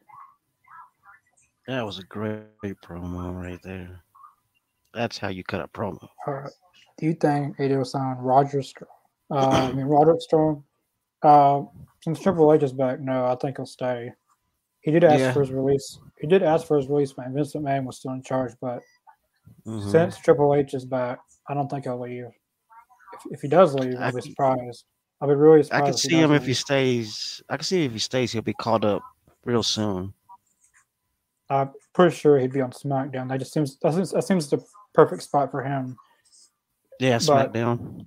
That 1.68 1.86
was 1.86 2.00
a 2.00 2.04
great 2.04 2.42
promo 2.84 3.40
right 3.40 3.62
there. 3.62 4.02
That's 4.92 5.16
how 5.16 5.28
you 5.28 5.44
cut 5.44 5.60
a 5.60 5.68
promo. 5.68 6.08
Uh, 6.26 6.48
do 6.96 7.06
you 7.06 7.14
think 7.14 7.56
AJ 7.58 7.78
will 7.78 7.84
sign 7.84 8.16
Roger 8.16 8.62
Strong? 8.62 8.90
Uh, 9.30 9.70
I 9.70 9.72
mean 9.74 9.86
Roderick 9.86 10.22
Strong. 10.22 10.64
Uh, 11.22 11.62
since 12.00 12.18
Triple 12.18 12.52
H 12.52 12.64
is 12.64 12.72
back, 12.72 12.98
no, 12.98 13.26
I 13.26 13.36
think 13.36 13.58
he'll 13.58 13.66
stay. 13.66 14.10
He 14.80 14.90
did 14.90 15.04
ask 15.04 15.18
Yeah. 15.18 15.32
for 15.32 15.40
his 15.40 15.50
release. 15.52 15.98
He 16.20 16.26
did 16.26 16.42
ask 16.42 16.66
for 16.66 16.76
his 16.76 16.88
release 16.88 17.16
when 17.16 17.32
Vincent 17.34 17.64
McMahon 17.64 17.84
was 17.84 17.98
still 17.98 18.12
in 18.12 18.22
charge, 18.22 18.54
but 18.60 18.80
Mhm. 19.66 19.90
since 19.90 20.16
Triple 20.18 20.54
H 20.54 20.74
is 20.74 20.84
back, 20.84 21.20
I 21.48 21.54
don't 21.54 21.68
think 21.68 21.84
he'll 21.84 21.98
leave. 22.00 22.26
If, 23.14 23.32
if 23.32 23.40
he 23.42 23.48
does 23.48 23.74
leave, 23.74 23.96
I'll 23.98 24.12
be 24.12 24.20
surprised. 24.20 24.84
I'll 25.20 25.28
be 25.28 25.34
really 25.34 25.62
surprised. 25.64 25.82
I 25.82 25.86
can 25.86 25.96
see 25.98 26.14
him 26.16 26.30
does 26.30 26.40
if 26.42 26.46
he 26.46 26.54
stays. 26.54 27.42
I 27.48 27.56
can 27.56 27.64
see 27.64 27.84
if 27.84 27.92
he 27.92 27.98
stays, 27.98 28.32
he'll 28.32 28.42
be 28.42 28.54
called 28.54 28.84
up 28.84 29.02
real 29.44 29.62
soon. 29.62 30.14
I'm 31.50 31.72
pretty 31.94 32.14
sure 32.14 32.38
he'd 32.38 32.52
be 32.52 32.60
on 32.60 32.70
SmackDown. 32.72 33.28
That 33.28 33.38
just 33.38 33.52
seems 33.52 33.78
that 33.78 33.94
seems 33.94 34.10
that 34.12 34.22
seems 34.24 34.48
the 34.50 34.62
perfect 34.94 35.22
spot 35.22 35.50
for 35.50 35.62
him. 35.62 35.96
Yeah, 37.00 37.18
But- 37.26 37.52
SmackDown. 37.52 38.06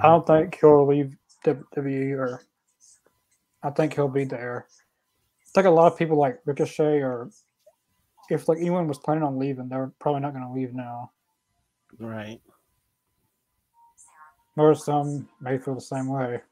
I 0.00 0.02
don't 0.08 0.26
think 0.26 0.58
he'll 0.60 0.86
leave 0.86 1.16
WWE 1.44 2.12
or 2.12 2.42
I 3.62 3.70
think 3.70 3.94
he'll 3.94 4.08
be 4.08 4.24
there. 4.24 4.66
Think 5.56 5.68
a 5.68 5.70
lot 5.70 5.90
of 5.90 5.98
people 5.98 6.18
like 6.18 6.38
Ricochet 6.44 7.00
or 7.00 7.30
if 8.28 8.46
like 8.46 8.58
anyone 8.58 8.88
was 8.88 8.98
planning 8.98 9.22
on 9.22 9.38
leaving, 9.38 9.70
they're 9.70 9.90
probably 9.98 10.20
not 10.20 10.34
going 10.34 10.44
to 10.44 10.52
leave 10.52 10.74
now. 10.74 11.12
Right. 11.98 12.42
Or 14.58 14.74
some 14.74 15.26
may 15.40 15.56
feel 15.56 15.74
the 15.74 15.80
same 15.80 16.08
way. 16.08 16.42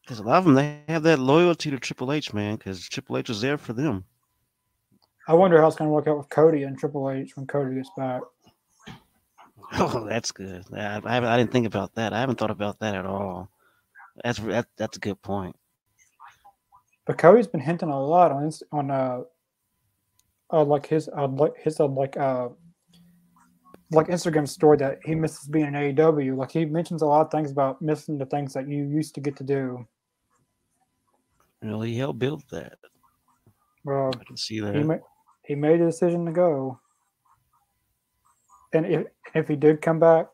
Because 0.00 0.20
a 0.20 0.22
lot 0.22 0.38
of 0.38 0.44
them, 0.46 0.54
they 0.54 0.80
have 0.88 1.02
that 1.02 1.18
loyalty 1.18 1.70
to 1.70 1.78
Triple 1.78 2.14
H, 2.14 2.32
man. 2.32 2.56
Because 2.56 2.88
Triple 2.88 3.18
H 3.18 3.28
was 3.28 3.42
there 3.42 3.58
for 3.58 3.74
them. 3.74 4.06
I 5.28 5.34
wonder 5.34 5.60
how 5.60 5.66
it's 5.66 5.76
going 5.76 5.90
to 5.90 5.92
work 5.92 6.08
out 6.08 6.16
with 6.16 6.30
Cody 6.30 6.62
and 6.62 6.78
Triple 6.78 7.10
H 7.10 7.36
when 7.36 7.46
Cody 7.46 7.74
gets 7.74 7.90
back. 7.94 8.22
Oh, 9.72 10.06
that's 10.08 10.32
good. 10.32 10.64
I, 10.72 11.02
I, 11.04 11.34
I 11.34 11.36
didn't 11.36 11.50
think 11.50 11.66
about 11.66 11.96
that. 11.96 12.14
I 12.14 12.20
haven't 12.20 12.38
thought 12.38 12.52
about 12.52 12.78
that 12.78 12.94
at 12.94 13.04
all. 13.04 13.50
That's 14.24 14.38
that, 14.38 14.68
that's 14.78 14.96
a 14.96 15.00
good 15.00 15.20
point. 15.20 15.56
But 17.06 17.18
Cody's 17.18 17.46
been 17.46 17.60
hinting 17.60 17.88
a 17.88 18.00
lot 18.00 18.32
on 18.32 18.50
on 18.72 18.90
uh, 18.90 19.20
uh 20.52 20.64
like 20.64 20.86
his 20.86 21.08
uh, 21.16 21.28
like 21.28 21.56
his 21.56 21.80
uh, 21.80 21.86
like 21.86 22.16
uh 22.16 22.48
like 23.92 24.08
Instagram 24.08 24.48
story 24.48 24.76
that 24.78 24.98
he 25.04 25.14
misses 25.14 25.48
being 25.48 25.66
in 25.66 25.74
AEW. 25.74 26.36
Like 26.36 26.50
he 26.50 26.64
mentions 26.64 27.02
a 27.02 27.06
lot 27.06 27.24
of 27.24 27.30
things 27.30 27.52
about 27.52 27.80
missing 27.80 28.18
the 28.18 28.26
things 28.26 28.52
that 28.54 28.68
you 28.68 28.84
used 28.84 29.14
to 29.14 29.20
get 29.20 29.36
to 29.36 29.44
do. 29.44 29.86
Really, 31.62 31.92
he 31.92 31.98
helped 31.98 32.18
build 32.18 32.42
that. 32.50 32.78
Well, 33.84 34.10
I 34.20 34.24
can 34.24 34.36
see 34.36 34.56
he 34.56 34.60
that. 34.60 34.74
made 34.74 35.00
he 35.44 35.54
made 35.54 35.80
a 35.80 35.86
decision 35.86 36.26
to 36.26 36.32
go. 36.32 36.80
And 38.72 38.84
if 38.84 39.06
if 39.34 39.46
he 39.46 39.54
did 39.54 39.80
come 39.80 40.00
back, 40.00 40.26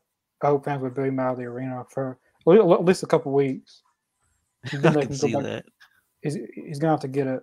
I 0.42 0.48
hope 0.48 0.64
fans 0.64 0.82
would 0.82 0.96
him 0.96 1.20
out 1.20 1.32
of 1.32 1.38
the 1.38 1.44
arena 1.44 1.84
for 1.90 2.18
at 2.48 2.84
least 2.84 3.02
a 3.02 3.06
couple 3.06 3.32
weeks. 3.32 3.82
I 4.64 4.68
can 4.68 4.80
can 4.94 5.14
see 5.14 5.34
back. 5.34 5.42
that. 5.42 5.64
He's, 6.22 6.38
he's 6.54 6.78
gonna 6.78 6.92
have 6.92 7.00
to 7.00 7.08
get 7.08 7.26
it 7.26 7.42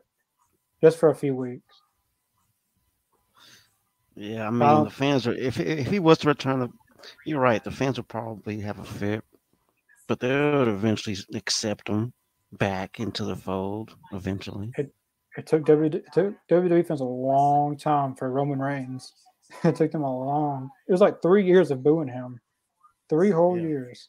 just 0.82 0.98
for 0.98 1.10
a 1.10 1.16
few 1.16 1.36
weeks. 1.36 1.82
Yeah, 4.16 4.48
I 4.48 4.50
mean, 4.50 4.62
Um, 4.68 4.84
the 4.86 4.90
fans 4.90 5.28
are. 5.28 5.34
If 5.34 5.60
if 5.60 5.88
he 5.88 6.00
was 6.00 6.18
to 6.20 6.28
return, 6.28 6.60
the, 6.60 6.70
you're 7.26 7.40
right. 7.40 7.64
The 7.64 7.72
fans 7.72 7.98
will 7.98 8.04
probably 8.06 8.60
have 8.62 8.80
a 8.80 8.84
fit, 8.86 9.24
but 10.08 10.20
they 10.20 10.30
would 10.52 10.68
eventually 10.68 11.16
accept 11.36 11.88
him. 11.88 12.14
back 12.52 13.00
into 13.00 13.24
the 13.26 13.36
fold 13.36 13.96
eventually. 14.12 14.72
It 14.78 14.92
it 15.38 15.46
took 15.46 15.64
WWE, 15.66 15.94
it 15.96 16.12
took 16.12 16.34
WWE 16.50 16.86
fans 16.88 17.00
a 17.02 17.06
long 17.06 17.78
time 17.78 18.16
for 18.16 18.32
Roman 18.32 18.60
Reigns. 18.60 19.14
It 19.64 19.76
took 19.76 19.92
them 19.92 20.04
a 20.04 20.20
long. 20.20 20.70
It 20.88 20.92
was 20.92 21.02
like 21.02 21.22
three 21.22 21.44
years 21.46 21.70
of 21.72 21.82
booing 21.84 22.08
him, 22.08 22.40
three 23.10 23.30
whole 23.32 23.56
Yeah. 23.58 23.68
years. 23.68 24.08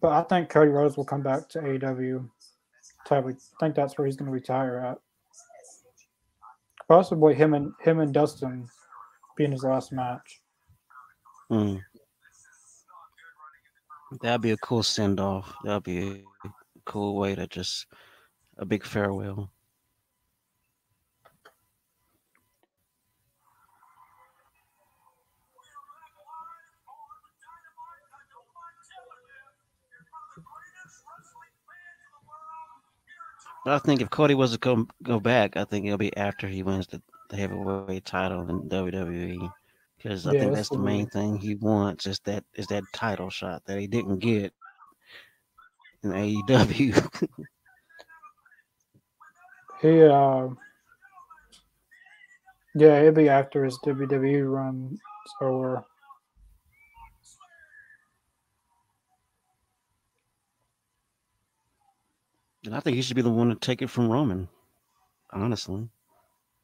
But 0.00 0.12
I 0.12 0.22
think 0.22 0.48
Cody 0.48 0.70
Rhodes 0.70 0.96
will 0.96 1.04
come 1.04 1.22
back 1.22 1.48
to 1.50 1.58
AEW. 1.58 2.28
Totally 3.06 3.34
think 3.58 3.74
that's 3.74 3.98
where 3.98 4.06
he's 4.06 4.16
going 4.16 4.26
to 4.26 4.32
retire 4.32 4.78
at. 4.78 4.98
Possibly 6.88 7.34
him 7.34 7.54
and 7.54 7.72
him 7.80 8.00
and 8.00 8.14
Dustin 8.14 8.68
being 9.36 9.52
his 9.52 9.64
last 9.64 9.92
match. 9.92 10.40
Mm. 11.50 11.80
That'd 14.22 14.40
be 14.40 14.52
a 14.52 14.56
cool 14.58 14.82
send 14.82 15.20
off. 15.20 15.54
That'd 15.64 15.82
be 15.82 16.24
a 16.44 16.48
cool 16.86 17.16
way 17.16 17.34
to 17.34 17.46
just 17.46 17.86
a 18.56 18.64
big 18.64 18.84
farewell. 18.84 19.50
But 33.64 33.74
I 33.74 33.78
think 33.78 34.00
if 34.00 34.10
Cody 34.10 34.34
was 34.34 34.52
to 34.52 34.58
come 34.58 34.88
go 35.02 35.20
back, 35.20 35.56
I 35.56 35.64
think 35.64 35.86
it'll 35.86 35.98
be 35.98 36.16
after 36.16 36.48
he 36.48 36.62
wins 36.62 36.86
the, 36.88 37.02
the 37.30 37.36
heavyweight 37.36 38.04
title 38.04 38.48
in 38.48 38.68
WWE. 38.68 39.50
Because 39.96 40.26
I 40.26 40.32
Yeah, 40.32 40.34
think 40.34 40.54
that's 40.54 40.54
that's 40.54 40.70
the 40.70 40.78
main 40.78 41.06
thing 41.08 41.36
he 41.38 41.54
wants 41.56 42.06
is 42.06 42.20
that 42.20 42.44
is 42.54 42.66
that 42.68 42.84
title 42.92 43.30
shot 43.30 43.64
that 43.66 43.78
he 43.78 43.86
didn't 43.86 44.18
get 44.18 44.52
in 46.02 46.12
AEW. 46.12 46.92
He, 49.82 50.02
uh, 50.02 50.48
yeah, 52.74 53.00
it'll 53.00 53.12
be 53.14 53.28
after 53.28 53.64
his 53.64 53.78
WWE 53.84 54.42
run 54.42 54.98
over. 55.40 55.84
And 62.64 62.74
I 62.74 62.80
think 62.80 62.96
he 62.96 63.02
should 63.02 63.16
be 63.16 63.22
the 63.22 63.30
one 63.30 63.48
to 63.48 63.54
take 63.54 63.82
it 63.82 63.90
from 63.90 64.10
Roman. 64.10 64.48
Honestly. 65.30 65.88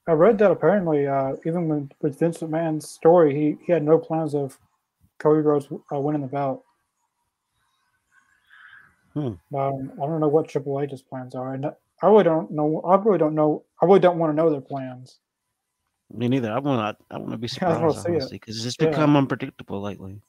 I 0.07 0.13
read 0.13 0.39
that 0.39 0.51
apparently, 0.51 1.07
uh, 1.07 1.35
even 1.47 1.69
when, 1.69 1.93
with 2.03 2.19
Vince 2.19 2.39
McMahon's 2.39 2.89
story, 2.89 3.35
he, 3.35 3.65
he 3.65 3.73
had 3.73 3.83
no 3.83 3.99
plans 3.99 4.35
of 4.35 4.59
Cody 5.19 5.41
Rhodes 5.41 5.67
uh, 5.71 5.99
winning 5.99 6.21
the 6.23 6.27
belt. 6.27 6.65
Hmm. 9.15 9.35
Um, 9.55 9.93
I 10.03 10.07
don't 10.07 10.21
know 10.21 10.29
what 10.29 10.49
Triple 10.49 10.81
H's 10.81 11.03
plans 11.03 11.35
are, 11.35 11.55
and 11.55 11.67
I 11.67 12.07
really 12.07 12.25
don't 12.25 12.51
know. 12.51 12.81
I 12.81 12.97
really 12.97 13.19
don't 13.19 13.35
know. 13.35 13.65
I 13.81 13.87
really 13.87 14.01
don't 14.01 14.19
want 14.19 14.33
to 14.33 14.37
know 14.37 14.51
their 14.51 14.61
plans. 14.61 15.21
Me 16.13 16.29
neither. 16.29 16.53
I 16.53 16.59
want 16.59 16.99
to. 16.99 17.05
I 17.15 17.19
want 17.19 17.31
to 17.31 17.39
be 17.39 17.49
surprised 17.49 18.03
see 18.03 18.13
it. 18.13 18.29
because 18.31 18.57
it's 18.57 18.65
just 18.65 18.81
Yeah. 18.81 18.89
become 18.91 19.17
unpredictable 19.17 19.81
lately. 19.81 20.21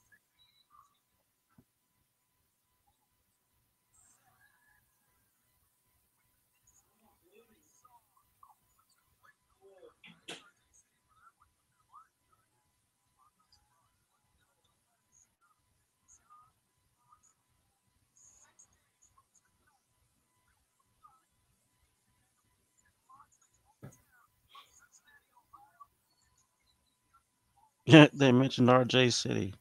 they 28.14 28.32
mentioned 28.32 28.70
RJ 28.70 29.14
City. 29.14 29.54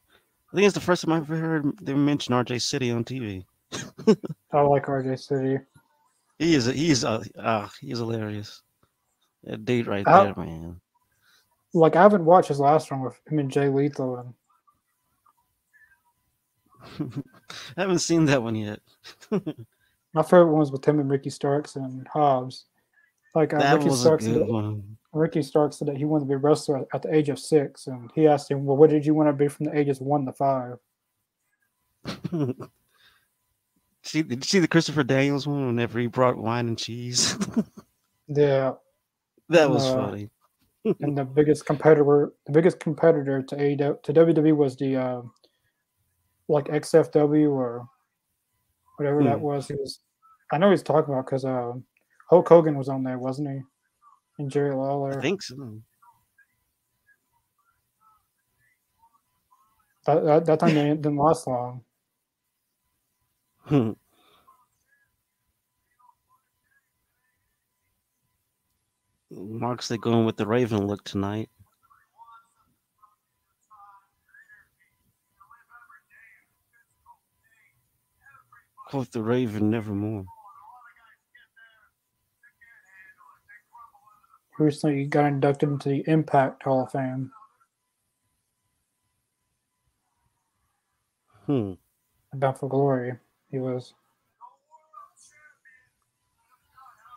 I 0.51 0.55
think 0.55 0.65
it's 0.65 0.73
the 0.75 0.81
first 0.81 1.03
time 1.03 1.13
I've 1.13 1.23
ever 1.23 1.37
heard 1.37 1.77
them 1.85 2.05
mention 2.05 2.33
RJ 2.33 2.61
City 2.61 2.91
on 2.91 3.03
TV. 3.03 3.43
I 4.51 4.61
like 4.61 4.85
RJ 4.85 5.19
City. 5.19 5.59
He 6.39 6.55
is. 6.55 6.65
He's. 6.65 7.03
Uh, 7.03 7.23
uh, 7.37 7.67
he's 7.81 7.97
hilarious. 7.99 8.61
That 9.43 9.65
dude 9.65 9.87
right 9.87 10.07
How- 10.07 10.23
there, 10.23 10.45
man. 10.45 10.79
Like 11.73 11.97
I 11.97 12.01
haven't 12.03 12.23
watched 12.23 12.47
his 12.47 12.59
last 12.59 12.89
one 12.89 13.01
with 13.01 13.19
him 13.27 13.39
and 13.39 13.51
Jay 13.51 13.67
Lethal, 13.67 14.17
and 14.17 14.33
I 17.77 17.81
haven't 17.81 17.99
seen 17.99 18.25
that 18.25 18.41
one 18.41 18.55
yet. 18.55 18.79
my 20.13 20.23
favorite 20.23 20.47
one 20.51 20.59
was 20.59 20.71
with 20.71 20.85
him 20.85 20.99
and 20.99 21.09
Ricky 21.09 21.29
Starks 21.29 21.75
and 21.75 22.07
Hobbs. 22.07 22.65
Like 23.33 23.53
uh, 23.53 23.75
Ricky 23.77 23.89
a 23.89 23.91
Starks, 23.91 24.25
good. 24.25 24.47
Ricky 25.15 25.41
Stark 25.41 25.71
said 25.73 25.87
that 25.87 25.97
he 25.97 26.03
wanted 26.05 26.25
to 26.25 26.27
be 26.29 26.33
a 26.33 26.37
wrestler 26.37 26.85
at 26.93 27.01
the 27.01 27.13
age 27.13 27.29
of 27.29 27.39
six, 27.39 27.87
and 27.87 28.11
he 28.13 28.27
asked 28.27 28.51
him, 28.51 28.65
"Well, 28.65 28.75
what 28.77 28.89
did 28.89 29.05
you 29.05 29.13
want 29.13 29.29
to 29.29 29.33
be 29.33 29.47
from 29.47 29.65
the 29.67 29.77
ages 29.77 30.01
one 30.01 30.25
to 30.25 30.33
five? 30.33 30.77
see, 34.03 34.21
did 34.21 34.37
you 34.37 34.47
see 34.47 34.59
the 34.59 34.67
Christopher 34.67 35.03
Daniels 35.03 35.47
one 35.47 35.65
whenever 35.67 35.99
he 35.99 36.07
brought 36.07 36.37
wine 36.37 36.67
and 36.67 36.77
cheese? 36.77 37.37
Yeah, 38.27 38.73
that 39.49 39.69
was 39.69 39.85
No. 39.85 39.93
funny. 39.93 40.29
and 40.99 41.15
the 41.15 41.23
biggest 41.23 41.67
competitor, 41.67 42.33
the 42.47 42.51
biggest 42.51 42.79
competitor 42.79 43.43
to 43.43 43.55
AEW, 43.55 44.01
to 44.01 44.13
WWE 44.13 44.55
was 44.55 44.75
the 44.77 44.95
uh, 44.95 45.21
like 46.47 46.65
XFW 46.65 47.51
or 47.51 47.87
whatever 48.97 49.23
that 49.25 49.37
Hmm. 49.37 49.43
was. 49.43 49.67
He 49.67 49.75
was, 49.75 49.99
I 50.51 50.57
know 50.57 50.71
he's 50.71 50.81
talking 50.81 51.13
about 51.13 51.27
because 51.27 51.45
uh, 51.45 51.73
Hulk 52.31 52.49
Hogan 52.49 52.79
was 52.79 52.89
on 52.89 53.03
there, 53.03 53.19
wasn't 53.19 53.49
he? 53.51 53.61
And 54.37 54.51
Jerry 54.51 54.75
Lawler. 54.75 55.17
I 55.17 55.21
think 55.21 55.41
so. 55.41 55.81
That, 60.05 60.23
that, 60.23 60.45
that 60.45 60.59
time 60.59 60.69
didn't, 60.69 61.01
didn't 61.01 61.17
last 61.17 61.47
long. 61.47 61.81
Hmm. 63.61 63.91
Mark's 69.31 69.87
they 69.87 69.97
going 69.97 70.25
with 70.25 70.37
the 70.37 70.45
Raven 70.45 70.85
look 70.85 71.03
tonight. 71.03 71.49
Quote 78.87 79.11
the 79.11 79.23
Raven 79.23 79.71
nevermore. 79.71 80.25
Recently, 84.57 85.05
got 85.05 85.25
inducted 85.25 85.69
into 85.69 85.89
the 85.89 86.03
Impact 86.07 86.63
Hall 86.63 86.83
of 86.83 86.91
Fame. 86.91 87.31
Hmm. 91.45 91.73
Bound 92.33 92.57
for 92.57 92.69
Glory. 92.69 93.13
He 93.51 93.59
was. 93.59 93.93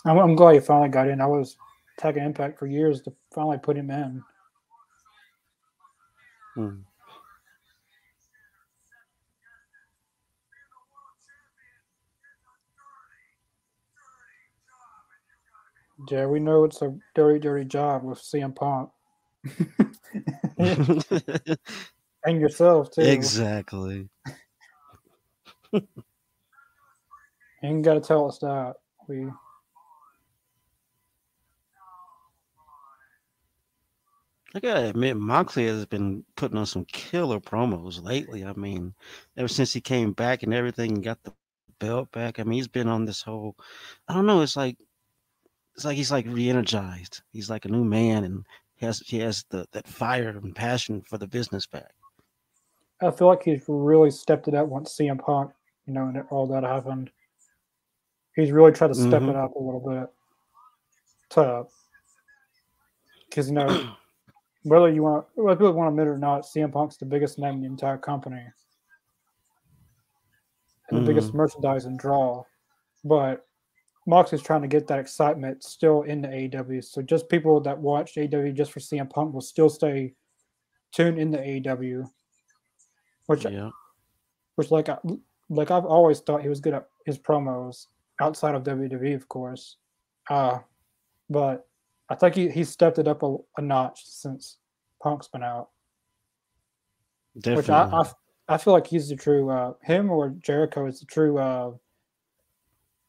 I'm, 0.05 0.19
I'm 0.19 0.35
glad 0.35 0.55
he 0.55 0.61
finally 0.61 0.89
got 0.89 1.09
in. 1.09 1.21
I 1.21 1.27
was 1.27 1.57
tagging 1.99 2.25
Impact 2.25 2.59
for 2.59 2.67
years 2.67 3.03
to 3.03 3.13
finally 3.33 3.59
put 3.59 3.77
him 3.77 3.91
in. 3.91 4.23
Hmm. 6.55 6.77
Yeah, 16.11 16.27
we 16.27 16.41
know 16.41 16.65
it's 16.65 16.83
a 16.83 16.95
dirty, 17.15 17.41
dirty 17.41 17.65
job 17.65 18.05
with 18.05 18.19
CM 18.19 18.55
Punk 18.55 18.91
and 22.25 22.41
yourself 22.41 22.91
too. 22.93 23.35
exactly. 23.35 24.09
You 27.63 27.71
ain't 27.71 27.85
got 27.85 27.95
to 27.95 28.01
tell 28.01 28.29
us 28.29 28.39
that. 28.41 28.75
We 29.09 29.27
I 34.55 34.61
gotta 34.61 34.91
admit, 34.91 35.17
Moxley 35.17 35.67
has 35.69 35.87
been 35.87 36.25
putting 36.37 36.59
on 36.59 36.67
some 36.67 36.85
killer 36.87 37.41
promos 37.41 38.03
lately. 38.05 38.45
I 38.45 38.53
mean, 38.55 38.95
ever 39.39 39.49
since 39.49 39.73
he 39.73 39.81
came 39.81 40.13
back 40.13 40.43
and 40.45 40.55
everything 40.55 40.93
and 40.93 41.05
got 41.05 41.23
the 41.25 41.35
belt 41.81 42.13
back. 42.13 42.41
I 42.41 42.45
mean, 42.45 42.55
he's 42.59 42.69
been 42.69 42.89
on 42.89 43.07
this 43.07 43.23
whole. 43.23 43.57
I 44.09 44.15
don't 44.15 44.27
know. 44.27 44.43
It's 44.43 44.57
like 44.57 44.77
it's 45.79 45.85
like 45.85 45.97
he's 45.97 46.11
like 46.11 46.27
re-energized. 46.27 47.23
He's 47.33 47.49
like 47.49 47.65
a 47.65 47.69
new 47.69 47.85
man, 47.85 48.25
and 48.25 48.45
he 48.75 48.85
has 48.85 48.99
he 48.99 49.21
has 49.21 49.45
the 49.51 49.65
that 49.71 49.87
fire 49.87 50.31
and 50.31 50.53
passion 50.53 51.03
for 51.03 51.19
the 51.19 51.27
business 51.29 51.69
back. 51.69 51.95
I 53.01 53.13
feel 53.13 53.29
like 53.29 53.45
he's 53.45 53.63
really 53.69 54.11
stepped 54.11 54.49
it 54.49 54.55
up 54.55 54.67
once 54.67 54.97
CM 54.99 55.21
Punk, 55.21 55.53
you 55.87 55.93
know, 55.93 56.09
and 56.09 56.21
all 56.31 56.49
that 56.49 56.65
happened. 56.65 57.13
He's 58.35 58.51
really 58.51 58.73
tried 58.73 58.89
to 58.89 58.95
step 58.97 59.23
Mhm. 59.23 59.31
it 59.31 59.37
up 59.37 59.55
a 59.55 59.59
little 59.61 59.79
bit. 59.89 60.13
To, 61.31 61.67
because 63.29 63.49
you 63.49 63.55
know, 63.55 63.95
whether 64.65 64.89
you 64.91 65.05
want, 65.05 65.27
whether 65.37 65.57
people 65.57 65.75
want 65.75 65.87
to 65.87 65.91
admit 65.91 66.09
it 66.09 66.17
or 66.17 66.19
not, 66.19 66.43
CM 66.45 66.73
Punk's 66.73 66.97
the 66.97 67.07
biggest 67.07 67.39
name 67.39 67.55
in 67.55 67.61
the 67.61 67.67
entire 67.69 67.99
company. 67.99 68.45
and 70.89 70.99
the 70.99 71.03
biggest 71.07 71.35
merchandising 71.35 71.99
draw. 71.99 72.43
But 73.05 73.47
Moxley's 74.09 74.41
trying 74.41 74.63
to 74.63 74.69
get 74.69 74.87
that 74.87 74.99
excitement 74.99 75.63
still 75.63 76.01
in 76.03 76.23
the 76.23 76.29
AEW. 76.29 76.83
So 76.83 77.03
just 77.03 77.29
people 77.29 77.61
that 77.61 77.79
watch 77.79 78.15
AEW 78.15 78.55
just 78.55 78.73
for 78.73 78.81
CM 78.81 79.11
Punk 79.11 79.35
will 79.35 79.43
still 79.43 79.69
stay 79.69 80.15
tuned 80.93 81.19
in 81.19 81.31
the 81.31 81.37
AEW. 81.37 82.09
Which, 83.27 83.45
Yeah. 83.45 83.69
which 84.55 84.71
like, 84.71 84.89
I- 84.89 84.97
like 85.51 85.71
I've 85.71 85.85
always 85.85 86.21
thought 86.21 86.41
he 86.41 86.49
was 86.49 86.61
good 86.61 86.73
at 86.73 86.89
his 87.05 87.19
promos 87.19 87.89
outside 88.19 88.55
of 88.55 88.63
WWE, 88.65 89.15
of 89.15 89.29
course. 89.29 89.77
Uh, 90.31 90.61
but 91.29 91.69
I 92.09 92.15
think 92.15 92.35
he, 92.35 92.49
he 92.49 92.65
stepped 92.65 92.99
it 92.99 93.09
up 93.09 93.23
a, 93.23 93.37
a 93.59 93.61
notch 93.61 94.05
since 94.07 94.57
Punk's 95.03 95.29
been 95.29 95.43
out. 95.43 95.69
Definitely. 97.39 97.57
Which 97.61 97.69
I, 97.71 97.83
I, 98.49 98.55
I 98.55 98.57
feel 98.57 98.73
like 98.73 98.87
he's 98.87 99.11
the 99.11 99.17
true 99.17 99.51
uh, 99.51 99.75
him 99.83 100.11
or 100.11 100.31
Jericho 100.31 100.87
is 100.87 101.01
the 101.01 101.07
true 101.07 101.37
uh, 101.39 101.73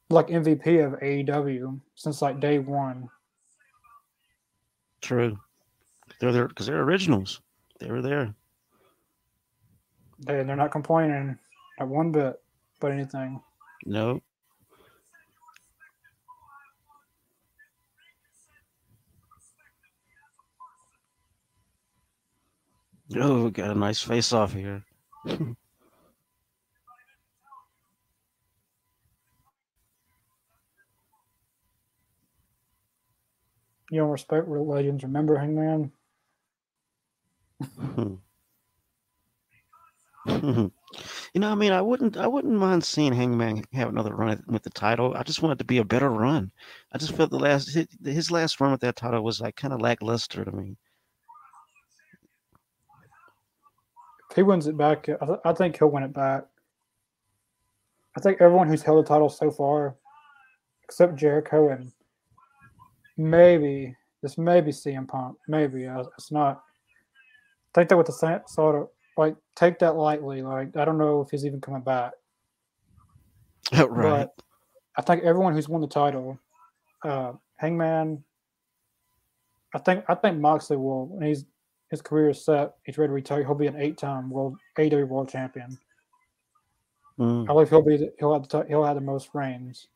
like 0.10 0.28
MVP 0.28 0.86
of 0.86 1.00
AEW 1.00 1.80
since 1.96 2.22
like 2.22 2.40
day 2.40 2.60
one. 2.60 3.08
True. 5.02 5.38
They're 6.20 6.32
there 6.32 6.48
because 6.48 6.66
they're 6.66 6.82
originals. 6.82 7.42
They 7.80 7.92
were 7.92 8.02
there. 8.02 8.34
They 10.26 10.44
they're 10.44 10.56
not 10.56 10.72
complaining 10.72 11.38
at 11.80 11.88
one 11.88 12.12
bit 12.12 12.42
about 12.80 12.92
anything. 12.92 13.40
No. 13.86 14.22
Oh, 23.16 23.46
we 23.46 23.52
got 23.52 23.72
a 23.72 23.76
nice 23.76 24.02
face 24.02 24.34
off 24.34 24.54
here. 24.54 24.84
You 33.92 34.02
don't 34.02 34.10
respect 34.10 34.48
real 34.48 34.68
legends. 34.68 35.04
Remember 35.04 35.38
Hangman? 35.38 35.92
Hmm. 37.78 38.16
you 40.28 40.72
know, 41.36 41.50
I 41.50 41.56
mean, 41.56 41.72
I 41.72 41.82
wouldn't, 41.82 42.18
I 42.18 42.28
wouldn't 42.28 42.54
mind 42.54 42.84
seeing 42.84 43.14
Hangman 43.14 43.64
have 43.74 43.90
another 43.90 44.14
run 44.14 44.44
with 44.48 44.64
the 44.64 44.70
title. 44.70 45.14
I 45.16 45.24
just 45.24 45.42
want 45.42 45.54
it 45.54 45.60
to 45.60 45.66
be 45.66 45.78
a 45.78 45.86
better 45.86 46.10
run. 46.10 46.52
I 46.92 46.98
just 46.98 47.16
felt 47.16 47.32
the 47.32 47.40
last, 47.40 47.74
his, 47.74 47.88
his 48.04 48.30
last 48.32 48.60
run 48.62 48.72
with 48.72 48.82
that 48.82 48.96
title 48.96 49.24
was 49.24 49.42
like 49.42 49.56
kind 49.56 49.74
of 49.74 49.82
lackluster 49.82 50.46
to 50.46 50.52
me. 50.52 50.78
If 54.30 54.36
he 54.36 54.44
wins 54.44 54.68
it 54.68 54.78
back, 54.78 55.10
I, 55.10 55.26
th- 55.26 55.40
I 55.44 55.54
think 55.54 55.78
he'll 55.80 55.90
win 55.90 56.04
it 56.04 56.14
back. 56.14 56.46
I 58.16 58.22
think 58.22 58.42
everyone 58.42 58.68
who's 58.68 58.84
held 58.84 59.04
the 59.04 59.08
title 59.08 59.30
so 59.30 59.50
far, 59.50 59.96
except 60.84 61.16
Jericho 61.16 61.70
and 61.70 61.92
maybe 63.20 63.96
this 64.24 64.38
maybe 64.38 64.72
CM 64.72 65.08
Punk, 65.08 65.38
maybe 65.48 65.86
uh, 65.86 66.04
it's 66.18 66.32
not. 66.32 66.62
Take 67.76 67.90
that 67.90 67.98
with 67.98 68.08
the 68.08 68.14
sa- 68.14 68.40
sort 68.48 68.76
of 68.76 68.88
like 69.18 69.36
take 69.56 69.78
that 69.80 69.96
lightly. 69.96 70.42
Like 70.42 70.76
I 70.76 70.86
don't 70.86 70.98
know 70.98 71.22
if 71.22 71.30
he's 71.30 71.46
even 71.46 71.62
coming 71.62 71.82
back. 71.82 72.14
right. 73.78 74.28
But 74.28 74.34
I 74.98 75.02
think 75.02 75.24
everyone 75.24 75.54
who's 75.54 75.70
won 75.70 75.82
the 75.82 75.88
title, 75.88 76.40
uh, 77.06 77.34
Hangman. 77.58 78.24
I 79.76 79.78
think 79.80 80.04
I 80.10 80.16
think 80.16 80.40
Moxley 80.40 80.78
will 80.78 81.08
when 81.08 81.28
he's 81.28 81.46
his 81.92 82.02
career 82.02 82.30
is 82.30 82.44
set. 82.44 82.74
He's 82.84 82.98
ready 82.98 83.10
to 83.10 83.14
retire. 83.14 83.44
He'll 83.44 83.56
be 83.56 83.68
an 83.68 83.80
eight-time 83.80 84.30
world 84.30 84.58
AEW 84.78 85.08
World 85.08 85.30
Champion. 85.30 85.78
Mm, 87.20 87.44
I 87.44 87.48
believe 87.48 87.70
he'll 87.70 87.82
be 87.82 87.98
the, 87.98 88.14
he'll 88.18 88.34
have 88.34 88.48
the, 88.48 88.64
he'll 88.68 88.86
have 88.86 88.96
the 88.96 89.02
most 89.02 89.30
reigns. 89.34 89.88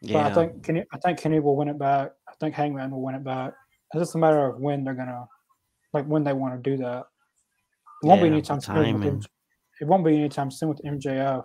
yeah. 0.00 0.22
But 0.22 0.32
I 0.32 0.34
think 0.34 0.64
Kenny 0.64 0.84
I 0.92 0.98
think 0.98 1.18
Kenny 1.18 1.40
will 1.40 1.56
win 1.56 1.68
it 1.68 1.78
back. 1.78 2.12
I 2.34 2.36
think 2.40 2.54
Hangman 2.54 2.90
will 2.90 3.02
win 3.02 3.14
it 3.14 3.24
back. 3.24 3.52
It's 3.92 4.00
just 4.00 4.14
a 4.16 4.18
matter 4.18 4.46
of 4.48 4.58
when 4.60 4.82
they're 4.84 4.94
gonna 4.94 5.26
like 5.92 6.04
when 6.06 6.24
they 6.24 6.32
want 6.32 6.62
to 6.62 6.70
do 6.70 6.76
that. 6.78 7.04
It 8.02 8.06
won't 8.06 8.20
be 8.20 8.26
Yeah, 8.28 8.32
anytime 8.34 8.60
soon. 8.60 8.76
With 8.76 8.86
timing. 8.86 9.08
M- 9.08 9.20
it 9.80 9.86
won't 9.86 10.04
be 10.04 10.16
anytime 10.16 10.50
soon 10.50 10.68
with 10.70 10.82
MJF. 10.84 11.44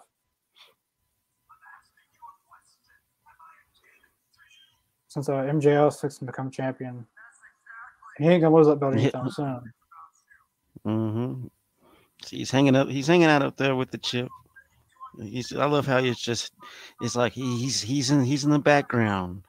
Since 5.08 5.30
uh, 5.30 5.34
MJF's 5.34 6.00
fixing 6.00 6.20
to 6.28 6.32
become 6.32 6.52
champion, 6.52 7.06
he 8.18 8.28
ain't 8.28 8.42
gonna 8.42 8.56
lose 8.56 8.68
that 8.68 8.80
belt 8.80 8.96
Yeah. 8.96 9.02
anytime 9.02 9.30
soon. 9.32 9.74
Mm-hmm. 10.86 11.48
He's 12.28 12.52
hanging 12.52 12.76
up. 12.76 12.90
He's 12.90 13.08
hanging 13.08 13.28
out 13.28 13.42
up 13.42 13.58
there 13.58 13.76
with 13.76 13.92
the 13.92 13.98
chip. 13.98 14.28
He's. 15.22 15.52
I 15.54 15.66
love 15.66 15.88
how 15.88 15.98
it's 15.98 16.22
just. 16.22 16.54
It's 17.02 17.16
like 17.16 17.34
he, 17.34 17.58
he's 17.58 17.82
he's 17.82 18.12
in 18.12 18.24
he's 18.24 18.44
in 18.44 18.52
the 18.52 18.60
background. 18.60 19.44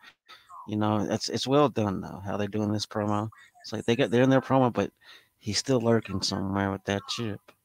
You 0.70 0.76
know, 0.78 1.06
it's 1.10 1.28
it's 1.28 1.46
well 1.46 1.68
done 1.68 2.00
though. 2.00 2.22
How 2.24 2.38
they're 2.38 2.48
doing 2.48 2.72
this 2.72 2.86
promo. 2.86 3.30
It's 3.62 3.72
like 3.74 3.84
they 3.86 3.96
got 3.96 4.10
they're 4.10 4.22
in 4.22 4.30
their 4.30 4.40
promo, 4.40 4.72
but 4.72 4.92
he's 5.38 5.58
still 5.58 5.80
lurking 5.82 6.22
somewhere 6.22 6.70
with 6.72 6.84
that 6.86 7.02
chip. 7.10 7.40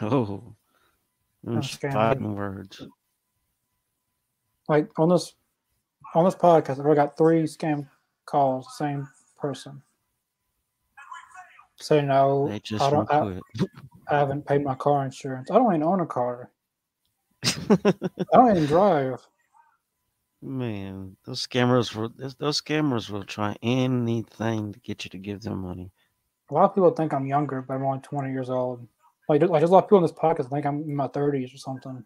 Oh, 0.00 0.56
them 1.48 1.56
That's 1.56 1.70
scary. 1.70 2.16
words. 2.16 2.86
Like 4.68 4.90
on 4.98 5.08
this 5.08 5.34
on 6.14 6.24
this 6.24 6.34
podcast, 6.34 6.84
I 6.84 6.94
got 6.94 7.16
three 7.16 7.44
scam 7.44 7.88
calls, 8.26 8.76
same 8.76 9.08
person. 9.38 9.82
Say 11.76 12.02
no, 12.02 12.48
They 12.48 12.58
just 12.60 12.82
I 12.82 12.90
don't. 12.90 13.10
I. 13.10 13.40
I 14.10 14.18
haven't 14.18 14.46
paid 14.46 14.64
my 14.64 14.74
car 14.74 15.04
insurance. 15.04 15.50
I 15.50 15.54
don't 15.54 15.72
even 15.72 15.82
own 15.82 16.00
a 16.00 16.06
car. 16.06 16.50
I 17.44 17.76
don't 18.32 18.50
even 18.50 18.66
drive. 18.66 19.26
Man, 20.40 21.16
those 21.26 21.46
scammers 21.46 21.94
will 21.94 22.10
those, 22.16 22.34
those 22.36 22.60
scammers 22.60 23.10
will 23.10 23.24
try 23.24 23.56
anything 23.62 24.72
to 24.72 24.80
get 24.80 25.04
you 25.04 25.10
to 25.10 25.18
give 25.18 25.42
them 25.42 25.58
money. 25.58 25.90
A 26.50 26.54
lot 26.54 26.64
of 26.64 26.74
people 26.74 26.90
think 26.90 27.12
I'm 27.12 27.26
younger, 27.26 27.60
but 27.60 27.74
I'm 27.74 27.84
only 27.84 28.00
20 28.00 28.30
years 28.30 28.48
old. 28.48 28.86
Like, 29.28 29.42
like 29.42 29.60
there's 29.60 29.70
a 29.70 29.74
lot 29.74 29.84
of 29.84 29.88
people 29.88 29.98
in 29.98 30.04
this 30.04 30.12
podcast 30.12 30.50
think 30.50 30.64
I'm 30.64 30.82
in 30.82 30.96
my 30.96 31.08
30s 31.08 31.54
or 31.54 31.58
something. 31.58 32.04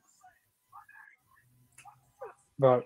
But 2.58 2.84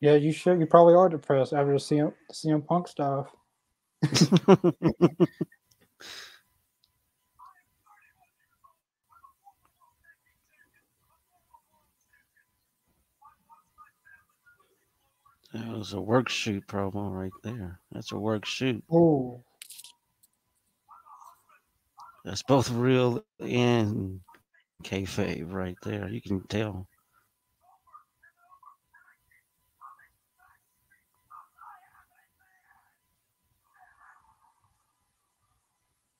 yeah, 0.00 0.14
you 0.14 0.32
should. 0.32 0.60
You 0.60 0.66
probably 0.66 0.94
are 0.94 1.08
depressed 1.08 1.52
after 1.52 1.72
the 1.72 1.78
CM, 1.78 2.12
the 2.28 2.34
CM 2.34 2.66
Punk 2.66 2.88
stuff. 2.88 3.28
That 15.54 15.68
was 15.68 15.94
a 15.94 16.02
work 16.02 16.30
shoot 16.30 16.66
promo 16.68 17.10
right 17.12 17.32
there. 17.44 17.80
That's 17.92 18.12
a 18.12 18.18
work 18.18 18.46
shoot. 18.46 18.84
Ooh, 18.92 19.42
That's 22.24 22.42
both 22.44 22.70
real 22.70 23.24
and 23.40 24.20
kayfabe 24.84 25.52
right 25.52 25.78
there. 25.84 26.08
You 26.08 26.22
can 26.22 26.42
tell. 26.48 26.88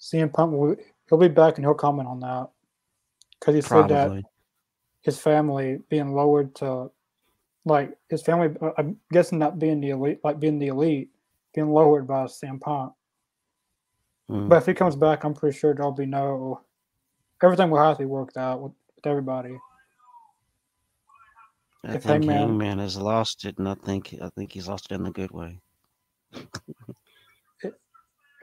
CM 0.00 0.32
Punk 0.32 0.52
will 0.52 0.76
he'll 1.08 1.18
be 1.18 1.28
back 1.28 1.56
and 1.56 1.64
he'll 1.66 1.74
comment 1.74 2.08
on 2.08 2.20
that 2.20 2.50
because 3.40 3.54
he 3.54 3.62
said 3.62 3.88
that 3.88 4.18
his 5.02 5.18
family 5.20 5.80
being 5.90 6.14
lowered 6.14 6.54
to 6.56 6.90
like 7.64 7.96
his 8.10 8.22
family 8.22 8.54
uh, 8.60 8.70
i'm 8.78 8.96
guessing 9.12 9.38
not 9.38 9.58
being 9.58 9.80
the 9.80 9.90
elite 9.90 10.18
like 10.24 10.38
being 10.40 10.58
the 10.58 10.66
elite 10.68 11.08
being 11.54 11.70
lowered 11.70 12.06
by 12.06 12.24
CM 12.24 12.60
Punk 12.60 12.92
Mm. 14.30 14.48
but 14.48 14.56
if 14.56 14.64
he 14.66 14.72
comes 14.72 14.96
back 14.96 15.22
i'm 15.24 15.34
pretty 15.34 15.54
sure 15.58 15.74
there'll 15.74 15.92
be 15.92 16.06
no 16.06 16.62
everything 17.42 17.68
will 17.68 17.78
have 17.78 17.98
to 17.98 18.04
be 18.04 18.06
worked 18.06 18.38
out 18.38 18.58
with, 18.62 18.72
with 18.96 19.06
everybody 19.06 19.58
I 21.84 21.88
if 21.96 22.02
think 22.04 22.24
Hangman- 22.24 22.36
Hangman 22.48 22.78
has 22.78 22.96
lost 22.96 23.44
it, 23.44 23.58
and 23.58 23.68
I 23.68 23.74
think 23.74 24.14
I 24.22 24.30
think 24.30 24.50
he's 24.52 24.66
lost 24.66 24.90
it 24.90 24.94
in 24.94 25.04
a 25.04 25.10
good 25.10 25.30
way. 25.30 25.60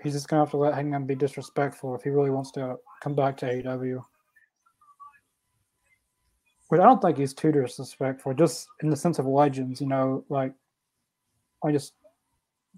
he's 0.04 0.14
just 0.14 0.28
gonna 0.28 0.44
have 0.44 0.52
to 0.52 0.58
let 0.58 0.76
hangman 0.76 1.06
be 1.08 1.16
disrespectful 1.16 1.96
if 1.96 2.04
he 2.04 2.10
really 2.12 2.30
wants 2.30 2.52
to 2.52 2.76
come 3.02 3.16
back 3.16 3.36
to 3.38 3.46
aew 3.48 4.04
but 6.72 6.80
i 6.80 6.84
don't 6.84 7.02
think 7.02 7.18
he's 7.18 7.34
too 7.36 7.52
disrespectful 7.52 8.34
just 8.34 8.68
in 8.82 8.90
the 8.90 8.96
sense 8.96 9.20
of 9.20 9.28
legends 9.28 9.80
you 9.80 9.88
know 9.88 10.24
like 10.30 10.54
I 11.64 11.72
just 11.72 11.94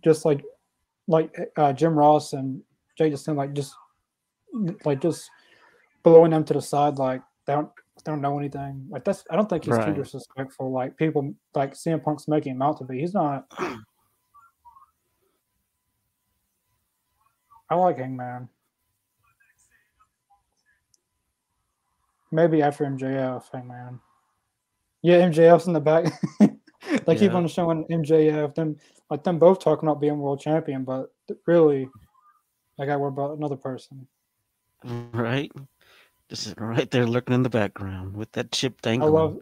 just 0.03 0.25
like 0.25 0.43
like 1.07 1.33
uh, 1.57 1.73
Jim 1.73 1.97
Ross 1.97 2.33
and 2.33 2.61
Jay 2.97 3.09
just 3.09 3.25
seem 3.25 3.35
like 3.35 3.53
just 3.53 3.73
like 4.85 5.01
just 5.01 5.29
blowing 6.03 6.31
them 6.31 6.43
to 6.45 6.53
the 6.53 6.61
side 6.61 6.97
like 6.97 7.21
they 7.45 7.53
don't 7.53 7.69
they 8.03 8.11
don't 8.11 8.21
know 8.21 8.37
anything. 8.37 8.85
Like 8.89 9.05
that's 9.05 9.23
I 9.29 9.35
don't 9.35 9.49
think 9.49 9.65
he's 9.65 9.77
Right. 9.77 9.85
too 9.85 9.93
disrespectful. 10.01 10.71
Like 10.71 10.97
people 10.97 11.33
like 11.55 11.73
CM 11.73 12.03
Punk's 12.03 12.27
making 12.27 12.55
him 12.55 12.61
out 12.61 12.77
to 12.79 12.83
be. 12.83 12.99
He's 12.99 13.13
not. 13.13 13.45
I 17.69 17.75
like 17.75 17.97
Hangman. 17.97 18.49
Maybe 22.34 22.63
after 22.63 22.84
MJF, 22.84 23.43
Hangman. 23.53 23.99
Yeah, 25.03 25.19
MJF's 25.19 25.67
in 25.67 25.73
the 25.73 25.79
back. 25.79 26.11
they 27.05 27.15
keep 27.15 27.31
on 27.34 27.47
showing 27.47 27.86
MJF, 27.86 28.55
them 28.55 28.77
like 29.11 29.23
them 29.23 29.38
both 29.38 29.59
talking 29.59 29.88
about 29.88 30.01
being 30.01 30.17
world 30.17 30.39
champion, 30.41 30.84
but 30.84 31.13
really, 31.45 31.88
I 32.79 32.88
got 32.88 32.93
to 32.93 32.99
worry 32.99 33.09
about 33.09 33.38
another 33.38 33.55
person. 33.55 34.07
Right? 35.13 35.49
Just 36.27 36.55
right 36.57 36.91
there 36.91 37.05
lurking 37.05 37.36
in 37.36 37.43
the 37.43 37.49
background 37.49 38.17
with 38.17 38.29
that 38.34 38.51
chip 38.51 38.81
thing. 38.81 39.01
I 39.01 39.05
love, 39.05 39.39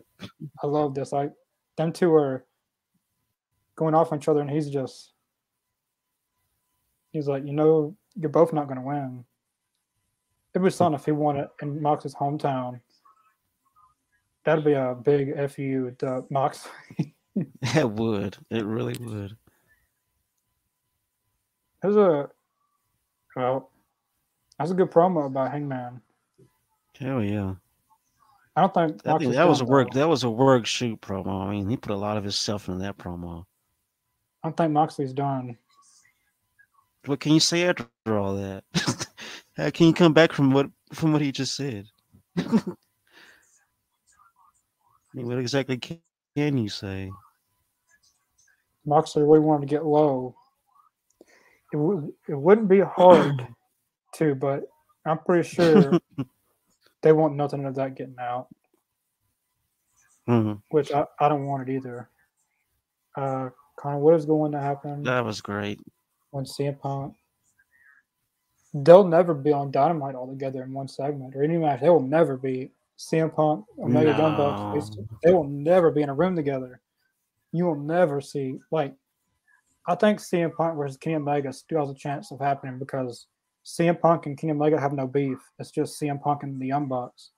I 0.62 0.68
love 0.68 0.94
this. 0.94 1.12
Like 1.12 1.32
them 1.78 1.92
two 1.92 2.14
are 2.14 2.46
going 3.76 3.96
off 3.96 4.12
on 4.12 4.20
each 4.20 4.28
other, 4.28 4.42
and 4.42 4.50
he's 4.52 4.70
just, 4.70 5.14
he's 7.12 7.28
like, 7.28 7.44
you 7.44 7.54
know, 7.54 7.96
you're 8.16 8.30
both 8.30 8.54
not 8.54 8.68
going 8.68 8.80
to 8.80 8.86
win. 8.86 9.26
It 10.54 10.60
was 10.60 10.76
fun 10.76 10.94
if 10.94 11.06
he 11.06 11.12
won 11.12 11.38
it 11.38 11.50
in 11.62 11.82
Mox's 11.82 12.14
hometown. 12.14 12.82
That'd 14.44 14.66
be 14.66 14.74
a 14.74 14.96
big 14.96 15.34
fu 15.50 15.92
to 16.00 16.26
Mox. 16.30 16.68
It 17.36 17.90
would. 17.90 18.38
It 18.50 18.66
really 18.66 18.96
would. 19.00 19.38
There's 21.82 21.96
a, 21.96 22.30
well, 23.36 23.72
that's 24.60 24.72
a 24.72 24.74
good 24.74 24.92
promo 24.92 25.28
about 25.28 25.52
Hangman. 25.52 26.02
Hell 27.00 27.24
yeah. 27.24 27.54
I 28.56 28.62
don't 28.62 28.74
think 28.74 29.08
I 29.08 29.18
think 29.18 29.34
that 29.34 29.48
was 29.48 29.62
a 29.62 29.66
work 29.66 29.92
though. 29.92 30.02
that 30.02 30.08
was 30.10 30.24
a 30.24 30.30
work 30.30 30.66
shoot 30.66 31.00
promo. 31.00 31.48
I 31.48 31.52
mean, 31.52 31.70
he 31.70 31.78
put 31.78 31.92
a 31.92 31.96
lot 31.96 32.18
of 32.18 32.24
himself 32.24 32.68
into 32.68 32.82
that 32.82 32.98
promo. 32.98 33.46
I 34.44 34.48
don't 34.48 34.58
think 34.58 34.72
Moxley's 34.72 35.14
done. 35.14 35.58
What 37.06 37.20
can 37.20 37.32
you 37.32 37.40
say 37.40 37.64
after 37.64 37.88
all 38.10 38.36
that? 38.36 38.64
How 39.58 39.70
can 39.72 39.88
you 39.88 39.94
come 39.94 40.14
back 40.14 40.34
from 40.34 40.52
what 40.52 40.68
from 40.94 41.14
what 41.14 41.22
he 41.22 41.32
just 41.32 41.56
said? 41.56 41.88
I 45.14 45.18
mean, 45.18 45.28
what 45.28 45.40
exactly 45.40 45.78
can, 45.78 46.00
can 46.36 46.58
you 46.58 46.70
say? 46.70 47.16
Moxley 48.86 49.24
really 49.24 49.40
wanted 49.40 49.68
to 49.68 49.76
get 49.76 49.86
low. 49.86 50.36
It, 51.74 51.78
w- 51.78 52.14
it 52.30 52.36
wouldn't 52.40 52.70
be 52.70 52.82
hard 52.82 53.48
to, 54.16 54.36
but 54.36 54.64
I'm 55.06 55.20
pretty 55.20 55.48
sure 55.48 56.00
they 57.04 57.14
want 57.14 57.36
nothing 57.36 57.66
of 57.66 57.76
that 57.76 57.96
getting 57.96 58.16
out, 58.20 58.48
Mhm. 60.30 60.62
which 60.70 60.92
I, 60.92 61.06
I 61.20 61.30
don't 61.30 61.46
want 61.48 61.70
it 61.70 61.76
either. 61.76 62.10
Uh, 63.18 63.50
Connor, 63.80 64.00
what 64.00 64.16
is 64.16 64.26
going 64.26 64.54
to 64.54 64.60
happen 64.62 65.06
That 65.06 65.26
was 65.26 65.42
great. 65.42 65.82
when 66.32 66.46
CM 66.46 66.80
Punk? 66.80 67.16
They'll 68.74 69.04
never 69.08 69.34
be 69.34 69.52
on 69.52 69.72
Dynamite 69.72 70.16
all 70.16 70.28
together 70.28 70.64
in 70.64 70.74
one 70.74 70.88
segment 70.88 71.36
or 71.36 71.44
any 71.44 71.58
match. 71.58 71.82
They 71.82 71.90
will 71.90 72.02
never 72.02 72.38
be 72.38 72.72
CM 72.98 73.34
Punk, 73.34 73.66
Omega 73.80 74.14
Gun 74.14 74.38
Bucks. 74.38 74.92
No. 74.96 75.04
They, 75.24 75.30
they 75.30 75.34
will 75.34 75.44
never 75.44 75.92
be 75.92 76.04
in 76.04 76.10
a 76.10 76.14
room 76.14 76.36
together. 76.36 76.80
You 77.52 77.66
will 77.66 77.76
never 77.76 78.22
see 78.22 78.60
like. 78.72 78.94
I 79.88 79.96
think 79.96 80.20
CM 80.20 80.56
Punk 80.56 80.78
versus 80.78 80.96
Kenny 80.98 81.16
Omega 81.16 81.52
still 81.52 81.82
has 81.82 81.90
a 81.90 81.98
chance 82.00 82.32
of 82.32 82.40
happening 82.40 82.78
because 82.78 83.26
CM 83.66 84.00
Punk 84.00 84.28
and 84.28 84.38
Kenny 84.38 84.54
Omega 84.54 84.80
have 84.80 84.94
no 84.94 85.08
beef. 85.08 85.40
It's 85.60 85.72
just 85.72 86.00
CM 86.00 86.22
Punk 86.22 86.44
and 86.44 86.62
the 86.62 86.68
Young 86.68 86.88
Bucks. 86.88 87.32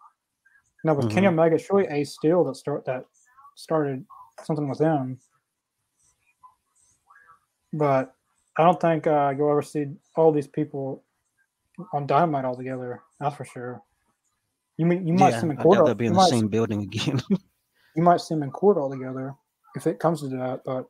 Now 0.84 0.94
with 0.94 1.10
Kenny 1.10 1.28
Mhm. 1.28 1.32
Omega, 1.32 1.56
it's 1.56 1.72
really 1.72 1.88
Ace 1.88 2.12
Steel 2.12 2.44
that 2.44 2.56
start 2.56 2.84
that 2.86 3.06
started 3.56 4.06
something 4.44 4.68
with 4.68 4.80
them. 4.80 5.18
But 7.72 8.14
I 8.58 8.64
don't 8.64 8.80
think 8.80 9.08
uh, 9.08 9.34
you'll 9.36 9.50
ever 9.50 9.62
see 9.62 9.88
all 10.16 10.32
these 10.32 10.48
people 10.48 11.04
on 11.92 12.06
Dynamite 12.08 12.46
all 12.46 12.56
together. 12.56 13.02
That's 13.20 13.36
for 13.36 13.46
sure. 13.46 13.82
You 14.78 14.86
mean 14.86 15.06
you 15.08 15.14
might 15.14 15.32
yeah, 15.32 15.40
see 15.40 15.46
him 15.46 15.52
in 15.52 15.58
court? 15.58 15.86
they'll 15.86 15.96
be 15.96 16.06
you 16.06 16.10
in 16.10 16.14
the 16.14 16.18
might- 16.18 16.30
same 16.30 16.48
building 16.48 16.82
again. 16.82 17.22
you 17.96 18.04
might 18.04 18.22
see 18.22 18.34
him 18.34 18.44
in 18.44 18.52
court 18.52 18.78
all 18.78 18.90
together 18.90 19.36
if 19.76 19.86
it 19.88 20.00
comes 20.00 20.22
to 20.22 20.28
that. 20.30 20.62
But 20.66 20.88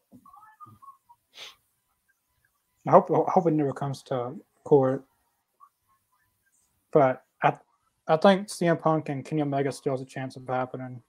I 2.88 2.92
hope 2.92 3.10
I 3.12 3.32
hope 3.32 3.48
it 3.48 3.52
never 3.54 3.74
comes 3.74 4.04
to 4.04 4.36
court. 4.64 5.04
But 6.92 7.24
I 7.42 7.58
I 8.08 8.18
think 8.18 8.48
CM 8.48 8.80
Punk 8.80 9.10
and 9.10 9.26
Kenny 9.26 9.42
Omega 9.42 9.72
still 9.72 9.94
has 9.94 10.02
a 10.02 10.06
chance 10.06 10.36
of 10.36 10.48
happening. 10.48 11.02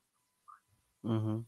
hmm 1.05 1.39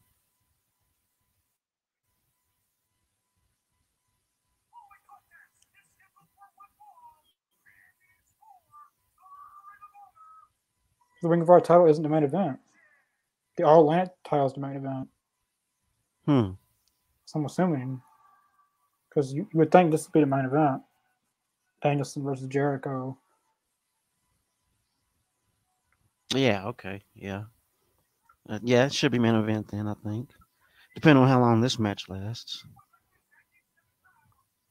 The 11.26 11.30
Ring 11.30 11.40
of 11.40 11.50
Honor 11.50 11.60
title 11.60 11.86
isn't 11.88 12.04
the 12.04 12.08
main 12.08 12.22
event. 12.22 12.60
The 13.56 13.64
All 13.64 13.80
Atlantic 13.80 14.14
title 14.22 14.46
is 14.46 14.52
the 14.52 14.60
main 14.60 14.76
event. 14.76 15.08
Hmm. 16.24 16.50
So 17.24 17.40
I'm 17.40 17.46
assuming 17.46 18.00
because 19.08 19.32
you, 19.32 19.48
you 19.52 19.58
would 19.58 19.72
think 19.72 19.90
this 19.90 20.04
would 20.06 20.12
be 20.12 20.20
the 20.20 20.26
main 20.26 20.44
event. 20.44 20.82
Danielson 21.82 22.22
versus 22.22 22.46
Jericho. 22.46 23.18
Yeah. 26.32 26.66
Okay. 26.66 27.02
Yeah. 27.16 27.42
Uh, 28.48 28.60
yeah, 28.62 28.86
it 28.86 28.94
should 28.94 29.10
be 29.10 29.18
main 29.18 29.34
event 29.34 29.66
then. 29.72 29.88
I 29.88 29.94
think, 30.04 30.30
depending 30.94 31.24
on 31.24 31.28
how 31.28 31.40
long 31.40 31.60
this 31.60 31.80
match 31.80 32.08
lasts. 32.08 32.64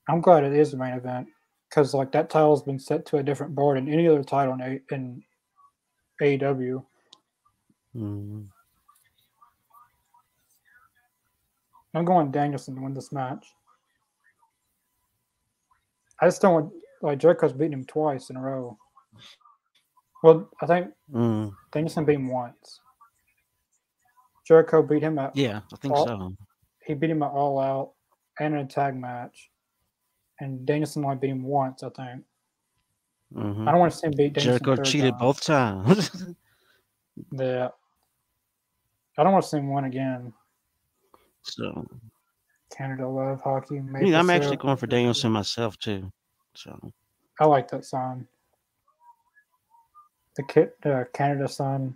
I'm 0.08 0.22
glad 0.22 0.46
it 0.46 0.54
is 0.54 0.72
the 0.72 0.78
main 0.78 0.94
event 0.94 1.28
because 1.70 1.94
like 1.94 2.14
that 2.14 2.30
title's 2.30 2.64
been 2.64 2.80
set 2.80 3.06
to 3.08 3.18
a 3.18 3.24
different 3.24 3.56
board 3.56 3.76
than 3.76 3.92
any 3.92 4.08
other 4.08 4.24
title 4.24 4.54
in, 4.54 4.80
in 4.90 5.22
AEW. 6.22 6.86
Mhm. 7.96 8.48
I'm 11.94 12.06
going 12.06 12.32
Danielson 12.32 12.76
to 12.76 12.82
win 12.82 12.94
this 12.94 13.12
match. 13.12 13.54
I 16.20 16.28
just 16.28 16.42
don't 16.42 16.54
want 16.54 16.74
like 17.02 17.20
Jericho's 17.20 17.54
beaten 17.54 17.74
him 17.74 17.86
twice 17.86 18.30
in 18.30 18.36
a 18.38 18.42
row. 18.42 18.78
Well, 20.24 20.50
I 20.62 20.66
think 20.66 20.94
Mm. 21.12 21.56
Danielson 21.72 22.06
beat 22.06 22.16
him 22.16 22.28
once. 22.30 22.82
Jericho 24.46 24.82
beat 24.84 25.04
him 25.04 25.20
at 25.20 25.36
Yeah, 25.36 25.62
I 25.72 25.76
think 25.78 25.94
All- 25.94 26.08
so. 26.08 26.36
he 26.86 26.94
beat 26.94 27.10
him 27.10 27.24
at 27.24 27.32
All 27.32 27.60
Out 27.60 27.94
and 28.40 28.54
in 28.54 28.60
a 28.62 28.68
tag 28.68 28.96
match, 28.96 29.52
and 30.40 30.66
Danielson 30.66 31.04
only 31.06 31.18
beat 31.18 31.30
him 31.32 31.44
once. 31.44 31.84
I 31.84 31.90
think. 31.90 32.26
Hmm 33.36 33.68
I 33.68 33.72
don't 33.72 33.80
want 33.80 33.92
to 33.92 33.98
see 33.98 34.08
him 34.08 34.14
beat 34.16 34.34
Jericho 34.34 34.76
third 34.76 34.86
cheated 34.86 35.12
time. 35.12 35.20
both 35.20 35.42
times. 35.42 36.26
Yeah. 37.32 37.70
I 39.18 39.24
don't 39.24 39.32
want 39.32 39.44
to 39.46 39.50
see 39.50 39.58
him 39.58 39.72
win 39.72 39.86
again. 39.86 40.34
so 41.44 41.88
Canada 42.76 43.08
love 43.08 43.40
hockey. 43.42 43.78
I 43.78 43.82
mean, 43.82 44.14
I'm 44.14 44.30
actually 44.30 44.58
going 44.58 44.76
for 44.76 44.88
Danielson 44.88 45.32
myself 45.32 45.78
too. 45.80 46.12
So 46.56 46.78
I 47.40 47.46
like 47.46 47.70
that 47.70 47.86
song. 47.86 48.28
The 50.36 50.44
kit, 50.44 50.76
uh, 50.86 51.06
Canada 51.14 51.48
Sun, 51.48 51.96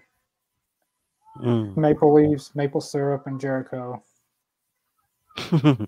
mm. 1.41 1.76
maple 1.76 2.14
leaves, 2.14 2.52
maple 2.56 2.80
syrup, 2.80 3.28
and 3.28 3.41
Jericho. 3.41 4.02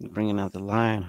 bringing 0.00 0.38
out 0.40 0.52
the 0.52 0.58
lion 0.58 1.02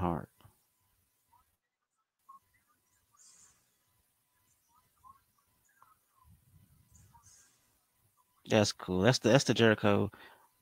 That's 8.50 8.72
cool. 8.72 9.02
That's 9.02 9.20
the 9.20 9.30
that's 9.30 9.44
the 9.44 9.54
Jericho 9.54 10.10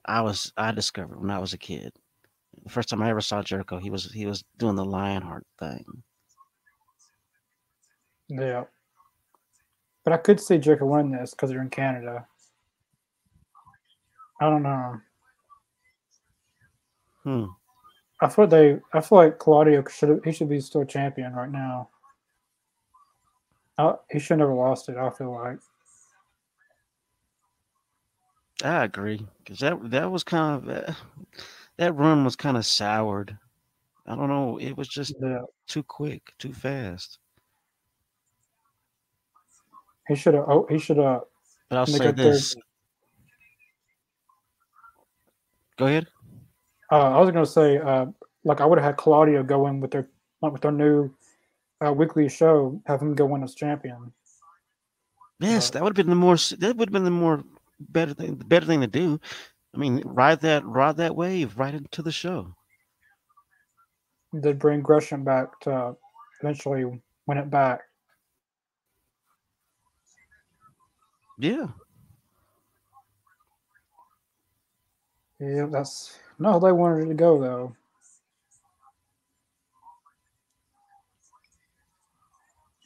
I 0.06 0.22
was 0.22 0.52
I 0.58 0.72
discovered 0.72 1.20
when 1.20 1.32
I 1.32 1.40
was 1.40 1.54
a 1.54 1.58
kid. 1.58 1.94
The 2.64 2.70
first 2.70 2.90
time 2.90 3.02
I 3.02 3.10
ever 3.10 3.22
saw 3.22 3.44
Jericho, 3.44 3.78
he 3.80 3.90
was 3.90 4.12
he 4.12 4.26
was 4.26 4.44
doing 4.58 4.76
the 4.76 4.86
Lionheart 4.86 5.46
thing. 5.60 5.86
Yeah. 8.28 8.66
But 10.04 10.14
I 10.14 10.18
could 10.18 10.40
see 10.40 10.58
Jericho 10.58 10.86
win 10.86 11.12
this 11.12 11.32
because 11.32 11.50
they're 11.50 11.62
in 11.62 11.70
Canada. 11.70 12.28
I 14.40 14.50
don't 14.50 14.64
know. 14.64 14.98
Hmm. 17.24 17.46
I 18.22 18.28
thought 18.28 18.50
they. 18.50 18.80
I 18.94 19.02
feel 19.02 19.18
like 19.18 19.40
Claudio 19.40 19.84
should. 19.88 20.22
He 20.24 20.32
should 20.32 20.50
be 20.50 20.62
still 20.62 20.86
champion 20.86 21.34
right 21.34 21.52
now. 21.52 21.90
Uh, 23.78 23.96
he 24.10 24.20
should 24.20 24.38
never 24.38 24.54
lost 24.54 24.88
it. 24.90 24.98
I 24.98 25.10
feel 25.10 25.34
like. 25.34 25.60
I 28.66 28.84
agree 28.84 29.26
because 29.38 29.60
that 29.60 29.78
that 29.92 30.12
was 30.12 30.24
kind 30.24 30.68
of 30.68 30.70
uh, 30.70 30.94
that 31.78 31.94
run 31.94 32.26
was 32.26 32.36
kind 32.36 32.58
of 32.58 32.66
soured. 32.66 33.38
I 34.08 34.16
don't 34.16 34.30
know. 34.30 34.58
It 34.58 34.76
was 34.76 34.88
just 34.88 35.14
Yeah. 35.20 35.42
too 35.68 35.84
quick, 35.84 36.34
too 36.40 36.54
fast. 36.54 37.20
He 40.08 40.16
should 40.16 40.34
have. 40.34 40.46
Oh, 40.48 40.66
he 40.70 40.80
should 40.80 40.98
have. 40.98 41.22
But 41.70 41.78
I'll 41.78 41.86
say 41.86 42.12
this. 42.12 42.56
Go 45.78 45.86
ahead. 45.88 46.08
Uh, 46.92 47.18
I 47.18 47.20
was 47.20 47.32
gonna 47.32 47.46
say, 47.46 47.78
uh, 47.78 48.08
like 48.44 48.62
I 48.62 48.66
would 48.66 48.80
have 48.80 48.86
had 48.86 48.98
Claudio 48.98 49.44
go 49.44 49.68
in 49.68 49.80
with 49.80 49.92
their 49.92 50.08
like, 50.42 50.54
with 50.54 50.62
their 50.62 50.72
new 50.72 51.14
uh, 51.86 51.94
weekly 51.94 52.30
show, 52.30 52.82
have 52.88 53.02
him 53.02 53.14
go 53.14 53.36
in 53.36 53.44
as 53.44 53.54
champion. 53.54 54.12
Yes, 55.40 55.70
that 55.72 55.84
would 55.84 55.98
have 55.98 56.06
been 56.06 56.10
the 56.10 56.16
more. 56.16 56.36
That 56.36 56.78
would 56.78 56.90
have 56.90 56.94
been 56.94 57.04
the 57.04 57.12
more 57.12 57.44
better 57.80 58.14
thing. 58.14 58.38
The 58.38 58.46
better 58.46 58.66
thing 58.66 58.82
to 58.82 58.88
do. 58.88 59.20
I 59.74 59.78
mean, 59.78 60.02
ride 60.06 60.42
that 60.42 60.66
ride 60.66 60.98
that 60.98 61.16
wave 61.16 61.58
right 61.58 61.74
into 61.74 62.02
the 62.02 62.12
show. 62.12 62.56
They'd 64.34 64.60
bring 64.60 64.82
Gresham 64.82 65.24
back 65.24 65.60
to 65.62 65.96
eventually 66.42 66.86
win 67.28 67.38
it 67.38 67.50
back. 67.50 67.82
Yeah. 71.38 71.68
Yeah, 75.40 75.68
that's 75.70 76.18
no. 76.40 76.60
They 76.60 76.72
wanted 76.72 77.06
it 77.06 77.08
to 77.10 77.14
go 77.14 77.40
though. 77.40 77.76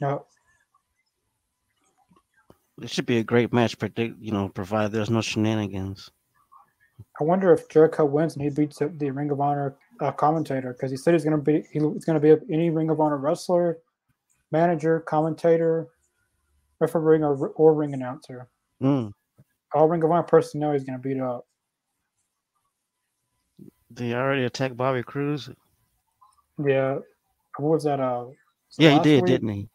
No, 0.02 0.26
It 2.82 2.90
should 2.90 3.06
be 3.06 3.18
a 3.18 3.24
great 3.24 3.52
match, 3.52 3.78
predict 3.78 4.22
you 4.22 4.32
know, 4.32 4.50
provided 4.50 4.92
there's 4.92 5.10
no 5.10 5.22
shenanigans. 5.22 6.10
I 7.20 7.24
wonder 7.24 7.54
if 7.54 7.70
Jericho 7.70 8.06
wins 8.06 8.36
and 8.36 8.44
he 8.44 8.50
beats 8.50 8.80
the, 8.80 8.88
the 8.90 9.12
Ring 9.12 9.32
of 9.32 9.42
Honor 9.42 9.76
uh, 10.02 10.12
commentator 10.12 10.74
because 10.74 10.92
he 10.92 10.98
said 10.98 11.14
he's 11.14 11.24
going 11.24 11.36
to 11.36 11.42
be 11.42 11.64
he, 11.72 11.80
he's 11.80 12.06
going 12.06 12.20
to 12.20 12.36
be 12.38 12.54
any 12.54 12.70
Ring 12.70 12.90
of 12.90 13.00
Honor 13.00 13.18
wrestler, 13.18 13.80
manager, 14.52 15.02
commentator, 15.02 15.88
referee, 16.80 17.22
or, 17.22 17.50
or 17.50 17.74
ring 17.74 17.94
announcer. 17.94 18.48
Mm. 18.82 19.12
All 19.74 19.88
Ring 19.88 20.04
of 20.04 20.12
Honor 20.12 20.24
personnel 20.24 20.74
he's 20.74 20.84
going 20.84 21.02
to 21.02 21.08
beat 21.08 21.20
up. 21.20 21.46
They 23.92 24.14
already 24.14 24.46
attacked 24.46 24.78
Bobby 24.78 25.04
Cruise. 25.04 25.50
Yeah, 26.64 27.00
what 27.58 27.70
was 27.74 27.84
that? 27.86 28.00
Uh, 28.00 28.28
Yeah, 28.78 28.92
he 28.92 29.00
did, 29.00 29.24
week? 29.24 29.26
didn't 29.26 29.50
he? 29.50 29.70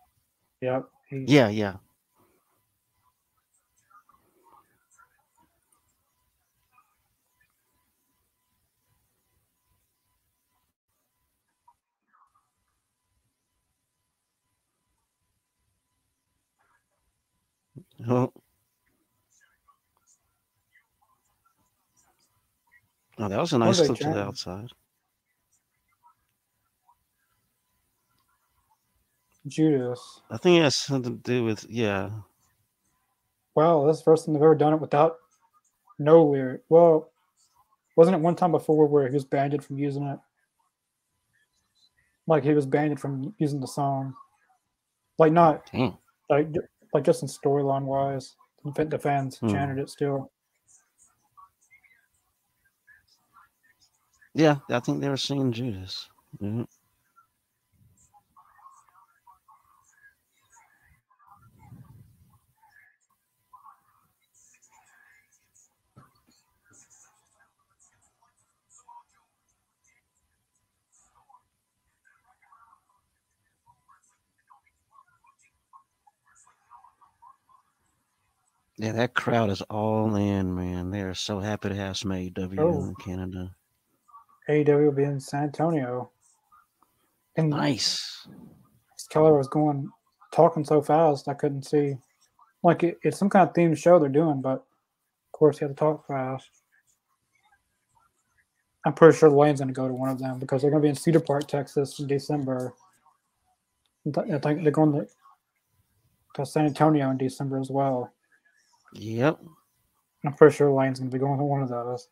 Yep. 0.62 0.84
He, 1.10 1.24
Yeah, 1.28 1.48
yeah. 1.48 1.76
Oh. 18.08 18.32
Oh, 23.16 23.28
that 23.28 23.38
was 23.38 23.52
a 23.52 23.58
nice 23.58 23.78
flip 23.78 23.98
to 23.98 24.04
the 24.04 24.22
outside. 24.22 24.68
Judas. 29.46 30.20
I 30.30 30.36
think 30.38 30.58
it 30.58 30.62
has 30.62 30.76
something 30.76 31.20
to 31.20 31.22
do 31.22 31.44
with 31.44 31.66
yeah. 31.68 32.10
Wow, 33.54 33.86
that's 33.86 33.98
the 33.98 34.04
first 34.04 34.24
time 34.24 34.34
they've 34.34 34.42
ever 34.42 34.54
done 34.54 34.72
it 34.72 34.80
without 34.80 35.16
no 35.98 36.24
lyric. 36.24 36.62
Well, 36.68 37.10
wasn't 37.96 38.16
it 38.16 38.22
one 38.22 38.34
time 38.34 38.52
before 38.52 38.86
where 38.86 39.06
he 39.06 39.14
was 39.14 39.24
banned 39.24 39.62
from 39.64 39.78
using 39.78 40.04
it? 40.04 40.18
Like 42.26 42.42
he 42.42 42.54
was 42.54 42.66
banned 42.66 42.98
from 42.98 43.34
using 43.38 43.60
the 43.60 43.66
song. 43.66 44.14
Like 45.18 45.32
not 45.32 45.70
Damn. 45.70 45.98
like 46.28 46.48
like 46.94 47.04
just 47.04 47.22
in 47.22 47.28
storyline 47.28 47.82
wise. 47.82 48.36
The 48.64 48.72
fa- 48.72 48.84
The 48.86 48.98
fans 48.98 49.38
Hmm. 49.38 49.48
chanted 49.48 49.78
it 49.78 49.90
still. 49.90 50.30
Yeah, 54.34 54.56
I 54.70 54.80
think 54.80 55.00
they 55.00 55.08
were 55.08 55.16
singing 55.16 55.52
Judas. 55.52 56.08
Yeah. 56.40 56.64
Yeah, 78.76 78.92
that 78.92 79.14
crowd 79.14 79.50
is 79.50 79.62
all 79.62 80.14
in, 80.16 80.54
man. 80.54 80.90
They 80.90 81.02
are 81.02 81.14
so 81.14 81.38
happy 81.38 81.68
to 81.68 81.74
have 81.76 81.96
some 81.96 82.10
AEW 82.10 82.58
Oh. 82.58 82.84
in 82.88 82.94
Canada. 82.96 83.54
AEW 84.48 84.86
will 84.86 84.92
be 84.92 85.04
in 85.04 85.20
San 85.20 85.44
Antonio. 85.44 86.10
And 87.36 87.50
Nice. 87.50 88.26
Keller 89.10 89.36
was 89.36 89.48
going 89.48 89.90
talking 90.32 90.64
so 90.64 90.82
fast 90.82 91.28
I 91.28 91.34
couldn't 91.34 91.62
see. 91.64 91.96
Like 92.64 92.82
it, 92.82 92.98
it's 93.02 93.18
some 93.18 93.30
kind 93.30 93.48
of 93.48 93.54
themed 93.54 93.76
show 93.78 93.98
they're 93.98 94.08
doing, 94.08 94.40
but 94.40 94.58
of 94.58 95.32
course 95.32 95.58
he 95.58 95.64
had 95.64 95.70
to 95.70 95.74
talk 95.74 96.06
fast. 96.06 96.48
I'm 98.84 98.94
pretty 98.94 99.16
sure 99.16 99.30
Lane's 99.30 99.60
going 99.60 99.68
to 99.68 99.74
go 99.74 99.86
to 99.88 99.94
one 99.94 100.10
of 100.10 100.18
them 100.18 100.38
because 100.38 100.62
they're 100.62 100.70
going 100.70 100.82
to 100.82 100.86
be 100.86 100.90
in 100.90 100.94
Cedar 100.96 101.20
Park, 101.20 101.46
Texas 101.46 101.98
in 102.00 102.06
December. 102.06 102.74
I 104.06 104.38
think 104.38 104.62
they're 104.62 104.70
going 104.70 104.92
to, 104.92 105.06
to 106.34 106.44
San 106.46 106.66
Antonio 106.66 107.10
in 107.10 107.16
December 107.16 107.58
as 107.58 107.70
well. 107.70 108.12
Yep. 108.94 109.40
I'm 110.24 110.32
pretty 110.34 110.56
sure 110.56 110.72
Lane's 110.72 111.00
going 111.00 111.10
to 111.10 111.14
be 111.14 111.20
going 111.20 111.38
to 111.38 111.44
one 111.44 111.62
of 111.62 111.68
those. 111.68 112.08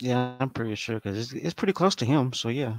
Yeah, 0.00 0.34
I'm 0.40 0.50
pretty 0.50 0.74
sure 0.74 0.96
because 0.96 1.18
it's, 1.18 1.32
it's 1.44 1.54
pretty 1.54 1.74
close 1.74 1.94
to 1.96 2.04
him. 2.06 2.32
So 2.32 2.48
yeah. 2.48 2.76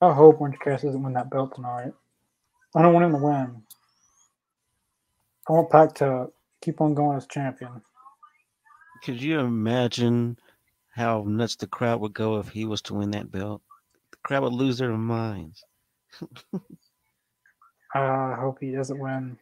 I 0.00 0.12
hope 0.12 0.40
Orange 0.40 0.58
Cassidy 0.58 0.88
doesn't 0.88 1.02
win 1.02 1.12
that 1.14 1.30
belt 1.30 1.54
tonight. 1.54 1.92
I 2.74 2.82
don't 2.82 2.94
want 2.94 3.06
him 3.06 3.12
to 3.12 3.18
win. 3.18 3.62
I 5.48 5.52
want 5.52 5.70
Pac 5.70 5.94
to 5.96 6.28
keep 6.60 6.80
on 6.80 6.94
going 6.94 7.16
as 7.16 7.26
champion. 7.26 7.82
Could 9.04 9.20
you 9.20 9.40
imagine 9.40 10.38
how 10.90 11.24
nuts 11.26 11.56
the 11.56 11.66
crowd 11.66 12.00
would 12.00 12.14
go 12.14 12.38
if 12.38 12.48
he 12.48 12.64
was 12.64 12.80
to 12.82 12.94
win 12.94 13.10
that 13.10 13.30
belt? 13.30 13.60
The 14.12 14.16
crowd 14.22 14.44
would 14.44 14.52
lose 14.52 14.78
their 14.78 14.96
minds. 14.96 15.64
I 17.94 18.34
hope 18.38 18.58
he 18.60 18.72
doesn't 18.72 18.98
win. 18.98 19.36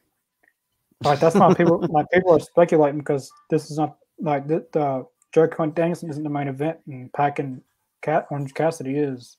Like 1.03 1.21
that's 1.21 1.37
not 1.37 1.57
people. 1.57 1.79
like 1.91 2.11
people 2.13 2.33
are 2.33 2.41
speculating 2.41 2.99
because 2.99 3.31
this 3.49 3.71
is 3.71 3.79
not 3.79 3.97
like 4.19 4.49
the, 4.49 4.67
the 4.73 5.07
Jericho 5.33 5.63
and 5.63 5.75
Danielson 5.75 6.11
isn't 6.11 6.25
the 6.25 6.31
main 6.31 6.49
event, 6.49 6.79
and 6.87 7.13
Pac 7.13 7.39
and 7.39 7.63
Cat 8.03 8.27
Orange 8.31 8.55
Cassidy 8.55 8.97
is. 8.97 9.37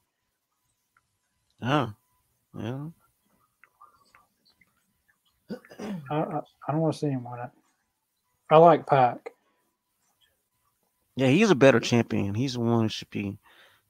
Oh, 1.62 1.94
yeah. 2.58 2.88
I, 5.80 6.16
I, 6.16 6.40
I 6.68 6.72
don't 6.72 6.82
want 6.82 6.94
to 6.94 7.00
see 7.00 7.08
him 7.08 7.24
win 7.24 7.40
it. 7.40 7.50
I 8.50 8.58
like 8.58 8.86
Pac. 8.86 9.32
Yeah, 11.16 11.28
he's 11.28 11.52
a 11.52 11.56
better 11.56 11.80
champion. 11.80 12.34
He's 12.34 12.54
the 12.54 12.60
one 12.60 12.84
who 12.84 12.90
should 12.90 13.10
be. 13.10 13.38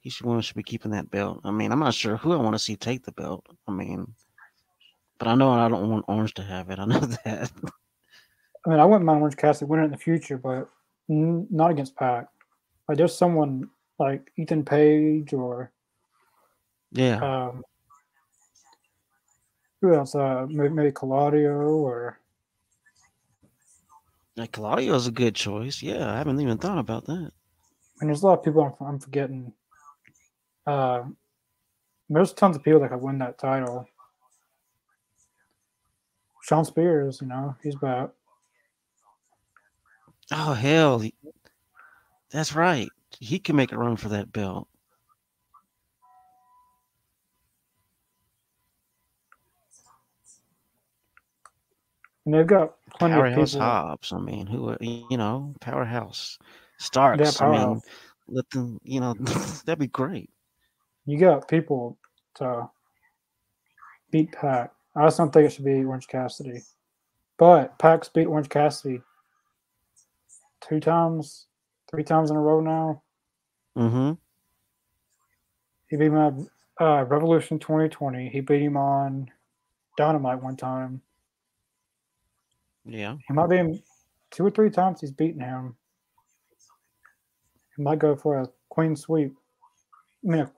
He's 0.01 0.17
the 0.17 0.27
one 0.27 0.37
who 0.37 0.41
should 0.41 0.55
be 0.55 0.63
keeping 0.63 0.91
that 0.91 1.11
belt. 1.11 1.41
I 1.43 1.51
mean, 1.51 1.71
I'm 1.71 1.79
not 1.79 1.93
sure 1.93 2.17
who 2.17 2.33
I 2.33 2.37
want 2.37 2.55
to 2.55 2.59
see 2.59 2.75
take 2.75 3.03
the 3.03 3.11
belt. 3.11 3.45
I 3.67 3.71
mean, 3.71 4.13
but 5.19 5.27
I 5.27 5.35
know 5.35 5.51
I 5.51 5.69
don't 5.69 5.89
want 5.89 6.05
Orange 6.07 6.33
to 6.35 6.43
have 6.43 6.69
it. 6.71 6.79
I 6.79 6.85
know 6.85 6.99
that. 7.25 7.51
I 8.65 8.69
mean, 8.69 8.79
I 8.79 8.85
wouldn't 8.85 9.05
mind 9.05 9.21
Orange 9.21 9.37
Cassidy 9.37 9.69
winning 9.69 9.83
it 9.83 9.87
in 9.87 9.91
the 9.91 9.97
future, 9.97 10.37
but 10.37 10.69
not 11.07 11.71
against 11.71 11.95
Pac. 11.95 12.27
Like 12.87 12.97
there's 12.97 13.15
someone 13.15 13.69
like 13.99 14.31
Ethan 14.37 14.65
Page 14.65 15.33
or 15.33 15.71
Yeah, 16.91 17.19
um, 17.21 17.63
who 19.81 19.93
else? 19.95 20.15
Uh, 20.15 20.45
maybe, 20.49 20.91
Claudio 20.91 21.51
or 21.51 22.19
like 24.37 24.53
Claudio's 24.53 25.07
a 25.07 25.11
good 25.11 25.35
choice. 25.35 25.81
Yeah, 25.81 26.11
I 26.11 26.17
haven't 26.17 26.39
even 26.39 26.57
thought 26.57 26.77
about 26.77 27.05
that. 27.05 27.31
and 27.99 28.09
there's 28.09 28.23
a 28.23 28.27
lot 28.27 28.39
of 28.39 28.45
people 28.45 28.77
I'm, 28.79 28.87
I'm 28.87 28.99
forgetting. 28.99 29.51
Uh, 30.65 31.03
there's 32.09 32.33
tons 32.33 32.55
of 32.55 32.63
people 32.63 32.79
that 32.79 32.89
could 32.89 33.01
win 33.01 33.17
that 33.19 33.37
title. 33.37 33.87
Shawn 36.43 36.65
Spears, 36.65 37.19
you 37.21 37.27
know, 37.27 37.55
he's 37.63 37.75
about. 37.75 38.15
Oh 40.31 40.53
hell, 40.53 41.03
that's 42.31 42.55
right. 42.55 42.89
He 43.19 43.37
can 43.39 43.55
make 43.55 43.71
a 43.71 43.77
run 43.77 43.97
for 43.97 44.09
that 44.09 44.31
belt. 44.31 44.67
And 52.25 52.33
they've 52.33 52.45
got 52.47 52.75
plenty 52.97 53.13
of 53.15 53.19
Powerhouse 53.19 53.51
people. 53.53 53.65
Hobbs. 53.65 54.13
I 54.13 54.19
mean, 54.19 54.45
who 54.47 54.69
are- 54.69 54.77
you 54.79 55.17
know, 55.17 55.55
powerhouse 55.59 56.37
Starks. 56.77 57.41
I 57.41 57.51
mean, 57.51 57.81
let 58.27 58.49
them. 58.49 58.79
You 58.83 58.99
know, 59.01 59.13
that'd 59.65 59.79
be 59.79 59.87
great. 59.87 60.29
You 61.05 61.19
got 61.19 61.47
people 61.47 61.97
to 62.35 62.69
beat 64.11 64.31
Pac. 64.31 64.71
I 64.95 65.05
just 65.05 65.17
don't 65.17 65.31
think 65.31 65.45
it 65.45 65.53
should 65.53 65.65
be 65.65 65.83
Orange 65.83 66.07
Cassidy. 66.07 66.61
But 67.37 67.77
Pac's 67.79 68.09
beat 68.09 68.25
Orange 68.25 68.49
Cassidy 68.49 69.01
two 70.61 70.79
times, 70.79 71.47
three 71.89 72.03
times 72.03 72.29
in 72.29 72.37
a 72.37 72.41
row 72.41 72.61
now. 72.61 73.01
Mm-hmm. 73.77 74.13
He 75.89 75.97
beat 75.97 76.05
him 76.05 76.17
at 76.17 76.33
uh, 76.79 77.03
Revolution 77.05 77.57
2020. 77.59 78.29
He 78.29 78.41
beat 78.41 78.61
him 78.61 78.77
on 78.77 79.29
Dynamite 79.97 80.41
one 80.41 80.55
time. 80.55 81.01
Yeah. 82.85 83.17
He 83.27 83.33
might 83.33 83.47
be 83.49 83.57
him 83.57 83.81
two 84.31 84.45
or 84.45 84.51
three 84.51 84.69
times 84.69 85.01
he's 85.01 85.11
beaten 85.11 85.41
him. 85.41 85.75
He 87.75 87.83
might 87.83 87.99
go 87.99 88.15
for 88.15 88.39
a 88.41 88.49
queen 88.69 88.95
sweep. 88.95 89.35
I 90.25 90.27
mean, 90.31 90.49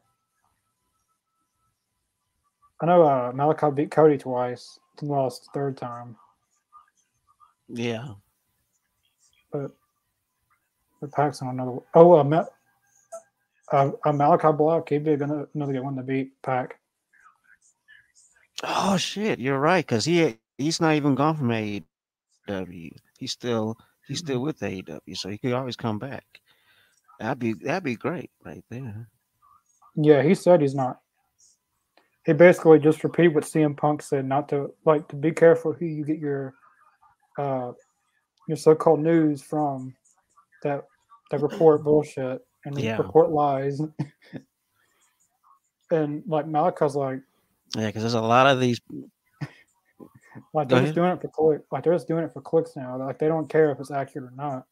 I 2.81 2.85
know 2.85 3.03
uh, 3.03 3.31
Malakai 3.31 3.73
beat 3.75 3.91
Cody 3.91 4.17
twice 4.17 4.79
and 4.99 5.09
lost 5.09 5.45
the 5.45 5.49
third 5.53 5.77
time, 5.77 6.17
Yeah. 7.69 8.09
but 9.51 9.71
the 11.01 11.07
Pac's 11.07 11.41
on 11.41 11.49
another. 11.49 11.77
Oh, 11.93 12.13
uh, 12.19 12.23
Ma- 12.23 12.45
uh, 13.71 13.91
uh, 14.05 14.11
Malakai 14.11 14.57
Black, 14.57 14.89
he'd 14.89 15.05
be 15.05 15.15
gonna, 15.15 15.47
another 15.53 15.73
good 15.73 15.83
one 15.83 15.95
to 15.95 16.03
beat 16.03 16.41
Pac. 16.41 16.77
Oh 18.63 18.97
shit, 18.97 19.39
you're 19.39 19.59
right. 19.59 19.85
Cause 19.85 20.05
he 20.05 20.37
he's 20.57 20.79
not 20.81 20.95
even 20.95 21.15
gone 21.15 21.35
from 21.35 21.51
AEW. 22.47 22.91
He's 23.17 23.31
still 23.31 23.77
he's 24.07 24.19
still 24.19 24.41
with 24.41 24.59
AEW, 24.59 25.15
so 25.15 25.29
he 25.29 25.37
could 25.37 25.53
always 25.53 25.75
come 25.75 25.99
back. 25.99 26.25
That'd 27.19 27.39
be 27.39 27.53
that'd 27.53 27.83
be 27.83 27.95
great 27.95 28.31
right 28.43 28.63
there. 28.69 29.07
Yeah, 29.95 30.23
he 30.23 30.35
said 30.35 30.61
he's 30.61 30.75
not. 30.75 30.99
He 32.25 32.33
basically 32.33 32.79
just 32.79 33.03
repeated 33.03 33.35
what 33.35 33.43
CM 33.43 33.75
Punk 33.75 34.01
said, 34.01 34.25
not 34.25 34.49
to 34.49 34.73
like 34.85 35.07
to 35.09 35.15
be 35.15 35.31
careful 35.31 35.73
who 35.73 35.85
you 35.85 36.05
get 36.05 36.19
your 36.19 36.53
uh 37.37 37.71
your 38.47 38.57
so-called 38.57 38.99
news 38.99 39.41
from 39.41 39.93
that 40.63 40.83
that 41.31 41.41
report 41.41 41.83
bullshit 41.83 42.41
and 42.65 42.79
Yeah. 42.79 42.97
report 42.97 43.31
lies. 43.31 43.79
and 45.91 46.23
like 46.27 46.45
Malakai's 46.45 46.95
like 46.95 47.19
Yeah, 47.75 47.87
because 47.87 48.03
there's 48.03 48.13
a 48.13 48.21
lot 48.21 48.47
of 48.47 48.59
these. 48.59 48.79
Like 50.53 50.69
they're 50.69 50.81
just 50.81 50.95
doing 50.95 51.11
it 51.11 51.21
for 51.21 51.27
click 51.27 51.61
like 51.71 51.83
they're 51.83 51.93
just 51.93 52.07
doing 52.07 52.23
it 52.23 52.33
for 52.33 52.41
clicks 52.41 52.75
now. 52.75 52.97
Like 52.97 53.19
they 53.19 53.27
don't 53.27 53.49
care 53.49 53.71
if 53.71 53.79
it's 53.79 53.91
accurate 53.91 54.31
or 54.31 54.35
not. 54.35 54.65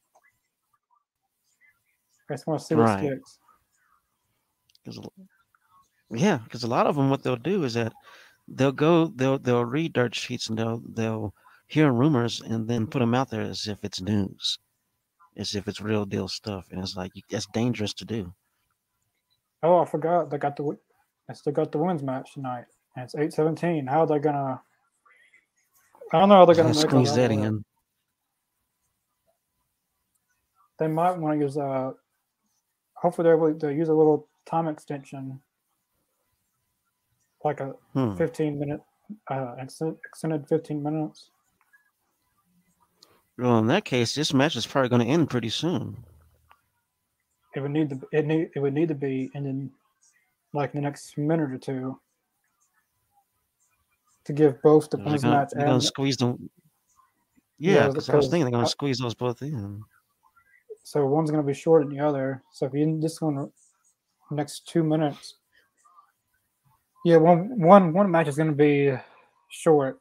I 2.29 2.33
just 2.33 2.47
want 2.47 2.59
to 2.61 2.65
see 2.65 2.75
what 2.75 2.83
Right. 2.83 2.99
sticks. 2.99 3.39
Cause, 4.85 4.99
yeah, 6.09 6.39
because 6.43 6.63
a 6.63 6.67
lot 6.67 6.87
of 6.87 6.95
them, 6.95 7.09
what 7.09 7.23
they'll 7.23 7.35
do 7.35 7.63
is 7.63 7.73
that 7.75 7.93
they'll 8.47 8.71
go, 8.71 9.07
they'll 9.07 9.37
they'll 9.37 9.65
read 9.65 9.93
dirt 9.93 10.15
sheets 10.15 10.49
and 10.49 10.57
they'll 10.57 10.81
they'll 10.93 11.33
hear 11.67 11.91
rumors 11.91 12.41
and 12.41 12.67
then 12.67 12.87
put 12.87 12.99
them 12.99 13.13
out 13.13 13.29
there 13.29 13.41
as 13.41 13.67
if 13.67 13.83
it's 13.83 14.01
news, 14.01 14.57
as 15.37 15.55
if 15.55 15.67
it's 15.67 15.81
real 15.81 16.05
deal 16.05 16.27
stuff, 16.27 16.67
and 16.71 16.81
it's 16.81 16.95
like 16.95 17.11
that's 17.29 17.47
dangerous 17.53 17.93
to 17.95 18.05
do. 18.05 18.33
Oh, 19.63 19.79
I 19.79 19.85
forgot. 19.85 20.29
They 20.29 20.37
got 20.37 20.55
the 20.55 20.77
they 21.27 21.33
still 21.33 21.53
got 21.53 21.71
the 21.71 21.77
women's 21.77 22.03
match 22.03 22.33
tonight, 22.33 22.65
and 22.95 23.03
it's 23.05 23.15
eight 23.15 23.33
seventeen. 23.33 23.87
How 23.87 24.01
are 24.01 24.07
they 24.07 24.19
gonna? 24.19 24.61
I 26.13 26.19
don't 26.19 26.29
know 26.29 26.35
how 26.35 26.45
they're 26.45 26.55
gonna 26.55 26.69
make 26.69 26.77
Squeeze 26.77 27.15
that 27.15 27.31
in. 27.31 27.63
They 30.77 30.87
might 30.87 31.17
want 31.17 31.39
to 31.39 31.45
use 31.45 31.57
a. 31.57 31.93
Hopefully, 32.95 33.23
they're 33.23 33.35
able 33.35 33.57
to 33.57 33.73
use 33.73 33.89
a 33.89 33.93
little 33.93 34.27
time 34.45 34.67
extension, 34.67 35.41
like 37.43 37.59
a 37.59 37.75
Hmm. 37.93 38.15
fifteen 38.15 38.59
minute, 38.59 38.81
uh, 39.29 39.55
extended 39.57 40.47
fifteen 40.47 40.83
minutes. 40.83 41.31
Well, 43.37 43.59
in 43.59 43.67
that 43.67 43.85
case, 43.85 44.13
this 44.13 44.33
match 44.33 44.55
is 44.55 44.67
probably 44.67 44.89
going 44.89 45.01
to 45.01 45.07
end 45.07 45.29
pretty 45.29 45.49
soon. 45.49 46.03
It 47.55 47.61
would 47.61 47.71
need 47.71 47.89
to. 47.89 48.07
It 48.11 48.25
need. 48.25 48.51
It 48.55 48.59
would 48.59 48.73
need 48.73 48.89
to 48.89 48.95
be, 48.95 49.31
then, 49.33 49.71
like 50.53 50.73
the 50.73 50.81
next 50.81 51.17
minute 51.17 51.51
or 51.51 51.57
two, 51.57 51.99
to 54.25 54.33
give 54.33 54.61
both 54.61 54.89
the 54.89 54.97
gonna, 54.97 55.19
match 55.21 55.49
they're 55.53 55.67
and 55.67 55.83
squeeze 55.83 56.17
them. 56.17 56.49
Yeah, 57.57 57.73
Yeah, 57.73 57.87
because 57.87 58.09
I 58.09 58.15
was 58.15 58.27
thinking 58.27 58.45
they're 58.45 58.51
going 58.51 58.65
to 58.65 58.69
squeeze 58.71 58.99
those 58.99 59.15
both 59.15 59.41
in. 59.41 59.81
so 60.83 61.05
one's 61.05 61.31
going 61.31 61.43
to 61.43 61.47
be 61.47 61.53
shorter 61.53 61.85
than 61.85 61.95
the 61.95 62.03
other. 62.03 62.43
So 62.51 62.65
if 62.65 62.73
you 62.73 62.99
this 62.99 63.21
one 63.21 63.51
next 64.31 64.67
two 64.67 64.83
minutes, 64.83 65.35
yeah, 67.05 67.17
one 67.17 67.59
one 67.59 67.93
one 67.93 68.09
match 68.09 68.27
is 68.27 68.35
going 68.35 68.49
to 68.49 68.55
be 68.55 68.95
short 69.49 69.99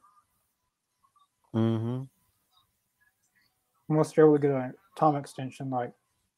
Mm-hmm. 1.53 2.03
unless 3.89 4.13
they're 4.13 4.23
able 4.23 4.35
to 4.37 4.41
get 4.41 4.51
a 4.51 4.71
time 4.97 5.17
extension 5.17 5.69
like 5.69 5.91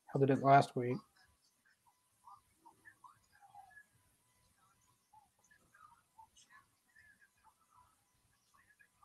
how 0.08 0.20
they 0.20 0.26
did 0.26 0.42
last 0.42 0.76
week. 0.76 0.98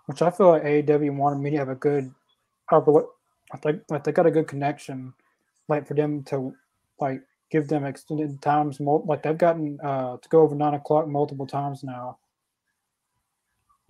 Which 0.08 0.22
I 0.22 0.30
feel 0.30 0.48
like 0.48 0.62
AEW 0.62 1.14
wanted 1.14 1.40
me 1.40 1.50
to 1.50 1.58
have 1.58 1.68
a 1.68 1.74
good, 1.74 2.10
uh, 2.72 2.80
I 3.52 3.56
think 3.58 3.82
like 3.90 4.04
they 4.04 4.12
got 4.12 4.24
a 4.24 4.30
good 4.30 4.48
connection, 4.48 5.12
like 5.68 5.86
for 5.86 5.92
them 5.92 6.22
to 6.24 6.54
like 6.98 7.20
give 7.50 7.68
them 7.68 7.84
extended 7.84 8.40
times. 8.40 8.80
Like 8.80 9.22
they've 9.22 9.36
gotten 9.36 9.78
uh, 9.84 10.16
to 10.16 10.28
go 10.30 10.40
over 10.40 10.54
nine 10.54 10.72
o'clock 10.72 11.08
multiple 11.08 11.46
times 11.46 11.84
now. 11.84 12.16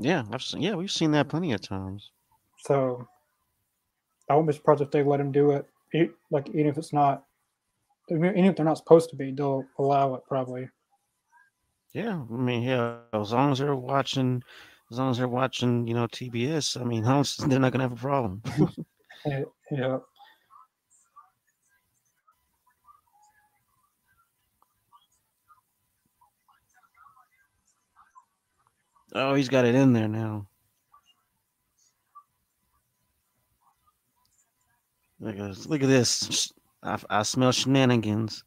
Yeah, 0.01 0.25
I've 0.33 0.43
seen, 0.43 0.61
yeah, 0.61 0.75
we've 0.75 0.91
seen 0.91 1.13
that 1.13 1.29
plenty 1.29 1.53
of 1.53 1.61
times. 1.61 2.11
So 2.65 3.07
I 4.29 4.35
won't 4.35 4.49
be 4.49 4.55
surprised 4.55 4.81
if 4.81 4.91
they 4.91 5.05
let 5.05 5.21
him 5.21 5.31
do 5.31 5.53
it. 5.53 5.67
Like 6.33 6.49
even 6.49 6.67
if 6.67 6.79
it's 6.79 6.93
not, 6.93 7.27
even 8.11 8.45
if 8.45 8.57
they're 8.57 8.65
not 8.65 8.79
supposed 8.79 9.11
to 9.11 9.17
be, 9.17 9.31
they'll 9.31 9.65
allow 9.79 10.15
it 10.17 10.23
probably. 10.27 10.69
Yeah, 11.93 12.23
I 12.29 12.35
mean, 12.35 12.65
yeah, 12.65 12.97
as 13.13 13.33
long 13.33 13.53
as 13.53 13.61
they're 13.61 13.77
watching, 13.77 14.43
as 14.91 14.99
long 14.99 15.11
as 15.11 15.19
they're 15.19 15.29
watching, 15.29 15.87
you 15.87 15.95
know, 15.95 16.07
TBS, 16.07 16.81
I 16.81 16.85
mean, 16.85 17.03
don't- 17.05 17.37
they're 17.49 17.59
not 17.59 17.73
gonna 17.73 17.85
have 17.85 17.93
a 17.93 17.97
problem. 17.97 18.43
Yeah. 19.71 19.99
oh, 29.15 29.35
he's 29.35 29.49
got 29.49 29.65
it 29.65 29.75
in 29.75 29.93
there 29.93 30.09
now. 30.09 30.47
Look 35.21 35.37
at 35.37 35.49
this. 35.49 35.67
Look 35.67 35.83
at 35.83 35.89
this. 35.89 36.53
I, 36.83 36.99
I 37.11 37.23
smell 37.25 37.53
shenanigans. 37.53 38.45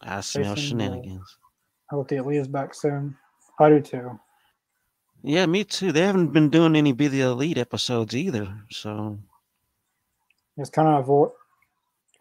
I 0.00 0.20
smell 0.20 0.44
Moore. 0.44 0.52
Uh, 0.52 0.56
shenanigans. 0.56 1.38
I 1.90 1.96
hope 1.96 2.08
the 2.08 2.16
Elite's 2.16 2.48
back 2.48 2.72
soon. 2.72 3.16
I 3.60 3.68
do 3.68 3.80
too. 3.80 4.18
Yeah, 5.22 5.44
me 5.46 5.64
too. 5.64 5.92
They 5.92 6.00
haven't 6.00 6.32
been 6.32 6.48
doing 6.48 6.74
any 6.76 6.92
Be 6.92 7.08
the 7.08 7.20
Elite 7.20 7.58
episodes 7.58 8.16
either. 8.16 8.56
So 8.70 9.18
It's 10.56 10.70
kind 10.70 10.88
of 10.88 11.00
avoid, 11.00 11.32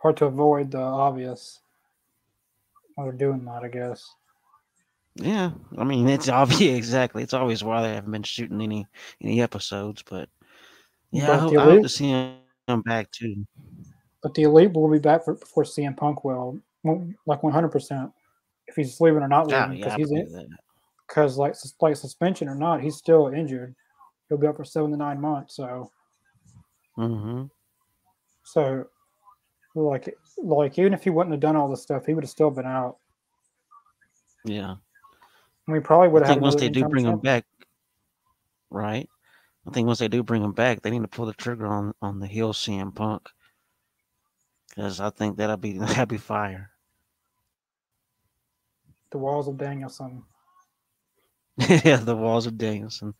hard 0.01 0.17
to 0.17 0.25
avoid 0.25 0.71
the 0.71 0.79
obvious 0.79 1.61
while 2.95 3.07
they're 3.07 3.15
doing 3.15 3.45
that, 3.45 3.63
I 3.63 3.69
guess. 3.69 4.05
yeah, 5.15 5.51
I 5.77 5.83
mean 5.85 6.09
it's 6.09 6.27
obvious 6.41 6.77
exactly. 6.77 7.23
It's 7.23 7.33
always 7.33 7.63
why 7.63 7.83
they 7.83 7.95
haven't 7.95 8.11
been 8.11 8.23
shooting 8.23 8.61
any 8.61 8.85
any 9.21 9.41
episodes, 9.41 10.03
but 10.09 10.27
yeah, 11.11 11.23
I 11.23 11.27
But 11.27 11.39
hope, 11.39 11.57
I 11.57 11.63
hope 11.63 11.81
to 11.83 11.89
see 11.89 12.09
him 12.09 12.81
back 12.81 13.11
too. 13.11 13.45
But 14.21 14.33
the 14.33 14.43
Elite 14.43 14.73
will 14.73 14.91
be 14.91 14.99
back 14.99 15.23
for, 15.23 15.35
before 15.35 15.63
CM 15.63 15.95
Punk 15.95 16.25
will, 16.25 16.59
like 17.25 17.41
100%. 17.41 18.11
If 18.67 18.75
he's 18.75 18.99
leaving 18.99 19.23
or 19.23 19.27
not 19.27 19.47
oh, 19.47 19.49
Yeah, 19.49 19.63
leaving, 19.63 19.77
yeah, 19.77 19.85
because 19.85 19.93
I 19.93 19.97
he's 19.97 20.11
in. 20.11 20.57
Because 21.09 21.37
like 21.37 21.55
like 21.81 21.97
suspension 21.97 22.47
or 22.47 22.55
not, 22.55 22.81
he's 22.81 22.95
still 22.95 23.27
injured. 23.27 23.75
He'll 24.29 24.37
be 24.37 24.47
up 24.47 24.55
for 24.55 24.63
seven 24.63 24.91
to 24.91 24.97
nine 24.97 25.19
months. 25.19 25.55
So 25.55 25.91
Mm-hmm. 26.97 27.45
so 28.43 28.85
like 29.73 30.13
like 30.37 30.77
even 30.77 30.93
if 30.93 31.03
he 31.03 31.09
wouldn't 31.09 31.31
have 31.33 31.39
done 31.39 31.55
all 31.55 31.69
this 31.69 31.81
stuff, 31.81 32.05
he 32.05 32.13
would 32.13 32.23
have 32.25 32.29
still 32.29 32.51
been 32.51 32.65
out. 32.65 32.97
Yeah. 34.43 34.75
We 35.67 35.79
probably 35.79 36.09
would 36.09 36.23
I 36.23 36.27
have 36.27 36.35
think 36.35 36.43
once 36.43 36.55
they 36.55 36.69
do 36.69 36.87
bring 36.89 37.05
him 37.05 37.19
back, 37.19 37.45
right? 38.69 39.07
I 39.67 39.71
think 39.71 39.87
once 39.87 39.99
they 39.99 40.07
do 40.07 40.23
bring 40.23 40.43
him 40.43 40.51
back, 40.51 40.81
they 40.81 40.89
need 40.89 41.03
to 41.03 41.07
pull 41.07 41.25
the 41.25 41.33
trigger 41.33 41.67
on 41.67 41.93
on 42.01 42.19
the 42.19 42.27
heel 42.27 42.53
CM 42.53 42.93
Punk 42.93 43.29
because 44.69 44.99
I 44.99 45.09
think 45.09 45.37
that'll 45.37 45.57
be 45.57 45.73
that'll 45.77 46.05
be 46.05 46.17
fire. 46.17 46.71
The 49.11 49.17
walls 49.19 49.47
of 49.47 49.57
Danielson. 49.57 50.23
yeah, 51.83 51.97
the 51.97 52.15
walls 52.15 52.45
of 52.45 52.57
Danielson. 52.57 53.13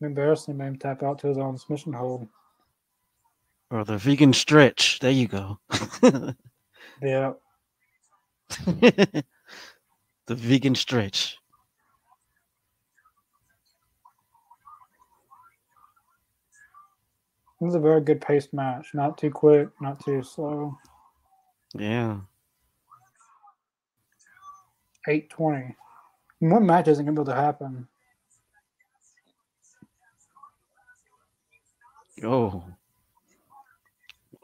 Embarrassing, 0.00 0.56
made 0.56 0.66
him 0.66 0.78
tap 0.78 1.02
out 1.02 1.18
to 1.18 1.26
his 1.26 1.38
own 1.38 1.58
submission 1.58 1.92
hold. 1.92 2.28
Or 3.70 3.84
the 3.84 3.98
vegan 3.98 4.32
stretch. 4.32 4.98
There 5.00 5.10
you 5.10 5.28
go. 5.28 5.58
Yeah, 7.00 7.34
the 8.66 9.24
vegan 10.28 10.74
stretch. 10.74 11.38
it 17.60 17.64
was 17.64 17.74
a 17.74 17.80
very 17.80 18.00
good 18.00 18.20
paced 18.20 18.54
match. 18.54 18.88
Not 18.94 19.18
too 19.18 19.30
quick, 19.30 19.68
not 19.80 20.04
too 20.04 20.22
slow. 20.22 20.78
Yeah. 21.74 22.18
820. 25.08 25.74
One 26.40 26.66
match 26.66 26.88
isn't 26.88 27.04
going 27.04 27.16
to 27.16 27.22
be 27.22 27.24
able 27.24 27.34
to 27.34 27.40
happen. 27.40 27.88
Oh. 32.22 32.64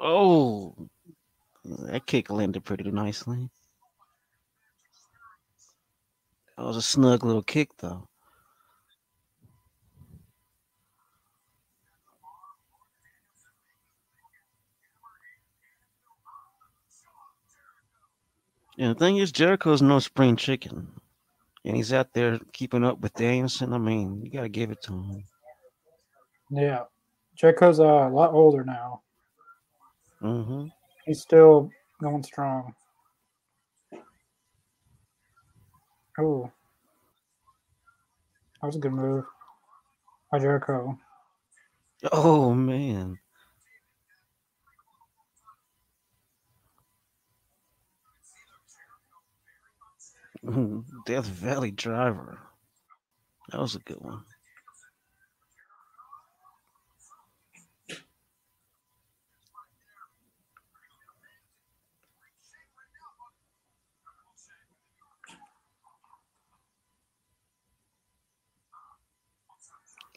Oh. 0.00 0.74
That 1.64 2.06
kick 2.06 2.30
landed 2.30 2.64
pretty 2.64 2.90
nicely. 2.90 3.48
That 6.56 6.64
was 6.64 6.76
a 6.76 6.82
snug 6.82 7.24
little 7.24 7.42
kick, 7.42 7.70
though. 7.78 8.08
And 18.78 18.94
the 18.94 18.98
thing 18.98 19.18
is, 19.18 19.30
Jericho's 19.32 19.82
no 19.82 19.98
spring 19.98 20.36
chicken. 20.36 20.88
And 21.64 21.76
he's 21.76 21.92
out 21.92 22.12
there 22.12 22.38
keeping 22.52 22.84
up 22.84 23.00
with 23.00 23.14
Danielson. 23.14 23.72
I 23.72 23.78
mean, 23.78 24.20
you 24.22 24.30
got 24.30 24.42
to 24.42 24.48
give 24.48 24.70
it 24.70 24.82
to 24.82 24.92
him. 24.92 25.24
Yeah. 26.50 26.84
Jericho's 27.36 27.80
uh, 27.80 27.84
a 27.84 28.10
lot 28.10 28.32
older 28.32 28.64
now. 28.64 29.00
Mm-hmm. 30.22 30.66
He's 31.06 31.20
still 31.20 31.70
going 32.02 32.22
strong. 32.22 32.74
Oh. 36.18 36.50
That 38.60 38.66
was 38.66 38.76
a 38.76 38.80
good 38.80 38.92
move. 38.92 39.24
By 40.30 40.38
Jericho. 40.38 40.98
Oh, 42.12 42.54
man. 42.54 43.18
Death 51.06 51.26
Valley 51.26 51.70
Driver. 51.70 52.38
That 53.50 53.60
was 53.60 53.74
a 53.74 53.78
good 53.80 54.00
one. 54.00 54.24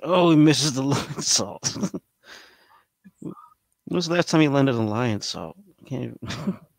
Oh, 0.03 0.31
he 0.31 0.35
misses 0.37 0.73
the 0.73 0.83
Lionsault. 0.83 1.91
when 3.21 3.33
was 3.89 4.07
the 4.07 4.13
last 4.13 4.29
time 4.29 4.41
he 4.41 4.47
landed 4.47 4.75
a 4.75 4.79
Lionsault? 4.79 5.55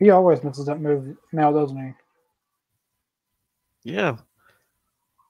He 0.00 0.10
always 0.10 0.42
misses 0.42 0.66
that 0.66 0.80
move 0.80 1.16
now, 1.32 1.52
doesn't 1.52 1.76
he? 1.76 1.92
yeah. 3.84 4.16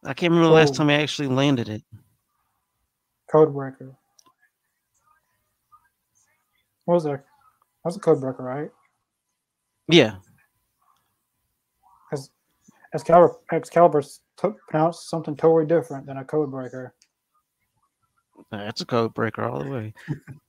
I 0.05 0.15
can't 0.15 0.31
remember 0.31 0.49
the 0.49 0.55
last 0.55 0.75
time 0.75 0.89
he 0.89 0.95
actually 0.95 1.29
landed 1.29 1.69
it. 1.69 1.83
Code 3.31 3.53
breaker. 3.53 3.95
What 6.87 6.95
was 6.95 7.05
that? 7.05 7.11
That 7.11 7.25
was 7.85 7.97
a 7.97 8.01
code 8.01 8.21
breaker, 8.21 8.43
right? 8.43 8.71
Yeah. 9.89 10.17
Excalibur, 12.95 13.37
Excalibur 13.53 14.03
t- 14.03 14.49
pronounced 14.69 15.09
something 15.09 15.37
totally 15.37 15.67
different 15.67 16.07
than 16.07 16.17
a 16.17 16.25
code 16.25 16.51
breaker. 16.51 16.95
That's 18.51 18.81
a 18.81 18.87
code 18.87 19.15
breaker 19.15 19.43
all 19.43 19.63
the 19.63 19.71
way. 19.71 19.95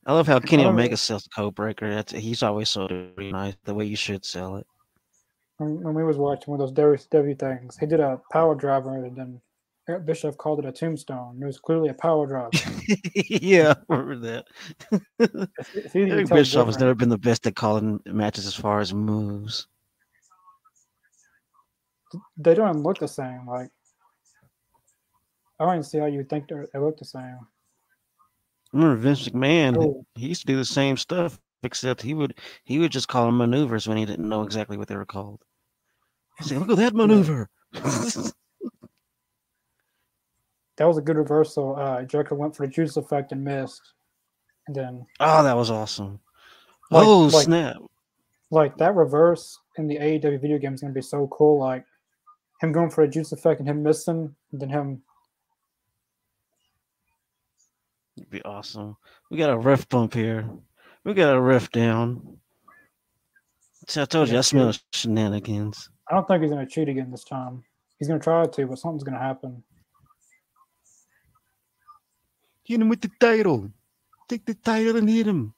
I 0.06 0.14
love 0.14 0.28
how 0.28 0.40
Kenny 0.40 0.66
Omega 0.66 0.98
sells 0.98 1.24
the 1.24 1.30
code 1.30 1.56
breaker. 1.56 1.90
That's 1.90 2.12
he's 2.12 2.44
always 2.44 2.70
so 2.70 2.88
nice, 3.18 3.56
the 3.64 3.74
way 3.74 3.86
you 3.86 3.96
should 3.96 4.26
sell 4.26 4.58
it. 4.58 4.68
When, 5.58 5.82
when 5.82 5.94
we 5.94 6.04
was 6.04 6.18
watching 6.18 6.52
one 6.52 6.60
of 6.60 6.74
those 6.74 7.08
WCW 7.08 7.38
things, 7.40 7.78
he 7.78 7.86
did 7.86 8.00
a 8.00 8.20
power 8.32 8.56
driver, 8.56 8.96
and 8.96 9.16
then 9.16 9.42
Eric 9.88 10.06
Bischoff 10.06 10.38
called 10.38 10.60
it 10.60 10.66
a 10.66 10.72
tombstone. 10.72 11.40
It 11.42 11.46
was 11.46 11.60
clearly 11.60 11.90
a 11.90 11.94
power 11.94 12.28
driver. 12.28 12.50
yeah, 13.16 13.74
I 13.90 13.96
remember 13.96 14.28
that. 14.28 14.46
It's, 15.58 15.76
it's 15.76 15.96
Eric 15.96 16.30
Bischoff 16.30 16.66
has 16.68 16.80
never 16.80 16.96
been 16.96 17.10
the 17.10 17.18
best 17.18 17.46
at 17.46 17.56
calling 17.56 18.00
matches 18.06 18.48
as 18.48 18.56
far 18.56 18.80
as 18.80 18.94
moves. 18.94 19.68
They 22.38 22.56
don't 22.56 22.84
look 22.84 23.00
the 23.00 23.08
same. 23.08 23.48
Like 23.48 23.70
I 25.62 25.66
don't 25.66 25.74
even 25.76 25.84
see 25.84 26.00
how 26.00 26.08
you 26.08 26.24
think 26.24 26.48
they 26.48 26.80
look 26.80 26.98
the 26.98 27.06
same. 27.06 27.38
I 28.74 28.78
remember 28.78 29.02
Vince 29.02 29.28
McMahon. 29.30 29.74
he- 29.82 29.88
Oh. 29.90 30.06
He 30.16 30.28
used 30.28 30.42
to 30.42 30.48
do 30.48 30.58
the 30.58 30.66
same 30.66 30.98
stuff, 30.98 31.40
except 31.64 32.02
he 32.02 32.14
would 32.14 32.38
he 32.64 32.80
would 32.80 32.92
just 32.92 33.08
call 33.08 33.26
them 33.26 33.38
maneuvers 33.38 33.88
when 33.88 33.98
he 33.98 34.06
didn't 34.06 34.28
know 34.30 34.44
exactly 34.44 34.78
what 34.78 34.88
they 34.88 34.96
were 34.96 35.06
called. 35.06 35.44
He'd 36.40 36.48
say, 36.48 36.58
"Look 36.58 36.70
at 36.70 36.78
that 36.78 36.94
maneuver." 36.96 37.50
That 40.78 40.88
was 40.88 40.98
a 40.98 41.02
good 41.02 41.18
reversal. 41.18 41.76
Uh, 41.76 42.04
Jericho 42.04 42.34
went 42.36 42.56
for 42.56 42.66
the 42.66 42.72
Judas 42.72 42.98
Effect 42.98 43.32
and 43.32 43.44
missed, 43.44 43.82
and 44.68 44.76
then 44.76 45.06
oh, 45.20 45.44
that 45.44 45.56
was 45.56 45.70
awesome. 45.70 46.20
Like- 46.90 47.06
oh 47.06 47.20
like- 47.26 47.44
snap! 47.46 47.78
like 48.50 48.78
that 48.78 48.96
reverse 48.96 49.60
in 49.78 49.88
the 49.88 49.98
AEW 49.98 50.42
video 50.42 50.58
game 50.58 50.74
is 50.74 50.82
gonna 50.82 50.94
be 50.94 51.02
so 51.02 51.28
cool. 51.28 51.60
Like 51.60 51.86
him 52.62 52.72
going 52.72 52.90
for 52.90 53.04
a 53.04 53.08
Judas 53.08 53.32
Effect 53.32 53.60
and 53.60 53.70
him 53.70 53.84
missing, 53.84 54.34
and 54.52 54.62
then 54.62 54.70
him. 54.70 55.04
It'd 58.22 58.30
be 58.30 58.44
awesome. 58.44 58.96
We 59.32 59.38
got 59.38 59.50
a 59.50 59.58
ref 59.58 59.90
bump 59.90 60.14
here. 60.14 60.48
We 61.04 61.16
got 61.16 61.36
a 61.36 61.42
ref 61.42 61.72
down. 61.72 62.38
See, 63.88 64.00
I 64.00 64.06
told 64.06 64.30
you, 64.30 64.38
I 64.38 64.42
smell 64.42 64.72
shenanigans. 64.94 65.90
I 66.08 66.14
don't 66.14 66.28
think 66.28 66.44
he's 66.44 66.52
gonna 66.52 66.68
cheat 66.68 66.88
again 66.88 67.10
this 67.10 67.24
time. 67.24 67.64
He's 67.98 68.08
gonna 68.08 68.20
try 68.20 68.46
to, 68.46 68.68
but 68.68 68.78
something's 68.78 69.04
gonna 69.04 69.18
happen. 69.18 69.64
Hit 72.64 72.80
him 72.80 72.90
with 72.90 73.02
the 73.02 73.10
title. 73.20 73.72
Take 74.30 74.46
the 74.46 74.54
title 74.54 74.98
and 74.98 75.10
hit 75.10 75.26
him. 75.26 75.56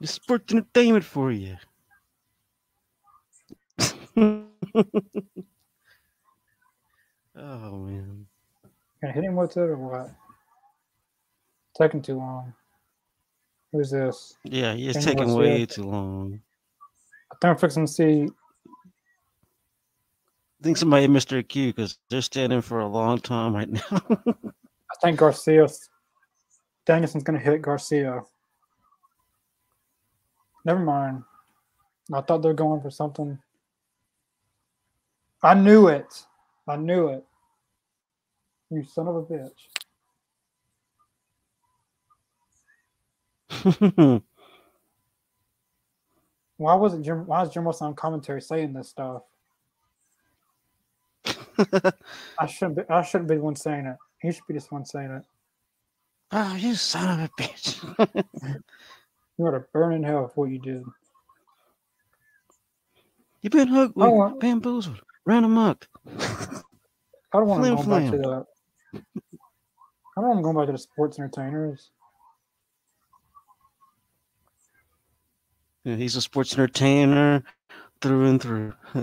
It's 0.00 0.12
sports 0.12 0.54
entertainment 0.54 1.04
for 1.04 1.32
you. 1.32 1.56
oh 7.44 7.76
man. 7.78 8.26
Gonna 9.00 9.12
hit 9.12 9.24
him 9.24 9.36
with 9.36 9.56
it 9.56 9.60
or 9.60 9.76
what? 9.76 10.10
Taking 11.76 12.02
too 12.02 12.16
long. 12.16 12.52
Who's 13.72 13.90
this? 13.90 14.36
Yeah, 14.44 14.74
it's 14.74 15.04
Kenny 15.04 15.16
taking 15.16 15.34
way 15.34 15.66
too 15.66 15.82
long. 15.82 16.40
I 17.32 17.36
think 17.40 17.50
I'm 17.50 17.58
fixing 17.58 17.86
to 17.86 17.92
see. 17.92 18.28
I 20.60 20.62
think 20.62 20.76
somebody 20.76 21.08
missed 21.08 21.28
their 21.28 21.42
cue 21.42 21.72
because 21.72 21.98
they're 22.08 22.22
standing 22.22 22.62
for 22.62 22.80
a 22.80 22.86
long 22.86 23.18
time 23.18 23.54
right 23.54 23.68
now. 23.68 23.82
I 23.90 24.96
think 25.02 25.18
Garcia. 25.18 25.66
Danielson's 26.86 27.24
gonna 27.24 27.38
hit 27.38 27.62
Garcia. 27.62 28.22
Never 30.64 30.80
mind. 30.80 31.22
I 32.12 32.20
thought 32.20 32.42
they 32.42 32.48
were 32.48 32.54
going 32.54 32.80
for 32.80 32.90
something. 32.90 33.38
I 35.42 35.54
knew 35.54 35.88
it. 35.88 36.24
I 36.66 36.76
knew 36.76 37.08
it. 37.08 37.24
You 38.70 38.84
son 38.84 39.08
of 39.08 39.16
a 39.16 39.22
bitch. 39.22 39.68
Why 46.58 46.74
wasn't 46.74 47.04
Jim? 47.04 47.26
Why 47.26 47.42
is 47.42 47.50
Jim 47.50 47.64
Wilson 47.64 47.88
on 47.88 47.94
commentary 47.94 48.42
saying 48.42 48.72
this 48.74 48.88
stuff? 48.90 49.22
I 52.38 52.46
shouldn't. 52.46 52.76
Be, 52.78 52.82
I 52.90 53.02
shouldn't 53.02 53.30
be 53.30 53.36
the 53.36 53.42
one 53.42 53.56
saying 53.56 53.86
it. 53.86 53.96
He 54.20 54.32
should 54.32 54.46
be 54.48 54.54
the 54.54 54.66
one 54.70 54.84
saying 54.84 55.10
it. 55.10 55.22
oh, 56.32 56.56
you 56.56 56.74
son 56.74 57.20
of 57.20 57.30
a 57.30 57.42
bitch. 57.42 57.80
You 59.38 59.46
ought 59.46 59.52
to 59.52 59.64
burn 59.72 59.94
in 59.94 60.02
hell 60.04 60.28
for 60.28 60.42
what 60.46 60.52
you 60.52 60.58
did. 60.60 60.84
You've 63.42 63.52
been 63.52 63.68
hooked 63.68 63.96
with 63.96 64.14
Oh, 64.14 64.38
bamboozled, 64.40 65.00
ran 65.26 65.44
amok. 65.44 65.88
I 67.32 67.38
don't 67.38 67.48
want 67.48 67.62
to 67.64 67.68
go 67.68 67.82
back 67.84 68.06
to 68.06 68.16
flam. 68.16 68.44
I 68.94 70.20
don't 70.20 70.28
want 70.28 70.38
to 70.38 70.42
go 70.42 70.52
back 70.52 70.66
to 70.66 70.72
the 70.72 70.78
sports 70.78 71.18
entertainers. 71.18 71.90
Yeah, 75.84 75.96
he's 75.96 76.16
a 76.16 76.22
sports 76.22 76.54
entertainer 76.54 77.42
through 78.00 78.26
and 78.26 78.40
through. 78.40 78.72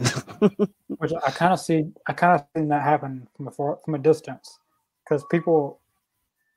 which 0.87 1.11
I 1.25 1.31
kind 1.31 1.53
of 1.53 1.59
see. 1.59 1.85
I 2.07 2.13
kind 2.13 2.39
of 2.39 2.47
seen 2.55 2.69
that 2.69 2.83
happen 2.83 3.27
from 3.35 3.47
a 3.47 3.51
far, 3.51 3.77
from 3.83 3.95
a 3.95 3.99
distance, 3.99 4.59
because 5.03 5.23
people 5.29 5.79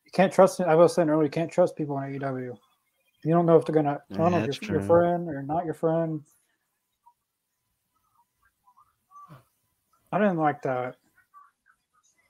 you 0.05 0.13
can't 0.13 0.33
trust. 0.33 0.61
I 0.61 0.75
was 0.75 0.95
saying 0.95 1.11
earlier, 1.11 1.25
you 1.25 1.31
can't 1.31 1.51
trust 1.51 1.77
people 1.77 1.99
in 1.99 2.19
AEW. 2.19 2.57
You 3.25 3.31
don't 3.35 3.47
know 3.47 3.57
if 3.57 3.67
they're 3.67 3.75
gonna. 3.75 4.01
I 4.13 4.17
don't 4.17 4.33
know 4.33 4.39
if 4.39 4.63
you're 4.63 4.79
your 4.79 4.83
friend 4.83 5.29
or 5.29 5.43
not 5.43 5.65
your 5.65 5.75
friend. 5.75 6.23
I 10.13 10.19
didn't 10.19 10.39
like 10.39 10.63
that 10.63 10.97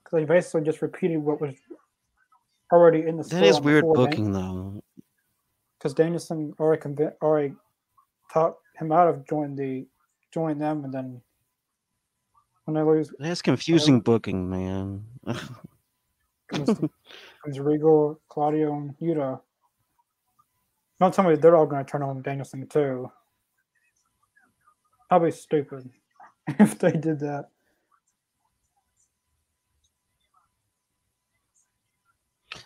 because 0.05 0.19
they 0.19 0.25
basically 0.25 0.63
just 0.63 0.83
repeated 0.83 1.19
what 1.19 1.41
was 1.41 1.55
already 2.73 3.07
in 3.07 3.17
the. 3.17 3.25
that 3.25 3.43
is 3.43 3.61
weird 3.61 3.85
booking, 3.95 4.33
though. 4.33 4.83
because 5.79 5.95
Danielson 5.95 6.55
already 6.61 6.83
conv- 6.83 7.15
already 7.23 7.55
talked 8.33 8.61
him 8.79 8.93
out 8.93 9.09
of 9.09 9.27
joining 9.27 9.57
the 9.57 9.87
joining 10.33 10.59
them, 10.59 10.85
and 10.85 10.93
then 10.93 11.21
when 12.65 12.75
they 12.75 12.83
lose, 12.83 13.13
That's 13.19 13.43
confusing 13.43 14.01
booking, 14.01 14.49
man. 14.49 15.05
comes, 16.49 16.79
comes 17.43 17.61
Regal, 17.61 18.21
Claudio, 18.29 18.75
and 18.75 18.95
Yuta. 18.99 19.41
Don't 21.01 21.13
tell 21.13 21.29
me 21.29 21.37
they're 21.37 21.57
all 21.57 21.67
going 21.67 21.85
to 21.85 21.91
turn 21.91 22.03
on 22.03 22.23
Danielson 22.23 22.67
too. 22.67 23.11
I'll 25.11 25.21
be 25.21 25.31
stupid 25.31 25.91
if 26.49 26.79
they 26.79 26.93
did 26.93 27.21
that. 27.21 27.49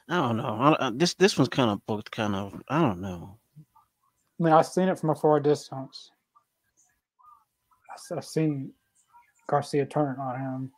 I 0.09 0.16
don't 0.16 0.36
know. 0.39 0.76
I, 0.80 0.90
this 0.94 1.14
this 1.14 1.36
one's 1.36 1.48
kind 1.51 1.70
of 1.70 1.85
booked, 1.86 2.10
kind 2.10 2.35
of. 2.35 2.60
I 2.68 2.80
don't 2.80 3.01
know. 3.01 3.36
I 3.59 4.43
mean, 4.43 4.52
I've 4.52 4.66
seen 4.66 4.89
it 4.89 4.98
from 4.98 5.10
a 5.10 5.14
far 5.14 5.40
distance. 5.40 6.10
I've 8.16 8.24
seen 8.24 8.72
Garcia 9.48 9.85
turn 9.85 10.16
on 10.20 10.40
him. 10.40 10.72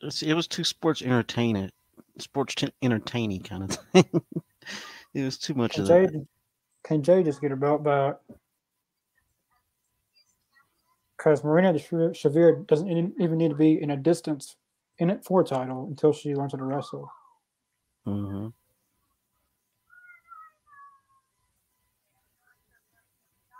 It's, 0.00 0.22
it 0.22 0.32
was 0.32 0.48
too 0.48 0.64
sports 0.64 1.02
entertaining, 1.02 1.70
sports 2.18 2.54
t- 2.54 2.72
entertaining 2.82 3.42
kind 3.42 3.64
of 3.64 3.70
thing. 3.70 4.22
it 5.14 5.22
was 5.22 5.36
too 5.36 5.54
much 5.54 5.74
Can 5.74 5.82
of 5.82 5.88
Jay, 5.88 6.06
that. 6.06 6.26
can 6.84 7.02
Jade 7.02 7.26
just 7.26 7.40
get 7.42 7.50
her 7.50 7.56
belt 7.56 7.84
back? 7.84 8.16
Because 11.18 11.44
Marina 11.44 11.74
Shafir 11.74 12.66
doesn't 12.66 12.88
even 12.88 13.36
need 13.36 13.50
to 13.50 13.54
be 13.54 13.80
in 13.82 13.90
a 13.90 13.96
distance 13.96 14.56
in 14.98 15.10
it 15.10 15.22
for 15.22 15.42
a 15.42 15.44
title 15.44 15.86
until 15.88 16.14
she 16.14 16.34
learns 16.34 16.52
how 16.52 16.58
to 16.58 16.64
wrestle. 16.64 17.12
Hmm 18.10 18.48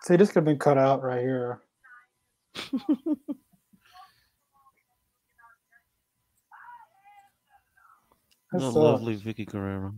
See, 0.02 0.16
this 0.16 0.28
could 0.28 0.36
have 0.36 0.44
been 0.46 0.58
cut 0.58 0.78
out 0.78 1.02
right 1.02 1.20
here. 1.20 1.60
The 8.52 8.58
That 8.58 8.64
sucks. 8.64 8.76
lovely 8.76 9.16
Vickie 9.16 9.46
Guerrero. 9.46 9.94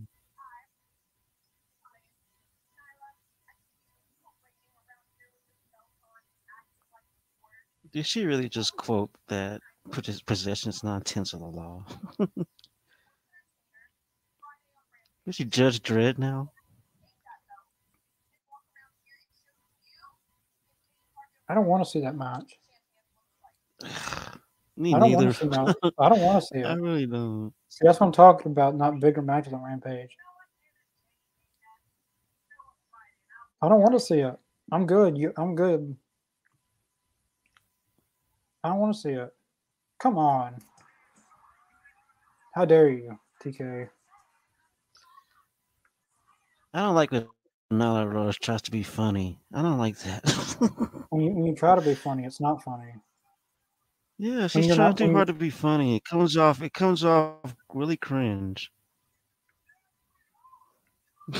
Did 7.91 8.05
she 8.05 8.25
really 8.25 8.49
just 8.49 8.77
quote 8.77 9.09
that 9.27 9.59
possession 10.27 10.69
is 10.69 10.83
not 10.83 11.05
tense 11.05 11.33
of 11.33 11.39
the 11.39 11.47
law? 11.47 11.85
Is 15.25 15.35
she 15.35 15.45
Judge 15.45 15.81
Dredd 15.81 16.17
now? 16.17 16.51
I 21.47 21.53
don't 21.53 21.65
want 21.65 21.83
to 21.83 21.89
see 21.89 22.01
that 22.01 22.15
match. 22.15 22.57
Me 24.75 24.93
I 24.93 24.99
don't 24.99 25.09
neither. 25.11 25.25
want 25.25 25.35
to 25.35 25.39
see 25.43 25.47
that. 25.49 25.93
I 25.99 26.09
don't 26.09 26.21
want 26.21 26.41
to 26.41 26.47
see 26.47 26.63
I 26.63 26.73
really 26.73 27.05
don't. 27.05 27.53
See, 27.69 27.85
that's 27.85 27.99
what 27.99 28.07
I'm 28.07 28.11
talking 28.13 28.51
about. 28.51 28.75
Not 28.75 28.99
bigger 28.99 29.21
matches 29.21 29.53
on 29.53 29.63
Rampage. 29.63 30.15
I 33.61 33.69
don't 33.69 33.81
want 33.81 33.93
to 33.93 33.99
see 33.99 34.19
it. 34.19 34.35
I'm 34.71 34.85
good. 34.85 35.17
You, 35.17 35.31
I'm 35.37 35.55
good. 35.55 35.95
I 38.63 38.69
don't 38.69 38.79
want 38.79 38.95
to 38.95 38.99
see 38.99 39.11
it. 39.11 39.29
Come 39.99 40.17
on. 40.17 40.55
How 42.55 42.65
dare 42.65 42.89
you, 42.89 43.17
TK? 43.43 43.89
I 46.73 46.79
don't 46.81 46.95
like 46.95 47.11
when 47.11 47.27
Nyla 47.71 48.11
Rose 48.11 48.37
tries 48.37 48.61
to 48.63 48.71
be 48.71 48.83
funny. 48.83 49.39
I 49.53 49.61
don't 49.61 49.77
like 49.77 49.97
that. 49.99 50.23
When 51.09 51.21
you, 51.21 51.29
when 51.31 51.45
you 51.45 51.53
try 51.55 51.75
to 51.75 51.81
be 51.81 51.93
funny, 51.93 52.25
it's 52.25 52.41
not 52.41 52.63
funny. 52.63 52.95
yeah, 54.17 54.47
she's 54.47 54.65
trying 54.65 54.77
not- 54.79 54.97
too 54.97 55.13
hard 55.13 55.27
to 55.27 55.33
be 55.33 55.51
funny. 55.51 55.95
It 55.97 56.03
comes 56.05 56.35
off. 56.37 56.63
It 56.63 56.73
comes 56.73 57.03
off 57.05 57.55
really 57.71 57.97
cringe. 57.97 58.71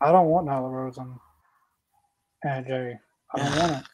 I 0.00 0.12
don't 0.12 0.26
want 0.28 0.46
Nyla 0.48 0.70
Rose 0.70 0.98
and 0.98 2.66
Jade. 2.66 2.98
I 3.34 3.38
don't 3.38 3.58
want 3.58 3.72
it. 3.82 3.84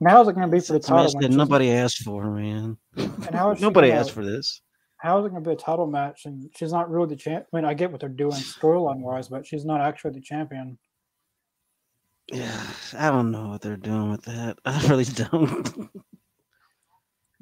And 0.00 0.08
how's 0.10 0.26
it 0.28 0.32
going 0.34 0.50
to 0.50 0.52
be 0.52 0.60
for 0.60 0.72
the 0.72 0.78
It's 0.78 0.88
a 0.88 0.94
match 0.94 1.12
title? 1.12 1.20
that 1.20 1.30
nobody 1.36 1.70
asked 1.70 1.98
for, 1.98 2.30
man. 2.30 2.76
And 2.96 3.34
how 3.34 3.50
is 3.52 3.60
nobody 3.60 3.92
asked 3.92 4.10
for 4.12 4.24
this. 4.24 4.60
How 5.02 5.18
is 5.18 5.26
it 5.26 5.30
going 5.30 5.42
to 5.42 5.50
be 5.50 5.54
a 5.54 5.58
title 5.58 5.88
match? 5.88 6.26
And 6.26 6.48
she's 6.56 6.70
not 6.70 6.88
really 6.88 7.08
the 7.08 7.16
champ. 7.16 7.46
I 7.52 7.56
mean, 7.56 7.64
I 7.64 7.74
get 7.74 7.90
what 7.90 7.98
they're 7.98 8.08
doing 8.08 8.34
storyline 8.34 9.00
wise, 9.00 9.26
but 9.26 9.44
she's 9.44 9.64
not 9.64 9.80
actually 9.80 10.12
the 10.12 10.20
champion. 10.20 10.78
Yeah, 12.32 12.64
I 12.96 13.10
don't 13.10 13.32
know 13.32 13.48
what 13.48 13.62
they're 13.62 13.76
doing 13.76 14.12
with 14.12 14.22
that. 14.22 14.58
I 14.64 14.80
really 14.86 15.04
don't. 15.04 15.90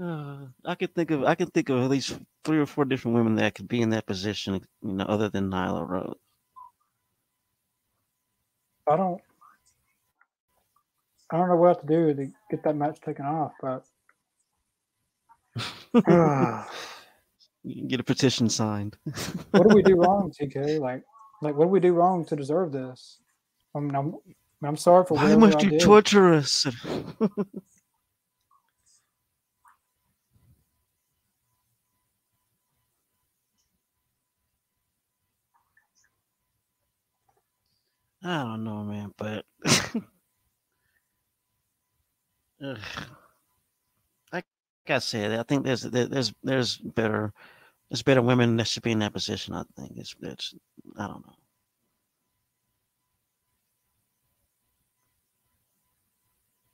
Uh, 0.03 0.47
I 0.65 0.75
could 0.77 0.95
think 0.95 1.11
of 1.11 1.25
I 1.25 1.35
could 1.35 1.53
think 1.53 1.69
of 1.69 1.83
at 1.83 1.91
least 1.91 2.19
three 2.43 2.59
or 2.59 2.65
four 2.65 2.87
different 2.87 3.15
women 3.15 3.35
that 3.35 3.55
could 3.55 3.69
be 3.69 3.83
in 3.83 3.91
that 3.91 4.07
position, 4.07 4.55
you 4.55 4.95
know, 4.95 5.05
other 5.05 5.29
than 5.29 5.51
Nyla 5.51 5.87
Rose. 5.87 6.17
I 8.89 8.97
don't. 8.97 9.21
I 11.31 11.37
don't 11.37 11.49
know 11.49 11.57
what 11.57 11.83
to 11.83 11.87
do 11.87 12.15
to 12.15 12.33
get 12.51 12.63
that 12.65 12.77
match 12.77 13.03
taken 13.03 13.27
off, 13.27 13.53
but 13.61 13.85
what 15.93 16.03
You 16.03 16.03
can 16.03 16.65
get 17.65 18.01
a 18.01 18.05
petition 18.05 18.49
signed. 18.49 18.97
What 19.53 19.69
do 19.69 19.75
we 19.75 19.83
do 19.83 19.97
wrong, 19.97 20.33
TK? 20.33 20.79
Like, 20.79 21.03
like 21.43 21.57
what 21.57 21.65
do 21.67 21.71
we 21.71 21.81
do 21.81 21.93
wrong 21.93 22.25
to 22.27 22.37
deserve 22.37 22.73
this? 22.73 23.19
I 23.75 23.81
mean, 23.81 23.95
I'm, 23.95 24.15
I'm 24.63 24.77
sorry 24.77 25.05
for 25.07 25.15
Why 25.15 25.35
must 25.37 25.63
you 25.63 25.71
did. 25.71 25.81
torture 25.81 26.35
us? 26.35 26.67
I 38.23 38.43
don't 38.43 38.65
know, 38.65 38.85
man, 38.85 39.13
but 39.17 39.47
Ugh. 42.63 42.79
Like 44.91 44.97
I 44.97 44.99
said, 44.99 45.39
I 45.39 45.45
think 45.45 45.65
there's 45.65 45.83
there's 45.83 46.33
there's 46.43 46.77
better 46.79 47.33
there's 47.89 48.03
better 48.03 48.23
women 48.23 48.57
that 48.57 48.67
should 48.67 48.83
be 48.83 48.91
in 48.91 48.99
that 49.01 49.13
position. 49.13 49.55
I 49.55 49.63
think 49.77 49.93
it's 49.97 50.17
it's 50.21 50.55
I 50.99 51.07
don't 51.07 51.25
know. 51.27 51.35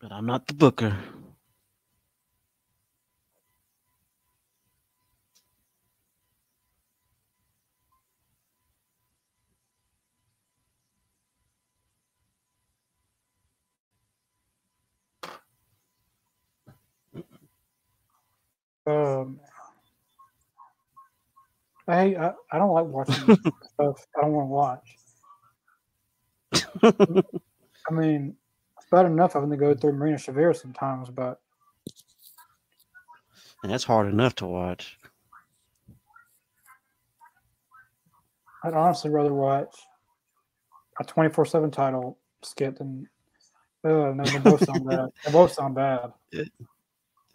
But 0.01 0.13
I'm 0.13 0.25
not 0.25 0.47
the 0.47 0.55
booker. 0.55 0.97
Um, 18.87 19.41
I, 21.89 22.15
I 22.15 22.33
I 22.53 22.59
don't 22.59 22.73
like 22.73 22.87
watching 22.87 23.15
stuff 23.75 24.07
I 24.17 24.23
don't 24.23 24.33
want 24.33 24.47
to 24.47 24.53
watch. 24.53 24.97
I 27.89 27.93
mean, 27.93 28.37
it's 28.77 28.87
bad 28.91 29.07
enough 29.07 29.33
having 29.33 29.51
to 29.51 29.57
go 29.57 29.75
through 29.75 29.93
Marina 29.93 30.17
Shafir 30.17 30.57
sometimes, 30.57 31.11
but 31.11 31.41
And 33.63 33.73
that's 33.73 33.85
hard 33.85 34.07
enough 34.09 34.35
to 34.37 34.47
watch. 34.47 34.99
I'd 38.63 38.75
honestly 38.75 39.11
rather 39.11 39.33
watch 39.35 39.75
a 41.01 41.05
24 41.05 41.47
7 41.47 41.71
title 41.71 42.19
skit 42.43 42.79
than. 42.79 43.09
Uh, 43.85 44.13
no, 44.15 44.25
they 44.25 44.39
both 44.39 44.65
sound 44.65 44.87
bad. 44.87 45.09
They 45.25 45.33
both 45.33 45.53
sound 45.53 45.75
bad. 45.75 46.13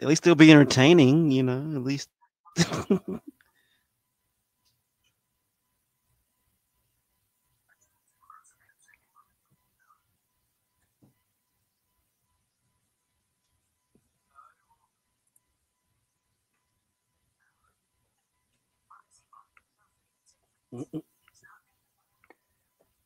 At 0.02 0.08
least 0.08 0.24
they'll 0.24 0.34
be 0.34 0.50
entertaining, 0.50 1.30
you 1.30 1.44
know. 1.44 1.76
At 1.76 1.84
least. 1.84 2.10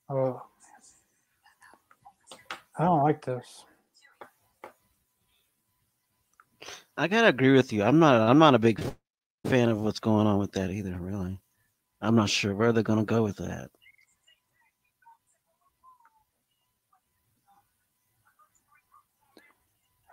Oh, 0.09 0.41
I 2.79 2.85
don't 2.85 3.03
like 3.03 3.25
this. 3.25 3.65
I 6.97 7.09
gotta 7.09 7.29
agree 7.29 7.53
with 7.53 7.73
you. 7.73 7.83
I'm 7.83 7.99
not. 7.99 8.21
I'm 8.21 8.39
not 8.39 8.55
a 8.55 8.59
big 8.59 8.81
fan 9.45 9.69
of 9.69 9.81
what's 9.81 10.01
going 10.01 10.27
on 10.27 10.39
with 10.39 10.53
that 10.53 10.71
either. 10.71 10.97
Really, 10.99 11.39
I'm 12.01 12.17
not 12.17 12.31
sure 12.31 12.55
where 12.55 12.73
they're 12.73 12.83
gonna 12.83 13.05
go 13.05 13.23
with 13.23 13.37
that. 13.37 13.71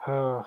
Uh, 0.05 0.43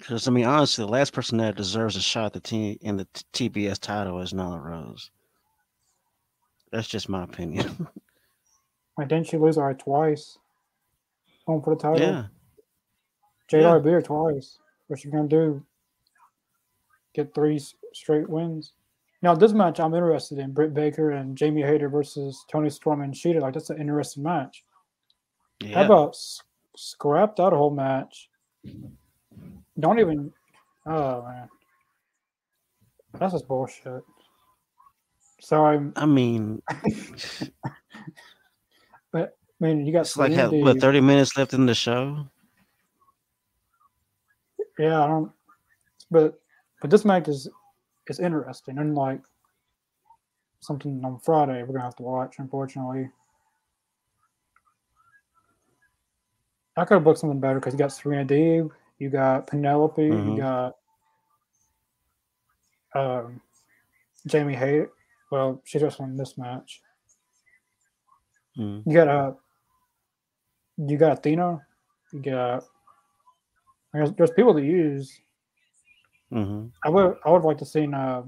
Because 0.00 0.26
I 0.26 0.30
mean, 0.30 0.46
honestly, 0.46 0.82
the 0.84 0.90
last 0.90 1.12
person 1.12 1.36
that 1.38 1.56
deserves 1.56 1.94
a 1.94 2.00
shot 2.00 2.26
at 2.26 2.32
the 2.32 2.40
team 2.40 2.78
in 2.80 2.96
the 2.96 3.06
t- 3.32 3.50
TBS 3.50 3.78
title 3.78 4.18
is 4.20 4.32
Nyla 4.32 4.62
Rose. 4.62 5.10
That's 6.72 6.88
just 6.88 7.10
my 7.10 7.22
opinion. 7.22 7.86
why 8.94 9.04
didn't 9.04 9.26
she 9.26 9.36
lose 9.36 9.56
her 9.56 9.74
twice? 9.74 10.38
Home 11.46 11.60
for 11.62 11.74
the 11.74 11.82
title. 11.82 11.98
yeah, 12.00 12.24
JR 13.50 13.56
yeah. 13.56 13.78
beat 13.78 13.90
her 13.90 14.02
twice. 14.02 14.58
What's 14.86 15.02
she 15.02 15.10
gonna 15.10 15.26
do? 15.28 15.64
Get 17.12 17.34
three 17.34 17.60
straight 17.92 18.28
wins. 18.28 18.72
Now 19.22 19.34
this 19.34 19.52
match 19.52 19.80
I'm 19.80 19.94
interested 19.94 20.38
in: 20.38 20.52
Britt 20.52 20.72
Baker 20.72 21.10
and 21.10 21.36
Jamie 21.36 21.62
Hayter 21.62 21.88
versus 21.88 22.44
Toni 22.50 22.70
Storm 22.70 23.02
and 23.02 23.12
Shida. 23.12 23.40
Like 23.40 23.54
that's 23.54 23.70
an 23.70 23.80
interesting 23.80 24.22
match. 24.22 24.64
How 25.74 25.84
about 25.84 26.16
scrap 26.76 27.36
that 27.36 27.52
whole 27.52 27.70
match? 27.70 28.30
Don't 29.78 29.98
even. 29.98 30.32
Oh 30.86 31.22
man, 31.22 31.48
that's 33.18 33.32
just 33.32 33.48
bullshit. 33.48 34.04
So 35.40 35.66
I'm. 35.66 35.92
I 35.96 36.06
mean, 36.06 36.62
I 39.12 39.28
mean, 39.58 39.84
you 39.86 39.92
got 39.92 40.02
it's 40.02 40.16
like 40.16 40.32
what 40.52 40.80
30 40.80 41.00
minutes 41.00 41.36
left 41.36 41.52
in 41.52 41.66
the 41.66 41.74
show. 41.74 42.26
Yeah, 44.80 45.04
I 45.04 45.06
don't. 45.08 45.30
But 46.10 46.40
but 46.80 46.88
this 46.90 47.04
match 47.04 47.28
is 47.28 47.48
is 48.08 48.18
interesting, 48.18 48.78
unlike 48.78 49.20
something 50.60 51.04
on 51.04 51.18
Friday 51.20 51.60
we're 51.62 51.74
gonna 51.74 51.82
have 51.84 51.96
to 51.96 52.02
watch. 52.02 52.36
Unfortunately, 52.38 53.10
I 56.78 56.84
could 56.86 56.94
have 56.94 57.04
booked 57.04 57.18
something 57.20 57.40
better 57.40 57.60
because 57.60 57.74
you 57.74 57.78
got 57.78 57.92
Serena 57.92 58.24
Deeb, 58.24 58.70
you 58.98 59.10
got 59.10 59.46
Penelope, 59.46 60.02
Mhm. 60.02 60.30
you 60.30 60.36
got 60.40 60.76
um, 62.94 63.40
Jamie 64.26 64.56
Hayter. 64.56 64.90
Well, 65.30 65.60
she's 65.64 65.82
just 65.82 66.00
won 66.00 66.16
this 66.16 66.36
match. 66.38 66.82
Mm. 68.58 68.82
You 68.86 68.92
got 68.94 69.08
uh, 69.08 69.32
you 70.78 70.96
got 70.96 71.18
Athena. 71.18 71.60
You 72.12 72.20
got 72.20 72.64
there's, 73.92 74.12
there's 74.14 74.30
people 74.32 74.54
to 74.54 74.62
use. 74.64 75.20
hmm 76.32 76.66
I 76.84 76.90
would 76.90 77.16
I 77.24 77.30
would 77.30 77.44
like 77.44 77.58
to 77.58 77.66
see 77.66 77.88
uh 77.92 78.22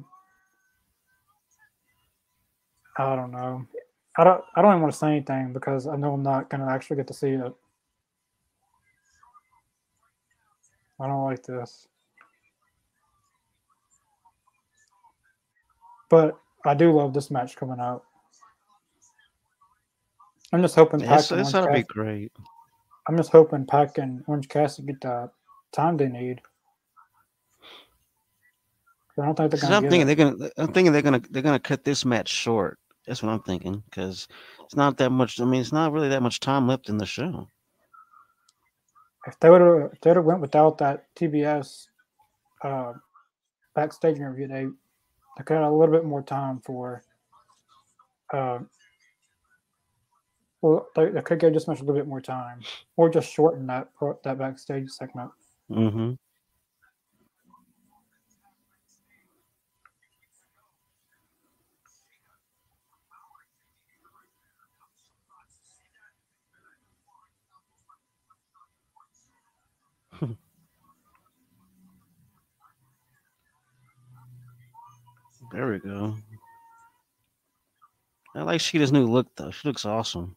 I 2.98 3.16
don't 3.16 3.32
know. 3.32 3.66
I 4.18 4.24
don't 4.24 4.44
I 4.56 4.62
don't 4.62 4.72
even 4.72 4.82
want 4.82 4.92
to 4.94 4.98
say 4.98 5.08
anything 5.08 5.52
because 5.52 5.86
I 5.86 5.96
know 5.96 6.14
I'm 6.14 6.22
not 6.22 6.50
gonna 6.50 6.70
actually 6.70 6.96
get 6.98 7.08
to 7.08 7.14
see 7.14 7.30
it. 7.32 7.54
I 11.00 11.06
don't 11.06 11.24
like 11.24 11.42
this. 11.44 11.88
But 16.10 16.38
I 16.66 16.74
do 16.74 16.92
love 16.92 17.14
this 17.14 17.30
match 17.30 17.56
coming 17.56 17.80
out. 17.80 18.04
I'm 20.52 20.62
just 20.62 20.76
hoping 20.76 21.02
Pac 21.02 21.18
It's, 21.20 21.32
and 21.32 21.40
Orange 21.42 21.52
gotta 21.52 21.68
be 21.68 21.84
great. 21.84 22.32
I'm 23.08 23.16
just 23.16 23.32
hoping 23.32 23.66
Pac 23.66 23.98
and 23.98 24.24
Orange 24.28 24.48
Cassidy 24.48 24.88
get 24.88 25.00
the 25.02 25.30
time 25.72 25.96
they 25.96 26.08
need. 26.08 26.40
I 29.18 29.26
don't 29.26 29.36
think 29.36 29.50
they're 29.50 29.60
gonna 29.60 29.76
I'm 29.76 29.82
thinking 29.88 30.02
it. 30.02 30.04
they're 30.06 30.16
gonna. 30.16 30.50
I'm 30.56 30.72
thinking 30.72 30.92
they're 30.92 31.02
gonna. 31.02 31.22
They're 31.30 31.42
gonna 31.42 31.58
cut 31.60 31.84
this 31.84 32.04
match 32.04 32.28
short. 32.28 32.78
That's 33.06 33.22
what 33.22 33.30
I'm 33.32 33.42
thinking. 33.42 33.82
Because 33.90 34.28
it's 34.64 34.76
not 34.76 34.96
that 34.98 35.10
much. 35.10 35.40
I 35.40 35.44
mean, 35.44 35.60
it's 35.60 35.72
not 35.72 35.92
really 35.92 36.08
that 36.10 36.22
much 36.22 36.40
time 36.40 36.66
left 36.68 36.88
in 36.88 36.98
the 36.98 37.06
show. 37.06 37.48
if 39.26 39.38
they 39.40 39.50
would 39.50 39.60
have 39.60 39.90
if 39.92 40.00
they 40.00 40.10
would 40.10 40.16
have 40.16 40.24
went 40.24 40.40
without 40.40 40.78
that 40.78 41.06
TBS 41.16 41.86
uh, 42.62 42.92
backstage 43.74 44.16
interview, 44.16 44.48
they 44.48 44.66
they 45.38 45.44
could 45.44 45.56
have 45.56 45.70
a 45.72 45.76
little 45.76 45.94
bit 45.94 46.04
more 46.04 46.22
time 46.22 46.60
for. 46.60 47.02
Uh, 48.32 48.60
well, 50.62 50.86
they, 50.96 51.10
they 51.10 51.22
could 51.22 51.40
give 51.40 51.52
this 51.52 51.66
much 51.66 51.80
a 51.80 51.84
little 51.84 52.00
bit 52.00 52.08
more 52.08 52.20
time, 52.20 52.60
or 52.96 53.10
just 53.10 53.32
shorten 53.32 53.66
that 53.66 53.88
that 54.24 54.38
backstage 54.38 54.90
segment. 54.90 55.30
Hmm 55.72 56.14
There 75.52 75.70
we 75.70 75.78
go. 75.80 76.16
I 78.34 78.42
like 78.42 78.60
Shida's 78.60 78.92
new 78.92 79.06
look 79.06 79.34
though. 79.36 79.50
She 79.50 79.66
looks 79.68 79.84
awesome. 79.86 80.36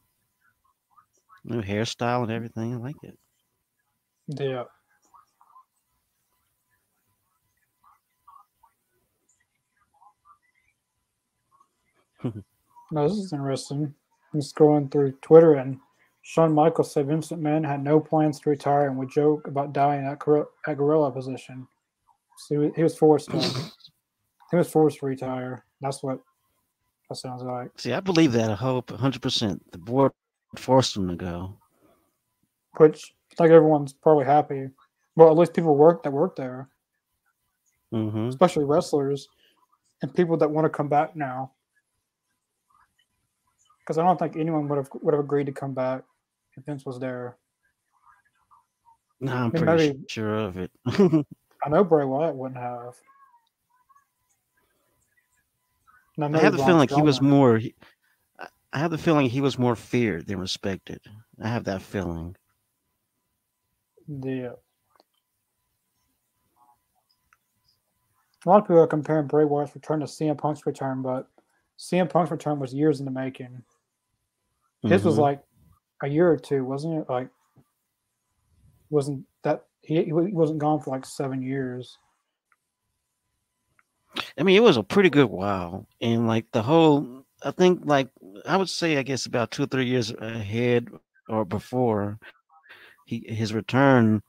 New 1.45 1.62
hairstyle 1.62 2.24
and 2.24 2.32
everything. 2.32 2.74
I 2.74 2.78
like 2.78 3.03
it. 3.03 3.18
Yeah. 4.28 4.66
No, 12.91 13.07
this 13.07 13.18
is 13.18 13.34
interesting. 13.34 13.93
I'm 14.34 14.39
scrolling 14.41 14.91
through 14.91 15.14
Twitter 15.22 15.56
and 15.56 15.80
Shawn 16.22 16.53
Michaels 16.53 16.91
said 16.91 17.07
Vincent 17.07 17.41
McMahon 17.41 17.65
had 17.65 17.84
no 17.84 17.99
plans 17.99 18.39
to 18.39 18.49
retire 18.49 18.88
and 18.88 18.97
would 18.97 19.10
joke 19.10 19.47
about 19.47 19.73
dying 19.73 20.06
at, 20.06 20.19
Gor- 20.19 20.49
at 20.68 20.77
gorilla 20.77 21.11
position. 21.11 21.68
So 22.38 22.56
he 22.56 22.57
was, 22.60 22.72
he 22.76 22.84
was 22.84 22.97
forced 22.97 23.31
to 23.31 23.39
he 24.52 24.57
was 24.57 24.69
forced 24.69 24.99
to 24.99 25.07
retire. 25.07 25.65
That's 25.81 26.03
what 26.03 26.19
that 27.10 27.15
sounds 27.15 27.43
like. 27.43 27.72
See, 27.77 27.93
I 27.93 27.99
believe 27.99 28.31
that. 28.34 28.52
I 28.52 28.56
hope 28.56 28.88
100%. 28.88 29.60
The 29.72 29.77
board 29.77 30.11
forced 30.56 30.95
him 30.95 31.07
to 31.07 31.15
go. 31.15 31.57
Which 32.77 33.14
I 33.31 33.35
think 33.35 33.52
everyone's 33.52 33.93
probably 33.93 34.26
happy. 34.26 34.69
Well, 35.15 35.30
at 35.30 35.38
least 35.38 35.53
people 35.53 35.76
work 35.76 36.03
that 36.03 36.11
work 36.11 36.35
there, 36.35 36.69
hmm 37.91 38.27
especially 38.27 38.65
wrestlers 38.65 39.27
and 40.02 40.14
people 40.14 40.38
that 40.38 40.52
want 40.52 40.65
to 40.65 40.69
come 40.69 40.89
back 40.89 41.15
now. 41.15 41.52
Because 43.86 43.99
I 43.99 44.03
don't 44.03 44.18
think 44.18 44.36
anyone 44.36 44.68
would 44.68 44.78
have 44.78 44.90
would 45.02 45.14
have 45.14 45.24
agreed 45.24 45.45
to 45.45 45.52
come 45.52 45.74
back 45.74 46.02
if 46.57 46.66
Vince 46.66 46.86
was 46.86 46.99
there. 46.99 47.38
No, 49.20 49.32
I'm 49.34 49.52
mean, 49.52 49.64
pretty 49.64 49.88
maybe- 49.90 50.06
sure 50.10 50.36
of 50.36 50.57
it. 50.57 50.72
I 50.88 51.70
know 51.70 51.84
Bray 51.84 52.03
Wyatt 52.06 52.36
wouldn't 52.36 52.60
have. 52.60 52.95
And 56.18 56.36
I 56.36 56.40
have 56.40 56.53
the 56.53 56.60
feeling 56.60 56.78
like 56.78 56.91
he 56.91 57.02
was 57.02 57.22
more. 57.22 57.57
he- 57.60 57.76
I- 58.40 58.48
I 58.74 58.80
have 58.80 58.91
the 58.91 58.98
feeling 58.98 59.30
he 59.30 59.41
was 59.41 59.60
more 59.60 59.76
feared 59.76 60.26
than 60.28 60.40
respected. 60.40 60.99
I 61.41 61.48
have 61.48 61.66
that 61.66 61.82
feeling. 61.82 62.36
Yeah. 64.07 64.53
A 68.45 68.49
lot 68.49 68.57
of 68.57 68.64
people 68.64 68.80
are 68.80 68.88
comparing 68.88 69.28
Bray 69.28 69.45
Wyatt's 69.45 69.74
return 69.76 69.99
to 70.02 70.06
CM 70.06 70.38
Punk's 70.38 70.66
return, 70.66 71.02
but 71.02 71.28
CM 71.80 72.10
Punk's 72.10 72.32
return 72.32 72.60
was 72.60 72.74
years 72.74 72.99
in 72.99 73.06
the 73.06 73.12
making. 73.12 73.64
His 74.86 75.03
was 75.03 75.16
Mhm. 75.16 75.22
like 75.22 75.41
a 76.03 76.07
year 76.07 76.30
or 76.32 76.38
two, 76.38 76.64
wasn't 76.64 77.02
it? 77.02 77.10
Like, 77.10 77.30
wasn't 78.90 79.26
that 79.44 79.66
he, 79.82 79.95
he 79.95 80.03
he 80.06 80.12
wasn't 80.12 80.60
gone 80.60 80.80
for 80.80 80.91
like 80.91 81.06
seven 81.06 81.41
years? 81.41 81.98
I 84.38 84.44
mean, 84.44 84.56
it 84.56 84.64
was 84.64 84.78
a 84.78 84.84
pretty 84.84 85.10
good 85.10 85.30
while, 85.30 85.88
and 86.02 86.28
like 86.28 86.45
the 86.52 86.62
whole, 86.62 87.26
I 87.44 87.52
think 87.52 87.82
like 87.86 88.10
I 88.45 88.57
would 88.57 88.70
say, 88.70 88.98
I 88.98 89.03
guess 89.03 89.26
about 89.26 89.52
two 89.52 89.64
or 89.64 89.68
three 89.68 89.86
years 89.86 90.12
ahead 90.12 90.90
or 91.28 91.45
before 91.45 92.20
he 93.06 93.26
his 93.28 93.53
return, 93.53 94.22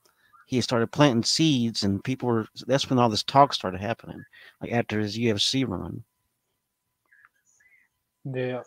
he 0.47 0.61
started 0.61 0.91
planting 0.91 1.23
seeds, 1.23 1.83
and 1.83 2.03
people 2.03 2.29
were. 2.29 2.47
That's 2.65 2.89
when 2.89 2.99
all 2.99 3.09
this 3.09 3.23
talk 3.23 3.53
started 3.53 3.79
happening, 3.81 4.23
like 4.61 4.71
after 4.71 4.99
his 4.99 5.17
UFC 5.17 5.63
run. 5.67 6.03
Yeah, 8.25 8.63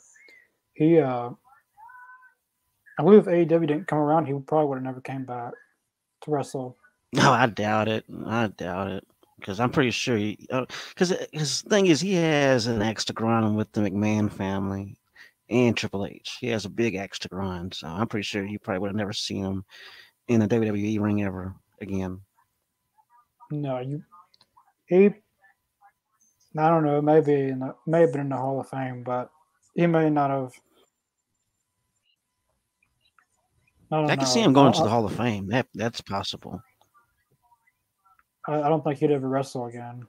he. 0.75 0.99
uh 1.01 1.31
I 2.99 3.03
believe 3.03 3.27
if 3.27 3.49
AEW 3.49 3.67
didn't 3.67 3.87
come 3.87 3.99
around, 3.99 4.27
he 4.27 4.33
probably 4.33 4.69
would 4.69 4.77
have 4.77 4.85
never 4.85 5.01
came 5.01 5.25
back 5.25 5.53
to 6.23 6.31
wrestle. 6.31 6.77
No, 7.13 7.33
I 7.33 7.47
doubt 7.47 7.89
it. 7.89 8.05
I 8.27 8.49
doubt 8.49 8.89
it 8.89 9.07
because 9.39 9.59
I'm 9.59 9.71
pretty 9.71 9.91
sure 9.91 10.17
he. 10.17 10.47
Because 10.49 11.13
uh, 11.13 11.27
his 11.33 11.63
thing 11.63 11.87
is, 11.87 12.01
he 12.01 12.15
has 12.15 12.67
an 12.67 12.83
axe 12.83 13.05
to 13.07 13.13
grind 13.13 13.57
with 13.57 13.73
the 13.73 13.81
McMahon 13.81 14.31
family 14.31 14.97
and 15.49 15.77
Triple 15.77 16.07
H. 16.07 16.37
He 16.41 16.49
has 16.49 16.65
a 16.65 16.71
big 16.71 16.95
axe 16.95 17.19
to 17.21 17.29
grind, 17.29 17.75
so 17.75 17.89
I'm 17.89 18.07
pretty 18.07 18.25
sure 18.25 18.45
you 18.45 18.59
probably 18.59 18.81
would 18.81 18.91
have 18.91 18.97
never 18.97 19.13
seen 19.13 19.45
him 19.45 19.65
in 20.29 20.43
a 20.43 20.49
WWE 20.49 21.01
ring 21.01 21.23
ever 21.23 21.55
again. 21.81 22.21
No, 23.51 23.81
you. 23.81 24.05
He. 24.87 25.11
I 26.59 26.69
don't 26.69 26.85
know. 26.85 27.01
Maybe 27.01 27.35
in 27.35 27.61
the, 27.61 27.75
may 27.87 28.03
have 28.03 28.13
been 28.13 28.23
in 28.23 28.29
the 28.29 28.37
Hall 28.37 28.61
of 28.61 28.69
Fame, 28.69 29.03
but 29.03 29.31
he 29.75 29.87
may 29.87 30.11
not 30.11 30.31
have 30.31 30.53
I, 33.91 34.05
I 34.05 34.17
can 34.17 34.27
see 34.27 34.41
him 34.41 34.53
going 34.53 34.73
to 34.73 34.83
the 34.83 34.89
Hall 34.89 35.05
of 35.05 35.17
Fame. 35.17 35.49
That 35.49 35.67
that's 35.75 36.01
possible. 36.01 36.63
I, 38.47 38.63
I 38.63 38.69
don't 38.69 38.85
think 38.85 38.99
he'd 38.99 39.11
ever 39.11 39.29
wrestle 39.29 39.67
again 39.67 40.07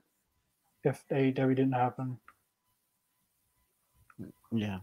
if 0.83 1.03
AEW 1.11 1.55
didn't 1.55 1.73
happen. 1.73 2.17
Yeah. 4.51 4.79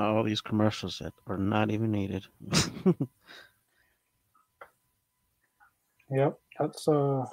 All 0.00 0.22
these 0.24 0.40
commercials 0.40 0.98
that 0.98 1.12
are 1.26 1.38
not 1.38 1.70
even 1.70 1.90
needed. 1.90 2.26
yep, 6.10 6.38
that's 6.58 6.88
uh 6.88 7.24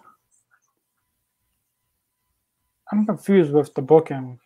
I'm 2.91 3.05
confused 3.05 3.53
with 3.53 3.73
the 3.73 3.81
booking. 3.81 4.39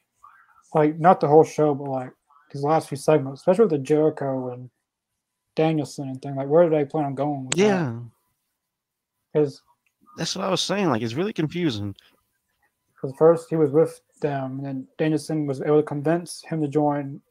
Like 0.74 1.00
not 1.00 1.20
the 1.20 1.28
whole 1.28 1.44
show, 1.44 1.76
but 1.76 1.90
like 1.90 2.12
these 2.52 2.64
last 2.64 2.88
few 2.90 2.98
segments, 2.98 3.42
especially 3.42 3.66
with 3.66 3.72
the 3.72 3.78
Jericho 3.80 4.52
and 4.52 4.70
Danielson 5.56 6.10
and 6.10 6.22
thing. 6.22 6.36
Like 6.36 6.48
where 6.48 6.64
do 6.64 6.76
they 6.76 6.86
plan 6.86 7.06
on 7.06 7.16
going 7.16 7.50
yeah. 7.56 8.00
Because 9.34 9.62
that's 10.18 10.36
what 10.36 10.46
I 10.46 10.50
was 10.50 10.62
saying. 10.62 10.90
Like 10.90 11.02
it's 11.02 11.14
really 11.14 11.34
confusing. 11.34 11.96
Because 12.94 13.16
first 13.18 13.50
he 13.50 13.56
was 13.56 13.72
with 13.72 14.00
them, 14.22 14.58
and 14.58 14.66
then 14.66 14.88
Danielson 14.98 15.48
was 15.48 15.62
able 15.62 15.78
to 15.78 15.84
convince 15.84 16.44
him 16.48 16.62
to 16.62 16.68
join 16.68 17.22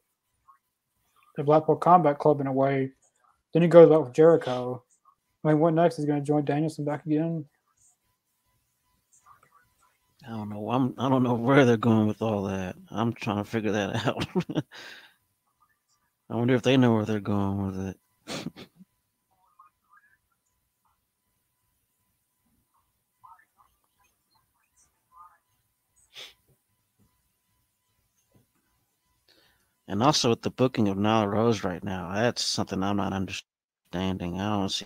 the 1.35 1.43
Blackpool 1.43 1.75
Combat 1.75 2.17
Club 2.17 2.41
in 2.41 2.47
a 2.47 2.53
way. 2.53 2.91
Then 3.53 3.61
he 3.61 3.67
goes 3.67 3.89
back 3.89 3.99
with 3.99 4.13
Jericho. 4.13 4.83
I 5.43 5.49
mean, 5.49 5.59
what 5.59 5.73
next? 5.73 5.99
Is 5.99 6.05
going 6.05 6.19
to 6.19 6.25
join 6.25 6.45
Danielson 6.45 6.85
back 6.85 7.05
again? 7.05 7.45
I 10.25 10.29
don't 10.29 10.49
know. 10.49 10.69
I'm. 10.69 10.93
I 10.97 11.09
don't 11.09 11.23
know 11.23 11.33
where 11.33 11.65
they're 11.65 11.77
going 11.77 12.07
with 12.07 12.21
all 12.21 12.43
that. 12.43 12.75
I'm 12.91 13.11
trying 13.13 13.43
to 13.43 13.49
figure 13.49 13.71
that 13.71 14.05
out. 14.07 14.25
I 16.29 16.35
wonder 16.35 16.55
if 16.55 16.61
they 16.61 16.77
know 16.77 16.93
where 16.93 17.05
they're 17.05 17.19
going 17.19 17.65
with 17.65 17.87
it. 17.87 18.57
And 29.91 30.01
also 30.01 30.29
with 30.29 30.41
the 30.41 30.49
booking 30.49 30.87
of 30.87 30.95
Nyla 30.95 31.29
Rose 31.29 31.65
right 31.65 31.83
now, 31.83 32.13
that's 32.13 32.45
something 32.45 32.81
I'm 32.81 32.95
not 32.95 33.11
understanding. 33.11 34.39
I 34.39 34.57
don't 34.57 34.69
see 34.69 34.85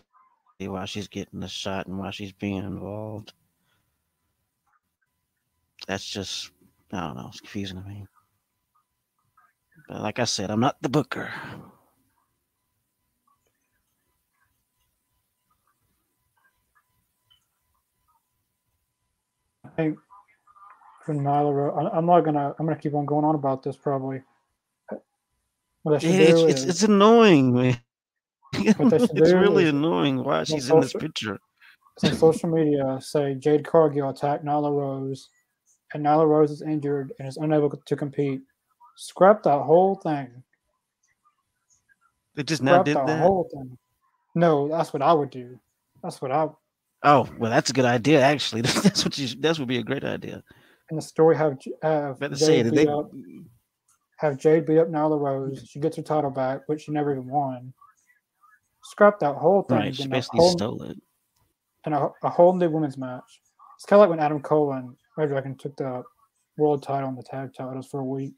why 0.61 0.86
she's 0.86 1.07
getting 1.07 1.41
the 1.41 1.48
shot 1.48 1.86
and 1.86 1.99
why 1.99 2.10
she's 2.10 2.32
being 2.34 2.57
involved. 2.64 3.34
That's 5.88 6.03
just 6.07 6.49
I 6.91 7.02
don't 7.02 7.18
know, 7.18 7.27
it's 7.30 7.40
confusing 7.40 7.84
to 7.84 7.88
me. 7.88 8.07
But 9.88 10.02
like 10.02 10.18
I 10.18 10.23
said, 10.23 10.49
I'm 10.49 10.60
not 10.60 10.82
the 10.82 10.90
booker. 10.90 11.32
I 19.65 19.69
think 19.77 19.99
for 21.06 21.14
Nyla 21.14 21.53
Rose, 21.53 21.91
I'm 21.94 22.07
not 22.07 22.22
gonna 22.22 22.56
I'm 22.57 22.65
gonna 22.65 22.80
keep 22.80 22.95
on 22.95 23.06
going 23.06 23.26
on 23.26 23.36
about 23.36 23.61
this 23.61 23.77
probably. 23.77 24.23
What 25.86 26.02
yeah, 26.02 26.10
it's, 26.10 26.41
it's, 26.41 26.64
it's 26.64 26.84
annoying, 26.84 27.53
man. 27.53 27.80
it's 28.56 29.14
really 29.32 29.70
annoying 29.70 30.24
why 30.24 30.44
she's 30.44 30.64
social, 30.64 30.78
in 30.78 30.82
this 30.82 30.94
picture. 30.94 31.38
Social 31.99 32.49
media 32.49 32.98
say 32.99 33.36
Jade 33.36 33.68
Cargill 33.68 34.10
attacked 34.10 34.44
Nyla 34.44 34.76
Rose, 34.76 35.30
and 35.94 36.03
Nyla 36.03 36.28
Rose 36.28 36.49
is 36.49 36.64
injured 36.64 37.14
and 37.20 37.28
is 37.28 37.38
unable 37.38 37.70
to 37.70 37.95
compete. 37.95 38.41
Scrap 38.98 39.44
that 39.44 39.60
whole 39.60 39.94
thing. 39.94 40.41
They 42.34 42.41
just 42.41 42.64
now 42.64 42.82
did 42.82 42.98
that. 42.98 43.22
Whole 43.22 43.48
thing. 43.53 43.78
No, 44.34 44.68
that's 44.68 44.91
what 44.91 45.03
I 45.03 45.14
would 45.14 45.30
do. 45.30 45.60
That's 46.02 46.20
what 46.20 46.32
I. 46.32 46.48
Oh 47.03 47.30
well, 47.38 47.52
that's 47.52 47.70
a 47.70 47.74
good 47.74 47.86
idea. 47.86 48.22
Actually, 48.22 48.62
that's 48.64 49.06
what 49.06 49.20
you. 49.20 49.28
That 49.41 49.60
would 49.60 49.68
be 49.68 49.78
a 49.78 49.84
great 49.84 50.03
idea. 50.03 50.41
And 50.90 50.98
the 50.98 51.03
story 51.03 51.38
have 51.38 51.60
have. 51.84 52.16
Uh, 52.16 52.18
Better 52.18 52.36
say 52.38 52.64
they. 52.64 52.88
Mm, 52.88 53.45
Have 54.26 54.38
Jade 54.38 54.65
beat 54.65 54.80
up 54.80 54.89
Nyla 54.89 55.19
Rose. 55.19 55.64
She 55.69 55.80
gets 55.80 55.97
her 55.97 56.03
title 56.03 56.31
back, 56.31 56.61
which 56.68 56.81
she 56.84 56.91
never 56.91 57.11
even 57.11 57.27
won. 57.27 57.73
Scrap 58.84 59.19
that 59.19 59.35
whole 59.35 59.64
thing. 59.64 59.77
Right, 59.77 59.95
she 59.95 60.07
basically 60.07 60.39
whole, 60.39 60.52
stole 60.52 60.84
it. 60.84 60.97
And 61.85 61.93
a, 61.93 62.10
a, 62.23 62.30
whole 62.30 62.53
new 62.53 62.69
women's 62.69 62.97
match. 62.97 63.41
It's 63.76 63.85
kind 63.85 63.99
of 63.99 64.02
like 64.02 64.10
when 64.10 64.19
Adam 64.19 64.41
Cole 64.41 64.73
and 64.73 64.95
Red 65.18 65.30
Dragon 65.30 65.56
took 65.56 65.76
the 65.77 66.03
world 66.57 66.84
title 66.84 67.10
and 67.10 67.18
the 67.18 67.23
tag 67.23 67.53
titles 67.53 67.88
for 67.88 67.99
a 67.99 68.06
week. 68.06 68.34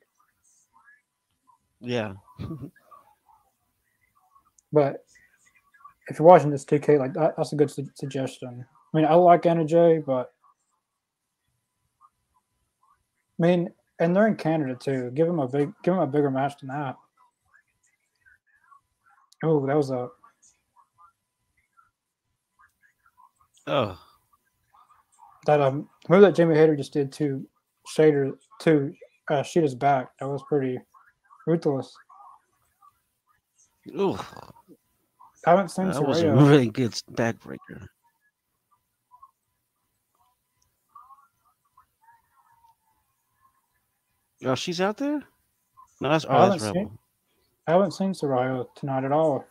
Yeah. 1.80 2.14
but 4.74 5.06
if 6.10 6.20
you're 6.20 6.28
watching 6.28 6.50
this 6.50 6.66
2K, 6.66 7.00
like 7.00 7.14
that, 7.14 7.36
that's 7.38 7.54
a 7.54 7.56
good 7.56 7.72
su- 7.72 7.90
suggestion. 7.96 8.66
I 8.94 8.98
mean, 8.98 9.06
I 9.06 9.14
like 9.16 9.46
Anna 9.46 9.66
Jay, 9.66 10.02
but 10.06 10.34
I 13.40 13.46
mean, 13.46 13.70
and 14.00 14.16
they're 14.16 14.28
in 14.28 14.36
Canada 14.36 14.76
too. 14.80 15.12
Give 15.14 15.28
them 15.28 15.40
a 15.40 15.48
big, 15.48 15.72
give 15.84 15.94
them 15.94 16.04
a 16.04 16.08
bigger 16.08 16.30
match 16.30 16.60
than 16.60 16.70
that. 16.70 16.96
Oh, 19.44 19.66
that 19.66 19.78
was 19.78 19.92
a. 19.92 20.10
Oh. 23.68 24.00
That 25.46 25.62
um, 25.62 25.90
move 26.10 26.22
that 26.22 26.36
Jamie 26.36 26.56
Hayter 26.56 26.76
just 26.76 26.94
did 26.94 27.12
to 27.14 27.46
Shader 27.96 28.34
to 28.62 28.94
uh, 29.30 29.44
Shida's 29.44 29.76
back. 29.76 30.10
That 30.20 30.28
was 30.28 30.44
pretty 30.48 30.80
ruthless. 31.46 31.94
Ooh. 33.90 34.18
I 35.46 35.52
haven't 35.52 35.70
seen 35.70 35.88
that 35.88 35.96
Saraya. 35.96 36.08
was 36.08 36.22
a 36.22 36.34
really 36.34 36.70
good 36.70 36.92
backbreaker. 37.14 37.88
Oh, 44.46 44.56
she's 44.56 44.82
out 44.82 44.98
there? 44.98 45.22
No, 46.00 46.10
that's, 46.10 46.26
oh, 46.30 46.50
that's 46.50 46.64
Rebel. 46.64 46.74
Seen, 46.74 46.98
I 47.68 47.72
haven't 47.72 47.92
seen 47.92 48.14
Saraya 48.14 48.66
tonight 48.76 49.04
at 49.04 49.12
all. 49.12 49.46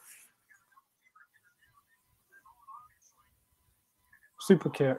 Super 4.40 4.70
kick. 4.70 4.98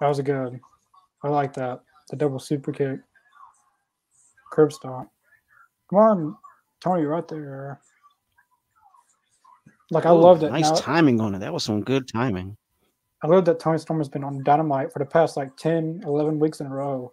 That 0.00 0.08
was 0.08 0.18
a 0.18 0.22
good. 0.22 0.60
I 1.22 1.28
like 1.28 1.54
that. 1.54 1.80
The 2.10 2.16
double 2.16 2.38
super 2.38 2.72
kick. 2.72 3.00
Curb 4.52 4.72
stomp. 4.72 5.08
Come 5.88 5.98
on, 5.98 6.36
Tony, 6.80 7.02
you're 7.02 7.10
right 7.10 7.26
there. 7.26 7.80
Like 9.90 10.06
I 10.06 10.10
loved 10.10 10.42
it. 10.42 10.52
Nice 10.52 10.70
now, 10.70 10.76
timing 10.76 11.20
on 11.20 11.34
it. 11.34 11.40
That 11.40 11.52
was 11.52 11.64
some 11.64 11.82
good 11.82 12.06
timing. 12.06 12.56
I 13.22 13.26
love 13.26 13.44
that 13.44 13.60
Toni 13.60 13.78
Storm 13.78 14.00
has 14.00 14.08
been 14.08 14.24
on 14.24 14.42
Dynamite 14.44 14.92
for 14.92 14.98
the 14.98 15.04
past 15.04 15.36
like 15.36 15.54
10, 15.56 16.02
11 16.06 16.38
weeks 16.38 16.60
in 16.60 16.66
a 16.66 16.70
row. 16.70 17.12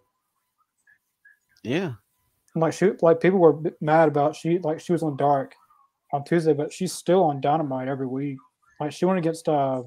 Yeah. 1.63 1.93
Like 2.55 2.73
she 2.73 2.91
like 3.01 3.19
people 3.19 3.39
were 3.39 3.59
mad 3.81 4.07
about 4.07 4.35
she 4.35 4.57
like 4.59 4.79
she 4.79 4.93
was 4.93 5.03
on 5.03 5.17
Dark, 5.17 5.53
on 6.13 6.23
Tuesday, 6.23 6.53
but 6.53 6.71
she's 6.73 6.93
still 6.93 7.23
on 7.23 7.41
Dynamite 7.41 7.87
every 7.87 8.07
week. 8.07 8.37
Like 8.79 8.91
she 8.93 9.05
went 9.05 9.19
against 9.19 9.47
uh 9.49 9.83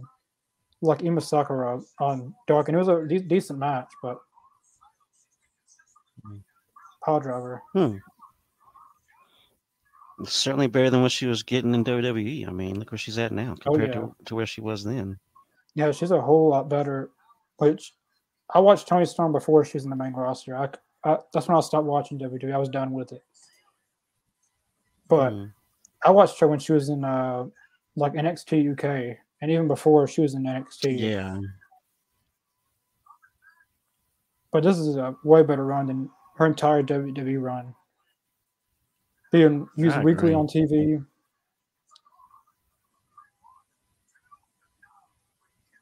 like 0.82 0.98
Emi 1.00 1.22
Sakura 1.22 1.80
on 2.00 2.34
Dark, 2.46 2.68
and 2.68 2.76
it 2.76 2.78
was 2.78 2.88
a 2.88 3.06
de- 3.06 3.20
decent 3.26 3.58
match, 3.58 3.88
but 4.02 4.18
power 7.04 7.20
driver. 7.20 7.62
Hmm. 7.72 7.96
It's 10.20 10.34
certainly 10.34 10.66
better 10.66 10.90
than 10.90 11.00
what 11.02 11.12
she 11.12 11.26
was 11.26 11.42
getting 11.42 11.74
in 11.74 11.82
WWE. 11.82 12.46
I 12.46 12.50
mean, 12.52 12.78
look 12.78 12.92
where 12.92 12.98
she's 12.98 13.18
at 13.18 13.32
now 13.32 13.56
Oh, 13.66 13.70
compared 13.72 13.94
yeah. 13.94 14.00
to, 14.02 14.14
to 14.26 14.34
where 14.34 14.46
she 14.46 14.60
was 14.60 14.84
then. 14.84 15.18
Yeah, 15.74 15.92
she's 15.92 16.10
a 16.10 16.20
whole 16.20 16.48
lot 16.50 16.68
better. 16.68 17.10
Which 17.58 17.94
I 18.52 18.58
watched 18.60 18.88
Toni 18.88 19.04
Storm 19.06 19.32
before 19.32 19.64
she 19.64 19.76
was 19.76 19.84
in 19.84 19.90
the 19.90 19.96
main 19.96 20.12
roster. 20.12 20.56
I, 20.56 20.68
I 21.04 21.18
that's 21.32 21.46
when 21.48 21.56
I 21.56 21.60
stopped 21.60 21.86
watching 21.86 22.18
WWE. 22.18 22.52
I 22.52 22.58
was 22.58 22.68
done 22.68 22.92
with 22.92 23.12
it. 23.12 23.22
But 25.08 25.30
Hmm. 25.30 25.44
I 26.04 26.10
watched 26.10 26.40
her 26.40 26.48
when 26.48 26.58
she 26.58 26.72
was 26.72 26.88
in 26.88 27.04
uh 27.04 27.46
like 27.96 28.14
NXT 28.14 28.72
UK, 28.72 29.18
and 29.42 29.50
even 29.50 29.68
before 29.68 30.06
she 30.06 30.20
was 30.22 30.34
in 30.34 30.44
NXT. 30.44 30.98
yeah, 30.98 31.38
But 34.52 34.62
this 34.64 34.78
is 34.78 34.96
a 34.96 35.14
way 35.24 35.42
better 35.42 35.64
run 35.64 35.86
than 35.86 36.10
her 36.36 36.46
entire 36.46 36.82
WWE 36.82 37.40
run. 37.40 37.74
Being 39.30 39.68
used 39.76 39.96
weekly 40.04 40.34
on 40.34 40.46
TV. 40.46 41.04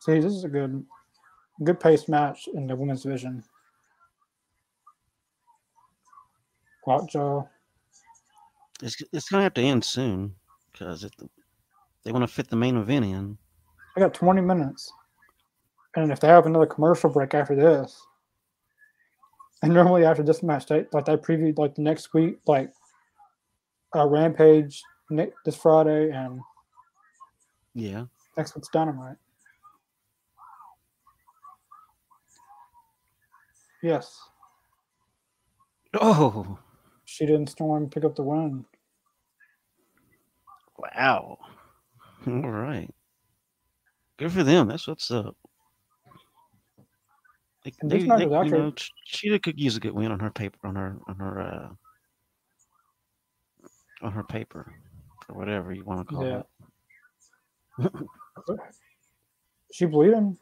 See, 0.00 0.20
this 0.20 0.32
is 0.32 0.44
a 0.44 0.48
good, 0.48 0.84
good 1.64 1.80
paced 1.80 2.08
match 2.08 2.48
in 2.54 2.66
the 2.66 2.76
women's 2.76 3.02
division. 3.02 3.42
Lockjaw. 6.86 7.44
it's 8.80 8.96
it's 9.12 9.28
gonna 9.28 9.42
have 9.42 9.52
to 9.54 9.60
end 9.60 9.84
soon 9.84 10.34
because 10.72 11.06
they 12.02 12.12
want 12.12 12.22
to 12.22 12.32
fit 12.32 12.48
the 12.48 12.56
main 12.56 12.78
event 12.78 13.04
in. 13.04 13.36
I 13.94 14.00
got 14.00 14.14
20 14.14 14.40
minutes. 14.40 14.90
And 15.96 16.10
if 16.12 16.20
they 16.20 16.28
have 16.28 16.46
another 16.46 16.64
commercial 16.64 17.10
break 17.10 17.34
after 17.34 17.54
this, 17.54 18.00
and 19.62 19.74
normally 19.74 20.04
after 20.04 20.22
this 20.22 20.42
match, 20.42 20.66
they 20.66 20.86
like 20.92 21.04
they 21.04 21.16
previewed 21.16 21.58
like 21.58 21.74
the 21.74 21.82
next 21.82 22.14
week, 22.14 22.38
like 22.46 22.72
uh, 23.94 24.06
Rampage 24.06 24.82
this 25.10 25.56
Friday 25.56 26.10
and 26.10 26.40
Yeah, 27.74 28.04
next 28.36 28.54
week's 28.54 28.68
Dynamite. 28.68 29.16
Yes, 33.82 34.18
Oh, 35.94 36.58
she 37.04 37.24
didn't 37.26 37.48
storm 37.48 37.88
pick 37.88 38.04
up 38.04 38.14
the 38.16 38.22
win. 38.22 38.64
wow. 40.76 41.38
All 42.26 42.50
right. 42.50 42.90
Good 44.18 44.32
for 44.32 44.42
them. 44.42 44.68
That's 44.68 44.86
what's 44.86 45.10
up. 45.10 45.36
They, 47.64 47.72
And 47.80 47.90
they, 47.90 47.98
they- 47.98 48.24
you 48.24 48.50
know, 48.50 48.72
Shida 49.10 49.42
could 49.42 49.58
use 49.58 49.76
a 49.76 49.80
good 49.80 49.92
win 49.94 50.12
on 50.12 50.20
her 50.20 50.30
paper, 50.30 50.58
on 50.64 50.76
her, 50.76 50.96
on 51.08 51.16
her, 51.16 51.40
uh, 51.40 51.68
on 54.06 54.12
her 54.12 54.24
paper, 54.24 54.72
or 55.28 55.36
whatever 55.36 55.72
you 55.72 55.84
want 55.84 56.06
to 56.06 56.14
call 56.14 56.26
Yeah. 56.26 56.42
it. 57.84 57.92
She 59.70 59.84
bleeding? 59.84 60.36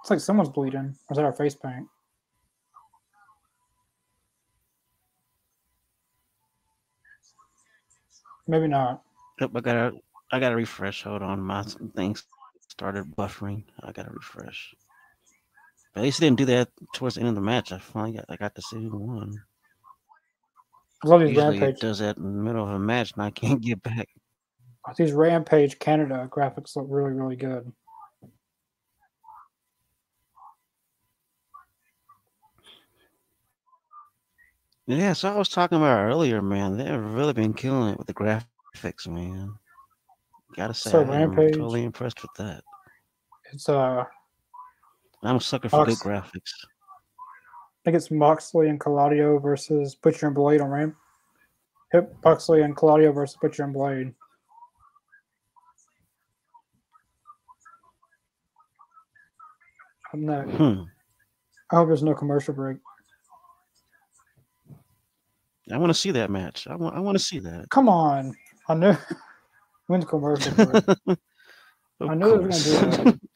It's 0.00 0.10
like 0.10 0.18
someone's 0.18 0.48
bleeding. 0.48 0.96
Or 1.08 1.12
is 1.12 1.16
that 1.16 1.24
her 1.24 1.32
face 1.32 1.54
paint? 1.54 1.86
Maybe 8.52 8.68
not. 8.68 9.00
Yep, 9.40 9.50
I 9.54 9.60
gotta, 9.60 9.92
I 10.30 10.38
gotta 10.38 10.56
refresh. 10.56 11.04
Hold 11.04 11.22
on, 11.22 11.40
my 11.40 11.62
things 11.96 12.22
started 12.68 13.06
buffering. 13.16 13.64
I 13.82 13.92
gotta 13.92 14.10
refresh. 14.10 14.74
But 15.94 16.00
at 16.00 16.04
least 16.04 16.20
it 16.20 16.26
didn't 16.26 16.36
do 16.36 16.44
that 16.44 16.68
towards 16.92 17.14
the 17.14 17.22
end 17.22 17.30
of 17.30 17.34
the 17.34 17.40
match. 17.40 17.72
I 17.72 17.78
finally 17.78 18.12
got, 18.12 18.26
I 18.28 18.36
got 18.36 18.54
to 18.54 18.60
see 18.60 18.76
who 18.76 18.98
won. 18.98 19.42
I 21.02 21.08
love 21.08 21.20
these 21.20 21.30
Usually 21.30 21.60
rampage. 21.60 21.76
it 21.76 21.80
does 21.80 22.00
that 22.00 22.18
in 22.18 22.24
the 22.24 22.42
middle 22.42 22.62
of 22.62 22.74
a 22.74 22.78
match, 22.78 23.14
and 23.14 23.22
I 23.22 23.30
can't 23.30 23.60
get 23.62 23.82
back. 23.82 24.10
These 24.98 25.12
rampage 25.12 25.78
Canada 25.78 26.28
graphics 26.30 26.76
look 26.76 26.88
really, 26.90 27.12
really 27.12 27.36
good. 27.36 27.72
Yeah, 34.86 35.12
so 35.12 35.32
I 35.32 35.36
was 35.36 35.48
talking 35.48 35.78
about 35.78 36.04
earlier, 36.04 36.42
man. 36.42 36.76
They've 36.76 37.00
really 37.00 37.32
been 37.32 37.54
killing 37.54 37.92
it 37.92 37.98
with 37.98 38.06
the 38.08 38.14
graphics, 38.14 39.06
man. 39.06 39.54
Gotta 40.56 40.74
say, 40.74 40.90
So 40.90 41.00
I 41.02 41.04
Rampage- 41.24 41.52
totally 41.54 41.84
impressed 41.84 42.20
with 42.22 42.32
that. 42.38 42.62
It's 43.52 43.68
uh, 43.68 44.04
I 45.22 45.28
I'm 45.28 45.36
a 45.36 45.40
sucker 45.40 45.68
for 45.68 45.84
good 45.86 45.98
graphics. 45.98 46.50
think 47.84 47.96
it's 47.96 48.10
Moxley 48.10 48.68
and 48.68 48.80
Claudio 48.80 49.38
versus 49.38 49.94
Butcher 49.94 50.26
and 50.26 50.34
Blade 50.34 50.60
on 50.60 50.68
Ramp. 50.70 50.96
Hip 51.92 52.14
Moxley 52.24 52.62
and 52.62 52.74
Claudio 52.74 53.12
versus 53.12 53.36
Butcher 53.40 53.64
and 53.64 53.72
Blade. 53.72 54.14
I'm 60.12 60.24
not, 60.26 60.48
Hmm. 60.50 60.82
I 61.70 61.76
hope 61.76 61.88
there's 61.88 62.02
no 62.02 62.14
commercial 62.14 62.54
break. 62.54 62.78
I 65.70 65.78
want 65.78 65.90
to 65.90 65.98
see 65.98 66.10
that 66.12 66.30
match. 66.30 66.66
I 66.66 66.74
want. 66.74 66.96
I 66.96 67.00
want 67.00 67.16
to 67.16 67.22
see 67.22 67.38
that. 67.40 67.68
Come 67.70 67.88
on. 67.88 68.34
I 68.68 68.74
knew 68.74 68.96
when's 69.86 70.04
commercial 70.04 70.52
break. 70.54 70.84
I 72.00 72.14
knew 72.14 72.34
it 72.34 72.42
was 72.42 72.64
gonna 72.64 72.90
do 72.90 73.04
that. 73.04 73.20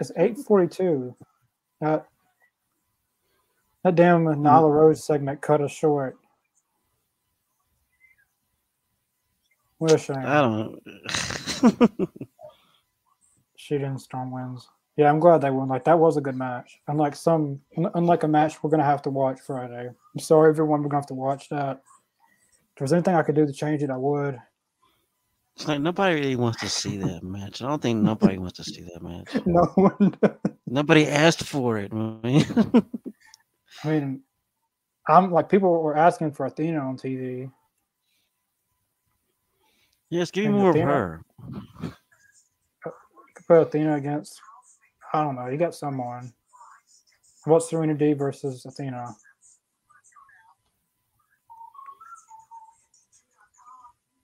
It's 0.00 0.10
eight 0.16 0.38
forty 0.38 0.66
two. 0.66 1.14
That 1.82 2.06
that 3.84 3.96
damn 3.96 4.24
mm. 4.24 4.34
Nyla 4.34 4.72
Rose 4.72 5.04
segment 5.04 5.42
cut 5.42 5.60
us 5.60 5.72
short. 5.72 6.16
What 9.76 9.92
a 9.92 9.98
shame. 9.98 10.16
I 10.24 10.40
don't. 10.40 10.80
She 13.56 13.74
didn't 13.74 13.98
storm 13.98 14.30
wins. 14.30 14.66
Yeah, 15.00 15.08
I'm 15.08 15.18
glad 15.18 15.40
they 15.40 15.48
won. 15.50 15.66
Like 15.68 15.84
that 15.84 15.98
was 15.98 16.18
a 16.18 16.20
good 16.20 16.36
match. 16.36 16.78
Unlike 16.86 17.16
some, 17.16 17.58
unlike 17.94 18.22
a 18.22 18.28
match 18.28 18.62
we're 18.62 18.68
gonna 18.68 18.84
have 18.84 19.00
to 19.02 19.10
watch 19.10 19.40
Friday. 19.40 19.88
I'm 19.88 20.20
sorry, 20.20 20.50
everyone. 20.50 20.82
We're 20.82 20.90
gonna 20.90 21.00
have 21.00 21.06
to 21.06 21.14
watch 21.14 21.48
that. 21.48 21.80
If 22.72 22.76
there's 22.76 22.92
anything 22.92 23.14
I 23.14 23.22
could 23.22 23.34
do 23.34 23.46
to 23.46 23.52
change 23.52 23.82
it, 23.82 23.88
I 23.88 23.96
would. 23.96 24.38
it's 25.56 25.66
like 25.66 25.80
nobody 25.80 26.16
really 26.16 26.36
wants 26.36 26.60
to 26.60 26.68
see 26.68 26.98
that 26.98 27.22
match. 27.36 27.62
I 27.62 27.68
don't 27.68 27.80
think 27.80 28.02
nobody 28.02 28.36
wants 28.36 28.58
to 28.58 28.64
see 28.64 28.82
that 28.92 29.00
match. 29.02 29.34
No 29.46 29.62
one. 29.74 30.14
Nobody 30.66 31.06
asked 31.06 31.44
for 31.44 31.78
it, 31.78 31.94
man. 31.94 32.20
I 33.84 33.88
mean, 33.88 34.20
I'm 35.08 35.30
like 35.32 35.48
people 35.48 35.82
were 35.82 35.96
asking 35.96 36.32
for 36.32 36.44
Athena 36.44 36.78
on 36.78 36.98
TV. 36.98 37.50
yes, 40.10 40.30
give 40.30 40.44
me 40.44 40.48
And 40.50 40.58
more 40.58 40.70
of 40.72 40.76
her. 40.76 41.22
could 42.82 43.46
put 43.48 43.62
Athena 43.62 43.94
against, 43.96 44.38
I 45.12 45.22
don't 45.22 45.34
know, 45.34 45.46
you 45.48 45.56
got 45.56 45.74
someone. 45.74 46.32
What's 47.44 47.70
Serena 47.70 47.94
D 47.94 48.12
versus 48.12 48.64
Athena? 48.66 49.14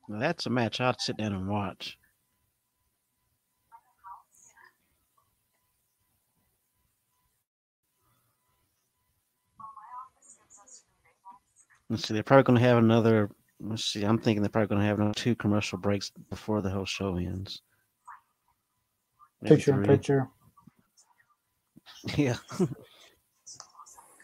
Now, 0.09 0.19
that's 0.21 0.47
a 0.47 0.51
match 0.51 0.81
I'd 0.81 1.01
sit 1.01 1.17
down 1.17 1.33
and 1.33 1.49
watch. 1.49 1.99
Let's 11.89 12.07
see. 12.07 12.15
They're 12.15 12.23
probably 12.23 12.43
going 12.43 12.59
to 12.59 12.65
have 12.67 12.79
another. 12.79 13.31
Let's 13.61 13.85
see. 13.85 14.05
I'm 14.05 14.19
thinking 14.19 14.43
they're 14.43 14.51
probably 14.51 14.69
going 14.69 14.81
to 14.81 14.87
have 14.87 14.99
another 14.99 15.15
two 15.15 15.35
commercial 15.37 15.79
breaks 15.79 16.11
before 16.31 16.61
the 16.61 16.71
whole 16.71 16.85
show 16.85 17.17
ends. 17.17 17.63
Maybe 19.41 19.57
Picture 19.57 19.81
in 19.81 19.83
picture. 19.85 20.29
Yeah. 22.17 22.37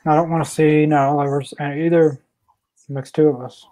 I 0.04 0.16
don't 0.16 0.30
want 0.30 0.44
to 0.44 0.50
see 0.50 0.84
no 0.86 1.16
lovers 1.16 1.54
and 1.58 1.80
either 1.80 2.20
mix 2.88 3.12
two 3.12 3.28
of 3.28 3.40
us. 3.40 3.66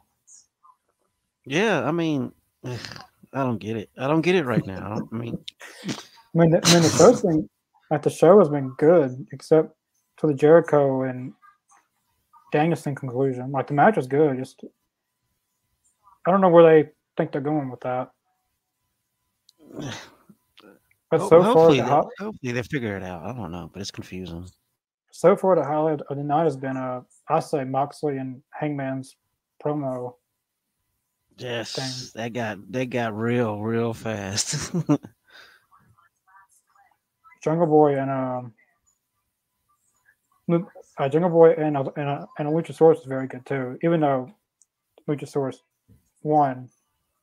Yeah. 1.44 1.84
I 1.84 1.90
mean, 1.90 2.32
I 2.64 2.78
don't 3.32 3.58
get 3.58 3.76
it. 3.76 3.90
I 3.98 4.06
don't 4.06 4.22
get 4.22 4.34
it 4.34 4.44
right 4.44 4.64
now. 4.66 5.08
I, 5.12 5.14
mean, 5.16 5.38
I 5.86 5.92
mean, 6.34 6.50
the, 6.50 6.60
I 6.64 6.74
mean, 6.74 6.82
the 6.82 6.94
first 6.96 7.22
thing 7.22 7.48
at 7.92 8.02
the 8.02 8.10
show 8.10 8.38
has 8.38 8.48
been 8.48 8.72
good, 8.78 9.26
except 9.32 9.74
for 10.18 10.26
the 10.26 10.34
Jericho 10.34 11.02
and 11.02 11.32
Danielson 12.52 12.94
conclusion. 12.94 13.50
Like 13.52 13.68
the 13.68 13.74
match 13.74 13.96
was 13.96 14.06
good. 14.06 14.38
Just 14.38 14.62
I 16.26 16.30
don't 16.30 16.40
know 16.40 16.48
where 16.48 16.82
they 16.84 16.90
think 17.16 17.32
they're 17.32 17.40
going 17.40 17.70
with 17.70 17.80
that. 17.80 18.10
But 21.10 21.20
so 21.22 21.28
far, 21.28 21.42
hopefully, 21.42 21.80
the, 21.80 21.86
they, 21.86 22.24
hopefully 22.24 22.52
they 22.52 22.62
figure 22.62 22.96
it 22.96 23.02
out. 23.02 23.24
I 23.24 23.32
don't 23.32 23.50
know, 23.50 23.68
but 23.72 23.80
it's 23.80 23.90
confusing. 23.90 24.46
so 25.10 25.36
far 25.36 25.56
the 25.56 25.64
highlight 25.64 26.00
of 26.08 26.16
the 26.16 26.22
night 26.22 26.44
has 26.44 26.56
been 26.56 26.76
uh 26.76 27.00
I 27.28 27.40
say 27.40 27.64
Moxley 27.64 28.18
and 28.18 28.40
Hangman's 28.50 29.16
promo. 29.62 30.14
Yes, 31.36 32.12
that 32.14 32.32
got 32.32 32.58
that 32.72 32.86
got 32.90 33.16
real 33.16 33.60
real 33.60 33.92
fast. 33.92 34.72
Jungle 37.42 37.66
Boy 37.66 37.96
and 37.98 38.10
um, 38.10 38.52
uh, 40.98 41.08
Jungle 41.08 41.30
Boy 41.30 41.52
and 41.52 41.76
uh, 41.76 41.84
and 41.96 42.08
uh, 42.08 42.26
and 42.38 42.48
Luchasaurus 42.48 43.00
is 43.00 43.06
very 43.06 43.26
good 43.26 43.44
too. 43.46 43.78
Even 43.82 44.00
though 44.00 44.30
Luchasaurus 45.08 45.56
won, 46.22 46.68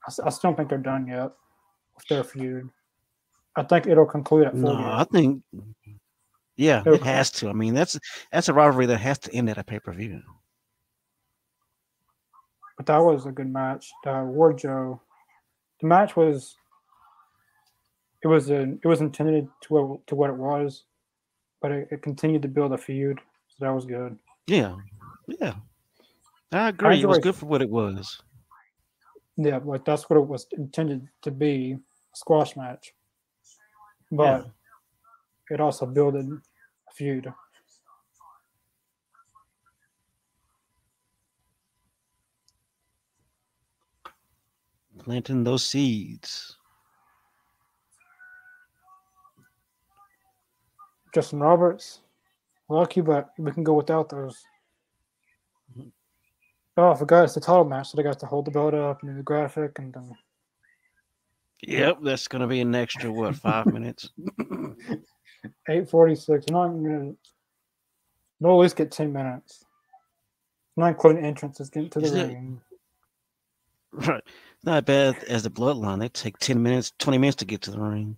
I, 0.08 0.12
I 0.26 0.30
still 0.30 0.50
don't 0.50 0.58
think 0.58 0.70
they're 0.70 0.78
done 0.80 1.08
yet 1.08 1.32
with 1.96 2.08
their 2.10 2.24
feud. 2.24 2.70
I 3.58 3.64
think 3.64 3.88
it'll 3.88 4.06
conclude 4.06 4.46
at 4.46 4.56
no, 4.56 4.72
I 4.72 5.04
think 5.12 5.44
yeah, 6.58 6.84
it 6.86 7.02
has 7.02 7.32
to. 7.32 7.50
I 7.50 7.54
mean, 7.54 7.74
that's 7.74 8.00
that's 8.32 8.50
a 8.50 8.54
rivalry 8.54 8.86
that 8.86 9.00
has 9.00 9.18
to 9.20 9.34
end 9.34 9.50
at 9.50 9.58
a 9.58 9.64
pay 9.64 9.80
per 9.80 9.94
view. 9.94 10.22
But 12.78 12.86
that 12.86 13.00
was 13.00 13.26
a 13.26 13.32
good 13.32 13.52
match. 13.52 13.92
Uh, 14.06 14.22
Wardlow, 14.22 15.00
the 15.82 15.88
match 15.88 16.16
was 16.16 16.56
it 18.24 18.28
was 18.28 18.52
a, 18.52 18.62
it 18.62 18.86
was 18.86 19.02
intended 19.02 19.48
to 19.62 19.74
what, 19.74 20.08
to 20.08 20.16
what 20.16 20.30
it 20.30 20.36
was, 20.36 20.84
but 21.60 21.72
it, 21.72 21.88
it, 21.92 22.02
continued 22.04 22.44
to 22.44 22.48
build 22.48 22.74
a 22.74 22.78
feud, 22.78 23.20
so 23.48 23.66
that 23.66 23.74
was 23.74 23.86
good. 23.86 24.18
Yeah, 24.46 24.76
yeah, 25.28 25.56
I 26.52 26.70
agree. 26.70 26.90
I 26.90 26.94
it 26.94 27.08
was 27.08 27.20
good 27.20 27.36
for 27.36 27.48
what 27.48 27.64
it 27.64 27.70
was. 27.70 28.22
Yeah, 29.36 29.60
like 29.64 29.84
that's 29.84 30.10
what 30.10 30.18
it 30.18 30.28
was 30.28 30.46
intended 30.52 31.08
to 31.24 31.32
be, 31.32 31.74
a 31.74 32.18
squash 32.18 32.56
match. 32.56 32.94
But 34.12 34.46
yeah. 35.50 35.56
it 35.56 35.62
also 35.62 35.86
built 35.86 36.16
a 36.16 36.40
feud. 36.94 37.34
planting 45.08 45.42
those 45.42 45.66
seeds. 45.66 46.58
Justin 51.14 51.40
Roberts, 51.40 52.02
lucky, 52.68 53.00
but 53.00 53.30
we 53.38 53.52
can 53.54 53.64
go 53.64 53.74
without 53.74 54.10
those. 54.10 54.44
Oh, 56.76 56.92
I 56.92 56.96
forgot 56.96 57.24
it's 57.24 57.36
the 57.36 57.40
title 57.40 57.64
match, 57.64 57.90
so 57.90 57.96
they 57.96 58.04
got 58.04 58.20
to 58.20 58.26
hold 58.26 58.46
the 58.46 58.52
belt 58.52 58.74
up 58.74 59.02
and 59.02 59.18
the 59.18 59.24
graphic 59.24 59.80
and 59.80 59.94
then. 59.94 60.12
Yep, 61.64 62.00
that's 62.04 62.28
gonna 62.28 62.48
be 62.48 62.62
an 62.62 62.76
extra 62.76 63.12
what 63.12 63.36
five 63.36 63.66
minutes. 63.68 64.10
Eight 65.70 65.90
forty 65.90 66.16
six. 66.16 66.46
I'm 66.50 66.54
not 66.54 66.68
gonna. 66.68 67.14
No, 68.40 68.52
at 68.52 68.64
least 68.64 68.76
get 68.76 68.92
ten 68.92 69.12
minutes. 69.12 69.66
not 70.76 70.90
including 70.90 71.26
entrances 71.26 71.70
getting 71.70 71.90
to 71.92 72.00
the 72.00 72.28
ring. 72.28 72.62
It, 74.00 74.08
right 74.08 74.24
not 74.64 74.86
bad 74.86 75.24
as 75.24 75.44
the 75.44 75.50
bloodline. 75.50 76.00
They 76.00 76.10
take 76.10 76.38
10 76.38 76.62
minutes, 76.62 76.94
20 77.00 77.18
minutes 77.18 77.38
to 77.38 77.46
get 77.46 77.62
to 77.64 77.72
the 77.72 77.80
ring. 77.80 78.18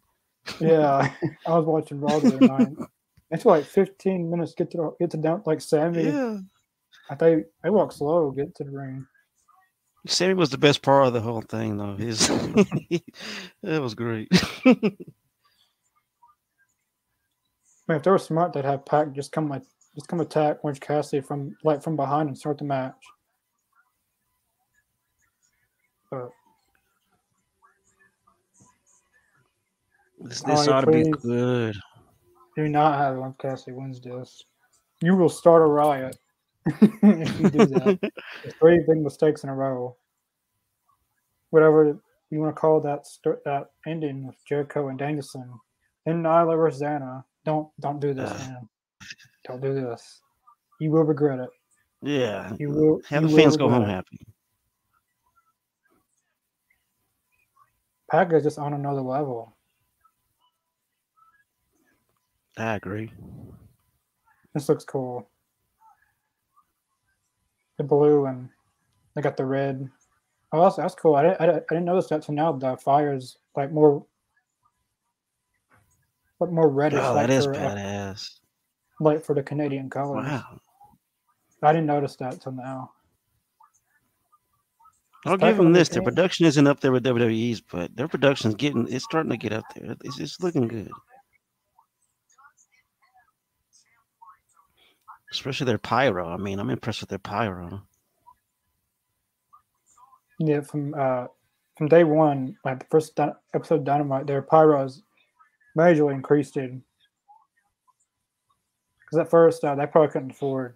yeah. 0.59 1.11
I 1.47 1.57
was 1.57 1.65
watching 1.65 2.01
Raw 2.01 2.19
the 2.19 2.35
other 2.35 2.47
night. 2.47 2.89
It's 3.31 3.45
like 3.45 3.63
15 3.63 4.29
minutes 4.29 4.53
to 4.53 4.63
get 4.63 4.71
to 4.71 4.95
get 4.99 5.11
to 5.11 5.17
down 5.17 5.43
like 5.45 5.61
Sammy. 5.61 6.05
Yeah. 6.05 6.39
I 7.11 7.15
think 7.15 7.45
they 7.63 7.69
walk 7.69 7.91
slow, 7.91 8.31
get 8.31 8.55
to 8.55 8.63
the 8.63 8.71
ring. 8.71 9.05
Sammy 10.07 10.33
was 10.33 10.49
the 10.49 10.57
best 10.57 10.81
part 10.81 11.07
of 11.07 11.13
the 11.13 11.21
whole 11.21 11.41
thing, 11.41 11.77
though. 11.77 11.95
His 11.95 12.27
that 13.63 13.81
was 13.81 13.95
great. 13.95 14.29
Man, 14.65 14.97
if 17.97 18.03
they 18.03 18.11
were 18.11 18.17
smart, 18.17 18.53
they'd 18.53 18.65
have 18.65 18.85
Pac 18.85 19.13
just 19.13 19.31
come 19.31 19.49
like 19.49 19.63
just 19.95 20.07
come 20.07 20.19
attack 20.19 20.57
Orange 20.63 20.79
Cassidy 20.79 21.21
from 21.21 21.55
like 21.63 21.83
from 21.83 21.95
behind 21.95 22.29
and 22.29 22.37
start 22.37 22.57
the 22.57 22.63
match. 22.63 22.95
But 26.09 26.31
This, 30.21 30.41
this 30.41 30.67
ought 30.67 30.81
to 30.81 30.87
be 30.87 31.11
good. 31.11 31.75
Do 32.55 32.67
not 32.67 32.97
have 32.97 33.17
one 33.17 33.35
Cassidy 33.39 33.71
wins 33.71 34.01
this. 34.01 34.43
You 35.01 35.15
will 35.15 35.29
start 35.29 35.61
a 35.61 35.65
riot 35.65 36.17
if 36.65 37.39
you 37.39 37.49
do 37.49 37.65
that. 37.67 38.11
three 38.59 38.83
big 38.87 38.97
mistakes 38.97 39.43
in 39.43 39.49
a 39.49 39.55
row. 39.55 39.95
Whatever 41.51 41.99
you 42.29 42.39
want 42.39 42.55
to 42.55 42.59
call 42.59 42.79
that 42.81 43.07
st- 43.07 43.43
that 43.45 43.71
ending 43.87 44.27
with 44.27 44.35
Jericho 44.47 44.89
and 44.89 44.99
Danielson. 44.99 45.51
Then 46.05 46.23
Nyla 46.23 46.55
versus 46.55 46.81
Anna. 46.81 47.25
Don't 47.45 47.69
don't 47.79 47.99
do 47.99 48.13
this, 48.13 48.29
man. 48.47 48.69
Don't 49.45 49.61
do 49.61 49.73
this. 49.73 50.21
You 50.79 50.91
will 50.91 51.03
regret 51.03 51.39
it. 51.39 51.49
Yeah. 52.01 52.53
You 52.59 52.69
will 52.69 53.01
have 53.09 53.23
you 53.23 53.29
the 53.29 53.35
fans 53.35 53.57
go 53.57 53.69
home 53.69 53.83
it. 53.83 53.89
happy. 53.89 54.19
Pac 58.11 58.33
is 58.33 58.43
just 58.43 58.57
on 58.57 58.73
another 58.73 59.01
level. 59.01 59.55
I 62.57 62.75
agree. 62.75 63.11
This 64.53 64.67
looks 64.67 64.83
cool. 64.83 65.28
The 67.79 67.85
blue 67.85 68.25
and 68.25 68.49
they 69.15 69.21
got 69.21 69.37
the 69.37 69.45
red. 69.45 69.89
Oh, 70.51 70.61
that's, 70.63 70.75
that's 70.75 70.95
cool. 70.95 71.15
I 71.15 71.23
didn't, 71.23 71.41
I, 71.41 71.45
I 71.45 71.59
didn't 71.69 71.85
notice 71.85 72.07
that 72.07 72.23
till 72.23 72.35
now. 72.35 72.51
The 72.51 72.75
fire's 72.75 73.37
like 73.55 73.71
more, 73.71 74.05
but 76.39 76.51
more 76.51 76.67
reddish. 76.67 76.99
Oh, 77.01 77.13
like 77.13 77.27
that 77.27 77.33
is 77.33 77.45
for, 77.45 77.53
badass. 77.53 78.39
Uh, 78.99 79.03
like 79.05 79.23
for 79.23 79.33
the 79.33 79.41
Canadian 79.41 79.89
colors. 79.89 80.25
Wow. 80.25 80.59
I 81.63 81.71
didn't 81.71 81.87
notice 81.87 82.17
that 82.17 82.41
till 82.41 82.51
now. 82.51 82.91
I'll 85.25 85.37
give 85.37 85.55
them 85.55 85.71
this. 85.71 85.87
Their 85.87 86.01
production 86.01 86.47
isn't 86.47 86.67
up 86.67 86.81
there 86.81 86.91
with 86.91 87.05
WWE's, 87.05 87.61
but 87.61 87.95
their 87.95 88.09
production's 88.09 88.55
getting 88.55 88.91
it's 88.91 89.05
starting 89.05 89.31
to 89.31 89.37
get 89.37 89.53
up 89.53 89.63
there. 89.73 89.95
It's, 90.03 90.19
it's 90.19 90.41
looking 90.41 90.67
good. 90.67 90.91
Especially 95.31 95.65
their 95.65 95.77
pyro. 95.77 96.27
I 96.27 96.37
mean, 96.37 96.59
I'm 96.59 96.69
impressed 96.69 97.01
with 97.01 97.09
their 97.09 97.19
pyro. 97.19 97.83
Yeah, 100.39 100.61
from 100.61 100.93
uh 100.93 101.27
from 101.77 101.87
day 101.87 102.03
one, 102.03 102.57
like 102.65 102.79
the 102.79 102.85
first 102.89 103.15
di- 103.15 103.33
episode 103.53 103.75
of 103.75 103.83
Dynamite, 103.85 104.27
their 104.27 104.41
pyros 104.41 105.01
majorly 105.77 106.13
increased 106.13 106.57
in. 106.57 106.83
Because 108.99 109.19
at 109.19 109.29
first 109.29 109.63
uh, 109.63 109.75
they 109.75 109.85
probably 109.85 110.11
couldn't 110.11 110.31
afford 110.31 110.75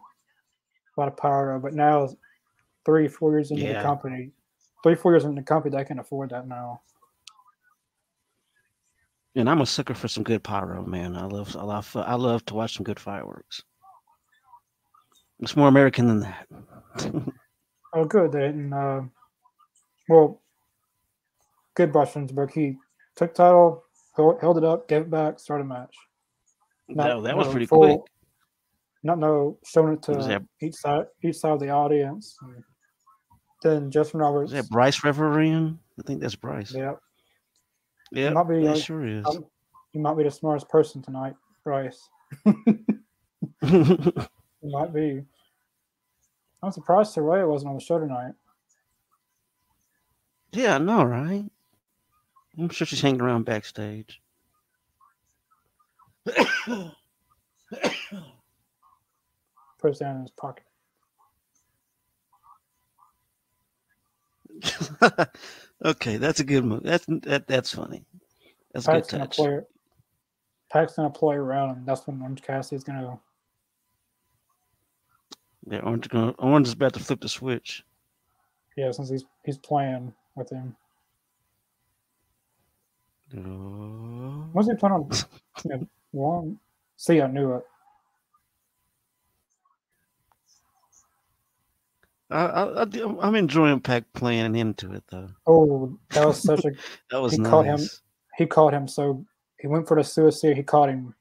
a 0.95 0.99
lot 0.99 1.09
of 1.09 1.17
pyro, 1.17 1.59
but 1.59 1.73
now 1.73 2.09
three, 2.85 3.07
four 3.07 3.31
years 3.31 3.51
into 3.51 3.63
yeah. 3.63 3.73
the 3.73 3.83
company, 3.83 4.31
three, 4.81 4.95
four 4.95 5.11
years 5.11 5.25
into 5.25 5.41
the 5.41 5.45
company, 5.45 5.75
they 5.75 5.83
can 5.83 5.99
afford 5.99 6.29
that 6.29 6.47
now. 6.47 6.81
And 9.35 9.49
I'm 9.49 9.61
a 9.61 9.65
sucker 9.65 9.93
for 9.93 10.07
some 10.07 10.23
good 10.23 10.43
pyro, 10.43 10.85
man. 10.85 11.17
I 11.17 11.25
love, 11.25 11.55
I 11.57 11.63
love, 11.63 11.95
I 11.95 12.15
love 12.15 12.45
to 12.45 12.53
watch 12.53 12.75
some 12.75 12.83
good 12.83 12.99
fireworks. 12.99 13.63
It's 15.43 15.57
more 15.57 15.67
American 15.67 16.07
than 16.07 16.19
that. 16.21 16.47
oh, 17.93 18.05
good. 18.05 18.31
They 18.31 18.39
didn't. 18.39 18.71
Uh, 18.71 19.01
well, 20.07 20.41
good 21.75 21.91
Rushensberg. 21.91 22.51
He 22.51 22.77
took 23.17 23.35
title, 23.35 23.83
held 24.15 24.57
it 24.57 24.63
up, 24.63 24.87
gave 24.87 25.01
it 25.01 25.09
back, 25.09 25.39
started 25.39 25.65
a 25.65 25.67
match. 25.67 25.93
Not, 26.87 27.07
no, 27.07 27.21
that 27.23 27.35
was 27.35 27.49
pretty 27.49 27.65
full, 27.65 27.79
quick. 27.79 28.11
Not 29.03 29.19
no 29.19 29.57
showing 29.65 29.95
it 29.95 30.03
to 30.03 30.41
each 30.61 30.75
side, 30.75 31.07
each 31.21 31.35
side 31.35 31.51
of 31.51 31.59
the 31.59 31.69
audience. 31.69 32.37
then 33.61 33.91
Justin 33.91 34.21
Roberts. 34.21 34.53
Is 34.53 34.63
that 34.63 34.69
Bryce 34.69 35.03
refereeing? 35.03 35.77
I 35.99 36.03
think 36.03 36.21
that's 36.21 36.35
Bryce. 36.35 36.73
Yeah. 36.73 36.93
Yeah, 38.13 38.29
might 38.29 38.47
be, 38.47 38.65
uh, 38.65 38.75
sure 38.75 39.05
is. 39.05 39.25
Um, 39.25 39.45
you 39.91 39.99
might 39.99 40.15
be 40.15 40.23
the 40.23 40.31
smartest 40.31 40.69
person 40.69 41.01
tonight, 41.01 41.33
Bryce. 41.65 41.99
You 44.63 44.71
might 44.71 44.93
be. 44.93 45.21
I'm 46.63 46.71
surprised 46.71 47.13
Saraya 47.13 47.47
wasn't 47.47 47.69
on 47.71 47.75
the 47.75 47.81
show 47.81 47.99
tonight. 47.99 48.33
Yeah, 50.53 50.75
I 50.75 50.77
know, 50.77 51.03
right? 51.03 51.43
I'm 52.57 52.69
sure 52.69 52.87
she's 52.87 53.01
hanging 53.01 53.21
around 53.21 53.43
backstage. 53.43 54.21
Puts 59.79 59.99
down 59.99 60.15
in 60.15 60.21
his 60.21 60.31
pocket. 60.31 60.63
okay, 65.85 66.17
that's 66.17 66.39
a 66.39 66.45
good 66.45 66.63
move. 66.63 66.83
That's 66.83 67.05
that, 67.07 67.47
that's 67.47 67.73
funny. 67.73 68.05
That's 68.73 68.87
a 68.87 68.91
good 68.91 69.09
touch. 69.09 69.35
Play, 69.35 69.59
gonna 70.95 71.09
play 71.09 71.35
around, 71.35 71.71
and 71.71 71.85
that's 71.85 72.07
when 72.07 72.21
Orange 72.21 72.41
Cassidy's 72.41 72.85
gonna 72.85 73.19
yeah, 75.69 75.79
Orange, 75.79 76.09
gonna, 76.09 76.31
Orange 76.39 76.67
is 76.67 76.73
about 76.73 76.93
to 76.93 76.99
flip 76.99 77.21
the 77.21 77.29
switch. 77.29 77.83
Yeah, 78.75 78.91
since 78.91 79.09
he's 79.09 79.23
he's 79.45 79.57
playing 79.57 80.13
with 80.35 80.49
him. 80.49 80.75
Uh... 83.35 84.47
Was 84.53 84.67
he 84.67 84.75
playing 84.75 84.93
on 84.93 85.89
one? 86.11 86.59
See, 86.97 87.21
I 87.21 87.27
knew 87.27 87.53
it. 87.55 87.63
I, 92.29 92.45
I, 92.45 92.83
I 92.83 92.87
I'm 93.21 93.35
enjoying 93.35 93.79
Pac 93.79 94.05
playing 94.13 94.55
into 94.55 94.91
it 94.93 95.03
though. 95.11 95.29
Oh, 95.45 95.97
that 96.11 96.25
was 96.25 96.41
such 96.41 96.65
a 96.65 96.71
That 97.11 97.21
was 97.21 97.33
He 97.33 97.37
nice. 97.39 97.49
caught 97.49 97.65
him. 97.65 97.79
he 98.37 98.45
caught 98.47 98.73
him 98.73 98.87
so 98.87 99.23
he 99.59 99.67
went 99.67 99.87
for 99.87 99.95
the 99.97 100.03
suicide. 100.03 100.57
He 100.57 100.63
caught 100.63 100.89
him. 100.89 101.13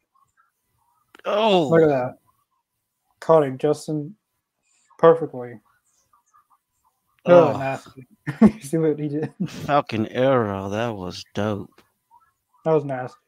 Oh, 1.26 1.68
Look 1.68 1.82
at 1.82 1.88
that. 1.88 2.18
Caught 3.20 3.44
him 3.44 3.58
Justin 3.58 4.16
perfectly. 5.02 5.58
Oh, 7.26 7.52
oh, 7.52 7.58
nasty. 7.58 8.06
You 8.40 8.60
See 8.60 8.78
what 8.78 8.98
he 8.98 9.08
did? 9.08 9.34
Falcon 9.48 10.06
Arrow. 10.06 10.70
That 10.70 10.94
was 10.94 11.24
dope. 11.34 11.82
That 12.64 12.72
was 12.72 12.84
nasty. 12.84 13.18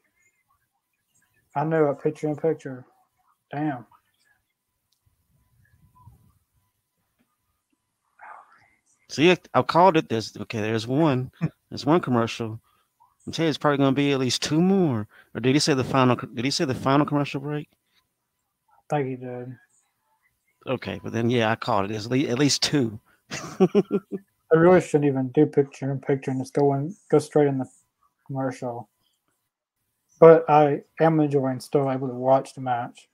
I 1.55 1.65
know 1.65 1.85
a 1.85 1.95
picture 1.95 2.29
in 2.29 2.37
picture. 2.37 2.85
Damn. 3.51 3.85
See, 9.09 9.31
I, 9.31 9.37
I 9.53 9.61
called 9.61 9.97
it 9.97 10.09
this. 10.09 10.35
Okay, 10.37 10.61
there's 10.61 10.87
one. 10.87 11.31
There's 11.69 11.85
one 11.85 12.01
commercial. 12.01 12.59
I'm 13.25 13.33
telling 13.33 13.47
you, 13.47 13.49
it's 13.49 13.57
probably 13.57 13.77
gonna 13.77 13.91
be 13.93 14.11
at 14.11 14.19
least 14.19 14.41
two 14.41 14.61
more. 14.61 15.07
Or 15.33 15.41
did 15.41 15.55
he 15.55 15.59
say 15.59 15.73
the 15.73 15.83
final? 15.83 16.15
Did 16.15 16.45
he 16.45 16.51
say 16.51 16.65
the 16.65 16.75
final 16.75 17.05
commercial 17.05 17.41
break? 17.41 17.69
I 18.91 18.95
think 18.97 19.07
he 19.09 19.15
did. 19.15 19.57
Okay, 20.67 20.99
but 21.03 21.13
then 21.13 21.29
yeah, 21.29 21.51
I 21.51 21.55
caught 21.55 21.85
it. 21.85 21.89
There's 21.89 22.05
at 22.05 22.11
least, 22.11 22.29
at 22.29 22.39
least 22.39 22.63
two. 22.63 22.99
I 23.59 24.55
really 24.55 24.81
shouldn't 24.81 25.05
even 25.05 25.29
do 25.29 25.45
picture 25.45 25.91
in 25.91 25.99
picture 25.99 26.31
and 26.31 26.39
just 26.41 26.53
go 26.53 26.73
in, 26.73 26.95
go 27.09 27.19
straight 27.19 27.47
in 27.47 27.57
the 27.57 27.69
commercial. 28.25 28.89
But 30.19 30.49
I 30.49 30.81
am 30.99 31.19
enjoying 31.19 31.59
still 31.59 31.91
able 31.91 32.07
to 32.07 32.13
watch 32.13 32.53
the 32.53 32.61
match. 32.61 33.09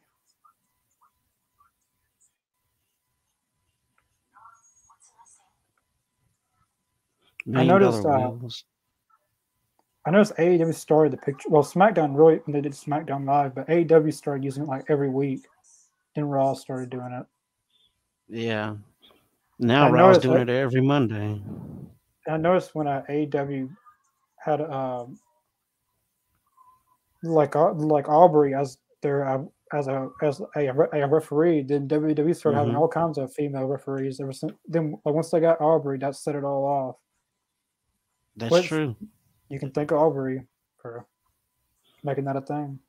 Million 7.45 7.67
noticed, 7.67 8.03
Dollar 8.03 8.37
uh. 8.45 8.49
I 10.05 10.11
noticed 10.11 10.35
AEW 10.37 10.73
started 10.73 11.13
the 11.13 11.17
picture. 11.17 11.49
Well, 11.49 11.63
SmackDown 11.63 12.15
really 12.15 12.35
when 12.45 12.53
they 12.53 12.61
did 12.61 12.73
SmackDown 12.73 13.25
Live, 13.25 13.55
but 13.55 13.67
AEW 13.67 14.13
started 14.13 14.43
using 14.43 14.63
it 14.63 14.69
like 14.69 14.85
every 14.89 15.09
week. 15.09 15.45
And 16.15 16.31
Raw 16.31 16.53
started 16.53 16.89
doing 16.89 17.11
it. 17.13 17.25
Yeah. 18.31 18.75
Now 19.59 19.87
I 19.87 19.91
Raw's 19.91 20.17
doing 20.17 20.45
that- 20.45 20.49
it 20.49 20.55
every 20.57 20.81
Monday. 20.81 21.41
I 22.27 22.37
noticed 22.37 22.73
when 22.73 22.87
uh, 22.87 23.03
AEW 23.09 23.69
had 24.37 24.61
um, 24.61 25.19
like 27.23 27.55
Au- 27.55 27.73
like 27.73 28.07
Aubrey 28.09 28.53
as 28.53 28.77
their 29.01 29.27
uh, 29.27 29.43
as 29.73 29.87
a 29.87 30.09
as 30.23 30.41
a, 30.55 30.67
a 30.93 31.07
referee, 31.07 31.63
then 31.63 31.87
WWE 31.87 32.35
started 32.35 32.57
having 32.57 32.73
Mhm. 32.73 32.79
all 32.79 32.87
kinds 32.87 33.17
of 33.17 33.33
female 33.33 33.65
referees 33.65 34.19
ever 34.19 34.33
since. 34.33 34.53
Then 34.67 34.97
like 35.05 35.15
once 35.15 35.29
they 35.29 35.39
got 35.39 35.59
Aubrey, 35.61 35.97
that 35.99 36.15
set 36.15 36.35
it 36.35 36.43
all 36.43 36.65
off. 36.65 36.95
That's 38.37 38.51
Which- 38.51 38.67
true. 38.67 38.95
You 39.49 39.59
can 39.59 39.71
thank 39.71 39.91
Aubrey 39.91 40.41
for 40.77 41.05
making 42.03 42.23
that 42.25 42.37
a 42.37 42.41
thing. 42.41 42.79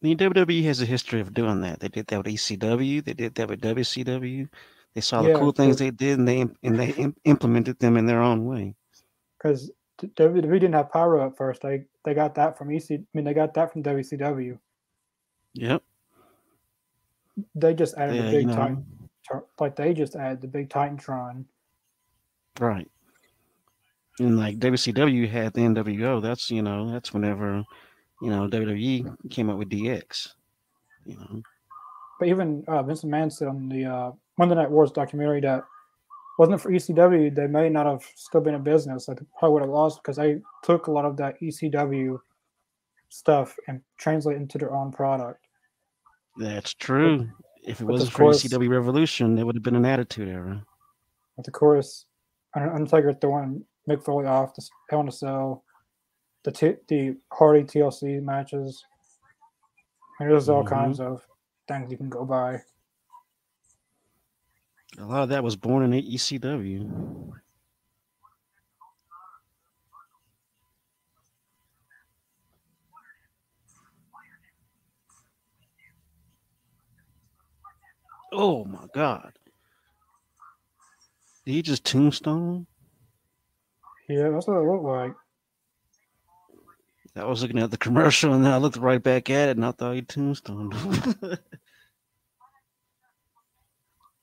Mean, 0.00 0.16
WWE 0.16 0.62
has 0.64 0.80
a 0.80 0.86
history 0.86 1.20
of 1.20 1.34
doing 1.34 1.60
that. 1.62 1.80
They 1.80 1.88
did 1.88 2.06
that 2.08 2.18
with 2.18 2.26
ECW. 2.28 3.02
They 3.04 3.14
did 3.14 3.34
that 3.34 3.48
with 3.48 3.60
WCW. 3.60 4.48
They 4.94 5.00
saw 5.00 5.22
the 5.22 5.28
Yeah, 5.28 5.38
cool 5.38 5.52
things 5.52 5.76
they 5.76 5.90
did, 5.90 6.18
and 6.18 6.26
they 6.28 6.40
and 6.62 6.78
they 6.78 6.90
im- 6.90 7.16
implemented 7.24 7.78
them 7.80 7.96
in 7.96 8.06
their 8.06 8.22
own 8.22 8.44
way. 8.46 8.76
because 9.36 9.70
WWE 9.98 10.60
didn't 10.60 10.74
have 10.74 10.90
pyro 10.90 11.26
at 11.26 11.36
first. 11.36 11.62
They 11.62 11.86
they 12.04 12.14
got 12.14 12.34
that 12.36 12.56
from 12.56 12.70
EC. 12.70 13.00
I 13.00 13.04
mean, 13.14 13.24
they 13.24 13.34
got 13.34 13.54
that 13.54 13.72
from 13.72 13.82
WCW. 13.82 14.58
Yep. 15.54 15.82
They 17.54 17.74
just 17.74 17.94
added 17.96 18.16
Yeah, 18.16 18.30
the 18.30 18.30
you 18.30 18.30
big 18.38 18.46
know, 18.46 18.54
Titan, 18.54 18.86
like 19.60 19.76
they 19.76 19.92
just 19.94 20.16
added 20.16 20.40
the 20.40 20.48
big 20.48 20.68
Titantron. 20.70 21.46
right. 22.60 22.88
And 24.20 24.36
like 24.36 24.58
WCW 24.58 25.26
had 25.28 25.54
the 25.54 25.62
NWO. 25.62 26.20
That's 26.20 26.50
you 26.50 26.62
know 26.62 26.90
that's 26.90 27.12
whenever 27.12 27.64
you 28.22 28.30
know 28.30 28.48
WWE 28.48 29.16
came 29.30 29.50
up 29.50 29.58
with 29.58 29.68
DX. 29.70 30.28
You 31.04 31.16
know. 31.16 31.42
But 32.18 32.28
even 32.28 32.64
uh, 32.66 32.82
Vince 32.82 33.04
McMahon 33.04 33.32
said 33.32 33.48
on 33.48 33.68
the 33.68 33.84
uh, 33.84 34.10
Monday 34.38 34.54
Night 34.56 34.70
Wars 34.70 34.90
documentary 34.90 35.40
that 35.42 35.62
wasn't 36.38 36.54
it 36.56 36.62
for 36.62 36.70
ECW, 36.70 37.34
they 37.34 37.46
may 37.46 37.68
not 37.68 37.86
have 37.86 38.02
still 38.14 38.40
been 38.40 38.54
in 38.54 38.62
business. 38.62 39.08
Like 39.08 39.18
they 39.18 39.26
probably 39.38 39.54
would 39.54 39.62
have 39.62 39.70
lost 39.70 40.00
because 40.02 40.16
they 40.16 40.38
took 40.62 40.86
a 40.86 40.90
lot 40.92 41.04
of 41.04 41.16
that 41.16 41.40
ECW 41.40 42.18
stuff 43.08 43.56
and 43.66 43.80
translated 43.98 44.42
into 44.42 44.58
their 44.58 44.72
own 44.74 44.92
product. 44.92 45.44
That's 46.36 46.74
true. 46.74 47.28
If 47.66 47.80
it 47.80 47.84
wasn't 47.84 48.12
for 48.12 48.18
course- 48.18 48.44
ECW 48.44 48.68
Revolution, 48.70 49.34
there 49.34 49.46
would 49.46 49.56
have 49.56 49.64
been 49.64 49.76
an 49.76 49.84
Attitude 49.84 50.28
Era. 50.28 50.64
But 51.36 51.46
of 51.48 51.52
course, 51.52 52.06
Un- 52.54 52.68
Undertaker 52.70 53.12
throwing 53.14 53.64
Mick 53.88 54.04
Foley 54.04 54.26
off 54.26 54.54
the 54.54 54.62
Hell 54.90 55.00
in 55.00 55.08
a 55.08 55.12
Cell, 55.12 55.64
the 56.44 56.52
t- 56.52 56.76
the 56.88 57.16
Hardy 57.32 57.64
TLC 57.64 58.22
matches. 58.22 58.84
And 60.20 60.30
there's 60.30 60.48
all 60.48 60.64
Mhm. 60.64 60.64
kinds 60.64 61.00
of 61.00 61.26
things 61.68 61.90
you 61.90 61.96
can 61.98 62.08
go 62.10 62.24
by. 62.24 62.62
A 64.98 65.04
lot 65.06 65.24
of 65.24 65.28
that 65.30 65.44
was 65.44 65.56
born 65.56 65.84
in 65.84 65.92
ECW. 66.02 67.32
Oh 78.32 78.64
my 78.64 78.86
God. 78.94 79.32
Did 81.46 81.52
he 81.52 81.62
just 81.62 81.84
tombstone? 81.84 82.66
Yeah, 84.08 84.30
that's 84.30 84.48
what 84.48 84.58
it 84.58 84.70
looked 84.70 84.84
like. 84.84 85.12
I 87.18 87.24
was 87.24 87.42
looking 87.42 87.58
at 87.58 87.70
the 87.70 87.76
commercial 87.76 88.32
and 88.32 88.44
then 88.44 88.52
I 88.52 88.58
looked 88.58 88.76
right 88.76 89.02
back 89.02 89.28
at 89.30 89.48
it 89.48 89.56
and 89.56 89.66
I 89.66 89.72
thought 89.72 89.94
he 89.94 90.02
tombstoned. 90.02 90.74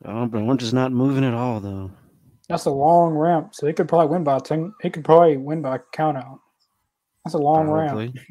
oh, 0.05 0.25
but 0.25 0.43
we're 0.43 0.55
just 0.57 0.73
not 0.73 0.91
moving 0.91 1.23
at 1.23 1.33
all 1.33 1.59
though. 1.59 1.91
That's 2.47 2.65
a 2.65 2.71
long 2.71 3.15
ramp, 3.15 3.55
so 3.55 3.65
he 3.65 3.73
could 3.73 3.87
probably 3.89 4.13
win 4.13 4.23
by 4.23 4.39
ten. 4.39 4.73
He 4.81 4.89
could 4.91 5.03
probably 5.03 5.37
win 5.37 5.61
by 5.61 5.79
count 5.91 6.17
out. 6.17 6.39
That's 7.23 7.33
a 7.33 7.39
long 7.39 7.69
ramp. 7.69 8.15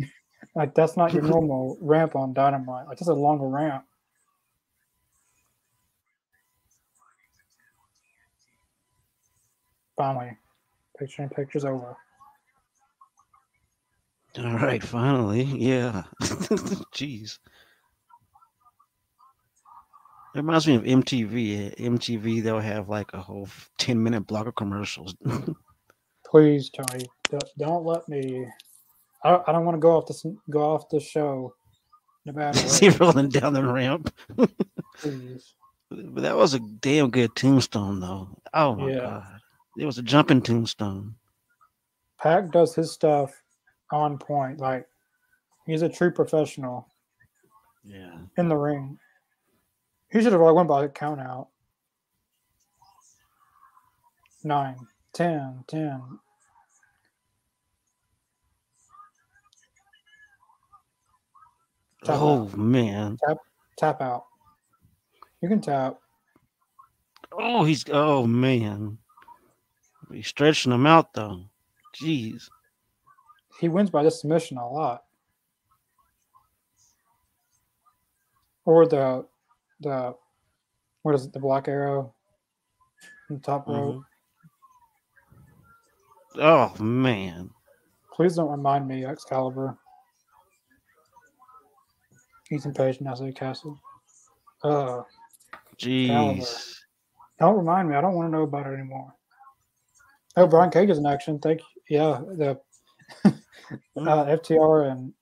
Like 0.54 0.74
that's 0.74 0.96
not 0.96 1.12
your 1.12 1.22
normal 1.34 1.76
ramp 1.80 2.14
on 2.14 2.32
Dynamite. 2.32 2.86
Like 2.86 2.98
that's 2.98 3.08
a 3.08 3.14
longer 3.14 3.48
ramp. 3.48 3.84
Finally, 9.96 10.36
picture 10.98 11.22
in 11.22 11.28
picture's 11.28 11.64
over. 11.64 11.96
All 14.38 14.54
right, 14.56 14.82
finally. 14.82 15.42
Yeah. 15.42 16.04
Jeez. 16.22 17.38
It 20.34 20.38
reminds 20.38 20.66
me 20.66 20.74
of 20.74 20.82
MTV. 20.82 21.68
At 21.72 21.78
MTV, 21.78 22.42
they'll 22.42 22.58
have 22.58 22.88
like 22.88 23.12
a 23.12 23.20
whole 23.20 23.48
10 23.78 24.02
minute 24.02 24.22
block 24.26 24.46
of 24.48 24.56
commercials. 24.56 25.14
Please, 26.26 26.70
Tony, 26.70 27.04
don't- 27.58 27.84
let 27.84 28.08
me. 28.08 28.46
I 29.22 29.30
don't, 29.30 29.48
I 29.48 29.52
don't 29.52 29.64
want 29.64 29.76
to 29.76 29.80
go 29.80 29.96
off 29.96 30.06
this 30.06 30.26
go 30.50 30.62
off 30.74 30.88
the 30.88 30.98
show. 31.00 31.54
No 32.26 32.32
matter 32.32 32.58
See 32.68 32.88
rolling 32.88 33.28
down 33.28 33.52
the 33.52 33.62
ramp. 33.64 34.12
please. 34.98 35.54
But 35.90 36.22
that 36.22 36.36
was 36.36 36.54
a 36.54 36.58
damn 36.58 37.10
good 37.10 37.36
tombstone, 37.36 38.00
though. 38.00 38.28
Oh 38.52 38.74
my 38.74 38.90
Yeah. 38.90 38.98
God. 38.98 39.40
It 39.78 39.86
was 39.86 39.98
a 39.98 40.02
jumping 40.02 40.42
tombstone. 40.42 41.14
Pac 42.20 42.50
does 42.50 42.74
his 42.74 42.90
stuff 42.92 43.30
on 43.94 44.18
point. 44.18 44.58
Like 44.60 44.86
he's 45.66 45.82
a 45.82 45.88
true 45.88 46.10
professional 46.10 46.88
Yeah. 47.84 48.18
in 48.36 48.48
the 48.48 48.56
ring. 48.56 48.98
He 50.10 50.20
should 50.22 50.32
have 50.32 50.40
already 50.40 50.56
went 50.56 50.68
by 50.68 50.84
a 50.84 50.88
count 50.88 51.20
out. 51.20 51.48
Nine, 54.42 54.76
ten, 55.12 55.64
ten. 55.66 56.02
Tap 62.04 62.16
Oh 62.20 62.48
man. 62.56 63.18
Tap 63.78 64.00
out. 64.00 64.24
You 65.40 65.48
can 65.48 65.60
tap. 65.60 65.98
Oh, 67.32 67.64
he's 67.64 67.84
oh 67.90 68.26
man. 68.26 68.98
He's 70.12 70.28
stretching 70.28 70.72
him 70.72 70.86
out 70.86 71.14
though. 71.14 71.44
Jeez. 71.96 72.48
He 73.64 73.70
wins 73.70 73.88
by 73.88 74.02
this 74.02 74.20
submission 74.20 74.58
a 74.58 74.68
lot. 74.68 75.04
Or 78.66 78.86
the 78.86 79.24
the 79.80 80.14
what 81.00 81.14
is 81.14 81.24
it, 81.24 81.32
the 81.32 81.40
black 81.40 81.66
arrow 81.66 82.12
in 83.30 83.36
the 83.36 83.40
top 83.40 83.66
rope. 83.66 84.02
Oh 86.36 86.74
man. 86.78 87.48
Please 88.12 88.36
don't 88.36 88.50
remind 88.50 88.86
me, 88.86 89.06
Excalibur. 89.06 89.78
Ethan 92.52 92.74
Page, 92.74 92.98
Nazzy 92.98 93.34
Castle. 93.34 93.80
Uh, 94.62 95.00
Jeez. 95.78 96.74
Don't 97.40 97.56
remind 97.56 97.88
me. 97.88 97.96
I 97.96 98.02
don't 98.02 98.12
want 98.12 98.26
to 98.26 98.30
know 98.30 98.42
about 98.42 98.66
it 98.66 98.74
anymore. 98.74 99.14
Oh, 100.36 100.46
Brian 100.46 100.70
Cage 100.70 100.90
is 100.90 100.98
in 100.98 101.06
action. 101.06 101.38
Thank 101.38 101.60
you. 101.60 101.66
Yeah, 101.88 102.20
the 102.36 102.60
uh, 103.96 104.24
FTR 104.26 104.90
and 104.90 105.12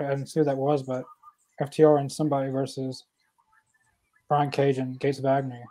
I 0.00 0.10
didn't 0.10 0.26
see 0.26 0.40
who 0.40 0.44
that 0.44 0.56
was, 0.56 0.82
but 0.82 1.04
FTR 1.60 2.00
and 2.00 2.10
somebody 2.10 2.50
versus 2.50 3.04
Brian 4.28 4.50
Cage 4.50 4.78
and 4.78 4.98
Gates 5.00 5.18
of 5.18 5.26
Agony. 5.26 5.62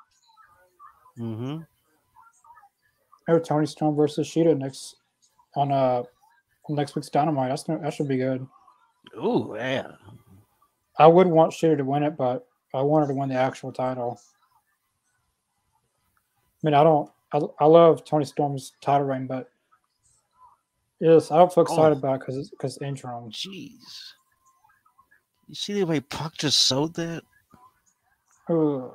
Mm-hmm. 1.20 1.60
Oh, 3.30 3.40
Toni 3.40 3.66
Storm 3.66 3.96
versus 3.96 4.28
Shida 4.28 4.58
next 4.58 4.96
on 5.56 5.72
uh 5.72 6.04
next 6.70 6.96
week's 6.96 7.10
Dynamite. 7.10 7.50
That's 7.50 7.64
that 7.64 7.94
should 7.94 8.08
be 8.08 8.18
good. 8.18 8.46
Oh 9.16 9.56
yeah. 9.56 9.92
I 10.98 11.08
would 11.08 11.28
want 11.28 11.54
Shida 11.54 11.78
to 11.78 11.84
win 11.84 12.04
it, 12.04 12.18
but 12.18 12.48
I 12.74 12.82
wanted 12.82 13.08
to 13.08 13.14
win 13.14 13.30
the 13.30 13.36
actual 13.36 13.72
title. 13.72 14.20
I 16.36 16.68
mean, 16.68 16.74
I 16.74 16.84
don't. 16.84 17.10
I, 17.34 17.40
I 17.60 17.66
love 17.66 18.06
Toni 18.06 18.26
Storm's 18.26 18.74
title 18.82 19.06
reign, 19.06 19.28
but 19.28 19.50
yes, 21.00 21.32
I 21.32 21.38
don't 21.38 21.54
feel 21.54 21.64
excited 21.64 21.96
Oh. 21.96 22.00
about 22.00 22.16
it 22.16 22.20
because 22.20 22.38
it's 22.38 22.50
because 22.50 22.78
interim. 22.80 23.30
Jeez. 23.32 23.82
You 25.48 25.56
see 25.56 25.74
the 25.74 25.86
way 25.86 26.00
Pac 26.02 26.34
just 26.38 26.60
sold 26.60 26.96
that? 26.96 27.24
Ugh. 28.50 28.92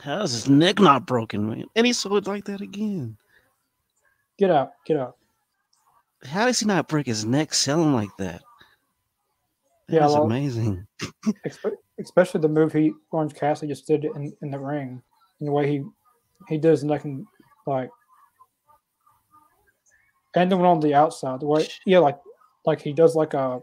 How 0.00 0.22
is 0.22 0.32
his 0.32 0.48
neck 0.48 0.80
not 0.80 1.06
broken, 1.06 1.48
man? 1.48 1.64
And 1.76 1.86
he 1.86 1.92
it 1.92 2.26
like 2.26 2.44
that 2.44 2.60
again. 2.60 3.16
Get 4.38 4.50
out, 4.50 4.72
get 4.86 4.96
out. 4.98 5.16
How 6.24 6.46
does 6.46 6.60
he 6.60 6.66
not 6.66 6.88
break 6.88 7.06
his 7.06 7.24
neck 7.24 7.54
selling 7.54 7.94
like 7.94 8.14
that? 8.18 8.42
Yeah, 9.88 10.00
That's 10.00 10.12
well- 10.14 10.24
amazing. 10.24 10.86
Especially 12.00 12.40
the 12.40 12.48
move 12.48 12.72
he 12.72 12.92
Orange 13.12 13.34
Cassidy 13.34 13.70
just 13.72 13.86
did 13.86 14.04
in, 14.04 14.32
in 14.42 14.50
the 14.50 14.58
ring, 14.58 15.00
and 15.38 15.48
the 15.48 15.52
way 15.52 15.70
he 15.70 15.84
he 16.48 16.58
does 16.58 16.82
neck 16.82 17.04
and 17.04 17.24
like, 17.66 17.90
and 20.34 20.50
the 20.50 20.56
one 20.56 20.66
on 20.66 20.80
the 20.80 20.94
outside, 20.94 21.40
the 21.40 21.46
way 21.46 21.66
yeah, 21.86 21.98
like 21.98 22.18
like 22.64 22.80
he 22.80 22.92
does 22.92 23.14
like 23.14 23.34
a 23.34 23.60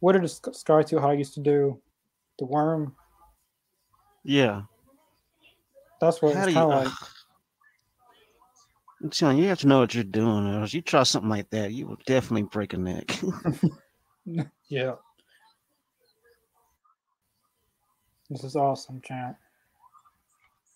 what 0.00 0.12
did 0.12 0.28
Sky 0.28 0.82
to 0.82 1.00
how 1.00 1.10
I 1.10 1.14
used 1.14 1.34
to 1.34 1.40
do 1.40 1.80
the 2.38 2.46
worm. 2.46 2.96
Yeah. 4.24 4.62
That's 6.00 6.20
what 6.22 6.34
How 6.34 6.44
it's 6.44 6.54
kind 6.54 6.72
of 6.72 6.84
like. 6.84 6.92
I'm 9.02 9.10
telling 9.10 9.38
you, 9.38 9.44
you 9.44 9.48
have 9.50 9.60
to 9.60 9.66
know 9.66 9.80
what 9.80 9.94
you're 9.94 10.04
doing, 10.04 10.46
or 10.46 10.60
else 10.60 10.74
you 10.74 10.82
try 10.82 11.04
something 11.04 11.30
like 11.30 11.48
that, 11.50 11.72
you 11.72 11.86
will 11.86 11.98
definitely 12.06 12.42
break 12.44 12.72
a 12.74 12.78
neck. 12.78 13.18
Yeah. 14.68 14.94
This 18.28 18.44
is 18.44 18.54
awesome, 18.54 19.00
champ. 19.00 19.36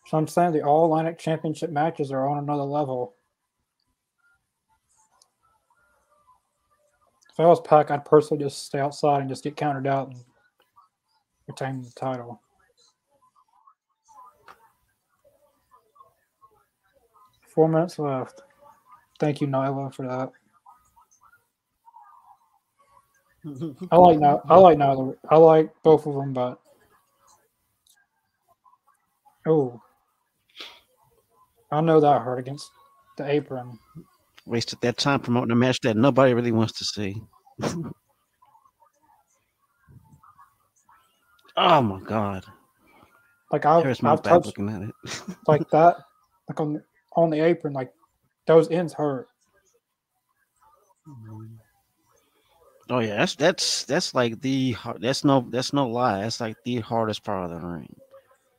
So 0.06 0.18
I'm 0.18 0.28
saying 0.28 0.52
the 0.52 0.62
all 0.62 0.85
Atlantic 0.86 1.18
championship 1.18 1.70
matches 1.70 2.12
are 2.12 2.28
on 2.28 2.39
another 2.39 2.62
level. 2.62 3.14
If 7.32 7.40
I 7.40 7.47
was 7.47 7.60
Pac, 7.62 7.90
I'd 7.90 8.05
personally 8.05 8.44
just 8.44 8.64
stay 8.66 8.78
outside 8.78 9.20
and 9.20 9.28
just 9.28 9.43
get 9.43 9.56
countered 9.56 9.86
out 9.86 10.09
and 10.09 10.18
retain 11.48 11.82
the 11.82 11.90
title. 11.90 12.40
Four 17.48 17.68
minutes 17.68 17.98
left. 17.98 18.43
Thank 19.18 19.40
you, 19.40 19.47
Nyla, 19.47 19.93
for 19.94 20.06
that. 20.06 20.32
I 23.90 23.97
like 23.97 24.18
Nyla. 24.18 24.43
I 24.48 24.56
like 24.56 24.78
Nyla. 24.78 25.16
I 25.28 25.36
like 25.36 25.70
both 25.82 26.06
of 26.06 26.14
them, 26.14 26.32
but 26.32 26.60
oh, 29.47 29.81
I 31.75 31.81
know 31.81 31.99
that 31.99 32.23
hurt 32.23 32.39
against 32.39 32.71
the 33.19 33.29
apron. 33.29 33.81
Wasted 34.47 34.81
that 34.83 34.97
time 34.97 35.19
promoting 35.19 35.51
a 35.51 35.57
match 35.57 35.81
that 35.83 35.97
nobody 35.97 36.33
really 36.33 36.53
wants 36.53 36.79
to 36.79 36.85
see. 36.85 37.21
oh 41.57 41.83
my 41.83 42.01
god. 42.01 42.45
Like 43.51 43.67
I've, 43.67 43.83
Here's 43.83 44.03
my 44.03 44.13
I've 44.13 44.23
touched 44.23 44.47
looking 44.47 44.69
at 44.69 44.83
it. 44.83 44.95
like 45.49 45.69
that, 45.71 45.97
like 46.49 46.61
on 46.61 46.81
on 47.17 47.31
the 47.31 47.41
apron, 47.41 47.73
like 47.73 47.93
those 48.47 48.71
ends 48.71 48.95
hurt. 48.95 49.27
Oh 52.89 53.01
yeah, 53.01 53.17
that's 53.17 53.35
that's 53.35 53.85
that's 53.85 54.15
like 54.15 54.41
the 54.43 54.77
that's 55.01 55.25
no 55.25 55.45
that's 55.51 55.73
no 55.73 55.89
lie. 55.89 56.21
That's 56.21 56.41
like 56.41 56.57
the 56.65 56.79
hardest 56.81 57.25
part 57.25 57.51
of 57.51 57.61
the 57.61 57.67
ring. 57.67 57.97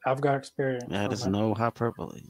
I've 0.06 0.20
got 0.20 0.36
experience. 0.36 0.86
That 0.90 1.18
from 1.18 1.32
no 1.32 1.54
hyperbole. 1.54 2.24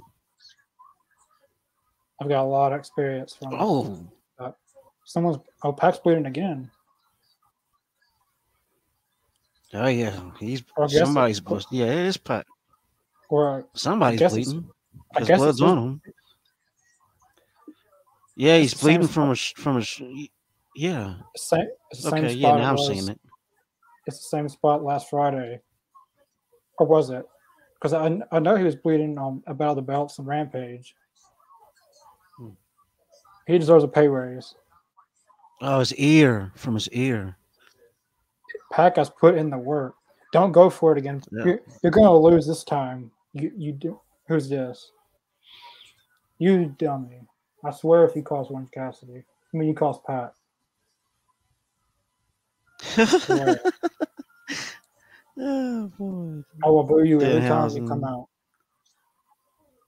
I've 2.22 2.30
got 2.30 2.44
a 2.44 2.48
lot 2.48 2.72
of 2.74 2.80
experience 2.80 3.36
from. 3.36 3.54
Oh, 3.54 4.08
someone's 5.04 5.38
oh 5.64 5.74
Pac's 5.74 6.00
bleeding 6.00 6.26
again. 6.26 6.70
oh 9.74 9.88
yeah, 9.88 10.20
he's 10.40 10.64
Or 10.78 10.86
I 10.86 10.88
guess 10.88 11.00
somebody's 11.00 11.40
busted. 11.40 11.78
Yeah, 11.78 11.86
it 11.88 12.06
is 12.08 12.18
Pac. 12.18 12.46
Or 13.30 13.68
Somebody's 13.74 14.22
bleeding. 14.22 14.70
I 15.16 15.20
His 15.20 15.28
guess 15.28 15.40
blood's 15.40 15.62
on 15.62 15.78
him. 15.78 16.02
Yeah, 18.36 18.58
he's 18.58 18.72
It's 18.74 18.82
the 18.82 18.88
same 18.88 19.00
bleeding 19.02 19.14
from 19.14 19.32
a 19.32 19.36
sh- 19.36 19.54
from 19.56 19.78
a 19.78 19.82
sh- 19.82 20.02
yeah. 20.76 21.16
same. 21.36 21.68
It's 21.92 22.04
the 22.04 22.10
same 22.12 22.26
Okay, 22.26 22.40
spot 22.40 22.56
yeah, 22.56 22.58
now 22.58 22.72
I'm 22.72 22.78
seeing 22.78 23.08
it. 23.10 23.20
It's 24.08 24.18
the 24.20 24.38
same 24.38 24.50
spot 24.50 24.84
last 24.84 25.10
Friday, 25.10 25.62
or 26.80 26.88
was 26.88 27.10
it? 27.10 27.26
Because 27.76 27.94
I 27.94 28.22
I 28.32 28.40
know 28.40 28.56
he 28.56 28.64
was 28.64 28.76
bleeding 28.76 29.18
on 29.18 29.44
about 29.48 29.76
the 29.76 29.82
belts 29.82 30.20
and 30.20 30.28
Rampage. 30.28 30.96
He 33.48 33.58
deserves 33.58 33.84
a 33.84 33.88
pay 33.88 34.08
raise. 34.08 34.56
Oh, 35.62 35.80
his 35.80 35.94
ear 35.96 36.52
from 36.56 36.74
his 36.74 36.90
ear. 36.90 37.38
Pac 38.72 38.98
has 38.98 39.10
put 39.10 39.36
in 39.36 39.50
the 39.50 39.58
work. 39.58 39.96
Don't 40.34 40.52
go 40.52 40.70
for 40.70 40.92
it 40.92 40.98
again. 40.98 41.22
Yeah. 41.32 41.46
You're, 41.46 41.60
you're 41.84 41.92
going 41.92 42.08
to 42.08 42.18
lose 42.18 42.46
this 42.46 42.64
time. 42.64 43.12
You 43.34 43.52
you 43.56 43.72
do. 43.72 44.00
Who's 44.28 44.50
this? 44.50 44.92
You 46.40 46.76
dummy! 46.78 47.22
I 47.64 47.72
swear, 47.72 48.06
if 48.06 48.14
he 48.14 48.22
calls 48.22 48.50
Orange 48.50 48.72
Cassidy, 48.72 49.24
I 49.54 49.58
mean, 49.58 49.70
he 49.70 49.74
calls 49.74 50.00
Pac. 50.06 50.32
oh 55.38 55.88
boy. 55.98 56.44
I 56.64 56.70
will 56.70 56.84
boo 56.84 57.04
you 57.04 57.22
every 57.22 57.48
time 57.48 57.70
you 57.70 57.88
come 57.88 58.04
out. 58.04 58.28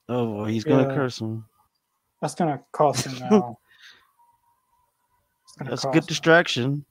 Oh 0.09 0.25
boy, 0.27 0.45
he's 0.45 0.63
gonna 0.63 0.93
curse 0.93 1.19
him. 1.19 1.45
That's 2.21 2.35
gonna 2.35 2.61
cost 2.71 3.05
him 3.05 3.19
now. 3.31 3.59
That's 5.59 5.83
a 5.83 5.87
good 5.87 6.03
him. 6.03 6.07
distraction. 6.07 6.85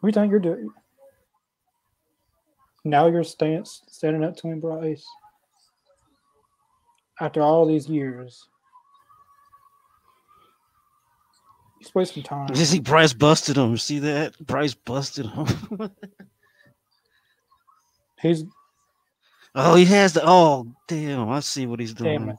What 0.00 0.12
do 0.12 0.20
you 0.20 0.22
think 0.22 0.30
you're 0.30 0.40
doing? 0.40 0.70
Now 2.84 3.08
you're 3.08 3.24
standing 3.24 4.24
up 4.24 4.36
to 4.36 4.48
him, 4.48 4.60
Bryce. 4.60 5.04
After 7.20 7.42
all 7.42 7.66
these 7.66 7.88
years, 7.88 8.46
he's 11.80 11.92
wasting 11.92 12.22
time. 12.22 12.48
You 12.54 12.64
see, 12.64 12.78
Bryce 12.78 13.12
busted 13.12 13.56
him. 13.56 13.76
See 13.76 13.98
that? 13.98 14.38
Bryce 14.46 14.74
busted 14.74 15.26
him. 15.26 15.90
He's 18.20 18.44
oh, 19.54 19.74
he 19.74 19.84
has 19.86 20.12
the. 20.12 20.22
Oh, 20.24 20.66
damn! 20.86 21.28
I 21.28 21.40
see 21.40 21.66
what 21.66 21.80
he's 21.80 21.94
doing. 21.94 22.18
damn 22.18 22.28
it, 22.30 22.36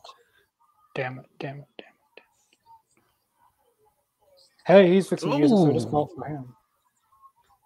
damn 0.96 1.20
it, 1.20 1.26
damn 1.40 1.60
it, 1.60 1.66
damn 1.78 1.88
it. 1.88 2.24
Hey, 4.66 4.94
he's 4.94 5.08
fixing 5.08 5.32
to 5.32 5.38
use 5.38 5.52
it, 5.52 5.58
so 5.58 5.72
disqualify 5.72 6.28
him. 6.30 6.54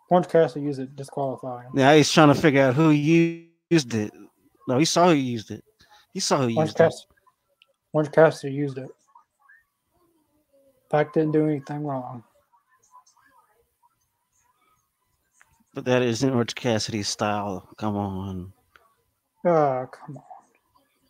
Orange 0.10 0.30
Cassidy 0.30 0.66
used 0.66 0.80
it, 0.80 0.96
disqualify 0.96 1.64
him. 1.64 1.72
Now 1.74 1.94
he's 1.94 2.12
trying 2.12 2.28
to 2.28 2.36
figure 2.36 2.62
out 2.62 2.76
who 2.76 2.92
used 2.92 3.94
it. 3.94 4.14
No, 4.68 4.78
he 4.78 4.86
saw 4.86 5.08
who 5.10 5.16
used 5.16 5.52
it. 5.52 5.64
He 6.14 6.20
saw 6.20 6.38
who 6.38 6.56
Orange 6.56 6.70
used 6.70 6.80
it. 6.80 6.94
Orange 7.92 8.12
Cassidy 8.12 8.54
used 8.54 8.78
it. 8.78 8.90
Pac 10.90 11.12
didn't 11.14 11.32
do 11.32 11.48
anything 11.48 11.84
wrong. 11.84 12.24
But 15.74 15.86
that 15.86 16.04
isn't 16.04 16.30
Orange 16.30 16.54
Cassidy's 16.54 17.08
style. 17.08 17.68
Come 17.78 17.98
on. 17.98 18.54
Oh, 19.46 19.88
come 19.92 20.18
on. 20.18 20.24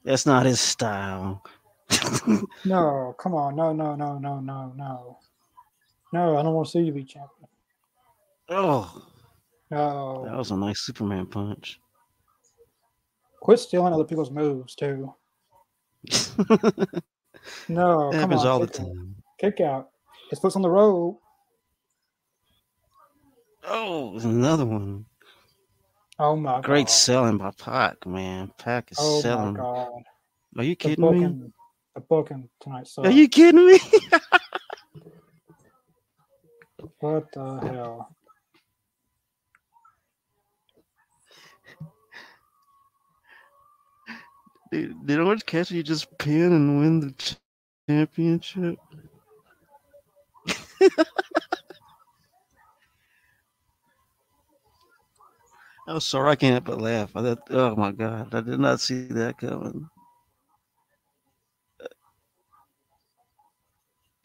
That's 0.04 0.26
not 0.26 0.46
his 0.46 0.60
style. 0.60 1.44
No, 2.66 3.14
come 3.20 3.34
on. 3.36 3.56
No, 3.56 3.74
no, 3.74 3.96
no, 3.96 4.18
no, 4.18 4.40
no, 4.40 4.74
no. 4.76 5.20
No, 6.14 6.38
I 6.38 6.44
don't 6.44 6.54
want 6.54 6.68
to 6.68 6.72
see 6.72 6.80
you 6.80 6.92
be 6.94 7.04
champion. 7.04 7.48
oh, 8.50 9.06
No. 9.70 10.24
that 10.26 10.38
was 10.38 10.52
a 10.52 10.56
nice 10.58 10.80
Superman 10.82 11.26
punch. 11.28 11.80
Quit 13.42 13.60
stealing 13.60 13.94
other 13.94 14.06
people's 14.06 14.32
moves, 14.32 14.76
too. 14.76 15.14
No, 17.68 18.10
It 18.10 18.16
happens 18.16 18.42
on. 18.42 18.48
all 18.48 18.60
the 18.60 18.66
out. 18.68 18.74
time. 18.74 19.16
Kick 19.40 19.60
out. 19.60 19.90
His 20.30 20.40
foot's 20.40 20.56
on 20.56 20.62
the 20.62 20.70
road. 20.70 21.20
Oh, 23.66 24.18
another 24.20 24.66
one. 24.66 25.06
Oh 26.20 26.38
my 26.38 26.64
Great 26.64 26.66
god. 26.68 26.90
selling 26.90 27.38
by 27.38 27.52
Pac, 27.52 28.08
man. 28.08 28.52
Pac 28.58 28.92
is 28.92 28.98
Oh 28.98 29.00
selling. 29.00 29.24
my 29.24 29.54
god. 29.54 30.04
Are 30.58 30.64
you 30.64 30.76
The 30.84 30.88
kidding 30.88 31.10
me? 31.10 31.22
booking, 31.22 31.54
the 31.96 32.02
booking 32.02 32.50
tonight. 32.62 32.88
So 32.88 33.04
Are 33.04 33.12
you 33.12 33.28
kidding 33.30 33.66
me? 33.66 33.80
what 37.00 37.32
the 37.34 37.60
hell? 37.62 38.16
Did, 44.72 45.08
did 45.08 45.20
Orange 45.20 45.46
Cassidy 45.46 45.84
just 45.84 46.18
pin 46.20 46.54
and 46.54 46.80
win 46.80 47.02
the 47.02 47.38
championship? 47.90 48.80
I 55.88 55.94
was 55.94 56.06
sorry, 56.08 56.32
I 56.32 56.36
can't 56.36 56.54
help 56.54 56.66
but 56.66 56.82
laugh. 56.82 57.12
I 57.16 57.22
thought, 57.22 57.48
oh 57.50 57.76
my 57.76 57.92
god, 57.92 58.34
I 58.34 58.42
did 58.42 58.60
not 58.60 58.80
see 58.80 59.08
that 59.08 59.38
coming. 59.38 59.90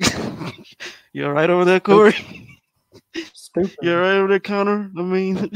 you 1.12 1.26
all 1.26 1.32
right 1.32 1.50
over 1.50 1.64
there, 1.64 1.80
Corey? 1.80 2.14
Stupid. 3.32 3.76
You 3.82 3.94
all 3.94 4.00
right 4.00 4.16
over 4.16 4.28
there, 4.28 4.38
Connor? 4.38 4.90
I 4.96 5.02
mean, 5.02 5.50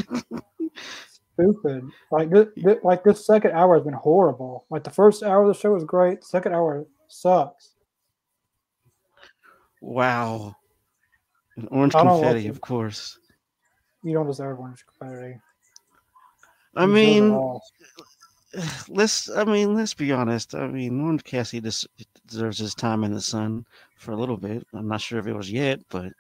Stupid. 1.34 1.88
Like 2.10 2.30
this, 2.30 2.48
this, 2.56 2.78
like 2.82 3.04
this 3.04 3.24
second 3.24 3.52
hour 3.52 3.76
has 3.76 3.84
been 3.84 3.94
horrible. 3.94 4.66
Like 4.70 4.84
the 4.84 4.90
first 4.90 5.22
hour 5.22 5.42
of 5.42 5.48
the 5.48 5.58
show 5.58 5.72
was 5.72 5.84
great. 5.84 6.24
Second 6.24 6.54
hour 6.54 6.86
sucks. 7.08 7.70
wow. 9.80 10.56
An 11.56 11.68
orange 11.70 11.94
I 11.94 12.04
don't 12.04 12.20
like 12.20 12.22
confetti, 12.22 12.48
of 12.48 12.60
course. 12.60 13.18
You 14.02 14.14
don't 14.14 14.26
deserve 14.26 14.58
orange 14.58 14.84
confetti. 14.98 15.38
I 16.74 16.86
mean, 16.86 17.58
let's 18.88 19.30
I 19.30 19.44
mean, 19.44 19.74
let's 19.74 19.94
be 19.94 20.12
honest. 20.12 20.54
I 20.54 20.66
mean, 20.66 21.00
Orange 21.00 21.24
Cassidy 21.24 21.60
des- 21.60 22.04
deserves 22.26 22.58
his 22.58 22.74
time 22.74 23.04
in 23.04 23.12
the 23.12 23.20
sun 23.20 23.66
for 23.98 24.12
a 24.12 24.16
little 24.16 24.36
bit. 24.36 24.66
I'm 24.74 24.88
not 24.88 25.00
sure 25.00 25.18
if 25.18 25.26
it 25.26 25.34
was 25.34 25.50
yet, 25.50 25.80
but 25.90 26.12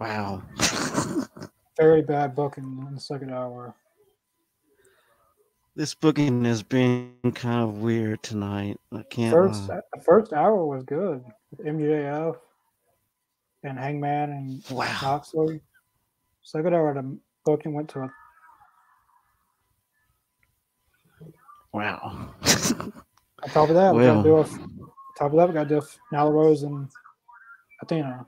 wow. 0.00 0.42
very 1.76 2.02
bad 2.02 2.34
booking 2.34 2.84
in 2.88 2.94
the 2.94 3.00
second 3.00 3.32
hour. 3.32 3.74
this 5.74 5.94
booking 5.94 6.44
has 6.44 6.62
been 6.62 7.12
kind 7.34 7.62
of 7.62 7.78
weird 7.78 8.22
tonight. 8.22 8.78
I 8.92 9.02
can't 9.10 9.32
First, 9.32 9.68
lie. 9.68 9.80
the 9.94 10.00
first 10.00 10.32
hour 10.32 10.64
was 10.64 10.82
good 10.84 11.22
with 11.50 11.66
MJF 11.66 12.36
and 13.62 13.78
Hangman 13.78 14.30
and 14.30 14.64
Wow. 14.70 14.98
Moxley. 15.02 15.60
Second 16.42 16.74
hour, 16.74 16.94
the 16.94 17.18
booking 17.46 17.72
went 17.72 17.88
to 17.90 18.00
a 18.00 18.10
Wow. 21.72 22.30
On 23.42 23.50
top 23.50 23.68
of 23.68 23.74
that, 23.74 23.94
we 23.94 24.04
got 24.04 24.22
to 24.22 24.28
do 24.28 24.38
a, 24.38 24.44
top 25.18 25.32
of 25.32 25.36
that, 25.36 25.48
we 25.48 25.52
got 25.52 25.64
to 25.64 25.68
do 25.68 25.76
a 25.76 26.14
Nyla 26.14 26.32
Rose 26.32 26.62
and 26.62 26.88
Athena. 27.82 28.26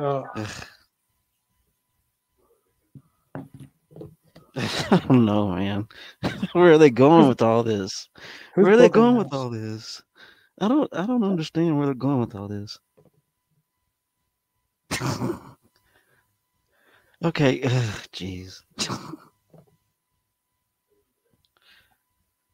Uh, 0.00 0.22
I 4.56 5.02
don't 5.06 5.24
know, 5.24 5.50
man. 5.50 5.86
Where 6.52 6.72
are 6.72 6.78
they 6.78 6.90
going 6.90 7.28
with 7.28 7.40
all 7.40 7.62
this? 7.62 8.08
who's 8.56 8.64
Where 8.64 8.74
are 8.74 8.76
they 8.76 8.88
going 8.88 9.16
with 9.16 9.32
all 9.32 9.50
this? 9.50 10.02
I 10.60 10.66
don't 10.66 10.92
I 10.92 11.06
don't 11.06 11.22
understand 11.22 11.76
where 11.76 11.86
they're 11.86 11.94
going 11.94 12.18
with 12.18 12.34
all 12.34 12.48
this. 12.48 12.80
okay, 17.24 17.60
jeez. 18.12 18.62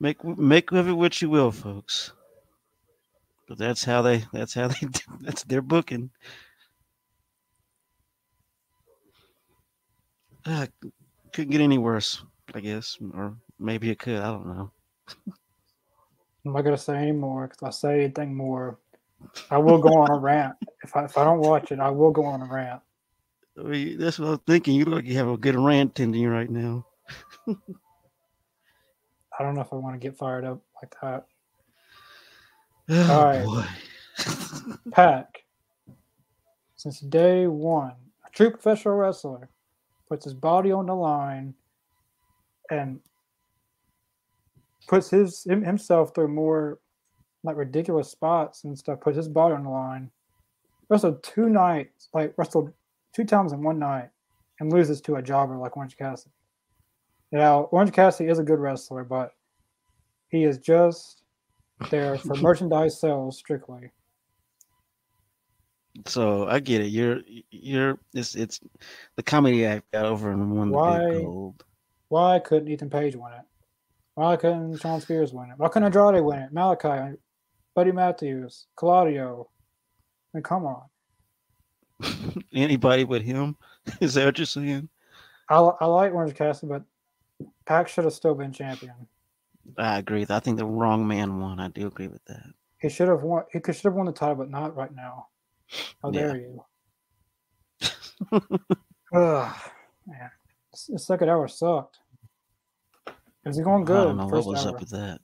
make 0.01 0.23
make 0.25 0.73
of 0.73 0.89
it 0.89 0.93
what 0.93 1.23
you 1.23 1.31
will, 1.31 1.51
folks. 1.51 2.13
But 3.49 3.59
that's 3.59 3.85
how 3.85 4.03
they 4.03 4.25
that's 4.33 4.55
how 4.55 4.69
they 4.69 4.87
that's 5.21 5.45
their 5.45 5.63
booking. 5.63 6.11
Uh, 10.47 10.67
couldn't 11.33 11.51
get 11.51 11.63
any 11.63 11.79
worse, 11.79 12.23
I 12.55 12.61
guess, 12.61 12.99
or 13.15 13.35
maybe 13.59 13.91
it 13.91 13.99
could. 13.99 14.19
I 14.19 14.31
don't 14.31 14.47
know. 14.47 14.71
I'm 16.45 16.53
not 16.53 16.63
gonna 16.63 16.77
say 16.77 16.97
anymore 16.97 17.47
because 17.47 17.59
if 17.59 17.65
I 17.65 17.71
say 17.71 18.05
anything 18.05 18.35
more, 18.35 18.79
I 19.51 19.57
will 19.59 19.79
go 19.79 19.95
on 19.95 20.11
a 20.11 20.19
rant. 20.19 20.57
If 20.83 20.95
I 20.97 21.05
if 21.05 21.17
I 21.17 21.25
don't 21.25 21.41
watch 21.41 21.73
it, 21.73 21.81
I 21.81 21.91
will 21.91 22.11
go 22.11 22.25
on 22.25 22.43
a 22.43 22.47
rant. 22.47 22.83
I 23.59 23.63
mean, 23.63 23.99
that's 23.99 24.19
what 24.19 24.27
I 24.27 24.31
was 24.33 24.41
thinking. 24.47 24.75
You 24.75 24.85
look 24.85 24.95
like 24.97 25.05
you 25.05 25.17
have 25.17 25.29
a 25.29 25.37
good 25.37 25.55
rant 25.55 26.01
in 26.01 26.13
you 26.13 26.29
right 26.29 26.51
now. 26.51 26.87
I 27.47 29.43
don't 29.43 29.55
know 29.55 29.61
if 29.61 29.73
I 29.73 29.77
want 29.77 29.95
to 29.95 30.05
get 30.05 30.17
fired 30.17 30.45
up 30.45 30.61
like 30.83 30.95
that. 31.03 31.27
Oh, 32.87 33.13
All 33.15 33.25
right. 33.25 33.45
boy. 33.47 33.65
Pac, 34.91 35.45
since 36.77 37.01
day 37.01 37.47
one, 37.47 37.95
a 38.27 38.31
true 38.31 38.51
professional 38.51 38.97
wrestler 38.97 39.49
puts 40.07 40.27
his 40.27 40.35
body 40.35 40.71
on 40.71 40.85
the 40.85 40.95
line 40.95 41.55
and 42.71 43.01
puts 44.87 45.09
his 45.09 45.45
himself 45.45 46.15
through 46.15 46.29
more 46.29 46.79
like 47.43 47.57
ridiculous 47.57 48.11
spots 48.11 48.65
and 48.65 48.79
stuff. 48.79 49.01
Puts 49.01 49.17
his 49.17 49.29
body 49.29 49.55
on 49.55 49.65
the 49.65 49.71
line. 49.71 50.11
Wrestled 50.91 51.23
two 51.23 51.49
nights, 51.49 52.11
like 52.13 52.35
wrestled 52.37 52.71
two 53.15 53.25
times 53.25 53.53
in 53.53 53.63
one 53.63 53.79
night, 53.79 54.11
and 54.61 54.73
loses 54.73 55.01
to 55.03 55.17
a 55.17 55.23
jobber 55.23 55.57
like 55.57 55.77
Orange 55.77 55.97
Cassidy. 55.97 56.33
Now, 57.33 57.63
Orange 57.73 57.93
Cassidy 57.93 58.29
is 58.31 58.39
a 58.39 58.45
good 58.45 58.59
wrestler, 58.61 59.05
but 59.05 59.33
he 60.29 60.45
is 60.45 60.59
just 60.59 61.23
there 61.91 62.17
for 62.19 62.35
merchandise 62.37 63.01
sales 63.01 63.39
strictly. 63.39 63.91
So 66.07 66.47
I 66.49 66.59
get 66.61 66.81
it. 66.81 66.87
You're 66.89 67.21
you're 67.51 67.99
it's 68.15 68.35
it's 68.35 68.61
the 69.17 69.23
comedy 69.23 69.65
act 69.65 69.91
got 69.93 70.05
over 70.07 70.31
and 70.31 70.51
won 70.57 70.71
the 70.71 70.77
Why- 70.77 71.09
big 71.11 71.23
gold. 71.25 71.65
Why 72.09 72.39
couldn't 72.39 72.69
Ethan 72.69 72.91
Page 72.91 73.17
win 73.17 73.33
it? 73.33 73.45
Why 74.15 74.37
couldn't 74.37 74.77
Shawn 74.81 75.01
Spears 75.01 75.33
win 75.33 75.51
it? 75.51 75.55
Why 75.57 75.69
couldn't 75.69 75.87
Andrade 75.87 76.23
win 76.23 76.39
it? 76.41 76.55
Malakai, 76.55 77.17
Buddy 77.75 77.91
Matthews, 77.91 78.67
Claudio. 78.77 79.49
I 80.33 80.37
mean, 80.39 80.43
come 80.45 80.65
on. 80.67 80.83
Anybody 82.55 83.05
but 83.05 83.23
him? 83.23 83.57
Is 84.01 84.15
that 84.15 84.25
what 84.27 84.39
you're 84.39 84.47
saying? 84.47 84.89
I, 85.49 85.57
I 85.57 85.85
like 85.87 86.13
Orange 86.13 86.35
Cassidy, 86.35 86.69
but 86.71 86.85
Pac 87.67 87.89
should 87.89 88.05
have 88.05 88.13
still 88.15 88.35
been 88.35 88.53
champion. 88.53 88.95
I 89.79 89.99
agree. 89.99 90.27
I 90.29 90.41
think 90.41 90.59
the 90.59 90.67
wrong 90.67 91.07
man 91.07 91.41
won. 91.41 91.61
I 91.61 91.69
do 91.69 91.87
agree 91.87 92.09
with 92.09 92.25
that. 92.27 92.45
He 92.81 92.89
should 92.89 93.09
have 93.09 93.23
won. 93.23 93.45
He 93.53 93.61
could 93.61 93.75
should 93.75 93.85
have 93.85 93.95
won 93.95 94.07
the 94.07 94.13
title, 94.13 94.37
but 94.37 94.51
not 94.51 94.77
right 94.77 94.95
now. 94.95 95.29
How 96.03 96.11
Yeah. 96.11 96.21
dare 96.21 96.37
you? 96.37 96.65
Ugh, 98.33 99.57
man, 100.07 100.31
the 100.89 100.99
second 100.99 101.29
hour 101.29 101.47
sucked. 101.49 101.99
It 103.07 103.49
was 103.49 103.59
going 103.61 103.83
I 103.83 103.87
good. 103.87 104.05
don't 104.05 104.17
know 104.17 104.27
what 104.27 104.47
was 104.47 104.65
hour. 104.67 104.75
up 104.75 104.81
with 104.81 104.91
that. 104.91 105.21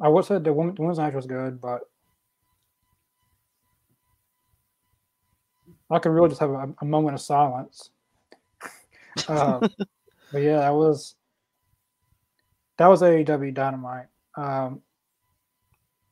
I 0.00 0.08
would 0.08 0.24
say 0.24 0.34
the 0.34 0.40
the 0.40 0.52
women's 0.52 0.98
match 0.98 1.14
was 1.14 1.26
good, 1.26 1.60
but 1.60 1.82
I 5.90 5.98
could 5.98 6.10
really 6.10 6.28
just 6.28 6.40
have 6.40 6.50
a, 6.50 6.74
a 6.80 6.84
moment 6.84 7.14
of 7.14 7.20
silence. 7.20 7.90
uh, 9.28 9.60
but 10.32 10.38
yeah, 10.42 10.58
that 10.58 10.74
was 10.74 11.14
that 12.78 12.88
was 12.88 13.02
AEW 13.02 13.54
Dynamite. 13.54 14.06
Um, 14.36 14.82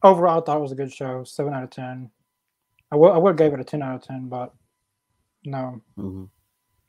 overall, 0.03 0.41
I 0.41 0.45
thought 0.45 0.57
it 0.59 0.63
was 0.63 0.73
a 0.73 0.77
good 0.77 0.93
show. 0.93 1.25
Seven 1.25 1.53
out 1.53 1.65
of 1.65 1.71
ten. 1.71 2.11
I 2.93 2.97
would 2.97 3.11
I 3.11 3.19
would 3.19 3.31
have 3.31 3.37
gave 3.39 3.53
it 3.53 3.61
a 3.61 3.65
ten 3.65 3.83
out 3.83 3.97
of 3.97 4.03
ten, 4.07 4.29
but 4.29 4.53
no, 5.45 5.81
Mhm. 5.99 6.29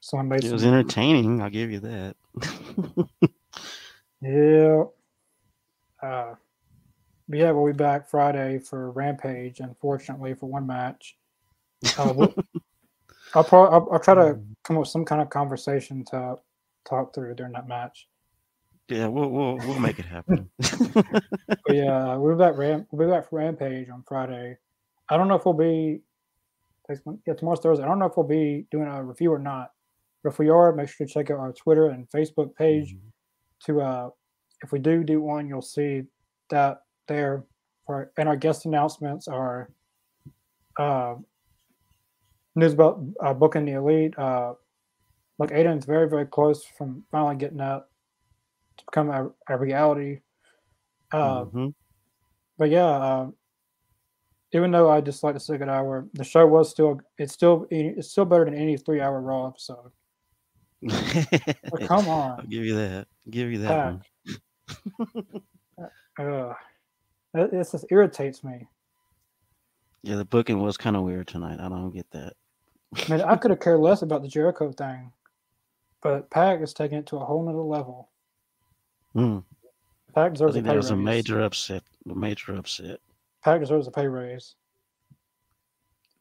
someone 0.02 0.30
made 0.30 0.44
It 0.46 0.52
was 0.54 0.64
entertaining. 0.64 1.42
I'll 1.42 1.50
give 1.50 1.72
you 1.72 1.80
that. 1.82 2.16
Yeah. 4.22 4.86
Uh, 6.02 6.34
but 7.28 7.38
yeah, 7.38 7.52
we'll 7.52 7.72
be 7.72 7.78
back 7.78 8.10
Friday 8.10 8.58
for 8.60 8.90
Rampage. 8.92 9.60
Unfortunately, 9.60 10.34
for 10.34 10.48
one 10.48 10.66
match. 10.66 11.18
Uh, 11.98 12.14
we'll- 12.16 12.34
I'll, 13.34 13.44
pro- 13.44 13.68
I'll 13.68 13.88
I'll 13.92 14.00
try 14.00 14.14
to 14.16 14.40
come 14.64 14.78
up 14.78 14.82
with 14.82 14.90
some 14.90 15.06
kind 15.06 15.22
of 15.22 15.30
conversation 15.30 16.06
to 16.12 16.36
talk 16.88 17.14
through 17.14 17.36
during 17.36 17.54
that 17.54 17.68
match. 17.68 18.08
yeah, 18.90 19.08
we'll 19.08 19.30
we'll 19.30 19.58
we'll 19.58 19.80
make 19.80 20.00
it 20.00 20.06
happen. 20.06 20.50
Yeah, 21.70 22.16
we'll 22.16 22.36
be 22.36 22.40
back. 22.40 22.58
Ram- 22.58 22.86
we'll 22.92 23.08
be 23.08 23.12
back 23.12 23.30
for 23.30 23.40
Rampage 23.40 23.90
on 23.90 24.04
Friday. 24.08 24.58
I 25.10 25.18
don't 25.18 25.28
know 25.28 25.36
if 25.36 25.46
we'll 25.46 25.54
be. 25.56 26.02
Yeah, 27.26 27.34
tomorrow's 27.34 27.60
Thursday. 27.62 27.84
I 27.84 27.88
don't 27.88 27.98
know 27.98 28.06
if 28.06 28.16
we'll 28.16 28.28
be 28.28 28.68
doing 28.70 28.88
a 28.88 29.04
review 29.04 29.34
or 29.34 29.40
not. 29.40 29.72
But 30.24 30.34
if 30.34 30.40
we 30.40 30.50
are, 30.50 30.72
make 30.72 30.88
sure 30.90 31.06
to 31.08 31.12
check 31.12 31.32
out 31.32 31.40
our 31.40 31.52
Twitter 31.54 31.90
and 31.90 32.08
Facebook 32.10 32.56
page. 32.56 32.96
to 33.66 33.82
uh 33.82 34.10
if 34.64 34.72
we 34.72 34.80
do 34.80 35.04
do 35.04 35.22
one 35.22 35.48
you'll 35.48 35.62
see 35.62 36.04
that 36.50 36.82
there 37.08 37.44
for 37.86 38.12
and 38.18 38.30
our 38.30 38.36
guest 38.38 38.66
announcements 38.66 39.28
are 39.28 39.70
uh 40.80 41.16
news 42.56 42.74
about 42.74 43.02
uh, 43.20 43.34
booking 43.34 43.66
the 43.66 43.74
elite. 43.74 44.18
Uh, 44.18 44.54
like 45.38 45.52
Aiden's 45.52 45.86
very 45.86 46.08
very 46.10 46.26
close 46.26 46.64
from 46.64 47.04
finally 47.12 47.36
getting 47.36 47.58
that 47.58 47.88
to 48.78 48.86
become 48.86 49.10
a, 49.10 49.30
a 49.50 49.58
reality. 49.58 50.22
Uh, 51.12 51.46
Mhm. 51.46 51.74
But 52.58 52.70
yeah, 52.70 52.86
uh, 52.86 53.32
even 54.54 54.72
though 54.72 54.90
I 54.90 55.02
dislike 55.02 55.34
the 55.34 55.40
second 55.42 55.70
hour, 55.70 56.08
the 56.14 56.24
show 56.24 56.48
was 56.48 56.70
still 56.70 57.02
it's 57.18 57.34
still 57.34 57.68
it's 57.70 58.10
still 58.10 58.26
better 58.26 58.46
than 58.46 58.56
any 58.56 58.78
three 58.78 59.02
hour 59.02 59.20
Raw 59.20 59.48
episode. 59.48 59.92
Come 61.88 62.08
I'll 62.08 62.10
on, 62.10 62.48
give 62.50 62.64
you 62.64 62.76
that. 62.76 63.08
Give 63.30 63.52
you 63.52 63.60
that 63.60 64.00
uh, 66.20 66.54
it, 67.34 67.54
it 67.54 67.72
just 67.72 67.86
irritates 67.90 68.44
me. 68.44 68.68
Yeah, 70.04 70.16
the 70.16 70.26
booking 70.26 70.62
was 70.62 70.78
kind 70.78 70.96
of 70.96 71.04
weird 71.04 71.28
tonight. 71.28 71.60
I 71.60 71.68
don't 71.68 71.92
get 71.92 72.10
that. 72.12 72.34
I 72.96 73.12
mean, 73.12 73.22
I 73.22 73.36
could 73.36 73.52
have 73.52 73.60
cared 73.60 73.80
less 73.80 74.02
about 74.02 74.22
the 74.22 74.28
Jericho 74.28 74.72
thing, 74.72 75.12
but 76.02 76.30
Pac 76.30 76.62
is 76.62 76.74
taking 76.74 76.98
it 77.00 77.06
to 77.08 77.18
a 77.18 77.26
whole 77.26 77.44
nother 77.46 77.60
level. 77.60 78.10
Mm. 79.16 79.44
Pac 80.14 80.28
I 80.28 80.30
deserves 80.30 80.56
a 80.56 80.60
pay 80.62 80.68
that 80.68 80.76
raise. 80.76 80.84
was 80.86 80.92
a 80.92 80.96
major 80.96 81.42
upset. 81.42 81.84
A 82.10 82.16
major 82.16 82.56
upset. 82.56 83.00
Pac 83.44 83.60
deserves 83.60 83.88
a 83.88 83.92
pay 83.92 84.08
raise, 84.08 84.56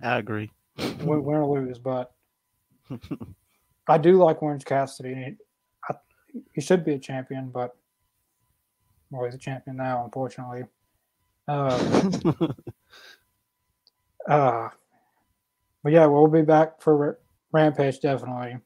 I 0.03 0.19
agree. 0.19 0.51
win, 0.79 1.25
win 1.25 1.37
or 1.37 1.61
lose. 1.61 1.79
But 1.79 2.13
I 3.89 3.99
do 3.99 4.17
like 4.23 4.43
Orange 4.43 4.65
Cassidy. 4.65 5.13
and 5.13 5.25
He, 5.25 5.37
I, 5.89 5.95
he 6.53 6.61
should 6.61 6.85
be 6.85 6.95
a 6.95 6.99
champion, 6.99 7.51
but 7.51 7.77
well, 9.11 9.25
he's 9.25 9.35
a 9.35 9.39
champion 9.39 9.77
now, 9.77 10.05
unfortunately. 10.05 10.65
Uh, 11.47 12.49
uh, 14.29 14.69
but 15.85 15.93
yeah, 15.93 16.07
we'll 16.07 16.27
be 16.27 16.43
back 16.43 16.83
for 16.83 17.21
Rampage 17.53 18.01
definitely. 18.01 18.57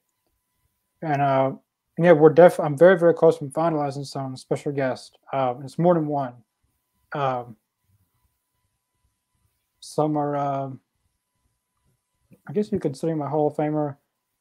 And 1.03 1.21
uh, 1.21 1.53
yeah, 1.99 2.13
we're 2.13 2.31
def. 2.33 2.59
I'm 2.59 2.79
very 2.79 2.99
very 2.99 3.13
close 3.13 3.37
from 3.37 3.51
finalizing 3.51 4.07
some 4.07 4.37
special 4.37 4.73
guests. 4.73 5.11
Um, 5.33 5.63
it's 5.65 5.79
more 5.79 5.93
than 5.95 6.07
one. 6.07 6.33
Um, 7.13 7.57
some 9.81 10.17
are. 10.17 10.37
Um, 10.37 10.81
I 12.49 12.53
guess 12.55 12.73
you 12.73 12.79
consider 12.79 13.13
him 13.13 13.21
a 13.21 13.29
Hall 13.29 13.49
of 13.49 13.57
Famer. 13.57 13.97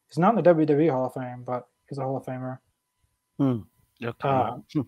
He's 0.08 0.18
not 0.18 0.38
in 0.38 0.42
the 0.42 0.50
WWE 0.54 0.90
Hall 0.90 1.08
of 1.08 1.14
Fame, 1.14 1.44
but 1.46 1.68
he's 1.90 1.98
a 1.98 2.04
Hall 2.04 2.16
of 2.16 2.26
Famer. 2.26 2.60
Hmm. 3.38 3.60
Okay. 4.02 4.30
Uh, 4.30 4.58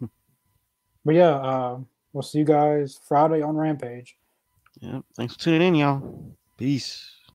But 1.06 1.16
yeah, 1.16 1.36
uh, 1.36 1.80
we'll 2.14 2.22
see 2.24 2.40
you 2.40 2.46
guys 2.46 3.00
Friday 3.08 3.42
on 3.42 3.56
Rampage. 3.56 4.18
yeah. 4.82 5.00
Thanks 5.16 5.34
for 5.34 5.40
tuning 5.40 5.70
in, 5.70 5.76
y'all. 5.76 6.36
Peace. 6.58 7.10